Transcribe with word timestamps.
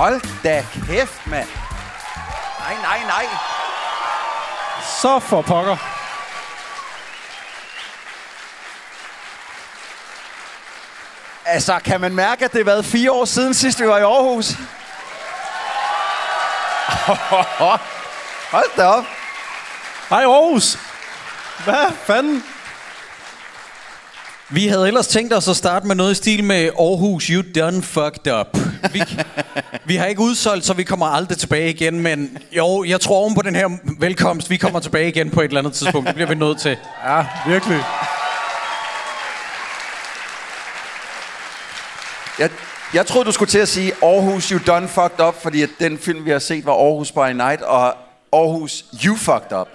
Hold 0.00 0.42
da 0.44 0.66
kæft, 0.86 1.26
mand. 1.26 1.48
Nej, 2.58 2.76
nej, 2.82 3.00
nej. 3.06 3.26
Så 5.00 5.18
for 5.18 5.42
pokker. 5.42 5.76
Altså, 11.44 11.78
kan 11.84 12.00
man 12.00 12.14
mærke, 12.14 12.44
at 12.44 12.52
det 12.52 12.58
har 12.58 12.64
været 12.64 12.84
fire 12.84 13.12
år 13.12 13.24
siden 13.24 13.54
sidst, 13.54 13.80
vi 13.80 13.88
var 13.88 13.98
i 13.98 14.02
Aarhus? 14.02 14.50
Hold 18.56 18.76
da 18.76 18.86
op. 18.86 19.04
Hej 20.10 20.22
Aarhus. 20.22 20.78
Hvad 21.64 21.92
fanden? 22.06 22.44
Vi 24.52 24.66
havde 24.66 24.86
ellers 24.86 25.06
tænkt 25.06 25.32
os 25.32 25.48
at 25.48 25.56
starte 25.56 25.86
med 25.86 25.94
noget 25.94 26.12
i 26.12 26.14
stil 26.14 26.44
med 26.44 26.64
Aarhus, 26.64 27.26
you 27.26 27.42
done 27.54 27.82
fucked 27.82 28.32
up. 28.32 28.58
Vi, 28.92 29.02
vi 29.84 29.96
har 29.96 30.06
ikke 30.06 30.20
udsolgt, 30.20 30.64
så 30.64 30.74
vi 30.74 30.82
kommer 30.82 31.06
aldrig 31.06 31.38
tilbage 31.38 31.70
igen, 31.70 32.00
men 32.00 32.38
jo, 32.52 32.84
jeg 32.84 33.00
tror 33.00 33.16
oven 33.16 33.34
på 33.34 33.42
den 33.42 33.54
her 33.54 33.68
velkomst, 33.98 34.50
vi 34.50 34.56
kommer 34.56 34.80
tilbage 34.80 35.08
igen 35.08 35.30
på 35.30 35.40
et 35.40 35.44
eller 35.44 35.58
andet 35.58 35.72
tidspunkt. 35.72 36.06
Det 36.06 36.14
bliver 36.14 36.28
vi 36.28 36.34
nødt 36.34 36.60
til. 36.60 36.76
Ja, 37.04 37.26
virkelig. 37.46 37.82
Jeg, 42.38 42.50
jeg 42.94 43.06
troede, 43.06 43.26
du 43.26 43.32
skulle 43.32 43.50
til 43.50 43.58
at 43.58 43.68
sige 43.68 43.92
Aarhus, 44.02 44.48
you 44.48 44.60
done 44.66 44.88
fucked 44.88 45.20
up, 45.26 45.42
fordi 45.42 45.62
at 45.62 45.70
den 45.78 45.98
film, 45.98 46.24
vi 46.24 46.30
har 46.30 46.38
set, 46.38 46.66
var 46.66 46.72
Aarhus 46.72 47.12
by 47.12 47.32
Night, 47.32 47.62
og 47.62 47.96
Aarhus, 48.32 48.84
you 49.04 49.16
fucked 49.16 49.52
up. 49.60 49.68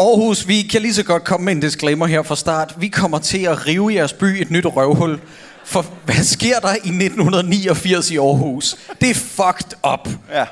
Aarhus, 0.00 0.48
vi 0.48 0.62
kan 0.62 0.82
lige 0.82 0.94
så 0.94 1.02
godt 1.02 1.24
komme 1.24 1.44
med 1.44 1.52
en 1.52 1.60
disclaimer 1.60 2.06
her 2.06 2.22
fra 2.22 2.36
start. 2.36 2.74
Vi 2.78 2.88
kommer 2.88 3.18
til 3.18 3.38
at 3.38 3.66
rive 3.66 3.94
jeres 3.94 4.12
by 4.12 4.24
et 4.24 4.50
nyt 4.50 4.66
røvhul. 4.66 5.20
For 5.64 5.86
hvad 6.04 6.24
sker 6.24 6.58
der 6.58 6.68
i 6.68 6.88
1989 6.88 8.10
i 8.10 8.16
Aarhus? 8.16 8.76
Det 9.00 9.10
er 9.10 9.14
fucked 9.14 9.92
up. 9.92 10.08
Ja. 10.32 10.44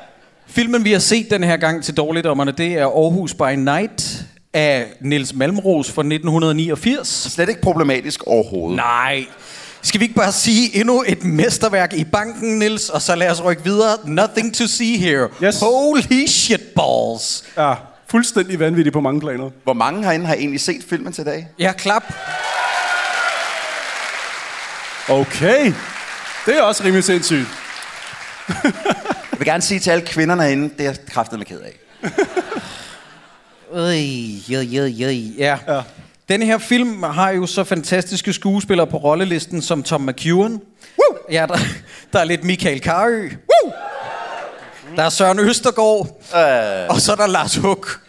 Filmen, 0.47 0.85
vi 0.85 0.93
har 0.93 0.99
set 0.99 1.31
den 1.31 1.45
her 1.45 1.57
gang 1.57 1.85
til 1.85 1.97
dårligdommerne, 1.97 2.53
det 2.53 2.73
er 2.73 2.87
Aarhus 2.87 3.35
by 3.35 3.55
Night 3.57 4.25
af 4.55 4.87
Niels 5.01 5.35
Malmros 5.35 5.91
fra 5.91 6.03
1989. 6.03 7.09
Slet 7.09 7.49
ikke 7.49 7.61
problematisk 7.61 8.23
overhovedet. 8.27 8.77
Nej. 8.77 9.25
Skal 9.83 10.01
vi 10.01 10.05
ikke 10.05 10.17
bare 10.17 10.33
sige 10.33 10.81
endnu 10.81 11.05
et 11.07 11.25
mesterværk 11.25 11.93
i 11.93 12.05
banken, 12.05 12.59
Nils, 12.59 12.89
og 12.89 13.03
så 13.03 13.15
lad 13.15 13.31
os 13.31 13.45
rykke 13.45 13.65
videre. 13.65 13.97
Nothing 14.05 14.55
to 14.55 14.67
see 14.67 14.97
here. 14.97 15.29
Yes. 15.45 15.61
Holy 15.61 16.27
shit 16.27 16.61
balls. 16.77 17.45
Ja, 17.57 17.75
fuldstændig 18.11 18.61
vanvittig 18.61 18.93
på 18.93 19.01
mange 19.01 19.21
planer. 19.21 19.51
Hvor 19.65 19.73
mange 19.73 20.05
herinde 20.05 20.27
har 20.27 20.35
egentlig 20.35 20.61
set 20.61 20.85
filmen 20.89 21.13
til 21.13 21.27
dag? 21.27 21.49
Ja, 21.59 21.73
klap. 21.73 22.03
Okay. 25.09 25.73
Det 26.47 26.59
er 26.59 26.63
også 26.63 26.85
rimelig 26.85 27.05
sindssygt. 27.05 27.47
Jeg 28.65 29.39
vil 29.39 29.47
gerne 29.47 29.63
sige 29.63 29.81
til 29.81 29.91
alle 29.91 30.07
kvinderne 30.07 30.43
herinde, 30.43 30.65
det 30.69 30.81
er 30.81 30.85
jeg 30.85 30.97
kraftet 31.11 31.39
med 31.39 31.47
ked 31.47 31.61
af. 31.61 31.79
Øj, 33.73 33.97
jøj, 34.51 34.63
jøj, 34.63 34.87
jøj. 34.87 35.13
Ja. 35.39 35.59
Ja. 35.69 35.83
Den 36.29 36.43
her 36.43 36.59
film 36.59 37.03
har 37.03 37.31
jo 37.31 37.47
så 37.47 37.65
fantastiske 37.65 38.33
skuespillere 38.33 38.87
på 38.87 38.97
rollelisten 38.97 39.63
som 39.63 39.83
Tom 39.83 40.01
McEwan. 40.01 40.53
Woo! 40.53 41.19
Ja, 41.31 41.47
der, 41.49 41.59
der 42.13 42.19
er 42.19 42.25
lidt 42.25 42.45
Michael 42.45 42.81
Carø. 42.81 43.23
Woo! 43.23 43.73
Der 44.97 45.03
er 45.03 45.09
Søren 45.09 45.39
Østergaard. 45.39 46.07
Øh. 46.37 46.89
Og 46.89 47.01
så 47.01 47.13
er 47.13 47.17
der 47.17 47.27
Lars 47.27 47.57
Huck. 47.57 48.01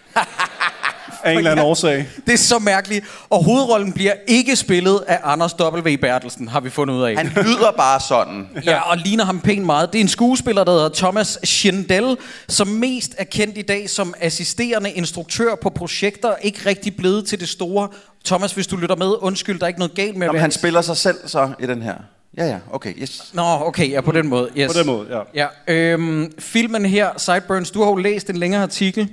Af 1.23 1.31
en 1.31 1.37
eller 1.37 1.51
anden 1.51 1.65
årsag. 1.65 2.07
Det 2.25 2.33
er 2.33 2.37
så 2.37 2.59
mærkeligt. 2.59 3.05
Og 3.29 3.43
hovedrollen 3.43 3.93
bliver 3.93 4.13
ikke 4.27 4.55
spillet 4.55 5.03
af 5.07 5.19
Anders 5.23 5.59
W. 5.59 5.97
Bertelsen, 6.01 6.47
har 6.47 6.59
vi 6.59 6.69
fundet 6.69 6.95
ud 6.95 7.03
af. 7.03 7.17
Han 7.17 7.27
lyder 7.27 7.71
bare 7.77 7.99
sådan. 7.99 8.47
Ja, 8.65 8.79
og 8.79 8.97
ligner 8.97 9.25
ham 9.25 9.39
pænt 9.39 9.65
meget. 9.65 9.93
Det 9.93 9.99
er 9.99 10.03
en 10.03 10.07
skuespiller, 10.07 10.63
der 10.63 10.71
hedder 10.71 10.89
Thomas 10.89 11.39
Schindel, 11.43 12.17
som 12.47 12.67
mest 12.67 13.15
er 13.17 13.23
kendt 13.23 13.57
i 13.57 13.61
dag 13.61 13.89
som 13.89 14.13
assisterende 14.21 14.91
instruktør 14.91 15.55
på 15.55 15.69
projekter, 15.69 16.35
ikke 16.41 16.59
rigtig 16.65 16.97
blevet 16.97 17.27
til 17.27 17.39
det 17.39 17.49
store. 17.49 17.87
Thomas, 18.25 18.51
hvis 18.51 18.67
du 18.67 18.75
lytter 18.75 18.95
med, 18.95 19.13
undskyld, 19.19 19.59
der 19.59 19.65
er 19.65 19.67
ikke 19.67 19.79
noget 19.79 19.95
galt 19.95 20.17
med, 20.17 20.27
Om 20.27 20.33
hvad 20.33 20.41
han 20.41 20.51
spiller 20.51 20.81
sig 20.81 20.97
selv 20.97 21.17
så 21.25 21.49
i 21.59 21.65
den 21.65 21.81
her. 21.81 21.95
Ja, 22.37 22.45
ja, 22.45 22.59
okay, 22.71 22.93
yes. 23.01 23.31
Nå, 23.33 23.41
okay, 23.41 23.91
ja, 23.91 24.01
på 24.01 24.11
den 24.11 24.27
måde. 24.27 24.49
Yes. 24.57 24.73
På 24.73 24.79
den 24.79 24.87
måde, 24.87 25.07
ja. 25.33 25.47
Ja, 25.67 25.93
øhm, 25.93 26.31
filmen 26.39 26.85
her, 26.85 27.09
Sideburns, 27.17 27.71
du 27.71 27.83
har 27.83 27.89
jo 27.89 27.95
læst 27.95 28.29
en 28.29 28.37
længere 28.37 28.61
artikel 28.61 29.09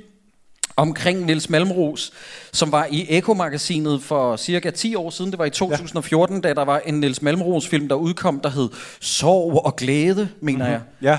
omkring 0.77 1.25
Nils 1.25 1.51
Malmros, 1.51 2.13
som 2.53 2.73
var 2.73 2.87
i 2.91 3.07
Eko-magasinet 3.09 4.03
for 4.03 4.37
cirka 4.37 4.71
10 4.71 4.95
år 4.95 5.11
siden. 5.11 5.31
Det 5.31 5.39
var 5.39 5.45
i 5.45 5.51
2014, 5.51 6.37
ja. 6.37 6.49
da 6.49 6.55
der 6.55 6.65
var 6.65 6.79
en 6.79 7.01
Nils 7.01 7.23
Malmros-film, 7.23 7.89
der 7.89 7.95
udkom, 7.95 8.41
der 8.41 8.51
hed 8.51 8.69
Sorg 9.01 9.67
og 9.67 9.77
Glæde, 9.77 10.29
mener 10.41 10.65
mm-hmm. 10.65 10.87
jeg. 11.03 11.19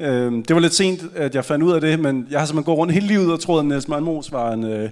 Ja, 0.00 0.06
øh, 0.06 0.32
det 0.32 0.54
var 0.54 0.60
lidt 0.60 0.74
sent, 0.74 1.00
at 1.14 1.34
jeg 1.34 1.44
fandt 1.44 1.64
ud 1.64 1.72
af 1.72 1.80
det, 1.80 2.00
men 2.00 2.26
jeg 2.30 2.40
har 2.40 2.46
simpelthen 2.46 2.64
gået 2.64 2.78
rundt 2.78 2.92
hele 2.92 3.06
livet 3.06 3.32
og 3.32 3.40
troet, 3.40 3.60
at 3.60 3.66
Niels 3.66 3.88
Malmros 3.88 4.32
var 4.32 4.52
en 4.52 4.64
øh, 4.64 4.90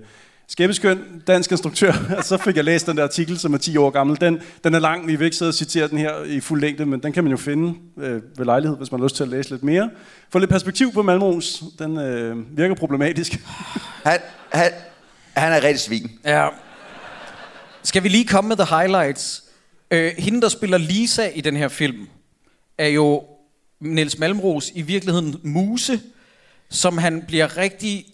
skæbeskøn 0.49 1.23
dansk 1.27 1.51
instruktør. 1.51 1.93
Så 2.23 2.37
fik 2.37 2.57
jeg 2.57 2.65
læst 2.65 2.87
den 2.87 2.97
der 2.97 3.03
artikel, 3.03 3.39
som 3.39 3.55
er 3.55 3.59
10 3.59 3.77
år 3.77 3.91
gammel. 3.91 4.21
Den, 4.21 4.43
den 4.65 4.75
er 4.75 4.79
lang, 4.79 5.07
vi 5.07 5.17
vil 5.17 5.25
ikke 5.25 5.37
sidde 5.37 5.49
og 5.49 5.55
citere 5.55 5.89
den 5.89 5.99
her 5.99 6.25
i 6.25 6.41
fuld 6.41 6.61
længde, 6.61 6.87
men 6.87 7.03
den 7.03 7.13
kan 7.13 7.25
man 7.25 7.31
jo 7.31 7.37
finde 7.37 7.79
øh, 7.99 8.23
ved 8.37 8.45
lejlighed, 8.45 8.77
hvis 8.77 8.93
man 8.93 9.01
har 9.01 9.07
lyst 9.07 9.17
til 9.17 9.23
at 9.23 9.29
læse 9.29 9.51
lidt 9.51 9.63
mere. 9.63 9.91
Få 10.31 10.39
lidt 10.39 10.51
perspektiv 10.51 10.93
på 10.93 11.03
Malmros, 11.03 11.63
den 11.79 11.99
øh, 11.99 12.59
virker 12.59 12.75
problematisk. 12.75 13.33
Han, 14.05 14.21
han, 14.53 14.71
han 15.37 15.53
er 15.53 15.57
rigtig 15.57 15.81
svin. 15.81 16.11
Ja. 16.25 16.49
Skal 17.83 18.03
vi 18.03 18.09
lige 18.09 18.25
komme 18.25 18.49
med 18.49 18.57
the 18.57 18.77
highlights? 18.77 19.45
Øh, 19.91 20.13
hende, 20.19 20.41
der 20.41 20.49
spiller 20.49 20.79
Lisa 20.79 21.29
i 21.35 21.41
den 21.41 21.57
her 21.57 21.69
film, 21.69 22.07
er 22.79 22.89
jo 22.89 23.23
Niels 23.81 24.19
Malmros 24.19 24.73
i 24.75 24.83
virkeligheden 24.83 25.41
Muse, 25.43 26.01
som 26.71 26.99
han 26.99 27.23
bliver 27.27 27.57
rigtig... 27.57 28.07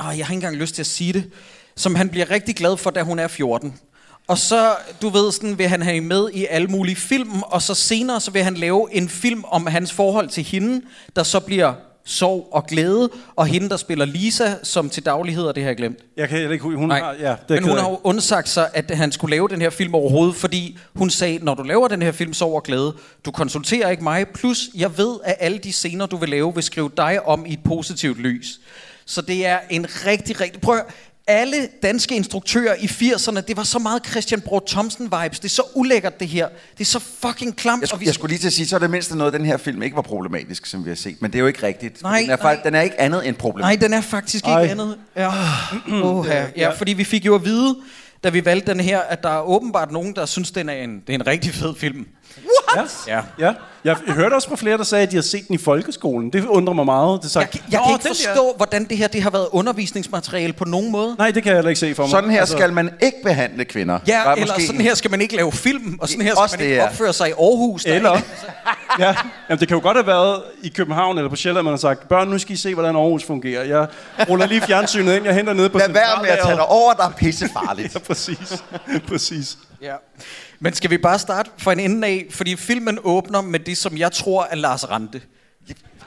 Åh, 0.00 0.18
jeg 0.18 0.26
har 0.26 0.32
ikke 0.32 0.32
engang 0.32 0.56
lyst 0.56 0.74
til 0.74 0.82
at 0.82 0.86
sige 0.86 1.12
det. 1.12 1.30
Som 1.76 1.94
han 1.94 2.08
bliver 2.08 2.30
rigtig 2.30 2.56
glad 2.56 2.76
for, 2.76 2.90
da 2.90 3.02
hun 3.02 3.18
er 3.18 3.28
14. 3.28 3.78
Og 4.28 4.38
så, 4.38 4.74
du 5.02 5.08
ved, 5.08 5.32
sådan, 5.32 5.58
vil 5.58 5.68
han 5.68 5.82
have 5.82 6.00
med 6.00 6.30
i 6.32 6.46
alle 6.50 6.68
mulige 6.68 6.96
film, 6.96 7.42
og 7.42 7.62
så 7.62 7.74
senere 7.74 8.20
så 8.20 8.30
vil 8.30 8.42
han 8.42 8.54
lave 8.54 8.88
en 8.92 9.08
film 9.08 9.44
om 9.44 9.66
hans 9.66 9.92
forhold 9.92 10.28
til 10.28 10.44
hende, 10.44 10.82
der 11.16 11.22
så 11.22 11.40
bliver 11.40 11.74
sorg 12.04 12.48
og 12.52 12.66
glæde, 12.66 13.10
og 13.36 13.46
hende, 13.46 13.68
der 13.68 13.76
spiller 13.76 14.04
Lisa, 14.04 14.54
som 14.62 14.90
til 14.90 15.06
daglig 15.06 15.34
hedder, 15.34 15.52
det 15.52 15.62
har 15.62 15.70
jeg 15.70 15.76
glemt. 15.76 15.98
Jeg 16.16 16.28
kan 16.28 16.52
ikke 16.52 16.64
hun 16.64 16.88
Nej, 16.88 17.00
har, 17.00 17.14
ja, 17.20 17.36
det 17.48 17.50
men 17.50 17.64
hun 17.64 17.78
har 17.78 17.90
jo 17.90 18.00
undsagt 18.04 18.48
sig, 18.48 18.70
at 18.74 18.90
han 18.90 19.12
skulle 19.12 19.30
lave 19.30 19.48
den 19.48 19.60
her 19.60 19.70
film 19.70 19.94
overhovedet, 19.94 20.36
fordi 20.36 20.78
hun 20.94 21.10
sagde, 21.10 21.38
når 21.44 21.54
du 21.54 21.62
laver 21.62 21.88
den 21.88 22.02
her 22.02 22.12
film, 22.12 22.34
Sorg 22.34 22.54
og 22.54 22.62
Glæde, 22.62 22.94
du 23.24 23.30
konsulterer 23.30 23.90
ikke 23.90 24.02
mig, 24.02 24.28
plus 24.28 24.68
jeg 24.74 24.98
ved, 24.98 25.16
at 25.24 25.36
alle 25.40 25.58
de 25.58 25.72
scener, 25.72 26.06
du 26.06 26.16
vil 26.16 26.28
lave, 26.28 26.54
vil 26.54 26.62
skrive 26.62 26.90
dig 26.96 27.26
om 27.26 27.46
i 27.46 27.52
et 27.52 27.62
positivt 27.64 28.18
lys. 28.18 28.60
Så 29.06 29.20
det 29.20 29.46
er 29.46 29.58
en 29.70 29.86
rigtig, 30.06 30.40
rigtig... 30.40 30.60
Prøv. 30.60 30.80
Alle 31.26 31.68
danske 31.82 32.14
instruktører 32.16 32.74
i 32.80 32.84
80'erne, 32.86 33.40
det 33.40 33.56
var 33.56 33.62
så 33.62 33.78
meget 33.78 34.06
Christian 34.06 34.40
Bror 34.40 34.62
Thomsen 34.68 35.04
vibes. 35.22 35.38
Det 35.40 35.44
er 35.44 35.48
så 35.54 35.62
ulækkert, 35.74 36.20
det 36.20 36.28
her. 36.28 36.48
Det 36.78 36.80
er 36.80 36.84
så 36.84 36.98
fucking 36.98 37.56
klamt. 37.56 37.80
Jeg, 37.80 37.84
og 37.84 37.88
skulle, 37.88 38.00
vi- 38.00 38.06
jeg 38.06 38.14
skulle 38.14 38.30
lige 38.30 38.38
til 38.40 38.46
at 38.46 38.52
sige, 38.52 38.66
så 38.66 38.76
er 38.76 38.80
det 38.80 38.90
mindste 38.90 39.16
noget, 39.16 39.32
den 39.32 39.44
her 39.44 39.56
film 39.56 39.82
ikke 39.82 39.96
var 39.96 40.02
problematisk, 40.02 40.66
som 40.66 40.84
vi 40.84 40.90
har 40.90 40.96
set. 40.96 41.22
Men 41.22 41.30
det 41.30 41.38
er 41.38 41.40
jo 41.40 41.46
ikke 41.46 41.62
rigtigt. 41.66 42.02
Nej, 42.02 42.20
den, 42.20 42.30
er, 42.30 42.36
nej. 42.36 42.42
faktisk, 42.42 42.64
den 42.64 42.74
er 42.74 42.80
ikke 42.80 43.00
andet 43.00 43.28
end 43.28 43.36
problematisk. 43.36 43.80
Nej, 43.80 43.88
den 43.88 43.96
er 43.96 44.00
faktisk 44.00 44.44
ikke 44.44 44.50
Ej. 44.50 44.66
andet. 44.70 44.96
Ja. 45.16 45.30
Oh, 46.02 46.26
ja. 46.26 46.46
ja, 46.56 46.70
fordi 46.70 46.92
vi 46.92 47.04
fik 47.04 47.26
jo 47.26 47.34
at 47.34 47.44
vide, 47.44 47.76
da 48.24 48.28
vi 48.28 48.44
valgte 48.44 48.72
den 48.72 48.80
her, 48.80 49.00
at 49.00 49.22
der 49.22 49.28
er 49.30 49.40
åbenbart 49.48 49.92
nogen, 49.92 50.14
der 50.14 50.26
synes, 50.26 50.50
den 50.50 50.68
er 50.68 50.72
en, 50.74 51.00
det 51.06 51.10
er 51.10 51.14
en 51.14 51.26
rigtig 51.26 51.54
fed 51.54 51.74
film. 51.76 52.06
Ja. 53.06 53.20
Ja. 53.38 53.52
Ja, 53.84 53.94
Jeg 54.06 54.14
hørte 54.14 54.34
også 54.34 54.48
på 54.48 54.56
flere, 54.56 54.78
der 54.78 54.84
sagde, 54.84 55.02
at 55.02 55.10
de 55.10 55.16
har 55.16 55.22
set 55.22 55.48
den 55.48 55.54
i 55.54 55.58
folkeskolen. 55.58 56.30
Det 56.32 56.44
undrer 56.44 56.74
mig 56.74 56.84
meget. 56.84 57.22
Det 57.22 57.34
Jeg, 57.36 57.48
jeg 57.70 57.80
kan 57.84 57.92
ikke 57.92 58.06
forstå, 58.06 58.54
hvordan 58.56 58.84
det 58.84 58.98
her 58.98 59.08
det 59.08 59.22
har 59.22 59.30
været 59.30 59.48
undervisningsmateriale 59.52 60.52
på 60.52 60.64
nogen 60.64 60.92
måde. 60.92 61.14
Nej, 61.18 61.30
det 61.30 61.42
kan 61.42 61.50
jeg 61.50 61.56
heller 61.56 61.68
ikke 61.68 61.78
se 61.80 61.94
for 61.94 62.02
mig. 62.02 62.10
Sådan 62.10 62.30
her 62.30 62.44
skal 62.44 62.72
man 62.72 62.90
ikke 63.02 63.16
behandle 63.24 63.64
kvinder. 63.64 63.98
Der 63.98 64.12
Ja, 64.12 64.24
er 64.30 64.32
eller 64.32 64.46
måske- 64.54 64.66
sådan 64.66 64.80
her 64.80 64.94
skal 64.94 65.10
man 65.10 65.20
ikke 65.20 65.36
lave 65.36 65.52
film, 65.52 65.98
og 66.00 66.08
sådan 66.08 66.24
her 66.24 66.32
skal 66.32 66.42
Også 66.42 66.56
man 66.58 66.66
ikke 66.66 66.84
opføre 66.84 67.12
sig 67.12 67.28
i 67.28 67.32
Aarhus. 67.32 67.84
Der 67.84 67.92
er 67.92 67.96
Eller, 67.96 68.16
ikke- 68.16 68.28
ja, 69.04 69.14
jamen, 69.48 69.60
det 69.60 69.68
kan 69.68 69.76
jo 69.76 69.82
godt 69.82 69.96
have 69.96 70.06
været 70.06 70.42
i 70.62 70.68
København 70.68 71.18
eller 71.18 71.30
på 71.30 71.36
Sjælland, 71.36 71.64
man 71.64 71.72
har 71.72 71.78
sagt, 71.78 72.08
børn, 72.08 72.28
nu 72.28 72.38
skal 72.38 72.52
I 72.52 72.56
se, 72.56 72.74
hvordan 72.74 72.96
Aarhus 72.96 73.24
fungerer. 73.24 73.64
Jeg 73.64 73.86
ruller 74.28 74.46
lige 74.46 74.60
fjernsynet 74.60 75.16
ind, 75.16 75.24
jeg 75.24 75.34
henter 75.34 75.52
nede 75.52 75.68
på 75.70 75.78
Lad 75.78 75.88
være 75.88 76.22
med 76.22 76.30
at 76.30 76.38
tage 76.44 76.56
dig 76.56 76.66
over, 76.66 76.92
der 76.92 77.04
er 77.04 77.10
pissefarligt. 77.16 77.94
Ja, 77.94 77.98
præcis. 77.98 78.62
præcis. 79.08 79.58
Ja. 79.82 79.92
Men 80.60 80.72
skal 80.72 80.90
vi 80.90 80.98
bare 80.98 81.18
starte 81.18 81.50
fra 81.58 81.72
en 81.72 81.80
ende 81.80 82.08
af? 82.08 82.26
Fordi 82.30 82.56
filmen 82.56 82.98
åbner 83.04 83.40
med 83.40 83.60
det, 83.60 83.78
som 83.78 83.96
jeg 83.98 84.12
tror 84.12 84.48
er 84.50 84.56
Lars 84.56 84.90
Rante. 84.90 85.20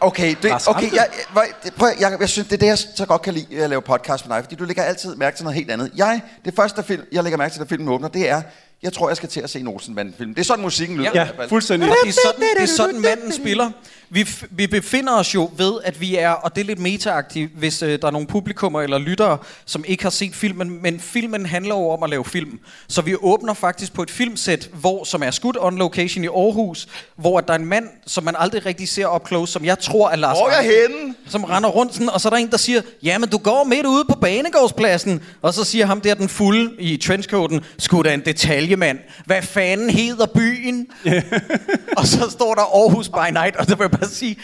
Okay, 0.01 0.35
det, 0.43 0.67
okay 0.67 0.93
jeg, 0.93 1.07
jeg, 1.35 1.71
prøv, 1.77 1.89
jeg, 1.99 2.17
jeg 2.19 2.29
synes, 2.29 2.47
det 2.47 2.53
er 2.53 2.59
det, 2.59 2.67
jeg 2.67 2.77
så 2.77 3.05
godt 3.05 3.21
kan 3.21 3.33
lide 3.33 3.63
at 3.63 3.69
lave 3.69 3.81
podcast 3.81 4.27
med 4.27 4.35
dig, 4.35 4.43
fordi 4.43 4.55
du 4.55 4.63
lægger 4.63 4.83
altid 4.83 5.15
mærke 5.15 5.37
til 5.37 5.43
noget 5.43 5.55
helt 5.55 5.71
andet. 5.71 5.91
Jeg, 5.95 6.21
det 6.45 6.55
første 6.55 6.83
film, 6.83 7.03
jeg 7.11 7.23
lægger 7.23 7.37
mærke 7.37 7.53
til, 7.53 7.61
da 7.61 7.65
filmen 7.65 7.89
åbner, 7.89 8.07
det 8.07 8.29
er, 8.29 8.41
jeg 8.83 8.93
tror, 8.93 9.09
jeg 9.09 9.17
skal 9.17 9.29
til 9.29 9.41
at 9.41 9.49
se 9.49 9.59
en 9.59 9.67
Olsenbanden-film. 9.67 10.33
Det 10.33 10.41
er 10.41 10.45
sådan, 10.45 10.63
musikken 10.63 10.97
lyder. 10.97 11.11
Ja, 11.13 11.23
fald. 11.23 11.49
fuldstændig. 11.49 11.89
Det 12.03 12.09
er 12.09 12.13
sådan, 12.25 12.41
det 12.57 12.63
er 12.63 12.75
sådan 12.75 13.01
manden 13.01 13.33
spiller. 13.33 13.71
Vi, 14.11 14.27
vi 14.49 14.67
befinder 14.67 15.13
os 15.13 15.35
jo 15.35 15.51
ved, 15.57 15.73
at 15.83 16.01
vi 16.01 16.15
er, 16.15 16.29
og 16.29 16.55
det 16.55 16.61
er 16.61 16.65
lidt 16.65 16.79
metaagtigt, 16.79 17.51
hvis 17.55 17.81
øh, 17.81 18.01
der 18.01 18.07
er 18.07 18.11
nogle 18.11 18.27
publikummer 18.27 18.81
eller 18.81 18.97
lyttere, 18.97 19.37
som 19.65 19.83
ikke 19.87 20.03
har 20.03 20.09
set 20.09 20.35
filmen, 20.35 20.81
men 20.81 20.99
filmen 20.99 21.45
handler 21.45 21.75
jo 21.75 21.89
om 21.89 22.03
at 22.03 22.09
lave 22.09 22.25
film. 22.25 22.59
Så 22.87 23.01
vi 23.01 23.15
åbner 23.21 23.53
faktisk 23.53 23.93
på 23.93 24.03
et 24.03 24.11
filmsæt, 24.11 24.69
hvor, 24.73 25.03
som 25.03 25.23
er 25.23 25.31
skudt 25.31 25.57
on 25.59 25.77
location 25.77 26.23
i 26.23 26.27
Aarhus, 26.27 26.87
hvor 27.15 27.39
der 27.39 27.53
er 27.53 27.57
en 27.57 27.65
mand, 27.65 27.89
som 28.07 28.23
man 28.23 28.35
aldrig 28.37 28.65
rigtig 28.65 28.89
ser 28.89 29.15
up 29.15 29.27
close, 29.27 29.53
som 29.53 29.65
jeg 29.65 29.79
tror 29.79 30.09
er 30.09 30.15
Lars 30.15 30.37
Hvor 30.37 30.47
er 30.49 30.61
jeg 30.61 30.71
henne? 30.89 31.15
som 31.27 31.43
render 31.43 31.69
rundt 31.69 31.93
sådan, 31.93 32.09
og 32.09 32.21
så 32.21 32.27
er 32.27 32.29
der 32.29 32.37
en, 32.37 32.51
der 32.51 32.57
siger, 32.57 32.81
jamen 33.03 33.29
du 33.29 33.37
går 33.37 33.63
midt 33.63 33.85
ude 33.85 34.05
på 34.09 34.15
banegårdspladsen, 34.21 35.21
og 35.41 35.53
så 35.53 35.63
siger 35.63 35.85
ham 35.85 36.01
der 36.01 36.13
den 36.13 36.29
fulde 36.29 36.71
i 36.79 36.97
trenchcoaten, 36.97 37.61
sgu 37.77 38.01
da 38.01 38.13
en 38.13 38.21
detaljemand, 38.25 38.99
hvad 39.25 39.41
fanden 39.41 39.89
hedder 39.89 40.25
byen? 40.25 40.87
Og 41.97 42.07
så 42.07 42.29
står 42.29 42.55
der 42.55 42.61
Aarhus 42.61 43.09
by 43.09 43.33
Night, 43.33 43.55
og 43.55 43.67
der 43.67 43.75
vil 43.75 43.83
jeg 43.83 43.98
bare 43.99 44.09
sige, 44.09 44.37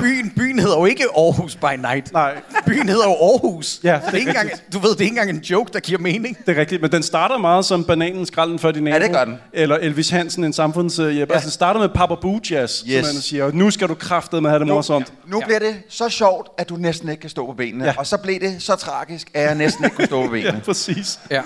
byen, 0.00 0.32
byen 0.36 0.58
hedder 0.58 0.78
jo 0.78 0.84
ikke 0.84 1.04
Aarhus 1.16 1.56
by 1.56 1.74
Night. 1.78 2.12
Nej. 2.12 2.34
Byen 2.66 2.88
hedder 2.88 3.04
jo 3.04 3.10
Aarhus. 3.12 3.80
Ja, 3.84 4.00
så 4.00 4.06
det 4.06 4.14
er 4.14 4.18
ikke 4.18 4.28
engang, 4.30 4.50
du 4.72 4.78
ved, 4.78 4.90
det 4.90 4.96
er 5.00 5.04
ikke 5.04 5.08
engang 5.20 5.30
en 5.30 5.38
joke, 5.40 5.70
der 5.72 5.80
giver 5.80 5.98
mening. 6.00 6.38
Det 6.46 6.56
er 6.56 6.60
rigtigt, 6.60 6.82
men 6.82 6.92
den 6.92 7.02
starter 7.02 7.38
meget 7.38 7.64
som 7.64 7.84
bananen 7.84 8.26
skralden 8.26 8.58
før 8.58 8.70
din 8.70 8.82
nabo. 8.84 8.96
Ja, 8.96 9.02
det 9.02 9.10
gør 9.12 9.24
den. 9.24 9.34
Eller 9.52 9.76
Elvis 9.76 10.10
Hansen, 10.10 10.44
en 10.44 10.52
samfundshjælp. 10.52 11.16
Ja. 11.16 11.34
Altså, 11.34 11.46
den 11.46 11.50
starter 11.52 11.80
med 11.80 11.88
Papa 11.88 12.14
Boo 12.14 12.40
Jazz, 12.50 12.82
Yes. 12.88 13.06
som 13.06 13.14
man 13.14 13.22
siger. 13.22 13.50
Nu 13.52 13.70
skal 13.70 13.88
du 13.88 13.94
kraftedeme 13.94 14.48
have 14.48 14.58
det 14.58 14.66
morsomt. 14.68 15.12
Nu 15.26 15.40
bliver 15.46 15.58
det 15.58 15.74
så 15.88 16.08
sjovt, 16.08 16.48
at 16.58 16.68
du 16.68 16.76
næsten 16.76 17.08
ikke 17.08 17.20
kan 17.20 17.30
stå 17.30 17.46
på 17.46 17.52
benene. 17.52 17.84
Ja. 17.84 17.94
Og 17.98 18.06
så 18.06 18.16
blev 18.16 18.40
det 18.40 18.56
så 18.62 18.76
tragisk, 18.76 19.30
at 19.34 19.42
jeg 19.42 19.54
næsten 19.54 19.84
ikke 19.84 19.96
kunne 19.96 20.06
stå 20.06 20.26
på 20.26 20.34
Ja, 20.36 20.42
benene. 20.42 20.60
præcis. 20.64 21.18
Ja. 21.30 21.42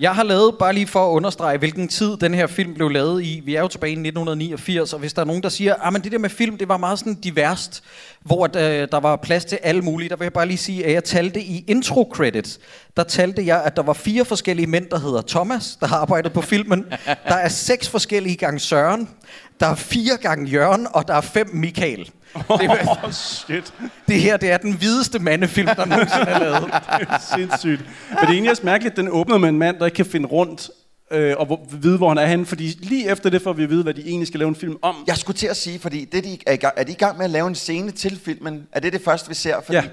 Jeg 0.00 0.10
har 0.14 0.22
lavet, 0.22 0.54
bare 0.58 0.72
lige 0.72 0.86
for 0.86 1.06
at 1.06 1.10
understrege, 1.10 1.58
hvilken 1.58 1.88
tid 1.88 2.16
den 2.16 2.34
her 2.34 2.46
film 2.46 2.74
blev 2.74 2.88
lavet 2.90 3.22
i. 3.22 3.42
Vi 3.44 3.54
er 3.54 3.60
jo 3.60 3.68
tilbage 3.68 3.90
i 3.90 3.92
1989, 3.92 4.92
og 4.92 4.98
hvis 4.98 5.12
der 5.12 5.22
er 5.22 5.26
nogen, 5.26 5.42
der 5.42 5.48
siger, 5.48 5.74
at 5.74 6.04
det 6.04 6.12
der 6.12 6.18
med 6.18 6.30
film, 6.30 6.58
det 6.58 6.68
var 6.68 6.73
meget 6.76 6.98
sådan 6.98 7.14
diverst, 7.14 7.82
hvor 8.22 8.44
øh, 8.44 8.88
der 8.92 9.00
var 9.00 9.16
plads 9.16 9.44
til 9.44 9.58
alle 9.62 9.82
mulige, 9.82 10.08
der 10.08 10.16
vil 10.16 10.24
jeg 10.24 10.32
bare 10.32 10.46
lige 10.46 10.58
sige, 10.58 10.86
at 10.86 10.92
jeg 10.92 11.04
talte 11.04 11.40
i 11.40 11.64
intro 11.66 12.10
credits, 12.14 12.58
der 12.96 13.02
talte 13.02 13.46
jeg, 13.46 13.62
at 13.64 13.76
der 13.76 13.82
var 13.82 13.92
fire 13.92 14.24
forskellige 14.24 14.66
mænd, 14.66 14.86
der 14.90 14.98
hedder 14.98 15.22
Thomas, 15.28 15.76
der 15.80 15.86
har 15.86 15.96
arbejdet 15.96 16.32
på 16.32 16.40
filmen. 16.40 16.84
Der 17.28 17.34
er 17.34 17.48
seks 17.48 17.88
forskellige 17.88 18.36
gange 18.36 18.60
Søren, 18.60 19.08
der 19.60 19.66
er 19.66 19.74
fire 19.74 20.16
gange 20.16 20.50
Jørgen, 20.50 20.86
og 20.90 21.08
der 21.08 21.14
er 21.14 21.20
fem 21.20 21.50
Michael. 21.52 22.10
Det, 22.34 22.44
Åh, 22.48 23.04
oh, 23.04 23.12
shit. 23.12 23.74
det 24.08 24.20
her, 24.20 24.36
det 24.36 24.50
er 24.50 24.56
den 24.56 24.72
hvideste 24.72 25.18
mandefilm, 25.18 25.68
der 25.76 25.84
nogensinde 25.84 26.26
er 26.26 26.38
lavet. 26.38 26.70
Sindssygt. 27.34 27.80
Men 28.08 28.18
det 28.20 28.28
er 28.28 28.32
egentlig 28.32 28.50
også 28.50 28.62
mærkeligt, 28.66 28.92
at 28.92 28.96
den 28.96 29.08
åbner 29.08 29.38
med 29.38 29.48
en 29.48 29.58
mand, 29.58 29.78
der 29.78 29.84
ikke 29.84 29.96
kan 29.96 30.06
finde 30.06 30.28
rundt 30.28 30.70
øh, 31.10 31.34
og 31.38 31.46
hvor, 31.46 31.60
vide, 31.82 31.96
hvor 31.96 32.08
han 32.08 32.18
er 32.18 32.26
henne. 32.26 32.46
Fordi 32.46 32.66
lige 32.80 33.10
efter 33.10 33.30
det 33.30 33.42
får 33.42 33.52
vi 33.52 33.62
at 33.62 33.70
vide, 33.70 33.82
hvad 33.82 33.94
de 33.94 34.00
egentlig 34.06 34.26
skal 34.28 34.38
lave 34.38 34.48
en 34.48 34.56
film 34.56 34.76
om. 34.82 34.96
Jeg 35.06 35.16
skulle 35.16 35.36
til 35.36 35.46
at 35.46 35.56
sige, 35.56 35.78
fordi 35.78 36.04
det, 36.04 36.24
de 36.24 36.38
er, 36.46 36.52
i 36.52 36.56
gang, 36.56 36.74
er 36.76 36.84
de 36.84 36.92
i 36.92 36.94
gang 36.94 37.16
med 37.16 37.24
at 37.24 37.30
lave 37.30 37.46
en 37.48 37.54
scene 37.54 37.90
til 37.90 38.20
filmen? 38.24 38.66
Er 38.72 38.80
det 38.80 38.92
det 38.92 39.00
første, 39.04 39.28
vi 39.28 39.34
ser? 39.34 39.56
Fordi 39.64 39.76
Ja. 39.78 39.84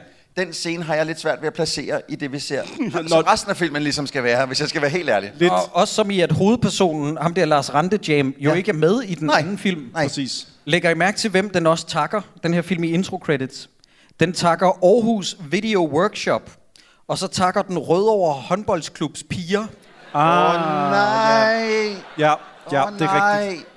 den 0.44 0.54
scene 0.54 0.84
har 0.84 0.96
jeg 0.96 1.06
lidt 1.06 1.20
svært 1.20 1.42
ved 1.42 1.48
at 1.48 1.54
placere 1.54 2.02
i 2.10 2.16
det, 2.16 2.32
vi 2.32 2.40
ser. 2.40 2.64
Når- 2.80 3.08
Så 3.10 3.20
resten 3.22 3.50
af 3.52 3.58
filmen 3.58 3.82
ligesom 3.84 4.08
skal 4.08 4.24
være, 4.24 4.46
hvis 4.46 4.60
jeg 4.60 4.70
skal 4.70 4.82
være 4.82 4.92
helt 4.92 5.10
ærlig. 5.10 5.32
Lidt. 5.38 5.52
Og 5.52 5.60
også 5.74 5.94
som 5.94 6.12
i, 6.12 6.20
at 6.20 6.32
hovedpersonen, 6.32 7.18
ham 7.22 7.34
der 7.34 7.46
Lars 7.46 7.74
Rante 7.74 8.00
Jam, 8.08 8.34
jo 8.40 8.50
Ja. 8.50 8.56
ikke 8.56 8.70
er 8.72 8.76
med 8.76 9.02
i 9.02 9.16
den 9.16 9.28
Nej. 9.28 9.40
anden 9.40 9.58
film. 9.58 9.90
Nej. 9.94 10.04
Præcis. 10.08 10.48
Lægger 10.66 10.90
I 10.90 10.94
mærke 10.94 11.18
til, 11.18 11.30
hvem 11.32 11.50
den 11.50 11.68
også 11.68 11.88
takker, 11.88 12.22
den 12.44 12.54
her 12.54 12.62
film 12.62 12.84
i 12.84 12.92
intro 12.92 13.18
credits? 13.26 13.70
Den 14.20 14.34
takker 14.34 14.68
Aarhus 14.68 15.38
Video 15.52 15.88
Workshop, 15.94 16.52
og 17.08 17.18
så 17.18 17.28
takker 17.28 17.62
den 17.62 17.78
Rødovre 17.78 18.34
håndboldsklubs 18.34 19.24
piger. 19.30 19.66
Ah, 20.14 20.56
Åh 20.56 20.62
nej! 20.92 21.96
ja, 22.18 22.34
ja, 22.72 22.86
Åh, 22.88 22.94
det 22.94 23.02
er 23.02 23.06
nej. 23.06 23.48
rigtigt. 23.48 23.68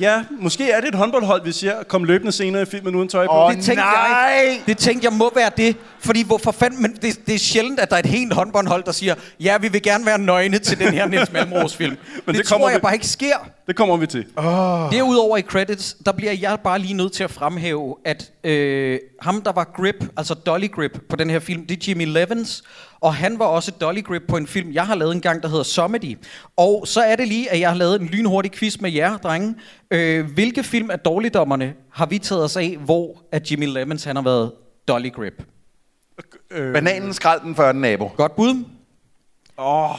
Ja, 0.00 0.24
måske 0.40 0.70
er 0.70 0.80
det 0.80 0.88
et 0.88 0.94
håndboldhold, 0.94 1.44
vi 1.44 1.52
ser 1.52 1.82
komme 1.88 2.06
løbende 2.06 2.32
senere 2.32 2.62
i 2.62 2.64
filmen 2.64 2.94
uden 2.94 3.08
tøj 3.08 3.26
på. 3.26 3.32
Åh, 3.32 3.52
Det 3.54 3.64
tænkte 3.64 3.84
nej! 3.84 3.92
jeg, 4.08 4.60
det 4.66 4.78
tænkte 4.78 5.04
jeg 5.04 5.12
må 5.12 5.32
være 5.34 5.50
det, 5.56 5.76
fordi 6.00 6.22
hvorfor 6.26 6.52
fanden, 6.52 6.82
men 6.82 6.92
det, 7.02 7.26
det 7.26 7.34
er 7.34 7.38
sjældent, 7.38 7.80
at 7.80 7.90
der 7.90 7.96
er 7.96 8.00
et 8.00 8.06
helt 8.06 8.32
håndboldhold, 8.32 8.84
der 8.84 8.92
siger, 8.92 9.14
ja, 9.40 9.58
vi 9.58 9.68
vil 9.68 9.82
gerne 9.82 10.06
være 10.06 10.18
nøgne 10.18 10.58
til 10.58 10.78
den 10.78 10.88
her 10.94 11.06
Niels 11.08 11.32
Malmros 11.32 11.76
film. 11.76 11.96
Men 12.26 12.34
det, 12.34 12.38
det 12.42 12.46
tror 12.48 12.68
jeg 12.68 12.76
vi- 12.76 12.80
bare 12.82 12.94
ikke 12.94 13.06
sker. 13.06 13.36
Det 13.66 13.76
kommer 13.76 13.96
vi 13.96 14.06
til. 14.06 14.24
Derudover 14.92 15.36
i 15.36 15.42
credits, 15.42 15.96
der 16.06 16.12
bliver 16.12 16.32
jeg 16.32 16.58
bare 16.64 16.78
lige 16.78 16.94
nødt 16.94 17.12
til 17.12 17.24
at 17.24 17.30
fremhæve, 17.30 17.96
at 18.04 18.30
øh, 18.44 18.98
ham, 19.22 19.42
der 19.42 19.52
var 19.52 19.64
Grip, 19.76 20.04
altså 20.16 20.34
Dolly 20.34 20.70
Grip 20.70 20.98
på 21.10 21.16
den 21.16 21.30
her 21.30 21.38
film, 21.38 21.66
det 21.66 21.76
er 21.76 21.84
Jimmy 21.88 22.06
Levens, 22.06 22.62
og 23.04 23.14
han 23.14 23.38
var 23.38 23.44
også 23.44 23.70
Dolly 23.70 24.02
Grip 24.02 24.22
på 24.28 24.36
en 24.36 24.46
film, 24.46 24.72
jeg 24.72 24.86
har 24.86 24.94
lavet 24.94 25.14
en 25.14 25.20
gang, 25.20 25.42
der 25.42 25.48
hedder 25.48 25.62
Somedy. 25.62 26.18
Og 26.56 26.84
så 26.88 27.00
er 27.00 27.16
det 27.16 27.28
lige, 27.28 27.50
at 27.50 27.60
jeg 27.60 27.68
har 27.68 27.76
lavet 27.76 28.00
en 28.00 28.06
lynhurtig 28.06 28.52
quiz 28.52 28.80
med 28.80 28.92
jer, 28.92 29.16
drenge. 29.16 29.54
Øh, 29.90 30.30
hvilke 30.30 30.62
film 30.62 30.90
af 30.90 30.98
dårligdommerne 30.98 31.74
har 31.92 32.06
vi 32.06 32.18
taget 32.18 32.44
os 32.44 32.56
af, 32.56 32.76
hvor 32.84 33.22
at 33.32 33.50
Jimmy 33.50 33.66
Levens 33.66 34.04
han 34.04 34.16
har 34.16 34.22
været 34.22 34.52
Dolly 34.88 35.12
Grip? 35.12 35.42
Øh, 36.50 36.72
Bananen 36.72 37.14
skrald 37.14 37.40
den 37.40 37.54
før 37.56 37.72
den 37.72 37.80
nabo. 37.80 38.10
Godt 38.16 38.36
bud. 38.36 38.64
Åh, 39.58 39.90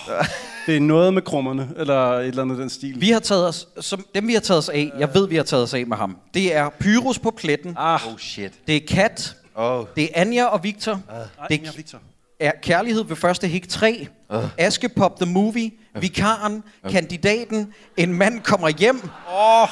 det 0.67 0.75
er 0.75 0.79
noget 0.79 1.13
med 1.13 1.21
krummerne, 1.21 1.69
eller 1.77 2.11
et 2.13 2.27
eller 2.27 2.41
andet 2.41 2.57
den 2.57 2.69
stil. 2.69 3.01
Vi 3.01 3.09
har 3.09 3.19
taget 3.19 3.47
os, 3.47 3.67
som, 3.79 4.05
dem 4.15 4.27
vi 4.27 4.33
har 4.33 4.39
taget 4.39 4.57
os 4.57 4.69
af, 4.69 4.91
jeg 4.99 5.09
ved, 5.13 5.27
vi 5.27 5.35
har 5.35 5.43
taget 5.43 5.63
os 5.63 5.73
af 5.73 5.87
med 5.87 5.97
ham. 5.97 6.17
Det 6.33 6.55
er 6.55 6.69
Pyrus 6.79 7.19
på 7.19 7.31
pletten, 7.31 7.75
Ah, 7.77 8.07
Oh 8.07 8.17
shit. 8.17 8.51
det 8.67 8.75
er 8.75 8.79
Kat, 8.87 9.35
Oh. 9.55 9.85
det 9.95 10.03
er 10.03 10.07
Anja 10.21 10.45
og 10.45 10.63
Victor, 10.63 10.91
nej, 11.37 11.47
det 11.49 11.67
er 11.67 11.71
Victor. 11.75 11.99
Er 12.39 12.51
Kærlighed 12.61 13.03
ved 13.03 13.15
første 13.15 13.47
hik 13.47 13.69
3, 13.69 14.07
uh. 14.29 14.43
Askepop 14.57 15.19
the 15.19 15.31
Movie, 15.31 15.71
Vikaren, 15.99 16.63
Kandidaten, 16.91 17.73
En 17.97 18.13
mand 18.13 18.41
kommer 18.41 18.69
hjem, 18.69 19.01
Åh, 19.33 19.67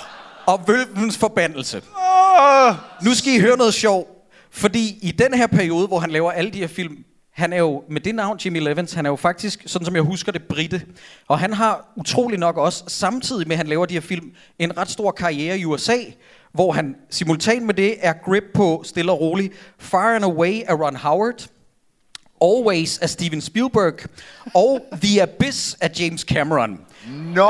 og 0.45 0.61
Vølvens 0.67 1.17
forbandelse. 1.17 1.77
åh, 1.77 2.75
Nu 3.05 3.13
skal 3.13 3.33
I 3.33 3.39
høre 3.39 3.57
noget 3.57 3.73
sjov, 3.73 4.07
fordi 4.51 4.97
i 5.01 5.11
den 5.11 5.33
her 5.33 5.47
periode, 5.47 5.87
hvor 5.87 5.99
han 5.99 6.11
laver 6.11 6.31
alle 6.31 6.51
de 6.51 6.59
her 6.59 6.67
film, 6.67 6.97
han 7.33 7.53
er 7.53 7.57
jo, 7.57 7.83
med 7.89 8.01
det 8.01 8.15
navn 8.15 8.39
Jimmy 8.45 8.59
Levens, 8.59 8.93
han 8.93 9.05
er 9.05 9.09
jo 9.09 9.15
faktisk, 9.15 9.63
sådan 9.65 9.85
som 9.85 9.95
jeg 9.95 10.03
husker 10.03 10.31
det, 10.31 10.43
britte. 10.43 10.81
Og 11.27 11.39
han 11.39 11.53
har 11.53 11.93
utrolig 11.95 12.39
nok 12.39 12.57
også, 12.57 12.83
samtidig 12.87 13.47
med 13.47 13.53
at 13.55 13.57
han 13.57 13.67
laver 13.67 13.85
de 13.85 13.93
her 13.93 14.01
film, 14.01 14.31
en 14.59 14.77
ret 14.77 14.89
stor 14.89 15.11
karriere 15.11 15.59
i 15.59 15.65
USA, 15.65 15.97
hvor 16.53 16.71
han 16.71 16.95
simultan 17.09 17.65
med 17.65 17.73
det 17.73 17.95
er 17.99 18.13
grip 18.25 18.43
på 18.53 18.81
stille 18.85 19.11
og 19.11 19.19
roligt 19.21 19.53
Far 19.79 20.15
and 20.15 20.23
Away 20.25 20.61
af 20.67 20.73
Ron 20.73 20.95
Howard, 20.95 21.47
Always 22.43 22.97
af 22.97 23.09
Steven 23.09 23.41
Spielberg, 23.41 23.93
og 24.53 24.81
The 25.01 25.21
Abyss 25.21 25.77
af 25.81 25.91
James 25.99 26.21
Cameron. 26.21 26.79
Nå! 27.35 27.49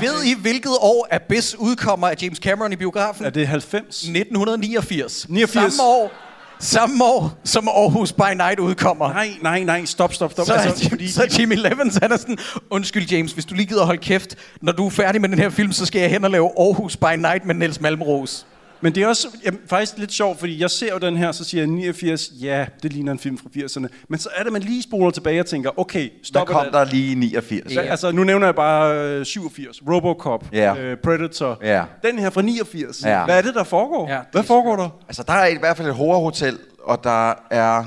Ved 0.00 0.02
I, 0.02 0.06
ved 0.06 0.24
I, 0.24 0.40
hvilket 0.40 0.72
år 0.80 1.08
Abyss 1.10 1.54
udkommer 1.54 2.08
af 2.08 2.14
James 2.22 2.38
Cameron 2.38 2.72
i 2.72 2.76
biografen? 2.76 3.24
er 3.26 3.30
det 3.30 3.48
90? 3.48 4.02
1989. 4.02 5.26
89. 5.28 5.72
Samme 5.72 5.90
år, 5.90 6.12
samme 6.58 7.04
år 7.04 7.38
som 7.44 7.68
Aarhus 7.68 8.12
by 8.12 8.34
Night 8.36 8.60
udkommer. 8.60 9.12
Nej, 9.12 9.30
nej, 9.42 9.62
nej, 9.62 9.84
stop, 9.84 10.14
stop, 10.14 10.32
stop. 10.32 10.46
Så, 10.46 10.52
altså, 10.52 10.88
fordi, 10.88 11.10
så 11.10 11.36
Jimmy 11.38 11.54
Levens, 11.56 11.96
han 12.02 12.12
er 12.12 12.16
sådan, 12.16 12.38
undskyld 12.70 13.08
James, 13.10 13.32
hvis 13.32 13.44
du 13.44 13.54
lige 13.54 13.66
gider 13.66 13.84
holde 13.84 14.00
kæft, 14.00 14.36
når 14.62 14.72
du 14.72 14.86
er 14.86 14.90
færdig 14.90 15.20
med 15.20 15.28
den 15.28 15.38
her 15.38 15.48
film, 15.48 15.72
så 15.72 15.86
skal 15.86 16.00
jeg 16.00 16.10
hen 16.10 16.24
og 16.24 16.30
lave 16.30 16.50
Aarhus 16.58 16.96
by 16.96 17.16
Night 17.18 17.44
med 17.44 17.54
Niels 17.54 17.80
Malmros. 17.80 18.46
Men 18.80 18.94
det 18.94 19.02
er 19.02 19.06
også 19.06 19.28
jamen, 19.44 19.60
faktisk 19.68 19.98
lidt 19.98 20.12
sjovt, 20.12 20.38
fordi 20.38 20.60
jeg 20.60 20.70
ser 20.70 20.92
jo 20.92 20.98
den 20.98 21.16
her, 21.16 21.32
så 21.32 21.44
siger 21.44 21.60
jeg 21.62 21.68
89, 21.68 22.30
ja, 22.40 22.66
det 22.82 22.92
ligner 22.92 23.12
en 23.12 23.18
film 23.18 23.38
fra 23.38 23.48
80'erne. 23.56 23.86
Men 24.08 24.18
så 24.18 24.28
er 24.36 24.42
det, 24.42 24.52
man 24.52 24.62
lige 24.62 24.82
spoler 24.82 25.10
tilbage 25.10 25.40
og 25.40 25.46
tænker, 25.46 25.78
okay, 25.80 26.02
Der 26.02 26.08
stop 26.22 26.46
kom 26.46 26.66
der 26.72 26.84
lige 26.84 27.12
i 27.12 27.14
89. 27.14 27.74
Ja. 27.74 27.80
Altså, 27.80 28.12
nu 28.12 28.24
nævner 28.24 28.46
jeg 28.46 28.54
bare 28.54 28.98
øh, 28.98 29.24
87. 29.24 29.82
Robocop. 29.88 30.44
Ja. 30.52 30.76
Øh, 30.76 30.96
Predator. 30.96 31.58
Ja. 31.62 31.84
Den 32.02 32.18
her 32.18 32.30
fra 32.30 32.42
89. 32.42 33.02
Ja. 33.04 33.24
Hvad 33.24 33.38
er 33.38 33.42
det, 33.42 33.54
der 33.54 33.64
foregår? 33.64 34.08
Ja, 34.08 34.14
det 34.16 34.24
Hvad 34.32 34.42
foregår 34.42 34.76
der? 34.76 34.88
Altså, 35.08 35.22
der 35.22 35.32
er 35.32 35.46
i 35.46 35.56
hvert 35.60 35.76
fald 35.76 35.88
et 35.88 35.94
horrorhotel, 35.94 36.58
og 36.84 37.04
der 37.04 37.34
er 37.50 37.84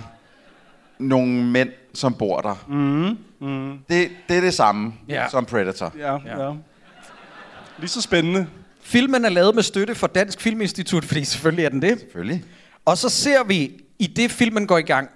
nogle 0.99 1.43
mænd, 1.45 1.69
som 1.93 2.13
bor 2.13 2.39
der. 2.41 2.65
Mm. 2.67 3.17
Mm. 3.47 3.77
Det, 3.89 4.09
det 4.29 4.37
er 4.37 4.41
det 4.41 4.53
samme 4.53 4.93
Ja. 5.09 5.25
som 5.29 5.45
Predator. 5.45 5.93
Ja, 5.99 6.13
ja. 6.25 6.43
ja. 6.45 6.53
Lige 7.79 7.89
så 7.89 8.01
spændende. 8.01 8.47
Filmen 8.89 9.25
er 9.25 9.29
lavet 9.29 9.55
med 9.55 9.63
støtte 9.63 9.95
fra 9.95 10.07
Dansk 10.07 10.41
Filminstitut, 10.41 11.05
fordi 11.05 11.23
selvfølgelig 11.23 11.65
er 11.65 11.69
den 11.69 11.81
det. 11.81 11.99
Selvfølgelig. 11.99 12.43
Og 12.85 12.97
så 12.97 13.09
ser 13.09 13.43
vi, 13.43 13.71
i 13.99 14.07
det 14.07 14.31
filmen 14.31 14.67
går 14.67 14.77
i 14.77 14.81
gang, 14.81 15.09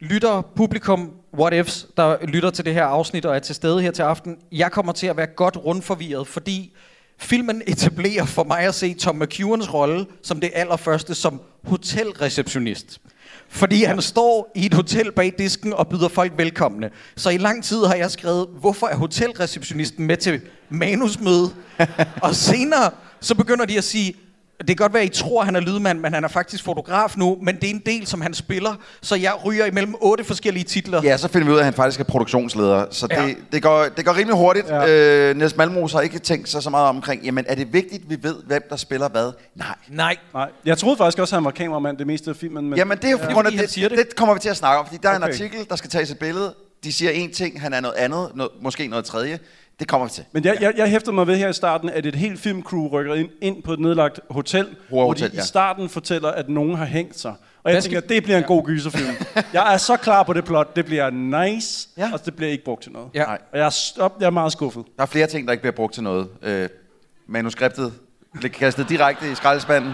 lytter, 0.00 0.42
publikum, 0.56 1.10
what 1.34 1.54
ifs, 1.54 1.86
der 1.96 2.26
lytter 2.26 2.50
til 2.50 2.64
det 2.64 2.74
her 2.74 2.84
afsnit 2.84 3.24
og 3.24 3.36
er 3.36 3.38
til 3.38 3.54
stede 3.54 3.82
her 3.82 3.90
til 3.90 4.02
aften. 4.02 4.36
Jeg 4.52 4.72
kommer 4.72 4.92
til 4.92 5.06
at 5.06 5.16
være 5.16 5.26
godt 5.26 5.56
rundforvirret, 5.56 6.28
fordi 6.28 6.72
filmen 7.18 7.62
etablerer 7.66 8.24
for 8.24 8.44
mig 8.44 8.60
at 8.60 8.74
se 8.74 8.94
Tom 8.94 9.16
McEwans 9.16 9.74
rolle 9.74 10.06
som 10.22 10.40
det 10.40 10.50
allerførste 10.54 11.14
som 11.14 11.40
hotelreceptionist. 11.64 13.00
Fordi 13.48 13.84
han 13.84 14.02
står 14.02 14.52
i 14.54 14.66
et 14.66 14.74
hotel 14.74 15.12
bag 15.12 15.34
disken 15.38 15.72
og 15.72 15.88
byder 15.88 16.08
folk 16.08 16.32
velkomne. 16.36 16.90
Så 17.16 17.30
i 17.30 17.36
lang 17.36 17.64
tid 17.64 17.84
har 17.84 17.94
jeg 17.94 18.10
skrevet, 18.10 18.48
hvorfor 18.60 18.86
er 18.86 18.96
hotelreceptionisten 18.96 20.06
med 20.06 20.16
til 20.16 20.40
manusmøde? 20.72 21.50
og 22.22 22.34
senere, 22.34 22.90
så 23.20 23.34
begynder 23.34 23.64
de 23.64 23.78
at 23.78 23.84
sige, 23.84 24.14
det 24.58 24.66
kan 24.68 24.76
godt 24.76 24.92
være, 24.94 25.02
at 25.02 25.16
I 25.16 25.18
tror, 25.22 25.40
at 25.40 25.46
han 25.46 25.56
er 25.56 25.60
lydmand, 25.60 25.98
men 26.00 26.14
han 26.14 26.24
er 26.24 26.28
faktisk 26.28 26.64
fotograf 26.64 27.12
nu, 27.16 27.38
men 27.42 27.56
det 27.56 27.64
er 27.64 27.70
en 27.70 27.82
del, 27.86 28.06
som 28.06 28.20
han 28.20 28.34
spiller, 28.34 28.74
så 29.00 29.16
jeg 29.16 29.32
ryger 29.44 29.66
imellem 29.66 29.94
otte 30.00 30.24
forskellige 30.24 30.64
titler. 30.64 31.02
Ja, 31.02 31.16
så 31.16 31.28
finder 31.28 31.46
vi 31.46 31.52
ud 31.52 31.56
af, 31.56 31.60
at 31.60 31.64
han 31.64 31.74
faktisk 31.74 32.00
er 32.00 32.04
produktionsleder. 32.04 32.86
Så 32.90 33.06
det, 33.06 33.14
Ja. 33.16 33.26
ja. 33.26 33.34
det, 33.52 33.62
går, 33.62 33.86
det 33.96 34.04
går 34.04 34.16
rimelig 34.16 34.36
hurtigt. 34.36 34.68
Ja. 34.68 34.82
Ja. 34.82 35.30
Øh, 35.30 35.36
Niels 35.36 35.56
Malmros 35.56 35.92
har 35.92 36.00
ikke 36.00 36.18
tænkt 36.18 36.48
sig 36.48 36.62
så 36.62 36.70
meget 36.70 36.88
omkring, 36.88 37.22
jamen 37.24 37.44
er 37.48 37.54
det 37.54 37.72
vigtigt, 37.72 38.10
vi 38.10 38.16
ved, 38.22 38.36
hvem 38.46 38.62
der 38.70 38.76
spiller 38.76 39.08
hvad? 39.08 39.32
Nej. 39.56 39.66
Nej, 39.88 40.16
Nej, 40.34 40.50
jeg 40.64 40.78
troede 40.78 40.96
faktisk 40.96 41.18
også, 41.18 41.34
at 41.34 41.40
han 41.40 41.44
var 41.44 41.50
kameramand 41.50 41.98
det 41.98 42.06
meste 42.06 42.30
af 42.30 42.36
filmen. 42.36 42.68
Men 42.70 42.78
Jamen 42.78 42.98
det 42.98 43.04
er 43.04 43.10
jo 43.10 43.18
Ja. 43.18 43.26
på 43.26 43.32
grund 43.32 43.46
af, 43.46 43.50
Fordi 43.52 43.56
han 43.56 43.64
det, 43.66 43.72
siger 43.74 43.88
det. 43.88 43.98
det. 43.98 44.16
kommer 44.16 44.34
vi 44.34 44.40
til 44.40 44.48
at 44.48 44.56
snakke 44.56 44.78
om, 44.80 44.86
fordi 44.86 44.98
der 45.02 45.08
er 45.08 45.16
en 45.16 45.22
Okay. 45.22 45.32
artikel, 45.32 45.58
der 45.70 45.76
skal 45.76 45.90
tages 45.90 46.10
et 46.10 46.18
billede. 46.18 46.54
De 46.84 46.92
siger 46.92 47.10
en 47.10 47.32
ting, 47.32 47.60
han 47.60 47.72
er 47.72 47.80
noget 47.80 47.94
andet, 47.96 48.28
noget, 48.34 48.52
måske 48.62 48.86
noget 48.86 49.04
tredje. 49.04 49.38
Det 49.82 49.88
kommer 49.90 50.06
vi 50.06 50.12
til. 50.12 50.24
Men 50.32 50.44
jeg, 50.44 50.56
jeg, 50.60 50.72
jeg 50.76 50.88
hæfter 50.90 51.12
mig 51.12 51.26
ved 51.26 51.36
her 51.36 51.48
i 51.48 51.52
starten, 51.52 51.88
at 51.90 52.06
et 52.06 52.14
helt 52.14 52.40
filmcrew 52.40 52.88
rykker 52.88 53.14
ind, 53.14 53.28
ind 53.40 53.62
på 53.62 53.72
et 53.72 53.80
nedlagt 53.80 54.20
hotel, 54.30 54.66
hvor 54.88 55.06
Hotel, 55.06 55.30
de 55.30 55.36
ja. 55.36 55.42
i 55.42 55.46
starten 55.46 55.88
fortæller, 55.88 56.28
at 56.28 56.48
nogen 56.48 56.74
har 56.74 56.84
hængt 56.84 57.18
sig. 57.18 57.30
Og 57.30 57.36
jeg 57.70 57.74
Hvad 57.74 57.82
tænker, 57.82 58.00
skal- 58.00 58.08
det 58.16 58.22
bliver 58.22 58.38
en 58.38 58.44
god 58.44 58.64
gyserfilm. 58.64 59.14
jeg 59.52 59.74
er 59.74 59.76
så 59.76 59.96
klar 59.96 60.22
på 60.22 60.32
det 60.32 60.44
plot. 60.44 60.76
Det 60.76 60.84
bliver 60.84 61.10
nice, 61.10 61.88
Ja. 61.96 62.10
og 62.12 62.24
det 62.24 62.36
bliver 62.36 62.52
ikke 62.52 62.64
brugt 62.64 62.82
til 62.82 62.92
noget. 62.92 63.08
Ja. 63.14 63.24
Nej. 63.24 63.38
Og 63.52 63.58
jeg 63.58 63.66
er, 63.66 63.70
stop, 63.70 64.16
jeg 64.20 64.26
er 64.26 64.30
meget 64.30 64.52
skuffet. 64.52 64.84
Der 64.96 65.02
er 65.02 65.06
flere 65.06 65.26
ting, 65.26 65.46
der 65.46 65.52
ikke 65.52 65.62
bliver 65.62 65.74
brugt 65.74 65.94
til 65.94 66.02
noget. 66.02 66.28
Øh, 66.42 66.68
manuskriptet 67.26 67.92
bliver 68.34 68.52
kastet 68.52 68.88
direkte 68.88 69.32
i 69.32 69.34
skraldespanden. 69.34 69.92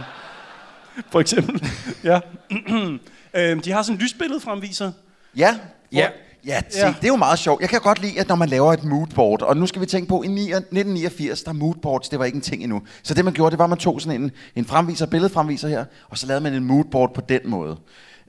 For 1.13 1.21
eksempel. 1.21 1.67
ja. 2.05 2.21
øhm, 3.37 3.61
de 3.61 3.73
har 3.73 3.83
sådan 3.83 3.97
en 3.97 4.01
lysbillede 4.03 4.41
fremviser. 4.41 4.93
Ja. 5.37 5.59
Ja. 5.93 6.09
Ja, 6.49 6.61
se, 6.71 6.79
Ja. 6.79 6.87
det 6.87 7.05
er 7.05 7.09
jo 7.09 7.17
meget 7.17 7.39
sjovt. 7.39 7.61
Jeg 7.61 7.69
kan 7.69 7.81
godt 7.81 8.01
lide, 8.03 8.21
at 8.21 8.29
når 8.29 8.35
man 8.37 8.49
laver 8.49 8.73
et 8.73 8.85
moodboard, 8.85 9.43
og 9.43 9.57
nu 9.57 9.67
skal 9.67 9.81
vi 9.81 9.87
tænke 9.87 10.09
på, 10.09 10.23
i 10.23 10.27
9 10.27 10.41
1989, 10.41 11.43
der 11.43 11.53
moodboards, 11.53 12.09
det 12.09 12.19
var 12.19 12.25
ikke 12.25 12.37
en 12.37 12.43
ting 12.43 12.63
endnu. 12.63 12.83
Så 13.03 13.15
det 13.15 13.25
man 13.25 13.35
gjorde, 13.35 13.51
det 13.51 13.59
var, 13.59 13.65
at 13.65 13.69
man 13.71 13.79
tog 13.79 14.01
sådan 14.01 14.23
en, 14.23 14.31
en 14.57 14.65
fremviser, 14.65 15.07
billedfremviser 15.07 15.69
her, 15.69 15.85
og 16.09 16.19
så 16.19 16.27
lavede 16.27 16.43
man 16.43 16.55
en 16.55 16.65
moodboard 16.65 17.15
på 17.15 17.21
den 17.29 17.41
måde. 17.45 17.77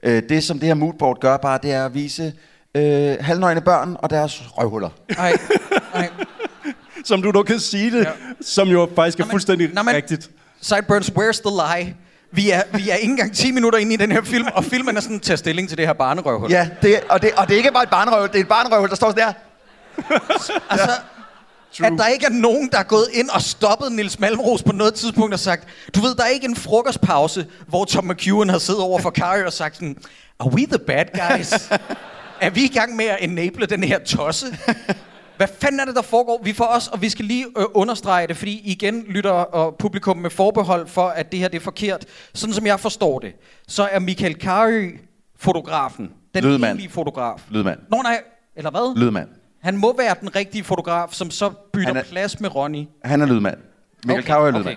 Øh, 0.02 0.22
det, 0.28 0.44
som 0.44 0.58
det 0.58 0.66
her 0.66 0.74
moodboard 0.74 1.20
gør 1.20 1.36
bare, 1.36 1.58
det 1.62 1.72
er 1.72 1.84
at 1.84 1.94
vise 1.94 2.32
øh, 2.74 3.16
halvnøgne 3.20 3.60
børn 3.60 3.96
og 3.98 4.10
deres 4.10 4.42
røvhuller. 4.58 4.90
nej, 5.16 5.32
nej. 5.94 6.10
Som 7.04 7.22
du 7.22 7.30
dog 7.30 7.46
kan 7.46 7.58
sige 7.60 7.90
det, 7.90 8.04
ja. 8.04 8.10
som 8.40 8.68
jo 8.68 8.88
faktisk 8.96 9.18
er 9.20 9.24
men- 9.24 9.30
fuldstændig 9.30 9.70
Nå, 9.74 9.82
men- 9.82 9.94
rigtigt. 9.94 10.30
Sideburns, 10.60 11.08
where's 11.10 11.40
the 11.48 11.80
lie? 11.80 11.94
Vi 12.32 12.50
er, 12.50 12.62
vi 12.72 12.90
er 12.90 12.94
ikke 12.94 13.10
engang 13.10 13.34
10 13.36 13.50
minutter 13.52 13.78
inde 13.78 13.94
i 13.94 13.96
den 13.96 14.12
her 14.12 14.22
film, 14.22 14.46
og 14.54 14.64
filmen 14.64 14.96
er 14.96 15.00
sådan, 15.00 15.20
tager 15.20 15.36
stilling 15.36 15.68
til 15.68 15.78
det 15.78 15.86
her 15.86 15.92
barnerøvhul. 15.92 16.50
Ja, 16.50 16.68
det, 16.82 17.00
og, 17.08 17.22
det, 17.22 17.32
og 17.36 17.48
det 17.48 17.54
er 17.54 17.58
ikke 17.58 17.72
bare 17.72 17.82
et 17.82 17.90
barnrøvhul, 17.90 18.28
det 18.28 18.36
er 18.36 18.40
et 18.40 18.48
barnrøvhul, 18.48 18.88
der 18.88 18.96
står 18.96 19.10
sådan 19.10 19.24
der. 19.26 19.32
Altså, 20.70 20.92
at 21.84 21.92
der 21.98 22.06
ikke 22.06 22.26
er 22.26 22.30
nogen, 22.30 22.68
der 22.72 22.78
er 22.78 22.82
gået 22.82 23.08
ind 23.12 23.28
og 23.28 23.42
stoppet 23.42 23.92
Nils 23.92 24.18
Malmros 24.18 24.62
på 24.62 24.72
noget 24.72 24.94
tidspunkt 24.94 25.34
og 25.34 25.40
sagt, 25.40 25.68
du 25.94 26.00
ved, 26.00 26.14
der 26.14 26.22
er 26.24 26.28
ikke 26.28 26.46
en 26.46 26.56
frokostpause, 26.56 27.46
hvor 27.66 27.84
Tom 27.84 28.04
McEwen 28.04 28.48
har 28.48 28.58
siddet 28.58 28.82
over 28.82 28.98
for 28.98 29.10
Kari 29.10 29.42
og 29.42 29.52
sagt 29.52 29.74
sådan, 29.74 29.96
are 30.40 30.48
we 30.52 30.66
the 30.66 30.78
bad 30.78 31.04
guys? 31.04 31.52
er 32.40 32.50
vi 32.50 32.64
i 32.64 32.68
gang 32.68 32.96
med 32.96 33.04
at 33.04 33.16
enable 33.20 33.66
den 33.66 33.84
her 33.84 33.98
tosse? 33.98 34.46
Hvad 35.40 35.48
fanden 35.60 35.80
er 35.80 35.84
det, 35.84 35.94
der 35.96 36.02
foregår? 36.02 36.40
Vi 36.44 36.52
får 36.52 36.64
også, 36.64 36.90
og 36.92 37.02
vi 37.02 37.08
skal 37.08 37.24
lige 37.24 37.46
øh, 37.58 37.64
understrege 37.74 38.26
det, 38.26 38.36
fordi 38.36 38.60
igen 38.64 39.04
lytter 39.08 39.30
og 39.30 39.76
publikum 39.78 40.16
med 40.16 40.30
forbehold 40.30 40.86
for, 40.86 41.06
at 41.08 41.32
det 41.32 41.40
her 41.40 41.48
det 41.48 41.56
er 41.56 41.60
forkert. 41.60 42.04
Sådan 42.34 42.54
som 42.54 42.66
jeg 42.66 42.80
forstår 42.80 43.18
det, 43.18 43.32
så 43.68 43.88
er 43.92 43.98
Michael 43.98 44.34
Kari 44.34 44.90
fotografen. 45.38 46.10
Den 46.34 46.44
Lydmand. 46.44 46.64
egentlige 46.64 46.90
fotograf. 46.90 47.40
Lydmand. 47.50 47.78
Nå 47.90 47.96
nej, 48.02 48.22
eller 48.56 48.70
hvad? 48.70 48.96
Lydmand. 49.00 49.28
Han 49.62 49.76
må 49.76 49.96
være 49.96 50.14
den 50.20 50.36
rigtige 50.36 50.64
fotograf, 50.64 51.08
som 51.12 51.30
så 51.30 51.50
bytter 51.72 51.86
Han 51.88 51.96
er- 51.96 52.02
plads 52.02 52.40
med 52.40 52.54
Ronny. 52.56 52.84
Han 53.04 53.20
er 53.22 53.26
lydmand. 53.26 53.58
Michael 54.04 54.20
okay, 54.38 54.54
er 54.54 54.58
lydmand. 54.58 54.76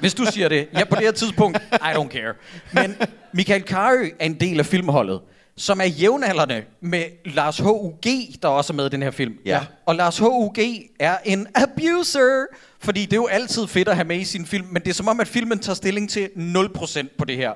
Hvis 0.00 0.14
du 0.14 0.24
siger 0.24 0.48
det. 0.48 0.68
Ja, 0.72 0.84
på 0.84 0.94
det 0.96 1.04
her 1.04 1.12
tidspunkt, 1.12 1.58
I 1.88 1.90
don't 1.94 2.08
care. 2.08 2.34
Men 2.72 2.96
Michael 3.32 3.62
Carø 3.62 4.08
er 4.20 4.26
en 4.26 4.34
del 4.40 4.58
af 4.58 4.66
filmholdet, 4.66 5.20
som 5.56 5.80
er 5.80 5.84
jævnaldrende 5.84 6.62
med 6.80 7.04
Lars 7.24 7.58
H.U.G., 7.58 8.06
der 8.42 8.48
også 8.48 8.72
er 8.72 8.74
med 8.74 8.86
i 8.86 8.88
den 8.88 9.02
her 9.02 9.10
film. 9.10 9.34
Ja. 9.44 9.60
Og 9.86 9.94
Lars 9.94 10.18
H.U.G. 10.18 10.58
er 11.00 11.16
en 11.24 11.46
abuser, 11.54 12.46
fordi 12.80 13.04
det 13.04 13.12
er 13.12 13.16
jo 13.16 13.26
altid 13.26 13.66
fedt 13.66 13.88
at 13.88 13.94
have 13.96 14.08
med 14.08 14.16
i 14.16 14.24
sin 14.24 14.46
film, 14.46 14.66
men 14.70 14.82
det 14.82 14.90
er 14.90 14.94
som 14.94 15.08
om, 15.08 15.20
at 15.20 15.28
filmen 15.28 15.58
tager 15.58 15.74
stilling 15.74 16.10
til 16.10 16.28
0% 16.36 17.16
på 17.18 17.24
det 17.24 17.36
her. 17.36 17.52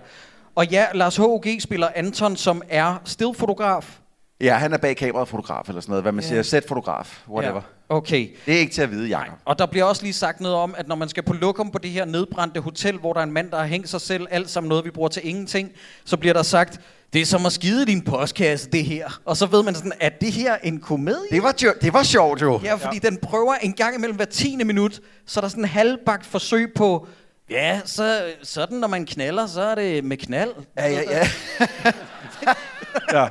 Og 0.55 0.67
ja, 0.67 0.87
Lars 0.95 1.17
H.U.G. 1.17 1.61
spiller 1.61 1.89
Anton, 1.95 2.37
som 2.37 2.63
er 2.69 3.03
stillfotograf. 3.05 3.99
Ja, 4.41 4.55
han 4.55 4.73
er 4.73 4.79
bag 4.79 4.97
kameraet 4.97 5.29
fotograf 5.29 5.69
eller 5.69 5.81
sådan 5.81 5.91
noget. 5.91 6.05
Hvad 6.05 6.13
man 6.13 6.25
siger, 6.25 6.43
set-fotograf, 6.43 7.23
whatever. 7.29 7.61
Ja. 7.91 7.95
Okay. 7.97 8.29
Det 8.47 8.55
er 8.55 8.59
ikke 8.59 8.73
til 8.73 8.83
at 8.83 8.91
vide, 8.91 9.19
Jacob. 9.19 9.39
Og 9.45 9.59
der 9.59 9.67
bliver 9.67 9.85
også 9.85 10.03
lige 10.03 10.13
sagt 10.13 10.41
noget 10.41 10.57
om, 10.57 10.75
at 10.79 10.89
når 10.89 10.95
man 10.95 11.09
skal 11.09 11.23
på 11.23 11.33
lokum 11.33 11.71
på 11.71 11.79
det 11.79 11.91
her 11.91 12.05
nedbrændte 12.05 12.61
hotel, 12.61 12.99
hvor 12.99 13.13
der 13.13 13.21
er 13.21 13.25
en 13.25 13.33
mand, 13.33 13.51
der 13.51 13.59
har 13.59 13.67
hængt 13.67 13.89
sig 13.89 14.01
selv, 14.01 14.27
alt 14.31 14.51
sammen 14.51 14.69
noget, 14.69 14.85
vi 14.85 14.91
bruger 14.91 15.09
til 15.09 15.29
ingenting, 15.29 15.71
så 16.05 16.17
bliver 16.17 16.33
der 16.33 16.43
sagt, 16.43 16.81
det 17.13 17.21
er 17.23 17.27
som 17.27 17.47
at 17.47 17.53
skide 17.53 17.87
din 17.87 18.03
postkasse, 18.03 18.71
det 18.71 18.85
her. 18.85 19.21
Og 19.25 19.37
så 19.37 19.47
ved 19.47 19.63
man 19.63 19.75
sådan, 19.75 19.93
at 20.01 20.21
det 20.21 20.33
her 20.33 20.57
en 20.63 20.81
komedie? 20.81 21.31
Det 21.31 21.43
var, 21.43 21.55
jo, 21.63 21.73
det 21.81 21.93
var 21.93 22.03
sjovt 22.03 22.43
jo. 22.43 22.61
Ja, 22.65 22.75
fordi 22.75 23.01
ja. 23.03 23.09
den 23.09 23.19
prøver 23.23 23.55
en 23.55 23.73
gang 23.73 23.97
imellem 23.97 24.17
hver 24.17 24.25
tiende 24.25 24.65
minut, 24.65 25.01
så 25.27 25.41
er 25.41 25.43
der 25.43 25.49
sådan 25.49 25.65
en 25.65 25.69
halvbagt 25.69 26.27
forsøg 26.27 26.73
på, 26.77 27.07
ja, 27.51 27.81
så, 27.85 28.23
sådan 28.43 28.79
når 28.79 28.89
man 28.89 29.07
knaller, 29.07 29.47
så 29.47 29.63
er 29.63 29.75
det 29.75 30.05
med 30.05 30.17
knald. 30.17 30.51
Ja, 30.77 30.89
ja, 30.89 31.01
ja. 31.11 31.29
Ja, 33.13 33.29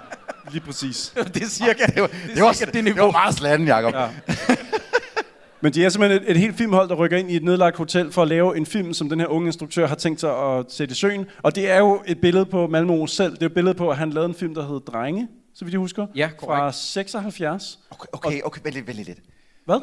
lige 0.52 0.62
præcis. 0.62 1.14
det 1.34 1.44
er 1.44 1.48
cirka 1.48 1.86
det, 1.86 2.02
var, 2.02 2.10
Det 2.36 2.44
var, 2.44 2.54
cirka 2.54 2.72
det, 2.72 2.84
niveau. 2.84 3.06
var 3.06 3.12
meget 3.12 3.36
slatten, 3.36 3.68
Jacob. 3.68 3.94
Ja. 3.94 4.08
Men 5.62 5.74
de 5.74 5.86
er 5.86 5.90
simpelthen 5.90 6.22
et, 6.24 6.32
et 6.32 6.38
helt 6.38 6.58
filmhold, 6.58 6.90
der 6.90 6.96
rykker 6.96 7.18
ind 7.18 7.32
i 7.32 7.36
et 7.36 7.44
nedlagt 7.44 7.78
hotel 7.78 8.12
for 8.12 8.22
at 8.22 8.28
lave 8.28 8.58
en 8.58 8.66
film, 8.66 8.94
som 8.94 9.10
den 9.10 9.20
her 9.20 9.28
unge 9.28 9.48
instruktør 9.48 9.88
har 9.88 9.96
tænkt 9.96 10.20
sig 10.20 10.38
at 10.38 10.66
sætte 10.70 10.92
i 10.92 10.96
søen. 10.96 11.26
Og 11.44 11.56
det 11.56 11.70
er 11.72 11.78
jo 11.78 12.04
et 12.08 12.22
billede 12.22 12.46
på 12.46 12.66
Malmö 12.66 13.08
selv. 13.08 13.32
Det 13.34 13.42
er 13.42 13.46
et 13.46 13.54
billede 13.54 13.76
på, 13.76 13.90
at 13.90 13.98
han 13.98 14.10
lavede 14.10 14.30
en 14.30 14.36
film, 14.36 14.56
der 14.56 14.68
hed 14.68 14.80
Drenge, 14.80 15.28
så 15.54 15.66
vidt 15.66 15.74
jeg 15.74 15.80
husker. 15.80 16.08
Ja, 16.16 16.30
Fra 16.40 16.46
korrekt. 16.46 16.76
76. 16.76 17.80
Okay, 17.92 18.06
okay, 18.12 18.42
okay, 18.42 18.62
vent 18.64 18.76
lidt, 18.76 18.88
vent 18.88 18.98
lidt. 18.98 19.20
Hvad? 19.66 19.80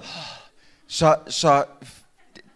Så, 0.89 1.17
så 1.29 1.65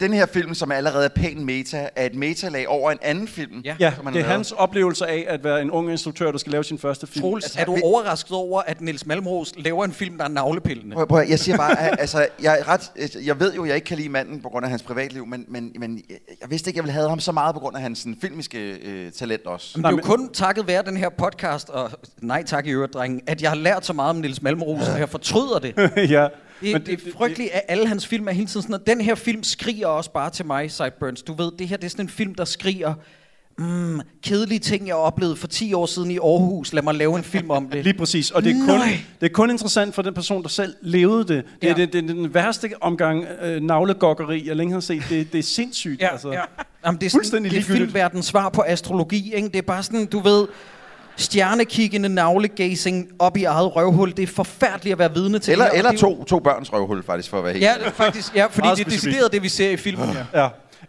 den 0.00 0.12
her 0.12 0.26
film, 0.26 0.54
som 0.54 0.72
allerede 0.72 1.04
er 1.04 1.08
pæn 1.08 1.44
meta, 1.44 1.88
er 1.96 2.06
et 2.06 2.14
metalag 2.14 2.68
over 2.68 2.90
en 2.90 2.98
anden 3.02 3.28
film. 3.28 3.60
Ja. 3.64 3.76
Ja, 3.80 3.92
som 3.96 4.06
han 4.06 4.14
det 4.14 4.20
er 4.20 4.22
lavet. 4.24 4.36
hans 4.36 4.52
oplevelse 4.52 5.06
af 5.06 5.24
at 5.28 5.44
være 5.44 5.62
en 5.62 5.70
ung 5.70 5.90
instruktør, 5.90 6.30
der 6.30 6.38
skal 6.38 6.52
lave 6.52 6.64
sin 6.64 6.78
første 6.78 7.06
film. 7.06 7.22
Troels, 7.22 7.44
Altså, 7.44 7.60
er 7.60 7.64
du 7.64 7.74
vi- 7.74 7.80
overrasket 7.84 8.32
over, 8.32 8.62
at 8.66 8.80
Niels 8.80 9.06
Malmros 9.06 9.52
laver 9.56 9.84
en 9.84 9.92
film, 9.92 10.18
der 10.18 10.24
er 10.24 10.28
navlepillende? 10.28 10.94
Prøv, 10.94 11.06
prøv, 11.06 11.22
jeg 11.28 11.38
siger 11.38 11.56
bare, 11.56 11.80
at, 11.80 11.96
altså, 12.00 12.26
jeg, 12.42 12.58
er 12.60 12.68
ret, 12.68 12.92
jeg 13.26 13.40
ved 13.40 13.54
jo, 13.54 13.62
at 13.62 13.68
jeg 13.68 13.74
ikke 13.76 13.84
kan 13.86 13.96
lide 13.96 14.08
manden 14.08 14.42
på 14.42 14.48
grund 14.48 14.64
af 14.64 14.70
hans 14.70 14.82
privatliv, 14.82 15.26
men, 15.26 15.44
men, 15.48 15.72
men 15.78 16.02
jeg, 16.40 16.50
vidste 16.50 16.70
ikke, 16.70 16.76
at 16.76 16.76
jeg 16.76 16.84
ville 16.84 16.92
have 16.92 17.08
ham 17.08 17.20
så 17.20 17.32
meget 17.32 17.54
på 17.54 17.60
grund 17.60 17.76
af 17.76 17.82
hans 17.82 17.98
sådan, 17.98 18.16
filmiske 18.20 18.58
øh, 18.70 19.12
talent 19.12 19.46
også. 19.46 19.78
Det 19.78 19.84
er 19.84 19.90
jo 19.90 19.96
kun 20.02 20.32
takket 20.32 20.66
være 20.66 20.82
den 20.82 20.96
her 20.96 21.08
podcast, 21.08 21.68
og 21.70 21.90
nej 22.22 22.42
tak 22.42 22.66
i 22.66 22.70
øvrigt, 22.70 22.94
drenge, 22.94 23.20
at 23.26 23.42
jeg 23.42 23.50
har 23.50 23.56
lært 23.56 23.86
så 23.86 23.92
meget 23.92 24.10
om 24.10 24.16
Nils 24.16 24.42
Malmros, 24.42 24.88
og 24.88 24.98
jeg 24.98 25.08
fortryder 25.08 25.58
det. 25.58 25.74
ja. 26.10 26.28
Det, 26.60 26.72
Men 26.72 26.82
det, 26.86 26.86
det 27.04 27.08
er 27.08 27.12
frygteligt, 27.18 27.50
at 27.52 27.62
alle 27.68 27.86
hans 27.88 28.06
film 28.06 28.28
er 28.28 28.32
hele 28.32 28.46
tiden 28.46 28.62
sådan 28.62 28.70
noget. 28.72 28.86
Den 28.86 29.00
her 29.00 29.14
film 29.14 29.42
skriger 29.42 29.86
også 29.86 30.12
bare 30.12 30.30
til 30.30 30.46
mig, 30.46 30.70
Sideburns. 30.70 31.22
Du 31.22 31.32
ved, 31.32 31.52
det 31.58 31.68
her 31.68 31.76
det 31.76 31.84
er 31.84 31.88
sådan 31.90 32.04
en 32.04 32.08
film, 32.08 32.34
der 32.34 32.44
skriger, 32.44 32.94
mm, 33.58 34.00
kedelige 34.22 34.58
ting, 34.58 34.86
jeg 34.86 34.94
oplevede 34.94 35.36
for 35.36 35.46
10 35.46 35.72
år 35.74 35.86
siden 35.86 36.10
i 36.10 36.16
Aarhus. 36.18 36.72
Lad 36.72 36.82
mig 36.82 36.94
lave 36.94 37.16
en 37.18 37.24
film 37.24 37.50
om 37.50 37.68
det. 37.70 37.84
Lige 37.88 37.98
præcis. 37.98 38.30
Og 38.30 38.44
det 38.44 38.50
er, 38.50 38.54
kun, 38.66 38.74
Nej. 38.74 39.00
det 39.20 39.26
er 39.28 39.32
kun 39.32 39.50
interessant 39.50 39.94
for 39.94 40.02
den 40.02 40.14
person, 40.14 40.42
der 40.42 40.48
selv 40.48 40.74
levede 40.82 41.18
det. 41.24 41.28
Det, 41.28 41.44
Ja. 41.62 41.70
er, 41.70 41.74
det, 41.74 41.92
det 41.92 42.04
er 42.04 42.06
den 42.14 42.34
værste 42.34 42.70
omgang 42.80 43.24
øh, 43.42 43.62
navlegokkeri, 43.62 44.48
jeg 44.48 44.56
længe 44.56 44.72
har 44.72 44.80
set. 44.80 45.02
Det, 45.10 45.32
det 45.32 45.38
er 45.38 45.42
sindssygt. 45.42 46.00
Ja, 46.02 46.08
altså. 46.12 46.32
ja. 46.32 46.42
Jamen, 46.86 47.00
det 47.00 47.06
er, 47.14 47.20
sådan, 47.24 47.44
det 47.44 47.56
er 47.56 47.62
filmverdens 47.62 48.26
svar 48.26 48.48
på 48.48 48.64
astrologi. 48.66 49.34
Ikke? 49.34 49.48
Det 49.48 49.56
er 49.56 49.62
bare 49.62 49.82
sådan, 49.82 50.06
du 50.06 50.18
ved, 50.18 50.46
stjernekiggende 51.18 52.08
navlegazing 52.08 53.08
op 53.18 53.36
i 53.36 53.44
eget 53.44 53.76
røvhul. 53.76 54.16
Det 54.16 54.22
er 54.22 54.26
forfærdeligt 54.26 54.92
at 54.92 54.98
være 54.98 55.14
vidne 55.14 55.38
til. 55.38 55.52
Eller, 55.52 55.64
her, 55.64 55.72
eller 55.72 55.90
det 55.90 56.00
to, 56.00 56.24
to 56.24 56.38
børns 56.38 56.72
røvhul, 56.72 57.02
faktisk, 57.02 57.30
for 57.30 57.38
at 57.38 57.44
være 57.44 57.52
helt 57.52 57.64
Ja, 57.64 57.74
det 57.78 57.86
er 57.86 57.90
faktisk, 57.90 58.34
ja, 58.34 58.46
fordi 58.46 58.68
det 58.76 58.86
er 58.86 58.90
decideret 58.90 59.32
det, 59.32 59.42
vi 59.42 59.48
ser 59.48 59.70
i 59.70 59.76
filmen. 59.76 60.08
Ja. 60.34 60.42
Ja. 60.42 60.48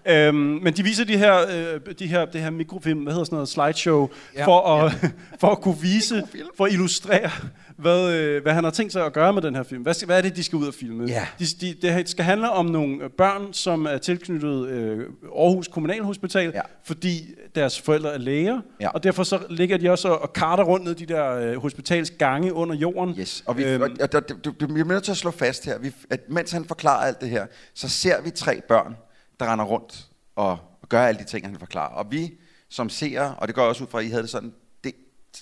Øhm, 0.09 0.35
men 0.37 0.73
de 0.73 0.83
viser 0.83 1.05
de 1.05 1.17
her, 1.17 1.37
øh, 1.39 1.95
de 1.99 2.07
her, 2.07 2.25
det 2.25 2.41
her 2.41 2.49
mikrofilm, 2.49 2.99
hvad 2.99 3.13
hedder 3.13 3.25
sådan 3.25 3.35
noget, 3.35 3.49
slideshow, 3.49 4.09
Ja. 4.35 4.45
for, 4.47 4.61
at, 4.67 4.93
ja. 5.03 5.09
for 5.41 5.47
at 5.47 5.61
kunne 5.61 5.77
vise, 5.81 6.23
for 6.57 6.65
at 6.65 6.71
illustrere, 6.71 7.29
hvad, 7.77 8.13
øh, 8.13 8.41
hvad 8.43 8.53
han 8.53 8.63
har 8.63 8.71
tænkt 8.71 8.93
sig 8.93 9.05
at 9.05 9.13
gøre 9.13 9.33
med 9.33 9.41
den 9.41 9.55
her 9.55 9.63
film. 9.63 9.81
Hvad, 9.83 9.93
skal, 9.93 10.05
hvad 10.05 10.17
er 10.17 10.21
det, 10.21 10.35
de 10.35 10.43
skal 10.43 10.55
ud 10.57 10.67
og 10.67 10.73
filme? 10.73 11.05
Ja. 11.07 11.27
De, 11.39 11.45
de, 11.61 11.75
det 11.81 12.09
skal 12.09 12.25
handle 12.25 12.49
om 12.51 12.65
nogle 12.65 13.09
børn, 13.17 13.53
som 13.53 13.85
er 13.85 13.97
tilknyttet 13.97 14.67
øh, 14.67 15.05
Aarhus 15.37 15.67
Kommunalhospital, 15.67 16.51
Ja. 16.55 16.61
fordi 16.83 17.25
deres 17.55 17.81
forældre 17.81 18.13
er 18.13 18.17
læger, 18.17 18.61
Ja. 18.81 18.89
og 18.89 19.03
derfor 19.03 19.23
så 19.23 19.39
ligger 19.49 19.77
de 19.77 19.89
også 19.91 20.07
og, 20.07 20.21
og 20.21 20.33
karter 20.33 20.63
rundt 20.63 20.85
ned 20.85 20.95
de 20.95 21.05
der 21.05 21.31
øh, 21.35 21.55
hospitals 21.61 22.11
gange 22.11 22.53
under 22.53 22.75
jorden. 22.75 23.15
Yes, 23.19 23.43
og 23.45 23.57
vi, 23.57 23.63
Øhm. 23.63 23.83
øhm. 23.83 23.97
og, 24.01 24.09
og, 24.13 24.29
du, 24.29 24.51
du, 24.59 24.73
vi 24.73 24.79
er 24.79 24.83
nødt 24.85 25.03
til 25.03 25.11
at 25.11 25.17
slå 25.17 25.31
fast 25.31 25.65
her, 25.65 25.77
vi, 25.79 25.91
at 26.09 26.19
mens 26.29 26.51
han 26.51 26.65
forklarer 26.65 27.05
alt 27.07 27.21
det 27.21 27.29
her, 27.29 27.45
så 27.73 27.89
ser 27.89 28.21
vi 28.21 28.29
tre 28.29 28.61
børn, 28.67 28.95
der 29.39 29.51
render 29.51 29.65
rundt 29.65 30.07
og, 30.35 30.51
og 30.81 30.89
gør 30.89 31.01
alle 31.01 31.19
de 31.19 31.25
ting, 31.25 31.45
han 31.45 31.59
forklarer. 31.59 31.93
Og 31.93 32.11
vi 32.11 32.31
som 32.69 32.89
seere, 32.89 33.35
og 33.37 33.47
det 33.47 33.55
går 33.55 33.63
også 33.63 33.83
ud 33.83 33.87
fra, 33.89 33.99
at 33.99 34.05
I 34.05 34.09
havde 34.09 34.21
det 34.23 34.29
sådan, 34.29 34.53
det, 34.83 34.93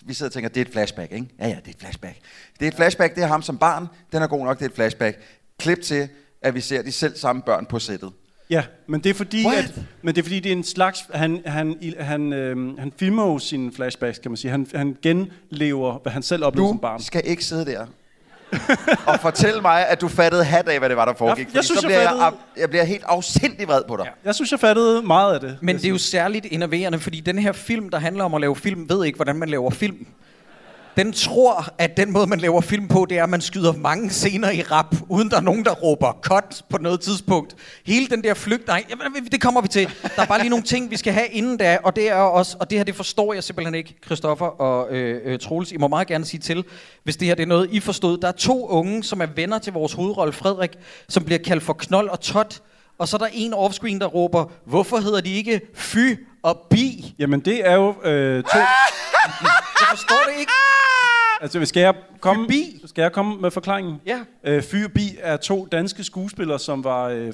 vi 0.01 0.13
sidder 0.13 0.29
og 0.29 0.33
tænker, 0.33 0.49
det 0.49 0.57
er 0.61 0.65
et 0.65 0.71
flashback, 0.71 1.11
ikke? 1.11 1.27
Ja, 1.39 1.47
ja, 1.47 1.55
det 1.55 1.67
er 1.67 1.69
et 1.71 1.79
flashback. 1.79 2.17
Det 2.59 2.65
er 2.65 2.67
et 2.67 2.75
flashback, 2.75 3.15
det 3.15 3.23
er 3.23 3.27
ham 3.27 3.41
som 3.41 3.57
barn, 3.57 3.87
den 4.11 4.21
er 4.21 4.27
god 4.27 4.45
nok, 4.45 4.59
det 4.59 4.65
er 4.65 4.69
et 4.69 4.75
flashback. 4.75 5.17
Klip 5.59 5.81
til, 5.81 6.09
at 6.41 6.53
vi 6.55 6.61
ser 6.61 6.81
de 6.81 6.91
selv 6.91 7.15
samme 7.15 7.41
børn 7.41 7.65
på 7.65 7.79
sættet. 7.79 8.11
Ja, 8.49 8.63
men 8.87 9.03
det 9.03 9.09
er 9.09 9.13
fordi, 9.13 9.45
What? 9.45 9.57
at, 9.63 9.81
men 10.01 10.15
det 10.15 10.21
er 10.21 10.23
fordi 10.23 10.39
det 10.39 10.51
er 10.51 10.55
en 10.55 10.63
slags 10.63 11.05
han 11.13 11.41
han 11.45 11.93
han 11.99 12.33
øh, 12.33 12.77
han 12.77 12.93
filmer 12.99 13.23
jo 13.25 13.39
sine 13.39 13.71
flashbacks, 13.73 14.19
kan 14.19 14.31
man 14.31 14.37
sige. 14.37 14.51
Han 14.51 14.67
han 14.75 14.97
genlever 15.01 15.99
hvad 15.99 16.11
han 16.11 16.23
selv 16.23 16.43
oplevede 16.45 16.69
som 16.69 16.77
Du 16.77 16.81
barn. 16.81 17.01
skal 17.01 17.21
ikke 17.25 17.45
sidde 17.45 17.65
der 17.65 17.85
og 19.05 19.19
fortælle 19.19 19.61
mig, 19.61 19.87
at 19.87 20.01
du 20.01 20.07
fattede 20.07 20.43
hat 20.43 20.67
af, 20.67 20.79
hvad 20.79 20.89
det 20.89 20.97
var, 20.97 21.05
der 21.05 21.13
foregik. 21.17 21.45
Jeg- 21.47 21.55
jeg 21.55 21.63
fordi 21.63 21.65
synes, 21.65 21.79
så 21.81 21.87
jeg 21.87 21.89
bliver 21.89 22.01
jeg, 22.01 22.09
fattede- 22.09 22.41
jeg 22.57 22.69
bliver 22.69 22.83
helt 22.83 23.03
afsindig 23.07 23.67
vred 23.67 23.81
på 23.87 23.95
dig. 23.97 24.05
Ja, 24.05 24.11
jeg 24.25 24.35
synes 24.35 24.51
jeg 24.51 24.59
fattede 24.59 25.01
meget 25.01 25.33
af 25.33 25.39
det. 25.39 25.57
Men 25.61 25.75
det 25.77 25.85
er 25.85 25.89
jo 25.89 25.97
særligt 25.97 26.45
innoverende, 26.45 26.99
fordi 26.99 27.19
den 27.19 27.39
her 27.39 27.51
film, 27.51 27.89
der 27.89 27.99
handler 27.99 28.23
om 28.23 28.33
at 28.33 28.41
lave 28.41 28.55
film, 28.55 28.89
ved 28.89 29.05
ikke, 29.05 29.15
hvordan 29.15 29.35
man 29.35 29.49
laver 29.49 29.69
film. 29.71 30.07
Den 30.97 31.13
tror, 31.13 31.65
at 31.77 31.97
den 31.97 32.11
måde, 32.11 32.27
man 32.27 32.39
laver 32.39 32.61
film 32.61 32.87
på, 32.87 33.05
det 33.09 33.17
er, 33.17 33.23
at 33.23 33.29
man 33.29 33.41
skyder 33.41 33.73
mange 33.73 34.09
scener 34.09 34.51
i 34.51 34.61
rap, 34.61 34.95
uden 35.09 35.29
der 35.29 35.37
er 35.37 35.41
nogen, 35.41 35.65
der 35.65 35.71
råber 35.71 36.11
cut 36.21 36.63
på 36.69 36.77
noget 36.77 37.01
tidspunkt. 37.01 37.55
Hele 37.85 38.07
den 38.07 38.23
der 38.23 38.33
flygt, 38.33 38.67
nej, 38.67 38.83
jamen, 38.89 39.25
det 39.31 39.41
kommer 39.41 39.61
vi 39.61 39.67
til. 39.67 39.89
Der 40.15 40.21
er 40.21 40.25
bare 40.25 40.39
lige 40.39 40.49
nogle 40.49 40.65
ting, 40.65 40.91
vi 40.91 40.97
skal 40.97 41.13
have 41.13 41.27
inden 41.27 41.57
da, 41.57 41.77
og 41.83 41.95
det 41.95 42.09
er 42.09 42.15
også, 42.15 42.57
og 42.59 42.69
det 42.69 42.77
her, 42.77 42.85
det 42.85 42.95
forstår 42.95 43.33
jeg 43.33 43.43
simpelthen 43.43 43.75
ikke, 43.75 43.95
Christoffer 44.05 44.45
og 44.45 44.95
øh, 44.95 45.21
øh, 45.25 45.39
Troels. 45.39 45.71
I 45.71 45.77
må 45.77 45.87
meget 45.87 46.07
gerne 46.07 46.25
sige 46.25 46.41
til, 46.41 46.63
hvis 47.03 47.17
det 47.17 47.27
her 47.27 47.35
det 47.35 47.43
er 47.43 47.47
noget, 47.47 47.69
I 47.71 47.79
forstod. 47.79 48.17
Der 48.17 48.27
er 48.27 48.31
to 48.31 48.67
unge, 48.67 49.03
som 49.03 49.21
er 49.21 49.27
venner 49.35 49.59
til 49.59 49.73
vores 49.73 49.93
hovedrolle, 49.93 50.33
Frederik, 50.33 50.71
som 51.09 51.23
bliver 51.23 51.39
kaldt 51.39 51.63
for 51.63 51.73
Knold 51.73 52.09
og 52.09 52.19
Tot. 52.19 52.61
Og 52.99 53.07
så 53.07 53.17
er 53.17 53.19
der 53.19 53.29
en 53.33 53.53
offscreen, 53.53 54.01
der 54.01 54.07
råber, 54.07 54.45
hvorfor 54.65 54.97
hedder 54.97 55.21
de 55.21 55.33
ikke 55.33 55.61
Fy 55.75 56.15
og 56.43 56.67
Bi? 56.69 57.15
Jamen 57.19 57.39
det 57.39 57.67
er 57.67 57.75
jo 57.75 57.95
øh, 58.03 58.43
to... 58.43 58.57
Jeg 59.79 59.87
forstår 59.89 60.23
det 60.27 60.39
ikke. 60.39 60.51
Altså 61.41 61.65
skal 61.65 61.81
jeg 61.81 61.93
komme, 62.19 62.45
Fybi? 62.45 62.81
skal 62.85 63.01
jeg 63.01 63.11
komme 63.11 63.41
med 63.41 63.51
forklaringen? 63.51 64.01
Ja. 64.05 64.19
Øh, 64.43 64.61
Fyrbi 64.61 65.17
er 65.19 65.37
to 65.37 65.67
danske 65.71 66.03
skuespillere, 66.03 66.59
som 66.59 66.83
var 66.83 67.07
øh, 67.09 67.33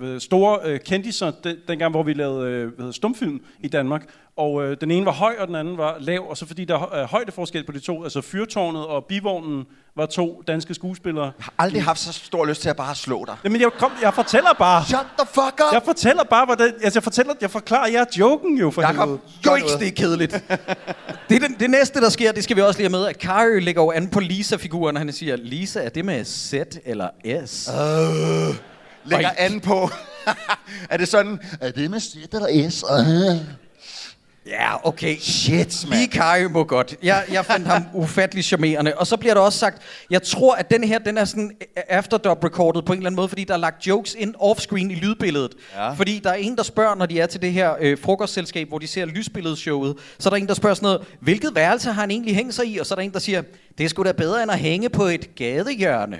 øh, 0.00 0.20
store 0.20 0.58
øh, 0.64 0.80
kendiser 0.80 1.32
den, 1.44 1.56
dengang, 1.68 1.90
hvor 1.90 2.02
vi 2.02 2.12
lavede 2.12 2.50
øh, 2.50 2.60
hvad 2.60 2.76
hedder, 2.78 2.92
stumfilm 2.92 3.40
i 3.60 3.68
Danmark. 3.68 4.06
Og 4.38 4.62
øh, 4.62 4.76
den 4.80 4.90
ene 4.90 5.06
var 5.06 5.12
høj, 5.12 5.34
og 5.38 5.46
den 5.46 5.54
anden 5.54 5.78
var 5.78 5.96
lav. 6.00 6.30
Og 6.30 6.36
så 6.36 6.46
fordi 6.46 6.64
der 6.64 6.74
er 6.92 7.06
højdeforskel 7.06 7.64
på 7.64 7.72
de 7.72 7.80
to, 7.80 8.04
altså 8.04 8.20
Fyrtårnet 8.20 8.86
og 8.86 9.04
Bivognen 9.04 9.64
var 9.96 10.06
to 10.06 10.42
danske 10.46 10.74
skuespillere. 10.74 11.24
Jeg 11.24 11.32
har 11.44 11.52
aldrig 11.58 11.82
haft 11.82 12.00
så 12.00 12.12
stor 12.12 12.44
lyst 12.44 12.62
til 12.62 12.68
at 12.68 12.76
bare 12.76 12.94
slå 12.94 13.24
dig. 13.26 13.36
Jamen 13.44 13.60
jeg, 13.60 13.70
kom, 13.78 13.92
jeg 14.02 14.14
fortæller 14.14 14.52
bare. 14.58 14.84
Shut 14.84 15.06
the 15.18 15.26
fuck 15.26 15.60
up! 15.66 15.72
Jeg 15.72 15.82
fortæller 15.84 16.24
bare, 16.24 16.44
hvordan... 16.44 16.66
Altså, 16.82 16.96
jeg 16.98 17.02
fortæller, 17.02 17.34
jeg 17.40 17.50
forklarer 17.50 17.88
jer 17.90 18.04
joken 18.18 18.58
jo 18.58 18.70
for 18.70 18.82
Jakob, 18.82 19.08
helvede. 19.08 19.20
noget. 19.44 19.80
det 19.80 19.88
er 19.88 19.92
kedeligt. 19.92 20.32
det, 21.28 21.36
er 21.36 21.48
den, 21.48 21.56
det 21.60 21.70
næste, 21.70 22.00
der 22.00 22.08
sker, 22.08 22.32
det 22.32 22.44
skal 22.44 22.56
vi 22.56 22.62
også 22.62 22.78
lige 22.78 22.90
have 22.90 23.00
med, 23.00 23.08
at 23.08 23.18
Kari 23.18 23.60
lægger 23.60 23.82
jo 23.82 23.90
an 23.90 24.08
på 24.08 24.20
Lisa-figuren, 24.20 24.96
og 24.96 25.00
han 25.00 25.12
siger, 25.12 25.36
Lisa, 25.36 25.80
er 25.80 25.88
det 25.88 26.04
med 26.04 26.24
Z 26.24 26.54
eller 26.84 27.08
S? 27.46 27.68
Uh. 27.68 28.56
Lægger 29.04 29.30
an 29.38 29.60
på. 29.60 29.90
er 30.90 30.96
det 30.96 31.08
sådan, 31.08 31.40
er 31.60 31.70
det 31.70 31.90
med 31.90 32.00
Z 32.00 32.14
eller 32.32 32.70
S? 32.70 32.84
Uh. 32.84 33.67
Ja, 34.46 34.88
okay. 34.88 35.16
Shit, 35.18 35.86
mand. 35.90 36.10
Kari 36.10 36.48
må 36.48 36.64
godt. 36.64 36.94
Jeg, 37.02 37.24
jeg 37.32 37.44
fandt 37.44 37.66
ham 37.66 37.82
ufattelig 38.02 38.44
charmerende. 38.44 38.94
Og 38.96 39.06
så 39.06 39.16
bliver 39.16 39.34
der 39.34 39.40
også 39.40 39.58
sagt, 39.58 39.82
jeg 40.10 40.22
tror, 40.22 40.54
at 40.54 40.70
den 40.70 40.84
her, 40.84 40.98
den 40.98 41.18
er 41.18 41.24
sådan 41.24 41.50
afterdub-recorded 41.88 42.82
på 42.82 42.92
en 42.92 42.98
eller 42.98 43.08
anden 43.08 43.16
måde, 43.16 43.28
fordi 43.28 43.44
der 43.44 43.54
er 43.54 43.58
lagt 43.58 43.86
jokes 43.86 44.16
ind 44.18 44.34
off-screen 44.36 44.90
i 44.90 44.94
lydbilledet. 44.94 45.54
Ja. 45.74 45.92
Fordi 45.92 46.20
der 46.24 46.30
er 46.30 46.34
en, 46.34 46.56
der 46.56 46.62
spørger, 46.62 46.94
når 46.94 47.06
de 47.06 47.20
er 47.20 47.26
til 47.26 47.42
det 47.42 47.52
her 47.52 47.74
øh, 47.80 47.98
frokostselskab, 47.98 48.68
hvor 48.68 48.78
de 48.78 48.86
ser 48.86 49.04
lysbilledshowet, 49.04 49.96
så 50.18 50.28
er 50.28 50.30
der 50.30 50.36
en, 50.36 50.48
der 50.48 50.54
spørger 50.54 50.74
sådan 50.74 50.86
noget, 50.86 51.00
hvilket 51.20 51.54
værelse 51.54 51.92
har 51.92 52.00
han 52.00 52.10
egentlig 52.10 52.34
hængt 52.34 52.54
sig 52.54 52.66
i? 52.66 52.78
Og 52.78 52.86
så 52.86 52.94
er 52.94 52.96
der 52.96 53.02
en, 53.02 53.12
der 53.12 53.18
siger, 53.18 53.42
det 53.78 53.84
er 53.84 53.88
sgu 53.88 54.02
da 54.02 54.12
bedre 54.12 54.42
end 54.42 54.52
at 54.52 54.58
hænge 54.58 54.88
på 54.88 55.04
et 55.04 55.34
gadehjørne. 55.34 56.18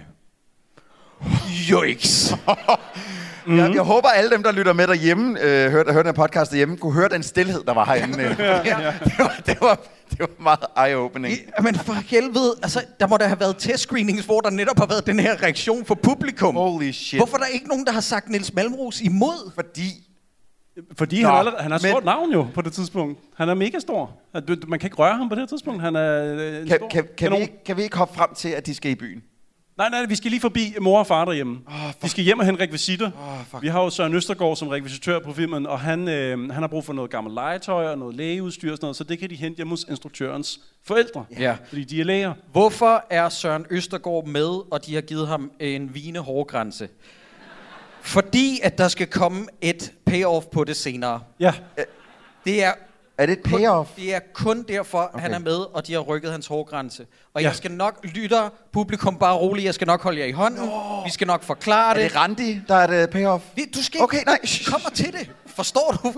Joiks. 1.71 2.35
Mm. 3.49 3.57
Jeg, 3.59 3.75
jeg 3.75 3.83
håber, 3.83 4.09
alle 4.09 4.31
dem, 4.31 4.43
der 4.43 4.53
lytter 4.53 4.73
med 4.73 4.87
derhjemme, 4.87 5.41
øh, 5.41 5.71
hørte, 5.71 5.93
hørte 5.93 6.09
den 6.09 6.17
her 6.17 6.23
podcast 6.27 6.51
derhjemme, 6.51 6.77
kunne 6.77 6.93
høre 6.93 7.09
den 7.09 7.23
stillhed, 7.23 7.63
der 7.65 7.75
var 7.75 7.85
herinde. 7.85 8.25
øh. 8.25 8.37
ja, 8.39 8.57
ja. 8.83 8.93
Det, 9.05 9.13
var, 9.19 9.35
det, 9.47 9.57
var, 9.61 9.81
det 10.11 10.19
var 10.21 10.29
meget 10.43 10.59
eye-opening. 10.77 11.63
Men 11.63 11.75
for 11.75 11.93
helvede, 11.93 12.55
altså, 12.63 12.85
der 13.01 13.07
må 13.07 13.17
der 13.17 13.27
have 13.27 13.41
været 13.41 13.57
testscreenings, 13.59 14.25
hvor 14.25 14.41
der 14.41 14.51
netop 14.51 14.79
har 14.79 14.87
været 14.87 15.07
den 15.07 15.21
her 15.21 15.43
reaktion 15.43 15.85
for 15.85 15.95
publikum. 15.95 16.55
Holy 16.55 16.91
shit. 16.91 17.19
Hvorfor 17.19 17.37
er 17.37 17.41
der 17.41 17.47
ikke 17.47 17.69
nogen, 17.69 17.87
der 17.87 17.93
har 17.93 18.01
sagt 18.01 18.29
Niels 18.29 18.55
Malmros 18.55 19.01
imod? 19.01 19.53
Fordi 19.55 20.05
Fordi 20.99 21.23
Nå, 21.23 21.29
han, 21.29 21.39
allerede, 21.39 21.63
han 21.63 21.71
har 21.71 21.79
et 21.79 21.83
men- 21.83 21.91
stort 21.93 22.05
navn 22.05 22.33
jo 22.33 22.47
på 22.55 22.63
det 22.63 22.73
tidspunkt. 22.73 23.19
Han 23.37 23.49
er 23.49 23.55
mega 23.55 23.79
stor. 23.79 24.11
Man 24.69 24.79
kan 24.79 24.87
ikke 24.87 24.97
røre 24.97 25.17
ham 25.17 25.29
på 25.29 25.35
det 25.35 25.43
her 25.43 25.47
tidspunkt. 25.47 25.83
Han 25.83 25.97
er 25.97 26.35
øh, 26.35 26.67
kan, 26.67 26.77
stor 26.77 26.89
kan, 26.89 26.89
kan, 26.91 27.05
vi, 27.05 27.09
kanon. 27.19 27.41
ikke- 27.41 27.65
kan 27.67 27.77
vi 27.77 27.83
ikke 27.83 27.97
hoppe 27.97 28.15
frem 28.17 28.35
til, 28.37 28.49
at 28.49 28.67
de 28.67 28.75
skal 28.75 28.91
i 28.91 28.95
byen? 28.95 29.23
Nej, 29.79 29.89
nej, 29.91 30.07
vi 30.07 30.15
skal 30.17 30.31
lige 30.31 30.41
forbi 30.41 30.75
mor 30.81 30.99
og 30.99 31.07
far 31.07 31.25
derhjemme. 31.25 31.59
Oh, 31.67 31.93
vi 32.03 32.09
skal 32.09 32.25
hjem 32.25 32.39
og 32.39 32.47
hente 32.47 32.63
rekvisitter. 32.63 33.11
Fuck. 33.51 33.63
vi 33.63 33.69
har 33.69 33.83
jo 33.83 33.91
Søren 33.91 34.15
Østergaard 34.15 34.57
som 34.57 34.69
rekvisitør 34.69 35.19
på 35.19 35.33
filmen, 35.33 35.67
og 35.67 35.81
han, 35.81 36.09
øh, 36.09 36.51
han 36.51 36.63
har 36.63 36.67
brug 36.67 36.85
for 36.85 36.93
noget 36.93 37.11
gammelt 37.11 37.35
legetøj 37.35 37.87
og 37.87 37.99
noget 37.99 38.17
lægeudstyr 38.17 38.71
og 38.71 38.77
sådan 38.77 38.85
noget, 38.85 38.97
så 38.97 39.05
det 39.05 39.19
kan 39.19 39.31
de 39.31 39.35
hente 39.35 39.57
hjemme 39.57 39.71
hos 39.73 39.87
instruktørens 39.89 40.61
forældre. 40.85 41.25
Ja. 41.39 41.57
Fordi 41.69 41.85
de 41.85 42.01
er 42.01 42.05
læger. 42.05 42.35
Hvorfor 42.53 43.05
er 43.11 43.29
Søren 43.29 43.67
Østergaard 43.71 44.27
med, 44.27 44.73
og 44.73 44.87
de 44.87 44.95
har 44.95 45.01
givet 45.01 45.29
ham 45.29 45.51
en 45.61 45.95
vine 45.95 46.19
hårgrænse? 46.19 46.89
Fordi 48.03 48.61
at 48.63 48.79
der 48.79 48.89
skal 48.89 49.07
komme 49.07 49.47
et 49.61 49.93
payoff 50.07 50.47
på 50.47 50.65
det 50.65 50.77
senere. 50.77 51.21
Ja, 51.41 51.53
Det 52.45 52.65
er 52.65 52.73
Er 53.19 53.27
det 53.27 53.33
et 53.33 53.43
kun, 53.43 53.53
payoff? 53.59 53.91
det 53.97 54.15
er 54.15 54.19
kun 54.35 54.63
derfor, 54.69 55.11
okay. 55.15 55.21
Han 55.23 55.35
er 55.35 55.39
med, 55.39 55.57
og 55.75 55.87
de 55.87 55.93
har 55.93 56.01
rykket 56.01 56.31
hans 56.33 56.47
hårgrænse. 56.47 57.07
Og 57.35 57.43
Ja. 57.43 57.47
jeg 57.49 57.57
skal 57.57 57.71
nok, 57.71 58.01
lytter, 58.05 58.49
publikum 58.73 59.17
bare 59.19 59.37
roligt, 59.37 59.65
jeg 59.67 59.75
skal 59.75 59.87
nok 59.87 60.03
holde 60.03 60.19
jer 60.21 60.27
i 60.27 60.33
hånden. 60.33 60.61
No. 60.69 61.03
Vi 61.05 61.11
skal 61.11 61.27
nok 61.27 61.43
forklare 61.43 61.91
Er 61.91 61.95
det. 62.03 62.11
det 62.11 62.17
Randi, 62.17 62.61
der 62.69 62.75
er 62.75 62.87
det 62.87 63.11
payoff? 63.11 63.45
Vi- 63.57 63.71
Du 63.75 63.83
skal 63.83 64.01
Okay, 64.03 64.19
nej. 64.27 64.39
kommer 64.67 64.91
til 64.91 65.13
det. 65.13 65.31
Forstår 65.47 66.01
du? 66.03 66.13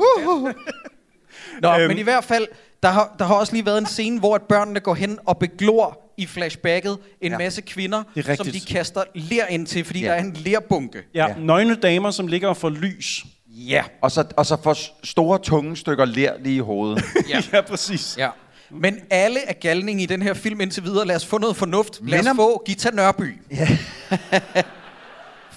Nå, 1.63 1.79
Øhm. 1.79 1.89
men 1.89 1.99
i 1.99 2.03
hvert 2.03 2.25
fald, 2.25 2.47
der 2.83 2.89
har, 2.89 3.15
der 3.19 3.25
har 3.25 3.35
også 3.35 3.53
lige 3.53 3.67
været 3.67 3.79
en 3.79 3.87
scene, 3.87 4.19
hvor 4.19 4.35
at 4.35 4.43
børnene 4.43 4.81
går 4.81 4.95
hen 4.95 5.19
og 5.27 5.39
beglor 5.39 6.13
i 6.17 6.27
flashbacket 6.27 6.99
en 7.21 7.33
ja. 7.33 7.39
Masse 7.39 7.61
kvinder, 7.63 8.03
Det 8.15 8.29
er 8.29 8.35
som 8.37 8.47
de 8.47 8.61
kaster 8.61 9.03
ler 9.15 9.47
ind 9.47 9.67
til, 9.67 9.85
fordi 9.85 10.01
ja. 10.01 10.07
Der 10.09 10.13
er 10.15 10.19
en 10.19 10.33
lerbunke. 10.33 11.03
ja, 11.15 11.27
Ja. 11.29 11.35
nøgne 11.39 11.75
damer, 11.75 12.11
som 12.11 12.27
ligger 12.27 12.55
for 12.55 12.69
lys. 12.71 13.25
Ja. 13.69 13.85
Og 14.01 14.11
så, 14.11 14.25
og 14.37 14.47
så 14.47 14.57
får 14.63 14.77
store, 15.05 15.39
tunge 15.39 15.77
stykker 15.77 16.05
ler 16.05 16.33
lige 16.39 16.57
i 16.57 16.59
hovedet. 16.59 17.05
Ja. 17.31 17.43
ja 17.53 17.61
præcis. 17.61 18.17
ja. 18.19 18.29
Men 18.71 18.99
alle 19.11 19.41
er 19.49 19.53
galning 19.53 20.03
i 20.03 20.07
den 20.07 20.23
her 20.23 20.35
film 20.35 20.61
indtil 20.61 20.85
videre. 20.85 21.07
Lad 21.07 21.17
os 21.17 21.27
få 21.27 21.39
noget 21.39 21.57
fornuft. 21.57 22.01
Lad 22.03 22.19
os 22.19 22.25
Minder- 22.25 22.35
få 22.35 22.63
Gita 22.67 22.91
Nørby. 22.91 23.39
Ja. 23.51 23.69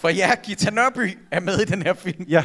For 0.01 0.09
ja, 0.09 0.31
Gita 0.43 0.69
Nørby 0.71 1.17
er 1.31 1.39
med 1.39 1.59
i 1.59 1.65
den 1.65 1.81
her 1.81 1.93
film. 1.93 2.25
Ja, 2.29 2.43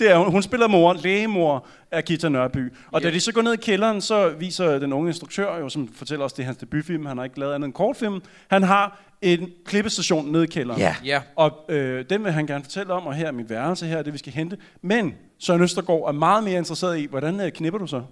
det 0.00 0.10
er 0.10 0.16
hun. 0.18 0.30
Hun 0.30 0.42
spiller 0.42 0.66
mor, 0.68 0.92
lægemor 0.92 1.66
af 1.90 2.04
Gita 2.04 2.28
Nørby. 2.28 2.72
Og 2.92 3.00
Ja. 3.02 3.08
da 3.08 3.14
de 3.14 3.20
så 3.20 3.32
går 3.32 3.42
ned 3.42 3.52
i 3.52 3.56
kælderen, 3.56 4.00
så 4.00 4.28
viser 4.28 4.78
den 4.78 4.92
unge 4.92 5.08
instruktør, 5.10 5.58
jo, 5.58 5.68
som 5.68 5.88
fortæller 5.96 6.24
os, 6.24 6.32
det 6.32 6.42
er 6.42 6.46
hans 6.46 6.56
debutfilm, 6.58 7.06
han 7.06 7.16
har 7.16 7.24
ikke 7.24 7.40
lavet 7.40 7.54
andet 7.54 7.66
end 7.66 7.74
kortfilm, 7.74 8.20
han 8.50 8.62
har 8.62 9.02
en 9.22 9.50
klippestation 9.64 10.32
nede 10.32 10.44
i 10.44 10.46
kælderen. 10.46 10.80
Ja. 10.80 10.96
Ja. 11.04 11.20
Og 11.36 11.64
øh, 11.68 12.04
den 12.10 12.24
vil 12.24 12.32
han 12.32 12.46
gerne 12.46 12.64
fortælle 12.64 12.92
om, 12.92 13.06
og 13.06 13.14
her 13.14 13.26
er 13.26 13.32
mit 13.32 13.50
værelse, 13.50 13.86
her 13.86 13.98
er 13.98 14.02
det, 14.02 14.12
vi 14.12 14.18
skal 14.18 14.32
hente. 14.32 14.56
Men 14.82 15.14
Søren 15.38 15.62
Østergaard 15.62 16.08
er 16.08 16.12
meget 16.12 16.44
mere 16.44 16.58
interesseret 16.58 16.98
i, 16.98 17.06
hvordan 17.06 17.40
øh, 17.40 17.50
knipper 17.50 17.78
du 17.78 17.86
så? 17.86 18.02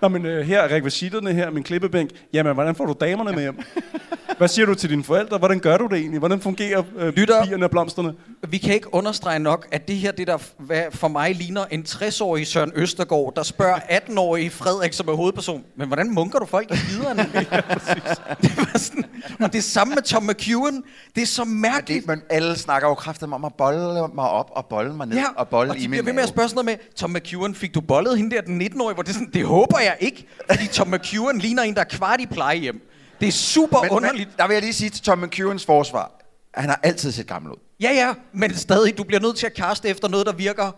Nå, 0.00 0.08
men 0.08 0.26
øh, 0.26 0.46
her 0.46 0.60
er 0.60 0.74
rekvisitterne, 0.74 1.32
her 1.32 1.46
er 1.46 1.50
min 1.50 1.62
klippebænk. 1.62 2.10
Jamen, 2.32 2.54
hvordan 2.54 2.74
får 2.74 2.86
du 2.86 2.94
damerne 3.00 3.32
med 3.32 3.40
hjem? 3.40 3.58
Hvad 4.38 4.48
siger 4.48 4.66
du 4.66 4.74
til 4.74 4.90
dine 4.90 5.04
forældre? 5.04 5.38
Hvordan 5.38 5.60
gør 5.60 5.76
du 5.76 5.86
det 5.86 5.98
egentlig? 5.98 6.18
Hvordan 6.18 6.40
fungerer 6.40 6.82
øh, 6.96 7.14
Lytter. 7.16 7.44
bierne 7.44 7.64
og 7.64 7.70
blomsterne? 7.70 8.14
Vi 8.48 8.58
kan 8.58 8.74
ikke 8.74 8.94
understrege 8.94 9.38
nok, 9.38 9.66
at 9.72 9.88
det 9.88 9.96
her, 9.96 10.12
det 10.12 10.26
der 10.26 10.38
hvad 10.58 10.82
for 10.90 11.08
mig 11.08 11.34
ligner 11.34 11.64
en 11.70 11.84
60-årig 11.88 12.46
Søren 12.46 12.72
Østergaard, 12.74 13.32
der 13.36 13.42
spørger 13.42 13.76
18-årige 13.76 14.50
Frederik, 14.50 14.92
som 14.92 15.08
er 15.08 15.12
hovedperson, 15.12 15.64
men 15.76 15.86
hvordan 15.86 16.10
munker 16.10 16.38
du 16.38 16.46
folk 16.46 16.70
i 16.70 16.76
skiderne? 16.76 17.22
det 18.42 18.56
var 18.56 18.78
sådan, 18.78 19.04
og 19.40 19.52
det 19.52 19.64
samme 19.64 19.94
med 19.94 20.02
Tom 20.02 20.22
McEwen. 20.22 20.84
Det 21.14 21.22
er 21.22 21.26
så 21.26 21.44
mærkeligt. 21.44 22.00
Det, 22.00 22.08
men 22.08 22.22
alle 22.30 22.58
snakker 22.58 22.88
jo 22.88 22.94
kraftigt 22.94 23.32
om 23.32 23.44
at 23.44 23.52
bolle 23.58 24.08
mig 24.14 24.30
op 24.30 24.50
og 24.52 24.66
bolle 24.66 24.94
mig 24.94 25.06
ned 25.06 25.16
Ja, 25.16 25.24
og 25.36 25.48
bolle 25.48 25.72
og 25.72 25.78
i 25.78 25.80
min 25.80 25.90
bliver 25.90 26.04
ved 26.04 26.12
med 26.12 26.22
at 26.22 26.28
spørge 26.28 26.48
sådan 26.48 26.64
noget 26.64 26.78
med, 26.80 26.94
Tom 26.96 27.10
McEwen, 27.10 27.54
fik 27.54 27.74
du 27.74 27.80
bollet 27.80 28.16
hende 28.16 28.36
der 28.36 28.42
den 28.42 28.62
19-årige? 28.62 28.94
Hvor 28.94 29.02
det 29.02 29.14
sådan, 29.14 29.30
det 29.32 29.46
håber 29.46 29.78
jeg 29.78 29.96
ikke, 30.00 30.26
fordi 30.50 30.66
Tom 30.66 30.88
McEwen 30.88 31.38
ligner 31.38 31.62
en, 31.62 31.74
der 31.74 31.80
er 31.80 31.84
kvart 31.84 32.20
i 32.20 32.26
plejehjem. 32.26 32.80
Det 33.20 33.28
er 33.28 33.32
super 33.32 33.82
Men, 33.82 33.90
underligt. 33.90 34.28
men, 34.28 34.36
der 34.38 34.46
vil 34.46 34.54
jeg 34.54 34.62
lige 34.62 34.72
sige 34.72 34.90
til 34.90 35.04
Tom 35.04 35.18
McEwens 35.18 35.66
forsvar, 35.66 36.12
han 36.54 36.68
har 36.68 36.80
altid 36.82 37.12
set 37.12 37.26
gammel 37.26 37.52
ud. 37.52 37.56
Ja, 37.80 37.90
ja, 37.92 38.14
men 38.32 38.54
stadig, 38.54 38.98
du 38.98 39.04
bliver 39.04 39.20
nødt 39.20 39.36
til 39.36 39.46
at 39.46 39.54
kaste 39.54 39.88
efter 39.88 40.08
noget, 40.08 40.26
der 40.26 40.32
virker. 40.32 40.70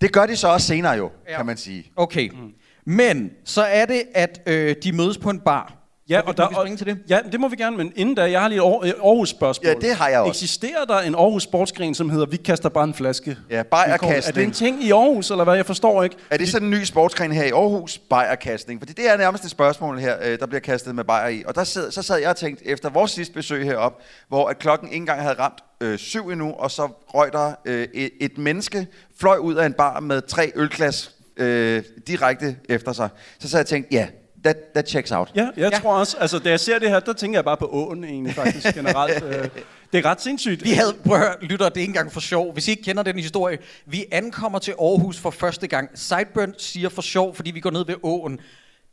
Det 0.00 0.12
gør 0.12 0.26
de 0.26 0.36
så 0.36 0.48
også 0.48 0.66
senere 0.66 0.92
jo, 0.92 1.10
ja. 1.28 1.36
kan 1.36 1.46
man 1.46 1.56
sige. 1.56 1.90
Okay. 1.96 2.30
Mm. 2.30 2.52
Men 2.84 3.30
så 3.44 3.62
er 3.62 3.86
det, 3.86 4.02
at 4.14 4.40
øh, 4.46 4.76
de 4.82 4.92
mødes 4.92 5.18
på 5.18 5.30
en 5.30 5.40
bar. 5.40 5.85
Ja, 6.08 6.20
vi- 6.26 6.32
må 6.38 6.48
vi 6.48 6.54
springe 6.54 6.76
til 6.76 6.86
det? 6.86 6.98
Ja, 7.08 7.18
det 7.32 7.40
må 7.40 7.48
vi 7.48 7.56
gerne, 7.56 7.76
men 7.76 7.92
inden 7.96 8.14
da, 8.14 8.30
jeg 8.30 8.40
har 8.40 8.48
lige 8.48 8.58
et 8.88 8.94
Aarhus-spørgsmål. 9.02 9.66
Ja, 9.68 9.74
det 9.88 9.94
har 9.96 10.08
jeg 10.08 10.20
også. 10.20 10.30
Eksisterer 10.30 10.84
der 10.84 10.98
en 10.98 11.14
Aarhus 11.14 11.42
sportsgren, 11.42 11.94
som 11.94 12.10
hedder, 12.10 12.26
vi 12.26 12.36
kaster 12.36 12.68
bare 12.68 12.84
en 12.84 12.94
flaske? 12.94 13.36
Ja, 13.50 13.62
bajerkastning. 13.62 14.28
Er 14.28 14.32
det 14.32 14.42
en 14.42 14.50
ting 14.52 14.84
i 14.84 14.90
Aarhus, 14.90 15.30
eller 15.30 15.44
hvad? 15.44 15.54
Jeg 15.54 15.66
forstår 15.66 16.02
ikke. 16.02 16.16
Er 16.30 16.36
det 16.36 16.48
sådan 16.48 16.66
en 16.68 16.70
ny 16.70 16.84
sportsgren 16.84 17.32
her 17.32 17.44
i 17.44 17.50
Aarhus, 17.50 17.98
bajerkastning? 17.98 18.80
Fordi 18.80 18.92
det 18.92 19.10
er 19.10 19.16
nærmest 19.16 19.44
et 19.44 19.50
spørgsmål 19.50 19.98
her, 19.98 20.16
øh, 20.24 20.38
der 20.38 20.46
bliver 20.46 20.60
kastet 20.60 20.94
med 20.94 21.04
bajer 21.04 21.28
i. 21.28 21.42
Og 21.46 21.54
der 21.54 21.64
sad, 21.64 21.90
så 21.90 22.02
sad 22.02 22.18
jeg 22.18 22.30
og 22.30 22.36
tænkte, 22.36 22.66
efter 22.66 22.90
vores 22.90 23.10
sidste 23.10 23.34
besøg 23.34 23.64
herop, 23.64 24.00
hvor 24.28 24.48
at 24.48 24.58
klokken 24.58 24.88
ikke 24.88 24.96
engang 24.96 25.20
havde 25.22 25.34
ramt 25.38 25.58
øh, 25.80 25.98
syv 25.98 26.28
endnu, 26.28 26.52
og 26.52 26.70
så 26.70 26.88
røg 27.14 27.32
der 27.32 27.52
øh, 27.64 27.88
et, 27.94 28.10
et 28.20 28.38
menneske, 28.38 28.86
fløj 29.20 29.36
ud 29.36 29.54
af 29.54 29.66
en 29.66 29.72
bar 29.72 30.00
med 30.00 30.22
tre 30.22 30.52
ølglas 30.54 31.10
øh, 31.36 31.82
direkte 32.06 32.56
efter 32.68 32.92
sig. 32.92 33.08
Så 33.38 33.48
sad 33.48 33.58
jeg 33.58 33.64
og 33.64 33.68
tænkte, 33.68 33.94
ja, 33.94 34.06
that, 34.46 34.56
that 34.74 34.88
checks 34.88 35.12
out. 35.12 35.32
Ja, 35.34 35.48
jeg 35.56 35.72
Ja. 35.72 35.78
tror 35.78 35.92
også, 35.94 36.16
altså 36.20 36.38
da 36.38 36.50
jeg 36.50 36.60
ser 36.60 36.78
det 36.78 36.88
her, 36.90 37.00
der 37.00 37.12
tænker 37.12 37.36
jeg 37.38 37.44
bare 37.44 37.56
på 37.56 37.66
åen 37.72 38.04
egentlig 38.04 38.34
faktisk 38.34 38.74
generelt. 38.74 39.24
Øh, 39.36 39.48
det 39.92 39.98
er 40.06 40.10
ret 40.10 40.20
sindssygt. 40.22 40.64
Vi 40.64 40.70
havde, 40.70 40.94
prøv 41.06 41.20
at 41.20 41.36
lytter, 41.40 41.68
det 41.68 41.76
er 41.76 41.80
ikke 41.80 41.90
engang 41.90 42.12
for 42.12 42.20
sjov. 42.20 42.52
Hvis 42.52 42.68
I 42.68 42.70
ikke 42.70 42.82
kender 42.82 43.02
den 43.02 43.16
historie, 43.18 43.58
vi 43.86 44.04
ankommer 44.12 44.58
til 44.58 44.72
Aarhus 44.80 45.18
for 45.18 45.30
første 45.30 45.66
gang. 45.66 45.88
Sideburn 45.94 46.54
siger 46.58 46.88
for 46.88 47.02
sjov, 47.02 47.34
fordi 47.34 47.50
vi 47.50 47.60
går 47.60 47.70
ned 47.70 47.86
ved 47.86 47.94
åen. 48.02 48.40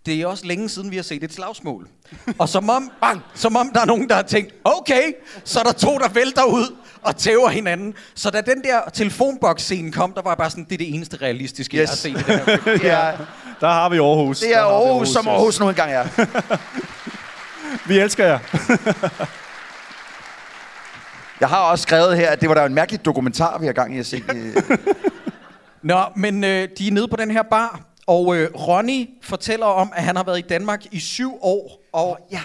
Det 0.05 0.21
er 0.21 0.27
også 0.27 0.45
længe 0.45 0.69
siden, 0.69 0.91
vi 0.91 0.95
har 0.95 1.03
set 1.03 1.23
et 1.23 1.33
slagsmål. 1.33 1.87
Og 2.39 2.49
som 2.49 2.69
om, 2.69 2.91
bang, 3.01 3.21
som 3.35 3.55
om 3.55 3.71
der 3.73 3.81
er 3.81 3.85
nogen, 3.85 4.09
der 4.09 4.15
har 4.15 4.21
tænkt, 4.21 4.53
okay, 4.63 5.13
så 5.43 5.59
er 5.59 5.63
der 5.63 5.71
to, 5.71 5.97
der 5.97 6.09
vælter 6.09 6.43
ud 6.43 6.75
og 7.01 7.17
tæver 7.17 7.49
hinanden. 7.49 7.93
Så 8.15 8.29
da 8.29 8.41
den 8.41 8.63
der 8.63 8.81
telefonboks-scene 8.93 9.91
kom, 9.91 10.13
der 10.13 10.21
var 10.21 10.29
jeg 10.31 10.37
bare 10.37 10.49
sådan, 10.49 10.63
det 10.63 10.73
er 10.73 10.77
det 10.77 10.93
eneste 10.95 11.17
realistiske, 11.17 11.77
yes. 11.77 11.81
jeg 11.81 11.89
har 11.89 11.95
set 11.95 12.09
i 12.09 12.31
den 12.31 12.39
her. 12.39 12.77
Det 12.77 12.91
er, 12.91 13.17
Der 13.61 13.67
har 13.69 13.89
vi 13.89 13.97
Aarhus. 13.97 14.39
det 14.39 14.55
er 14.55 14.61
Der 14.61 14.61
har 14.61 14.69
vi 14.69 14.89
Aarhus, 14.89 15.07
som. 15.09 15.27
Aarhus 15.27 15.59
nu 15.59 15.69
engang 15.69 15.91
er. 15.91 16.07
Vi 17.87 17.99
elsker 17.99 18.25
jer. 18.25 18.39
Jeg 21.39 21.49
har 21.49 21.57
også 21.59 21.83
skrevet 21.83 22.17
her, 22.17 22.29
at 22.29 22.41
det 22.41 22.49
var 22.49 22.55
da 22.55 22.65
en 22.65 22.73
mærkelig 22.73 23.05
dokumentar, 23.05 23.57
vi 23.57 23.65
har 23.65 23.73
gang 23.73 23.95
i 23.95 23.99
at 23.99 24.05
se. 24.05 24.23
Nå, 25.81 26.03
men 26.15 26.43
øh, 26.43 26.69
de 26.77 26.87
er 26.87 26.91
nede 26.91 27.07
på 27.07 27.15
den 27.15 27.31
her 27.31 27.43
bar, 27.43 27.79
og 28.07 28.35
øh, 28.35 28.49
Ronny 28.55 29.09
fortæller 29.21 29.65
om, 29.65 29.93
at 29.95 30.03
han 30.03 30.15
har 30.15 30.23
været 30.23 30.39
i 30.39 30.47
Danmark 30.49 30.85
i 30.93 30.99
syv 30.99 31.37
år. 31.41 31.81
Og 31.93 32.19
Ja, 32.31 32.41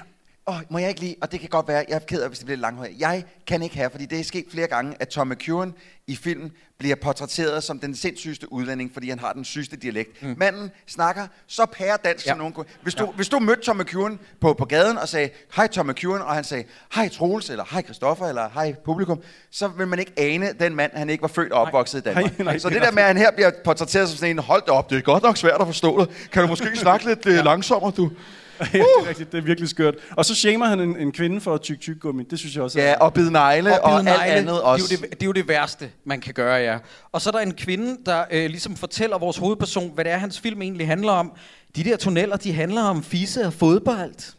oh, 0.48 0.60
må 0.68 0.78
jeg 0.78 0.88
ikke 0.88 1.00
lige, 1.00 1.16
og 1.20 1.32
det 1.32 1.40
kan 1.40 1.48
godt 1.48 1.68
være, 1.68 1.84
jeg 1.88 1.94
er 1.94 1.98
ked 1.98 2.22
af, 2.22 2.28
hvis 2.28 2.38
det 2.38 2.46
bliver 2.46 2.58
langt 2.58 3.00
Jeg 3.00 3.24
kan 3.46 3.62
ikke 3.62 3.76
have, 3.76 3.90
fordi 3.90 4.06
det 4.06 4.20
er 4.20 4.24
sket 4.24 4.44
flere 4.50 4.66
gange, 4.66 4.96
at 5.00 5.08
Tom 5.08 5.28
McEwan 5.28 5.74
i 6.06 6.16
filmen 6.16 6.52
bliver 6.78 6.96
portrætteret 6.96 7.64
som 7.64 7.78
den 7.78 7.96
sindssygeste 7.96 8.52
udlænding, 8.52 8.90
fordi 8.92 9.08
han 9.08 9.18
har 9.18 9.32
den 9.32 9.44
sygeste 9.44 9.76
dialekt. 9.76 10.22
Mm. 10.22 10.34
Manden 10.38 10.70
snakker 10.86 11.26
så 11.46 11.66
pæredansk, 11.66 12.26
ja. 12.26 12.30
Som 12.30 12.38
nogen 12.38 12.52
kunne. 12.52 12.66
Hvis 12.82 12.94
du, 12.94 13.04
ja. 13.04 13.10
hvis 13.10 13.28
du 13.28 13.38
mødte 13.38 13.62
Tom 13.62 13.76
McEwan 13.76 14.18
på, 14.40 14.54
på 14.54 14.64
gaden 14.64 14.98
og 14.98 15.08
sagde, 15.08 15.30
hej 15.56 15.66
Tom 15.66 15.86
McEwan, 15.86 16.22
og 16.22 16.34
han 16.34 16.44
sagde, 16.44 16.64
hej 16.94 17.08
Troels, 17.08 17.50
eller 17.50 17.64
hej 17.70 17.82
Christoffer, 17.82 18.26
eller 18.26 18.48
hej 18.54 18.74
publikum, 18.84 19.22
så 19.50 19.68
vil 19.68 19.88
man 19.88 19.98
ikke 19.98 20.12
ane 20.16 20.52
den 20.60 20.74
mand, 20.74 20.92
han 20.94 21.10
ikke 21.10 21.22
var 21.22 21.28
født 21.28 21.52
og 21.52 21.60
opvokset 21.60 21.98
i 21.98 22.02
Danmark. 22.02 22.38
Nej, 22.38 22.44
nej, 22.44 22.58
så 22.58 22.68
det 22.68 22.76
er 22.76 22.84
der 22.84 22.92
med, 22.92 23.02
at 23.02 23.06
han 23.06 23.16
her 23.16 23.30
bliver 23.30 23.50
portrætteret 23.64 24.08
som 24.08 24.18
sådan 24.18 24.30
en, 24.30 24.38
hold 24.38 24.62
da 24.66 24.72
op, 24.72 24.90
det 24.90 24.98
er 24.98 25.02
godt 25.02 25.22
nok 25.22 25.36
svært 25.36 25.60
at 25.60 25.66
forstå 25.66 26.00
det. 26.00 26.28
Kan 26.32 26.42
du 26.42 26.48
måske 26.48 26.76
snakke 26.86 27.06
lidt 27.06 27.26
ja. 27.26 27.42
langsommere, 27.42 27.92
du? 27.96 28.10
ja, 28.74 28.78
det 28.78 28.80
er 28.80 29.08
rigtigt. 29.08 29.32
Det 29.32 29.38
er 29.38 29.42
virkelig 29.42 29.68
skørt. 29.68 29.94
Og 30.10 30.24
så 30.24 30.34
shamer 30.34 30.66
han 30.66 30.80
en, 30.80 30.96
en 30.96 31.12
kvinde 31.12 31.40
for 31.40 31.54
at 31.54 31.60
tyk 31.60 31.80
tyk 31.80 32.00
gummi. 32.00 32.24
Det 32.30 32.38
synes 32.38 32.54
jeg 32.54 32.62
også 32.62 32.80
er... 32.80 32.84
Ja, 32.84 32.94
og 33.00 33.14
bide 33.14 33.32
negle 33.32 33.82
og, 33.82 33.90
bide 33.90 33.94
og 33.94 33.98
alt 33.98 34.04
negle, 34.04 34.32
andet 34.32 34.62
også. 34.62 34.86
Det 34.88 34.92
er, 34.92 34.96
jo 34.96 35.02
det, 35.02 35.12
det 35.12 35.22
er 35.22 35.26
jo 35.26 35.32
det 35.32 35.48
værste, 35.48 35.90
man 36.04 36.20
kan 36.20 36.34
gøre, 36.34 36.56
ja. 36.56 36.78
Og 37.12 37.20
så 37.20 37.30
er 37.30 37.32
der 37.32 37.38
en 37.38 37.54
kvinde, 37.54 37.96
der 38.06 38.24
øh, 38.30 38.50
ligesom 38.50 38.76
fortæller 38.76 39.18
vores 39.18 39.36
hovedperson, 39.36 39.90
hvad 39.94 40.04
det 40.04 40.12
er, 40.12 40.16
hans 40.18 40.40
film 40.40 40.62
egentlig 40.62 40.86
handler 40.86 41.12
om. 41.12 41.32
De 41.76 41.84
der 41.84 41.96
tunneller, 41.96 42.36
de 42.36 42.52
handler 42.52 42.82
om 42.82 43.02
fisse 43.02 43.46
og 43.46 43.52
fodbold. 43.52 44.34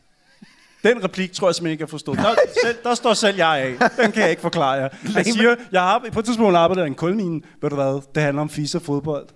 Den 0.84 1.04
replik 1.04 1.32
tror 1.32 1.48
jeg 1.48 1.56
simpelthen 1.56 1.72
ikke, 1.72 1.82
jeg 1.82 1.90
forstod. 1.90 2.16
Der, 2.16 2.36
selv, 2.64 2.78
der 2.84 2.96
står 2.96 3.14
selv 3.14 3.38
jeg 3.38 3.78
af. 3.80 3.90
Den 4.04 4.12
kan 4.12 4.22
jeg 4.22 4.30
ikke 4.30 4.42
forklare 4.42 4.72
jer. 4.72 4.90
Jeg 5.16 5.26
siger, 5.26 5.56
jeg 5.72 5.82
har 5.82 6.06
på 6.14 6.20
et 6.20 6.26
tidspunkt 6.26 6.58
arbejdet 6.58 6.84
i 6.84 6.88
en 6.88 6.96
kulmine. 6.96 7.42
Ved 7.62 7.70
du 7.70 7.76
hvad? 7.76 8.02
Det 8.16 8.24
handler 8.24 8.42
om 8.42 8.50
fisse 8.50 8.78
og 8.78 8.82
fodbold. 8.82 9.28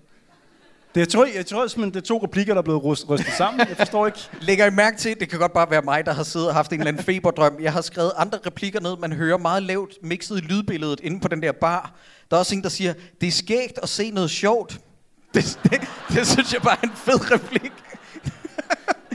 Det, 0.96 1.00
jeg, 1.00 1.10
tror, 1.10 1.26
jeg 1.36 1.46
tror 1.46 1.68
simpelthen, 1.68 1.94
det 1.94 2.02
er 2.02 2.06
to 2.06 2.18
replikker, 2.24 2.54
der 2.54 2.62
er 2.62 2.64
blevet 2.64 2.84
rystet, 2.84 3.10
rystet 3.10 3.34
sammen. 3.34 3.68
Jeg 3.70 3.78
forstår 3.78 4.06
ikke. 4.06 4.20
Lægger 4.42 4.66
I 4.66 4.70
mærke 4.70 4.98
til, 4.98 5.20
det 5.20 5.30
kan 5.30 5.40
godt 5.40 5.54
bare 5.54 5.70
være 5.70 5.82
mig, 5.82 6.06
der 6.06 6.14
har 6.14 6.24
siddet 6.24 6.48
og 6.50 6.56
haft 6.56 6.72
en 6.72 6.80
eller 6.80 6.88
anden 6.88 7.04
feberdrøm. 7.04 7.56
Jeg 7.62 7.74
har 7.74 7.82
skrevet 7.82 8.12
andre 8.18 8.40
replikker 8.46 8.80
ned, 8.80 8.98
man 9.00 9.14
hører 9.14 9.38
meget 9.38 9.64
lavt 9.64 9.92
mixet 10.04 10.38
i 10.38 10.42
lydbilledet 10.42 11.00
inde 11.04 11.20
på 11.20 11.28
den 11.28 11.42
der 11.42 11.52
bar. 11.52 11.92
Der 12.30 12.36
er 12.38 12.40
også 12.40 12.56
en, 12.56 12.64
der 12.64 12.70
siger, 12.70 12.94
det 13.22 13.28
er 13.28 13.32
skægt 13.32 13.80
at 13.84 13.90
se 13.90 14.12
noget 14.12 14.30
sjovt. 14.30 14.78
Det, 15.36 15.60
det, 15.64 15.82
det 16.10 16.28
synes 16.28 16.54
jeg 16.54 16.62
bare 16.62 16.78
er 16.84 16.88
en 16.88 16.94
fed 16.96 17.32
replik. 17.32 17.72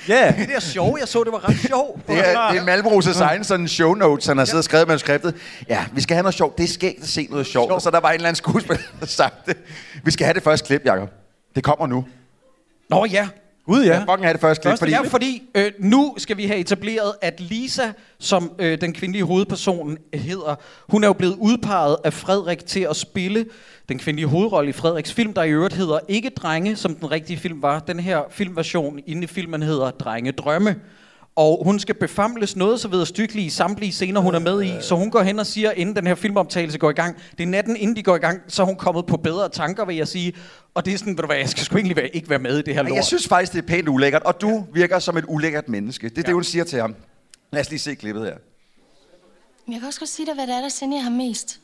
Ja. 0.09 0.35
Det 0.39 0.49
der 0.49 0.61
sjove, 0.61 0.97
jeg 1.01 1.09
så, 1.09 1.25
det 1.25 1.33
var 1.33 1.49
ret 1.49 1.59
sjovt. 1.59 2.07
Det 2.07 2.19
er, 2.19 2.51
det 2.51 2.59
er 2.59 2.77
Malmros' 2.77 3.23
egen 3.23 3.45
sådan 3.45 3.69
show 3.69 3.95
notes, 3.95 4.27
han 4.27 4.39
har 4.39 4.45
siddet 4.45 4.59
og 4.59 4.65
skrevet 4.65 4.85
i 4.85 4.89
manuskriptet. 4.89 5.35
Ja, 5.69 5.85
vi 5.93 6.01
skal 6.01 6.15
have 6.15 6.23
noget 6.23 6.35
sjovt. 6.35 6.59
Det 6.59 6.65
er 6.65 6.69
skægt 6.69 7.03
at 7.03 7.09
se 7.09 7.27
noget 7.31 7.47
sjovt. 7.47 7.73
Og 7.73 7.83
så 7.83 7.89
er 7.89 7.91
der 7.91 8.01
bare 8.01 8.13
en 8.13 8.15
eller 8.15 8.29
anden 8.29 8.37
skuespiller, 8.37 8.83
der 8.83 8.99
har 8.99 9.07
sagt 9.07 9.47
det. 9.47 9.57
Vi 10.05 10.11
skal 10.11 10.25
have 10.25 10.35
det 10.35 10.43
første 10.43 10.67
klip, 10.67 10.83
Jacob. 10.85 11.09
Det 11.59 11.65
kommer 11.65 11.87
nu. 11.87 12.05
Nå 12.91 13.05
ja, 13.05 13.29
Gud 13.67 13.85
ja. 13.85 13.95
Ja. 13.95 14.01
Fucking 14.01 14.25
have 14.25 14.33
det 14.33 14.41
første 14.41 14.63
klip, 14.63 14.71
Første 14.71 14.85
fordi... 14.85 14.93
Ja, 14.93 15.01
fordi 15.01 15.43
øh, 15.55 15.73
nu 15.79 16.15
skal 16.17 16.37
vi 16.37 16.47
have 16.47 16.59
etableret, 16.59 17.13
at 17.23 17.41
Lisa, 17.41 17.83
som 18.19 18.53
øh, 18.59 18.81
den 18.81 18.93
kvindelige 18.93 19.25
hovedperson 19.25 19.99
hedder, 20.15 20.55
hun 20.89 21.05
er 21.05 21.09
jo 21.09 21.13
blevet 21.13 21.37
udpeget 21.39 21.97
af 22.05 22.13
Frederik 22.13 22.67
til 22.67 22.81
at 22.81 22.97
spille 22.97 23.47
den 23.89 23.99
kvindelige 23.99 24.27
hovedrolle 24.27 24.71
i 24.71 24.73
Frederiks 24.73 25.13
film, 25.13 25.35
der 25.35 25.43
i 25.43 25.51
øvrigt 25.51 25.75
hedder 25.75 25.99
Ikke 26.09 26.31
Drenge, 26.31 26.77
som 26.77 26.95
den 26.95 27.11
rigtige 27.11 27.37
film 27.37 27.63
var. 27.63 27.79
Den 27.79 28.01
her 28.01 28.23
filmversion 28.31 29.01
inde 29.07 29.25
i 29.25 29.27
filmen 29.27 29.63
hedder 29.63 29.91
Drenge 29.91 30.33
Drømme. 30.33 30.77
Og 31.39 31.65
hun 31.65 31.81
skal 31.81 31.95
befamles 31.95 32.57
noget 32.57 32.81
så 32.81 32.89
ved 32.89 33.03
at 33.03 33.09
stykke 33.09 33.41
i 33.41 33.51
samtlige 33.51 33.93
scener, 33.93 34.21
hun 34.21 34.35
er 34.35 34.39
med 34.39 34.63
i. 34.63 34.73
Så 34.81 34.95
hun 34.95 35.11
går 35.11 35.23
hen 35.23 35.39
og 35.39 35.47
siger, 35.47 35.71
inden 35.71 35.97
den 35.97 36.07
her 36.07 36.15
filmoptagelse 36.15 36.79
går 36.79 36.91
i 36.91 36.93
gang, 36.93 37.17
det 37.39 37.43
er 37.43 37.47
natten 37.47 37.77
inden 37.77 37.97
de 37.97 38.03
går 38.03 38.17
i 38.17 38.19
gang, 38.19 38.41
så 38.49 38.63
er 38.63 38.67
hun 38.67 38.77
kommet 38.77 39.07
på 39.07 39.17
bedre 39.17 39.49
tanker, 39.49 39.85
vil 39.85 39.97
jeg 39.97 40.09
sige. 40.09 40.37
Og 40.75 40.85
det 40.85 40.95
er 40.95 40.99
sådan, 40.99 41.17
ved 41.17 41.23
du 41.23 41.27
hvad, 41.27 41.37
jeg 41.37 41.49
skal 41.49 41.65
sgu 41.65 41.77
egentlig 41.77 41.97
være, 41.97 42.17
ikke 42.17 42.31
være 42.31 42.39
med 42.39 42.59
i 42.59 42.63
det 42.63 42.75
her 42.75 42.83
lort. 42.83 42.97
jeg 42.97 43.05
synes 43.05 43.29
faktisk, 43.29 43.53
det 43.53 43.59
er 43.59 43.67
pænt 43.67 43.89
ulækkert, 43.89 44.23
og 44.23 44.41
du 44.41 44.67
virker 44.73 44.99
som 44.99 45.17
et 45.17 45.25
ulækkert 45.29 45.69
menneske. 45.69 46.09
Det 46.09 46.19
er 46.19 46.23
ja. 46.23 46.27
det, 46.27 46.35
hun 46.35 46.45
siger 46.45 46.65
til 46.65 46.81
ham. 46.81 46.95
Lad 47.53 47.61
os 47.61 47.71
lige 47.71 47.81
se 47.81 47.95
klippet 47.95 48.25
her. 48.25 48.37
Men 49.67 49.73
jeg 49.73 49.81
kan 49.81 49.87
også 49.87 50.01
godt 50.01 50.11
sige 50.11 50.27
dig, 50.27 50.35
hvad 50.35 50.47
det 50.47 50.55
er, 50.55 50.61
der 50.61 50.69
sender 50.69 51.01
ham 51.01 51.13
mest. 51.13 51.61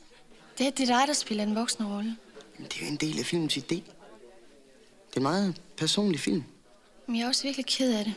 Det 0.58 0.66
er, 0.66 0.70
det 0.70 0.90
er 0.90 0.98
dig, 0.98 1.06
der 1.06 1.14
spiller 1.14 1.44
en 1.44 1.54
voksen 1.54 1.86
rolle. 1.86 2.16
Men 2.58 2.66
det 2.66 2.76
er 2.80 2.86
jo 2.86 2.90
en 2.90 2.96
del 2.96 3.18
af 3.18 3.24
filmens 3.24 3.56
idé. 3.56 3.62
Det 3.68 3.82
er 5.14 5.16
en 5.16 5.22
meget 5.22 5.60
personlig 5.76 6.20
film. 6.20 6.44
Men 7.06 7.16
jeg 7.16 7.24
er 7.24 7.28
også 7.28 7.42
virkelig 7.42 7.66
ked 7.66 7.98
af 7.98 8.04
det. 8.04 8.14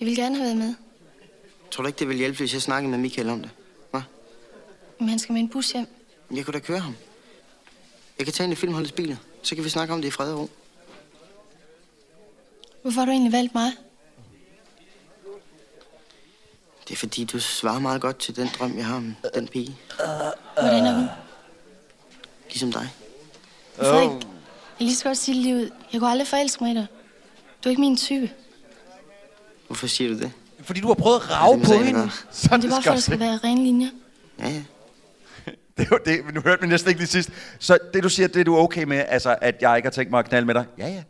Jeg 0.00 0.06
vil 0.06 0.16
gerne 0.16 0.36
have 0.36 0.44
været 0.44 0.56
med, 0.56 0.74
Tror 1.70 1.82
du 1.82 1.86
ikke, 1.86 1.98
det 1.98 2.08
vil 2.08 2.16
hjælpe, 2.16 2.38
hvis 2.38 2.54
jeg 2.54 2.62
snakkede 2.62 2.90
med 2.90 2.98
Michael 2.98 3.28
om 3.28 3.42
det? 3.42 3.50
Hva? 3.90 4.02
men 4.98 5.08
han 5.08 5.18
skal 5.18 5.32
med 5.32 5.40
en 5.40 5.48
bus 5.48 5.72
hjem. 5.72 5.86
Jeg 6.34 6.44
kunne 6.44 6.52
da 6.54 6.58
køre 6.58 6.78
ham. 6.78 6.96
Jeg 8.18 8.26
kan 8.26 8.32
tage 8.32 8.44
ind 8.44 8.52
i 8.52 8.56
filmholdets 8.56 8.92
biler. 8.92 9.16
Så 9.42 9.54
kan 9.54 9.64
vi 9.64 9.68
snakke 9.68 9.94
om 9.94 10.02
det 10.02 10.08
i 10.08 10.10
fred 10.10 10.32
og 10.32 10.38
ro. 10.40 10.50
Hvorfor 12.82 13.00
har 13.00 13.06
du 13.06 13.10
egentlig 13.12 13.32
valgt 13.32 13.54
mig? 13.54 13.72
Det 16.88 16.94
er 16.94 16.98
fordi, 16.98 17.24
du 17.24 17.40
svarer 17.40 17.78
meget 17.78 18.00
godt 18.00 18.18
til 18.18 18.36
den 18.36 18.48
drøm, 18.58 18.76
jeg 18.76 18.86
har 18.86 18.96
om 18.96 19.16
den 19.34 19.48
pige. 19.48 19.76
Hvordan 20.60 20.86
er 20.86 20.94
hun? 20.94 21.06
Ligesom 22.48 22.72
dig. 22.72 22.88
Frederik, 23.76 24.10
jeg 24.10 24.86
lige 24.86 24.96
så 24.96 25.04
godt 25.04 25.18
sige 25.18 25.34
det 25.34 25.42
lige 25.42 25.56
ud. 25.56 25.70
Jeg 25.92 26.00
kunne 26.00 26.10
aldrig 26.10 26.26
forelske 26.28 26.64
mig 26.64 26.72
i 26.72 26.74
dig. 26.74 26.86
Du 27.64 27.68
er 27.68 27.70
ikke 27.70 27.80
min 27.80 27.96
type. 27.96 28.30
Hvorfor 29.70 29.86
siger 29.86 30.14
du 30.14 30.18
det? 30.18 30.30
Fordi 30.62 30.80
du 30.80 30.86
har 30.86 30.94
prøvet 30.94 31.16
at 31.16 31.30
rave 31.30 31.60
er 31.60 31.64
på 31.64 31.72
hende. 31.72 31.88
ikke? 31.88 32.12
Så 32.30 32.48
Men 32.50 32.60
det 32.60 32.66
er 32.66 32.70
bare 32.72 32.82
for, 32.82 32.90
at 32.90 32.94
der 32.94 33.00
skal 33.00 33.20
være 33.20 33.40
rene 33.44 33.64
linjer. 33.64 33.88
Ja, 34.40 34.48
ja. 34.48 34.62
Det 35.76 35.86
er 35.86 35.88
jo 35.92 35.98
det, 36.06 36.24
men 36.24 36.34
nu 36.34 36.40
hørte 36.40 36.62
vi 36.62 36.68
næsten 36.68 36.88
ikke 36.88 37.00
lige 37.00 37.08
sidst. 37.08 37.30
Så 37.58 37.78
det, 37.94 38.02
du 38.02 38.08
siger, 38.08 38.28
det 38.28 38.40
er 38.40 38.44
du 38.44 38.56
okay 38.56 38.82
med, 38.82 39.04
altså, 39.08 39.36
at 39.40 39.56
jeg 39.60 39.76
ikke 39.76 39.86
har 39.86 39.90
tænkt 39.90 40.10
mig 40.10 40.18
at 40.18 40.28
knalde 40.28 40.46
med 40.46 40.54
dig? 40.54 40.64
Ja, 40.78 40.88
ja. 40.88 41.02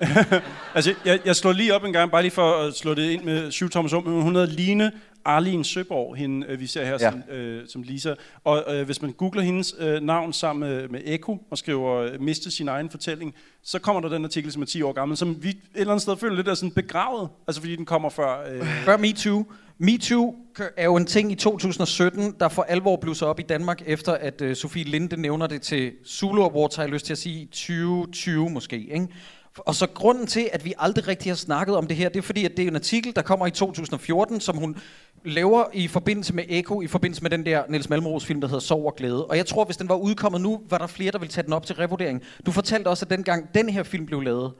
Altså, 0.74 0.94
jeg, 1.04 1.20
jeg 1.24 1.36
slår 1.36 1.52
lige 1.52 1.74
op 1.74 1.84
en 1.84 1.92
gang, 1.92 2.10
bare 2.10 2.22
lige 2.22 2.32
for 2.32 2.56
at 2.56 2.74
slå 2.76 2.94
det 2.94 3.10
ind 3.10 3.24
med 3.24 3.50
Syv 3.50 3.70
Thomas 3.70 3.92
om. 3.92 4.02
Hun 4.02 4.34
hedder 4.34 4.46
Line 4.48 4.92
Arlene 5.24 5.64
Søborg, 5.64 6.16
hende 6.16 6.46
øh, 6.48 6.60
vi 6.60 6.66
ser 6.66 6.84
her 6.84 6.92
Ja. 7.00 7.10
som, 7.10 7.22
øh, 7.30 7.68
som 7.68 7.82
Lisa. 7.82 8.14
Og 8.44 8.64
øh, 8.74 8.84
hvis 8.86 9.02
man 9.02 9.12
googler 9.12 9.42
hendes 9.42 9.74
øh, 9.78 10.02
navn 10.02 10.32
sammen 10.32 10.70
med, 10.70 10.88
med 10.88 11.00
Eko 11.04 11.38
og 11.50 11.58
skriver 11.58 11.96
øh, 11.96 12.20
miste 12.20 12.50
sin 12.50 12.68
egen 12.68 12.90
fortælling, 12.90 13.34
så 13.62 13.78
kommer 13.78 14.00
der 14.00 14.08
den 14.08 14.24
artikel, 14.24 14.52
som 14.52 14.62
er 14.62 14.66
10 14.66 14.82
år 14.82 14.92
gammel, 14.92 15.16
som 15.16 15.42
vi 15.42 15.48
et 15.48 15.56
eller 15.74 15.92
andet 15.92 16.02
sted 16.02 16.16
føler 16.16 16.36
lidt 16.36 16.48
er 16.48 16.54
sådan 16.54 16.70
begravet, 16.70 17.28
altså 17.48 17.60
fordi 17.60 17.76
den 17.76 17.84
kommer 17.86 18.08
før... 18.08 18.44
Øh, 18.52 18.66
Før 18.84 18.96
MeToo. 18.96 19.44
MeToo 19.78 20.34
er 20.76 20.84
jo 20.84 20.96
en 20.96 21.06
ting 21.06 21.32
i 21.32 21.34
2017, 21.34 22.34
der 22.40 22.48
for 22.48 22.62
alvor 22.62 22.96
blusser 22.96 23.26
op 23.26 23.40
i 23.40 23.42
Danmark, 23.42 23.82
efter 23.86 24.12
at 24.12 24.40
uh, 24.42 24.52
Sofie 24.54 24.84
Linde 24.84 25.20
nævner 25.20 25.46
det 25.46 25.62
til 25.62 25.92
Zulu 26.06 26.42
Awards, 26.42 26.76
har 26.76 26.82
jeg 26.82 26.92
lyst 26.92 27.06
til 27.06 27.12
at 27.12 27.18
sige, 27.18 27.40
i 27.42 27.46
2020 27.46 28.50
måske. 28.50 28.76
Ikke? 28.76 29.06
Og 29.58 29.74
så 29.74 29.86
grunden 29.86 30.26
til, 30.26 30.50
at 30.52 30.64
vi 30.64 30.74
aldrig 30.78 31.08
rigtig 31.08 31.30
har 31.30 31.36
snakket 31.36 31.76
om 31.76 31.86
det 31.86 31.96
her, 31.96 32.08
det 32.08 32.18
er 32.18 32.22
fordi, 32.22 32.44
at 32.44 32.56
det 32.56 32.62
er 32.62 32.68
en 32.68 32.76
artikel, 32.76 33.16
der 33.16 33.22
kommer 33.22 33.46
i 33.46 33.50
2014, 33.50 34.40
som 34.40 34.56
hun 34.56 34.76
laver 35.24 35.64
i 35.72 35.88
forbindelse 35.88 36.34
med 36.34 36.44
Eko, 36.48 36.82
i 36.82 36.86
forbindelse 36.86 37.22
med 37.22 37.30
den 37.30 37.46
der 37.46 37.62
Niels 37.68 37.88
Malmros 37.88 38.24
film, 38.24 38.40
der 38.40 38.48
hedder 38.48 38.60
Sov 38.60 38.86
og 38.86 38.96
Glæde. 38.96 39.26
Og 39.26 39.36
jeg 39.36 39.46
tror, 39.46 39.64
hvis 39.64 39.76
den 39.76 39.88
var 39.88 39.94
udkommet 39.94 40.40
nu, 40.40 40.60
var 40.70 40.78
der 40.78 40.86
flere, 40.86 41.12
der 41.12 41.18
ville 41.18 41.32
tage 41.32 41.44
den 41.44 41.52
op 41.52 41.66
til 41.66 41.76
revurdering. 41.76 42.22
Du 42.46 42.52
fortalte 42.52 42.88
også, 42.88 43.04
at 43.04 43.10
dengang 43.10 43.54
den 43.54 43.68
her 43.68 43.82
film 43.82 44.06
blev 44.06 44.20
lavet, 44.20 44.52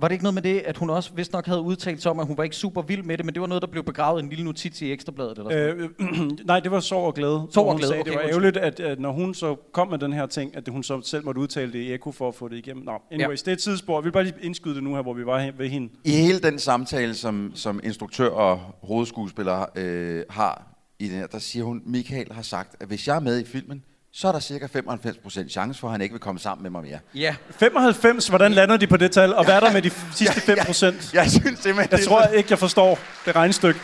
var 0.00 0.08
det 0.08 0.12
ikke 0.12 0.24
noget 0.24 0.34
med 0.34 0.42
det, 0.42 0.58
at 0.58 0.76
hun 0.76 0.90
også 0.90 1.10
vist 1.14 1.32
nok 1.32 1.46
havde 1.46 1.60
udtalt 1.60 2.02
sig 2.02 2.10
om, 2.10 2.20
at 2.20 2.26
hun 2.26 2.36
var 2.36 2.44
ikke 2.44 2.56
super 2.56 2.82
vild 2.82 3.02
med 3.02 3.18
det, 3.18 3.26
men 3.26 3.34
det 3.34 3.40
var 3.40 3.46
noget, 3.46 3.62
der 3.62 3.68
blev 3.68 3.84
begravet 3.84 4.20
i 4.20 4.24
en 4.24 4.28
lille 4.28 4.44
notits 4.44 4.82
i 4.82 4.92
Ekstrabladet? 4.92 5.38
Eller 5.38 5.50
sådan. 5.50 5.90
Øh, 6.00 6.30
nej, 6.46 6.60
det 6.60 6.70
var 6.70 6.80
sorg 6.80 7.06
og 7.06 7.14
glæde. 7.14 7.46
Sorg 7.50 7.66
og 7.66 7.76
glæde, 7.76 7.88
sagde, 7.88 8.00
okay, 8.00 8.10
det 8.10 8.18
var 8.18 8.28
ærgerligt, 8.28 8.56
at, 8.56 8.80
at 8.80 9.00
når 9.00 9.12
hun 9.12 9.34
så 9.34 9.56
kom 9.72 9.88
med 9.88 9.98
den 9.98 10.12
her 10.12 10.26
ting, 10.26 10.56
at 10.56 10.68
hun 10.68 10.82
så 10.82 11.00
selv 11.02 11.24
måtte 11.24 11.40
udtale 11.40 11.72
det 11.72 11.78
i 11.78 11.92
Eko 11.94 12.12
for 12.12 12.28
at 12.28 12.34
få 12.34 12.48
det 12.48 12.56
igennem. 12.56 12.84
Nå, 12.84 12.92
anyways, 13.10 13.40
ja. 13.40 13.44
det 13.44 13.48
er 13.48 13.52
et 13.52 13.58
tidsspor. 13.58 14.00
Vi 14.00 14.04
vil 14.04 14.12
bare 14.12 14.24
lige 14.24 14.34
indskyde 14.42 14.74
det 14.74 14.82
nu 14.82 14.94
her, 14.94 15.02
hvor 15.02 15.14
vi 15.14 15.26
var 15.26 15.38
hen- 15.40 15.54
ved 15.58 15.68
hende. 15.68 15.88
I 16.04 16.10
hele 16.10 16.40
den 16.40 16.58
samtale, 16.58 17.14
som, 17.14 17.52
som 17.54 17.80
instruktør 17.84 18.28
og 18.28 18.60
hovedskuespiller 18.82 19.66
øh, 19.76 20.22
har 20.30 20.66
i 20.98 21.08
den 21.08 21.18
her, 21.18 21.26
der 21.26 21.38
siger 21.38 21.64
hun, 21.64 21.82
Michael 21.86 22.32
har 22.32 22.42
sagt, 22.42 22.76
at 22.80 22.88
hvis 22.88 23.08
jeg 23.08 23.16
er 23.16 23.20
med 23.20 23.40
i 23.40 23.44
filmen, 23.44 23.82
så 24.12 24.28
er 24.28 24.32
der 24.32 24.40
cirka 24.40 24.66
95% 24.66 25.48
chance 25.48 25.80
for, 25.80 25.88
at 25.88 25.92
han 25.92 26.00
ikke 26.00 26.12
vil 26.12 26.20
komme 26.20 26.38
sammen 26.38 26.62
med 26.62 26.70
mig 26.70 26.82
mere. 26.82 26.98
Ja, 27.14 27.34
95, 27.50 28.28
hvordan 28.28 28.52
lander 28.52 28.76
de 28.76 28.86
på 28.86 28.96
det 28.96 29.12
tal? 29.12 29.34
Og 29.34 29.44
hvad 29.44 29.54
er 29.54 29.60
der 29.60 29.72
med 29.72 29.82
de 29.82 29.90
sidste 30.14 30.40
5 30.50 30.58
procent? 30.66 31.14
Jeg 31.14 31.30
synes 31.30 31.42
simpelthen, 31.44 31.76
Jeg 31.78 31.90
det, 31.90 32.00
er 32.00 32.08
tror 32.08 32.22
så- 32.22 32.28
ikke, 32.30 32.46
jeg 32.50 32.58
forstår 32.58 32.98
det 33.24 33.36
regnestykke. 33.36 33.80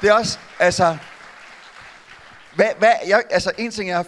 det 0.00 0.08
er 0.08 0.12
også, 0.14 0.38
altså... 0.58 0.96
Hvad, 2.54 2.66
hvad, 2.78 2.92
jeg, 3.08 3.22
altså, 3.30 3.52
en 3.58 3.70
ting 3.70 3.90
er 3.90 4.02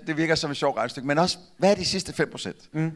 95%, 0.00 0.06
det 0.06 0.16
virker 0.16 0.34
som 0.34 0.50
et 0.50 0.56
sjovt 0.56 0.76
regnestykke, 0.76 1.08
men 1.08 1.18
også, 1.18 1.38
hvad 1.58 1.70
er 1.70 1.74
de 1.74 1.84
sidste 1.84 2.28
5%? 2.36 2.52
Mm. 2.72 2.92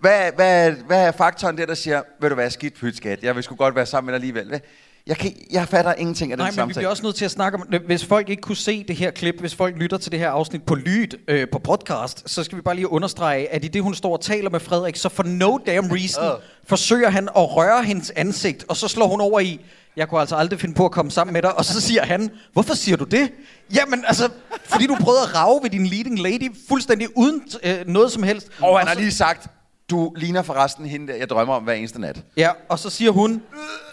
Hvad, 0.00 0.32
hvad, 0.36 0.70
hvad 0.72 1.06
er 1.06 1.12
faktoren 1.12 1.58
der, 1.58 1.66
der 1.66 1.74
siger, 1.74 2.02
ved 2.20 2.28
du 2.28 2.34
hvad, 2.34 2.50
skidt 2.50 2.74
pyt, 2.74 2.96
skat, 2.96 3.22
jeg 3.22 3.34
vil 3.34 3.42
sgu 3.42 3.54
godt 3.54 3.74
være 3.74 3.86
sammen 3.86 4.06
med 4.12 4.20
dig 4.20 4.28
alligevel. 4.28 4.60
Jeg, 5.08 5.16
kan, 5.16 5.32
jeg 5.50 5.68
fatter 5.68 5.94
ingenting 5.94 6.32
af 6.32 6.36
den 6.38 6.42
Nej, 6.42 6.50
men 6.50 6.52
vi 6.52 6.56
samtale. 6.60 6.74
bliver 6.74 6.88
også 6.90 7.02
nødt 7.02 7.16
til 7.16 7.24
at 7.24 7.30
snakke 7.30 7.58
om, 7.58 7.66
hvis 7.86 8.04
folk 8.04 8.28
ikke 8.28 8.42
kunne 8.42 8.56
se 8.56 8.84
det 8.88 8.96
her 8.96 9.10
klip, 9.10 9.40
hvis 9.40 9.54
folk 9.54 9.76
lytter 9.76 9.98
til 9.98 10.12
det 10.12 10.20
her 10.20 10.30
afsnit 10.30 10.62
på 10.62 10.74
lyd, 10.74 11.06
øh, 11.28 11.46
på 11.52 11.58
podcast, 11.58 12.22
så 12.30 12.44
skal 12.44 12.56
vi 12.56 12.62
bare 12.62 12.74
lige 12.74 12.88
understrege, 12.92 13.52
at 13.52 13.64
i 13.64 13.68
det, 13.68 13.82
hun 13.82 13.94
står 13.94 14.12
og 14.12 14.20
taler 14.20 14.50
med 14.50 14.60
Frederik, 14.60 14.96
så 14.96 15.08
for 15.08 15.22
no 15.22 15.58
damn 15.66 15.92
reason, 15.92 16.24
Øh. 16.24 16.30
forsøger 16.66 17.10
han 17.10 17.28
at 17.36 17.56
røre 17.56 17.82
hendes 17.84 18.10
ansigt, 18.16 18.64
og 18.68 18.76
så 18.76 18.88
slår 18.88 19.06
hun 19.06 19.20
over 19.20 19.40
i, 19.40 19.60
jeg 19.96 20.08
kunne 20.08 20.20
altså 20.20 20.36
aldrig 20.36 20.60
finde 20.60 20.74
på 20.74 20.84
at 20.84 20.90
komme 20.90 21.10
sammen 21.10 21.32
med 21.32 21.42
dig, 21.42 21.58
og 21.58 21.64
så 21.64 21.80
siger 21.80 22.04
han, 22.04 22.30
hvorfor 22.52 22.74
siger 22.74 22.96
du 22.96 23.04
det? 23.04 23.30
Jamen 23.74 24.04
altså, 24.06 24.28
fordi 24.64 24.86
du 24.86 24.96
prøvede 25.00 25.22
at 25.22 25.34
rave 25.34 25.60
ved 25.62 25.70
din 25.70 25.86
leading 25.86 26.18
lady, 26.20 26.54
fuldstændig 26.68 27.08
uden 27.16 27.42
øh, 27.62 27.76
noget 27.86 28.12
som 28.12 28.22
helst. 28.22 28.48
Og 28.60 28.78
han 28.78 28.88
har 28.88 28.94
så- 28.94 29.00
lige 29.00 29.12
sagt, 29.12 29.46
du 29.90 30.12
ligner 30.16 30.42
forresten 30.42 30.86
hende 30.86 31.12
der, 31.12 31.14
jeg 31.18 31.28
drømmer 31.28 31.54
om 31.54 31.62
hver 31.62 31.72
eneste 31.72 32.00
nat. 32.00 32.22
Ja, 32.36 32.50
og 32.68 32.78
så 32.78 32.90
siger 32.90 33.10
hun, 33.10 33.42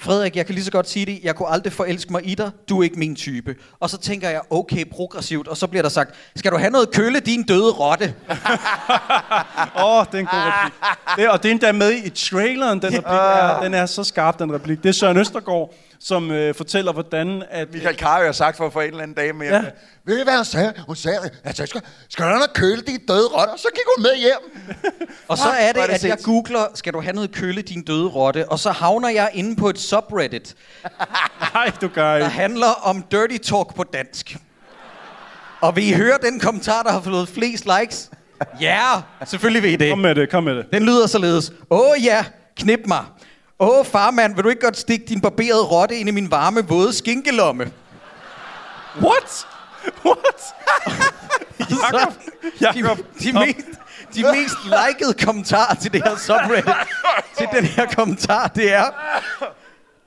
Frederik, 0.02 0.36
jeg 0.36 0.46
kan 0.46 0.56
lige 0.56 0.66
så 0.66 0.72
godt 0.72 0.90
sige 0.90 1.06
det, 1.06 1.20
jeg 1.24 1.36
kunne 1.36 1.50
aldrig 1.50 1.74
forelske 1.74 2.12
mig 2.12 2.22
i 2.30 2.36
dig, 2.36 2.52
du 2.70 2.80
er 2.80 2.84
ikke 2.84 3.00
min 3.00 3.16
type. 3.16 3.56
Og 3.80 3.90
så 3.90 3.98
tænker 3.98 4.30
jeg, 4.30 4.42
okay, 4.50 4.86
progressivt, 4.92 5.48
og 5.48 5.58
så 5.58 5.68
bliver 5.68 5.82
der 5.82 5.90
sagt, 5.90 6.16
skal 6.36 6.52
du 6.52 6.58
have 6.58 6.72
noget 6.72 6.92
kølle, 6.92 7.20
din 7.20 7.44
døde 7.44 7.72
rotte? 7.72 8.06
Åh, 9.78 9.98
oh, 9.98 10.06
det 10.06 10.16
er 10.16 10.20
en 10.20 10.26
god 10.26 10.40
replik. 10.40 10.74
Det, 11.18 11.30
og 11.30 11.44
det 11.44 11.50
er 11.50 11.52
endda 11.52 11.72
med 11.72 11.92
i 11.92 12.10
traileren, 12.10 12.82
den 12.82 12.88
replik. 12.88 13.04
Er, 13.06 13.62
den 13.62 13.74
er 13.74 13.86
så 13.86 14.04
skarp, 14.04 14.40
den 14.40 14.54
replik. 14.54 14.84
Det 14.84 14.90
er 14.90 14.94
Søren 14.94 15.18
Østergaard, 15.18 15.74
som 16.06 16.32
øh, 16.32 16.56
fortæller, 16.56 16.94
hvordan... 16.94 17.44
At, 17.50 17.74
Michael 17.74 17.98
Carøe 17.98 18.26
har 18.26 18.32
sagt 18.32 18.58
for 18.58 18.66
at 18.66 18.74
få 18.74 18.80
en 18.80 18.88
eller 18.88 19.04
anden 19.04 19.16
dame 19.16 19.40
med. 19.40 19.48
Ja. 19.48 19.56
Ja. 19.56 19.64
Ved 20.06 20.20
I, 20.20 20.24
hvad 20.24 20.36
hun 20.36 20.46
sagde? 20.46 20.74
Hun 20.88 20.96
sagde, 20.96 21.20
at 21.44 21.60
jeg 21.60 21.68
skal, 21.68 21.82
skal 22.10 22.26
du 22.26 22.42
køle, 22.54 22.82
de 22.82 22.98
døde 23.08 23.28
rotter? 23.28 23.54
Så 23.58 23.68
gik 23.74 23.84
hun 23.98 24.04
med 24.04 24.18
hjem. 24.18 24.68
Og 25.28 25.38
så 25.38 25.50
er 25.50 25.72
det, 25.72 25.82
at 25.82 26.04
jeg 26.04 26.18
googler, 26.24 26.66
skal 26.74 26.94
du 26.94 27.02
have 27.02 27.14
noget 27.14 27.32
kølle, 27.32 27.62
din 27.62 27.84
døde 27.84 28.08
rotte? 28.08 28.50
Og 28.50 28.60
så 28.60 28.72
havner 28.72 29.10
jeg 29.10 29.30
inde 29.34 29.56
på 29.56 29.70
et 29.70 29.80
subreddit, 29.80 30.56
Nej, 31.54 31.72
du 31.82 31.88
gør 31.88 32.10
der 32.10 32.18
ikke. 32.18 32.30
handler 32.30 32.72
om 32.84 33.06
dirty 33.12 33.38
talk 33.38 33.76
på 33.76 33.84
dansk. 33.94 34.38
Og 35.62 35.76
vil 35.76 35.88
I 35.88 35.94
høre 35.94 36.18
den 36.22 36.40
kommentar, 36.40 36.84
der 36.84 36.92
har 36.92 37.02
fået 37.02 37.30
flest 37.30 37.68
likes? 37.80 38.10
Ja, 38.62 38.94
yeah, 38.94 39.04
selvfølgelig 39.26 39.64
vil 39.64 39.72
I 39.72 39.76
det. 39.76 39.90
Kom 39.90 40.00
med 40.00 40.16
det, 40.16 40.30
kom 40.30 40.44
med 40.44 40.56
det. 40.56 40.66
Den 40.74 40.84
lyder 40.84 41.08
således. 41.08 41.52
Åh 41.70 42.04
ja, 42.04 42.26
knip 42.58 42.80
mig. 42.88 43.04
Åh 43.60 43.86
farmand, 43.86 44.36
vil 44.36 44.44
du 44.44 44.50
ikke 44.50 44.62
godt 44.62 44.78
stikke 44.78 45.06
din 45.06 45.22
barberede 45.22 45.64
rotte 45.64 45.96
ind 45.96 46.10
i 46.10 46.12
min 46.12 46.32
varme, 46.32 46.68
våde 46.68 46.94
skinkelomme? 46.94 47.72
What? 49.02 49.48
What? 50.06 50.42
Så, 51.70 52.12
Jakob, 52.62 52.98
de, 52.98 53.04
de, 53.24 53.34
mest, 53.34 53.58
de 54.16 54.22
mest 54.24 54.56
likede 54.64 55.26
kommentarer 55.26 55.76
til 55.76 55.94
det 55.94 56.04
her 56.04 56.18
subreddit, 56.18 56.76
til 57.38 57.48
den 57.54 57.66
her 57.66 57.86
kommentar, 57.96 58.48
det 58.48 58.74
er, 58.74 58.86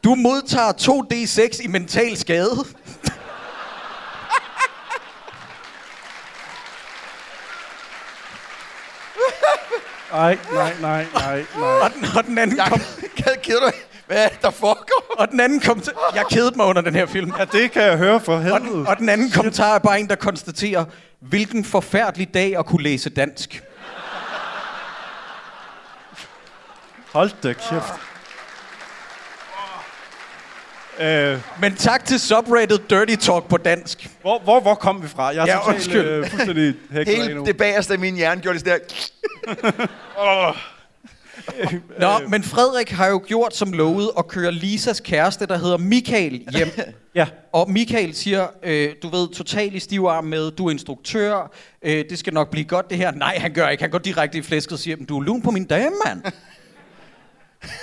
du 0.05 0.15
modtager 0.15 0.73
2D6 0.73 1.65
i 1.65 1.67
mental 1.67 2.17
skade. 2.17 2.65
Nej, 10.13 10.39
nej, 10.53 10.73
nej, 10.81 11.07
nej, 11.15 11.45
nej. 11.57 11.71
Og 11.83 11.91
den, 11.95 12.05
og 12.17 12.25
den 12.25 12.39
anden 12.39 12.59
kom, 12.69 12.81
Jeg 13.27 13.43
keder 13.43 13.61
du 13.61 13.71
Hvad 14.07 14.25
er 14.25 14.29
det, 14.29 14.43
der 14.43 14.51
foregår? 14.51 15.15
og 15.19 15.29
den 15.31 15.41
anden 15.41 15.61
kom 15.61 15.83
Jeg 16.15 16.25
kedede 16.31 16.53
mig 16.57 16.67
under 16.67 16.83
den 16.83 16.95
her 16.95 17.07
film. 17.07 17.33
Ja, 17.39 17.45
det 17.45 17.71
kan 17.73 17.83
jeg 17.83 17.97
høre 17.99 18.21
for 18.21 18.35
Og, 18.35 18.43
helvede. 18.43 18.61
den- 18.65 18.87
og 18.87 18.97
den 18.99 19.09
anden 19.09 19.31
kommentar 19.31 19.75
er 19.75 19.79
bare 19.79 20.01
en, 20.01 20.09
der 20.09 20.15
konstaterer, 20.17 20.85
hvilken 21.21 21.65
forfærdelig 21.65 22.35
dag 22.35 22.57
at 22.59 22.67
kunne 22.67 22.83
læse 22.83 23.11
dansk. 23.11 23.63
Hold 27.13 27.31
da 27.43 27.53
kæft. 27.53 27.93
Øh, 31.01 31.39
Men 31.61 31.75
tak 31.77 32.05
til 32.05 32.21
subreddit 32.21 32.91
Dirty 32.91 33.15
Talk 33.15 33.49
på 33.49 33.57
dansk. 33.57 34.11
hvor, 34.23 34.39
hvor, 34.39 34.61
hvor 34.61 34.75
kom 34.75 35.03
vi 35.03 35.09
fra? 35.09 35.27
Jeg 35.27 35.43
er 35.43 35.47
Ja, 35.47 35.53
totalt, 35.59 35.75
undskyld. 35.75 36.01
øh, 36.09 36.27
fuldstændig 36.31 36.75
hæklet 36.91 37.17
Hele 37.17 37.35
nu. 37.35 37.45
det 37.45 37.57
bagerste 37.57 37.93
af 37.93 37.99
min 37.99 38.15
hjerne 38.17 38.41
gjorde 38.41 38.59
det 38.59 38.67
der. 38.67 38.79
Nå, 42.01 42.29
men 42.29 42.43
Frederik 42.43 42.91
har 42.91 43.07
jo 43.09 43.23
gjort 43.27 43.57
som 43.57 43.73
lovet 43.73 44.11
at 44.19 44.29
køre 44.29 44.53
Lisas 44.53 45.01
kæreste, 45.01 45.47
der 45.47 45.59
hedder 45.59 45.77
Michael, 45.77 46.47
hjem. 46.57 46.69
Ja. 47.15 47.27
Og 47.53 47.71
Michael 47.71 48.15
siger, 48.15 48.47
øh, 48.63 48.93
du 49.03 49.09
ved, 49.09 49.29
totalt 49.35 49.75
i 49.75 49.79
stiv 49.79 50.05
arm 50.05 50.25
med, 50.25 50.51
du 50.51 50.67
er 50.67 50.71
instruktør, 50.71 51.51
øh, 51.83 52.05
det 52.11 52.19
skal 52.19 52.35
nok 52.35 52.51
blive 52.51 52.65
godt 52.65 52.91
det 52.91 52.99
her. 52.99 53.11
Nej, 53.11 53.39
han 53.39 53.53
gør 53.53 53.69
ikke. 53.69 53.83
Han 53.83 53.91
går 53.91 53.99
direkte 53.99 54.39
i 54.39 54.43
flæsket 54.43 54.73
og 54.73 54.79
siger, 54.79 54.97
"Men 54.97 55.07
du 55.07 55.19
er 55.19 55.23
lun 55.25 55.43
på 55.43 55.51
min 55.51 55.65
dame, 55.65 55.95
mand. 56.07 56.23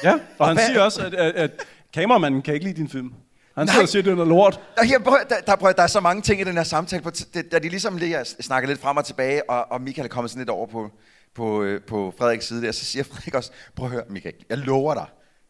ja. 0.03 0.13
Og 0.37 0.47
han 0.47 0.55
hvad- 0.55 0.65
siger 0.65 0.81
også, 0.81 1.01
at, 1.01 1.13
at, 1.13 1.33
at 1.35 1.51
kameramanden 1.95 2.41
kan 2.41 2.53
ikke 2.53 2.65
lide 2.65 2.77
din 2.77 2.89
film. 2.89 3.13
Han 3.57 3.67
sidder 3.67 3.81
og 3.81 3.89
siger, 3.89 4.03
det 4.03 4.19
er 4.19 4.25
lort. 4.25 4.59
Der, 4.77 4.83
her, 4.83 4.99
prøv, 4.99 5.17
der, 5.29 5.35
der, 5.47 5.55
prøv, 5.55 5.73
der 5.77 5.83
er 5.83 5.87
så 5.87 5.99
mange 5.99 6.21
ting 6.21 6.41
i 6.41 6.43
den 6.43 6.55
her 6.57 6.63
samtale, 6.63 7.03
på 7.03 7.09
det, 7.09 7.51
der 7.51 7.59
de 7.59 7.69
ligesom 7.69 7.97
lige 7.97 8.13
har 8.13 8.23
snakket 8.39 8.69
lidt 8.69 8.81
frem 8.81 8.97
og 8.97 9.05
tilbage, 9.05 9.49
og, 9.49 9.71
og 9.71 9.81
Michael 9.81 10.05
er 10.05 10.09
kommet 10.09 10.31
sådan 10.31 10.39
lidt 10.41 10.49
over 10.49 10.67
på, 10.67 10.89
på, 11.35 11.63
øh, 11.63 11.81
på 11.81 12.13
Frederiks 12.17 12.47
side 12.47 12.61
der, 12.61 12.71
så 12.71 12.85
siger 12.85 13.03
Frederik 13.03 13.35
også, 13.35 13.51
prøv 13.75 13.85
at 13.85 13.91
høre 13.91 14.03
Michael, 14.09 14.35
jeg 14.49 14.57
lover 14.57 14.93
dig, 14.93 15.05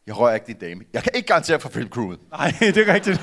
jeg 0.07 0.17
rører 0.17 0.33
ikke 0.33 0.47
din 0.47 0.55
dame. 0.55 0.81
Jeg 0.93 1.03
kan 1.03 1.11
ikke 1.15 1.27
garantere 1.27 1.59
for 1.59 1.69
filmcrewet. 1.69 2.19
Nej, 2.31 2.53
det 2.75 2.77
er 2.77 2.93
rigtigt. 2.93 3.21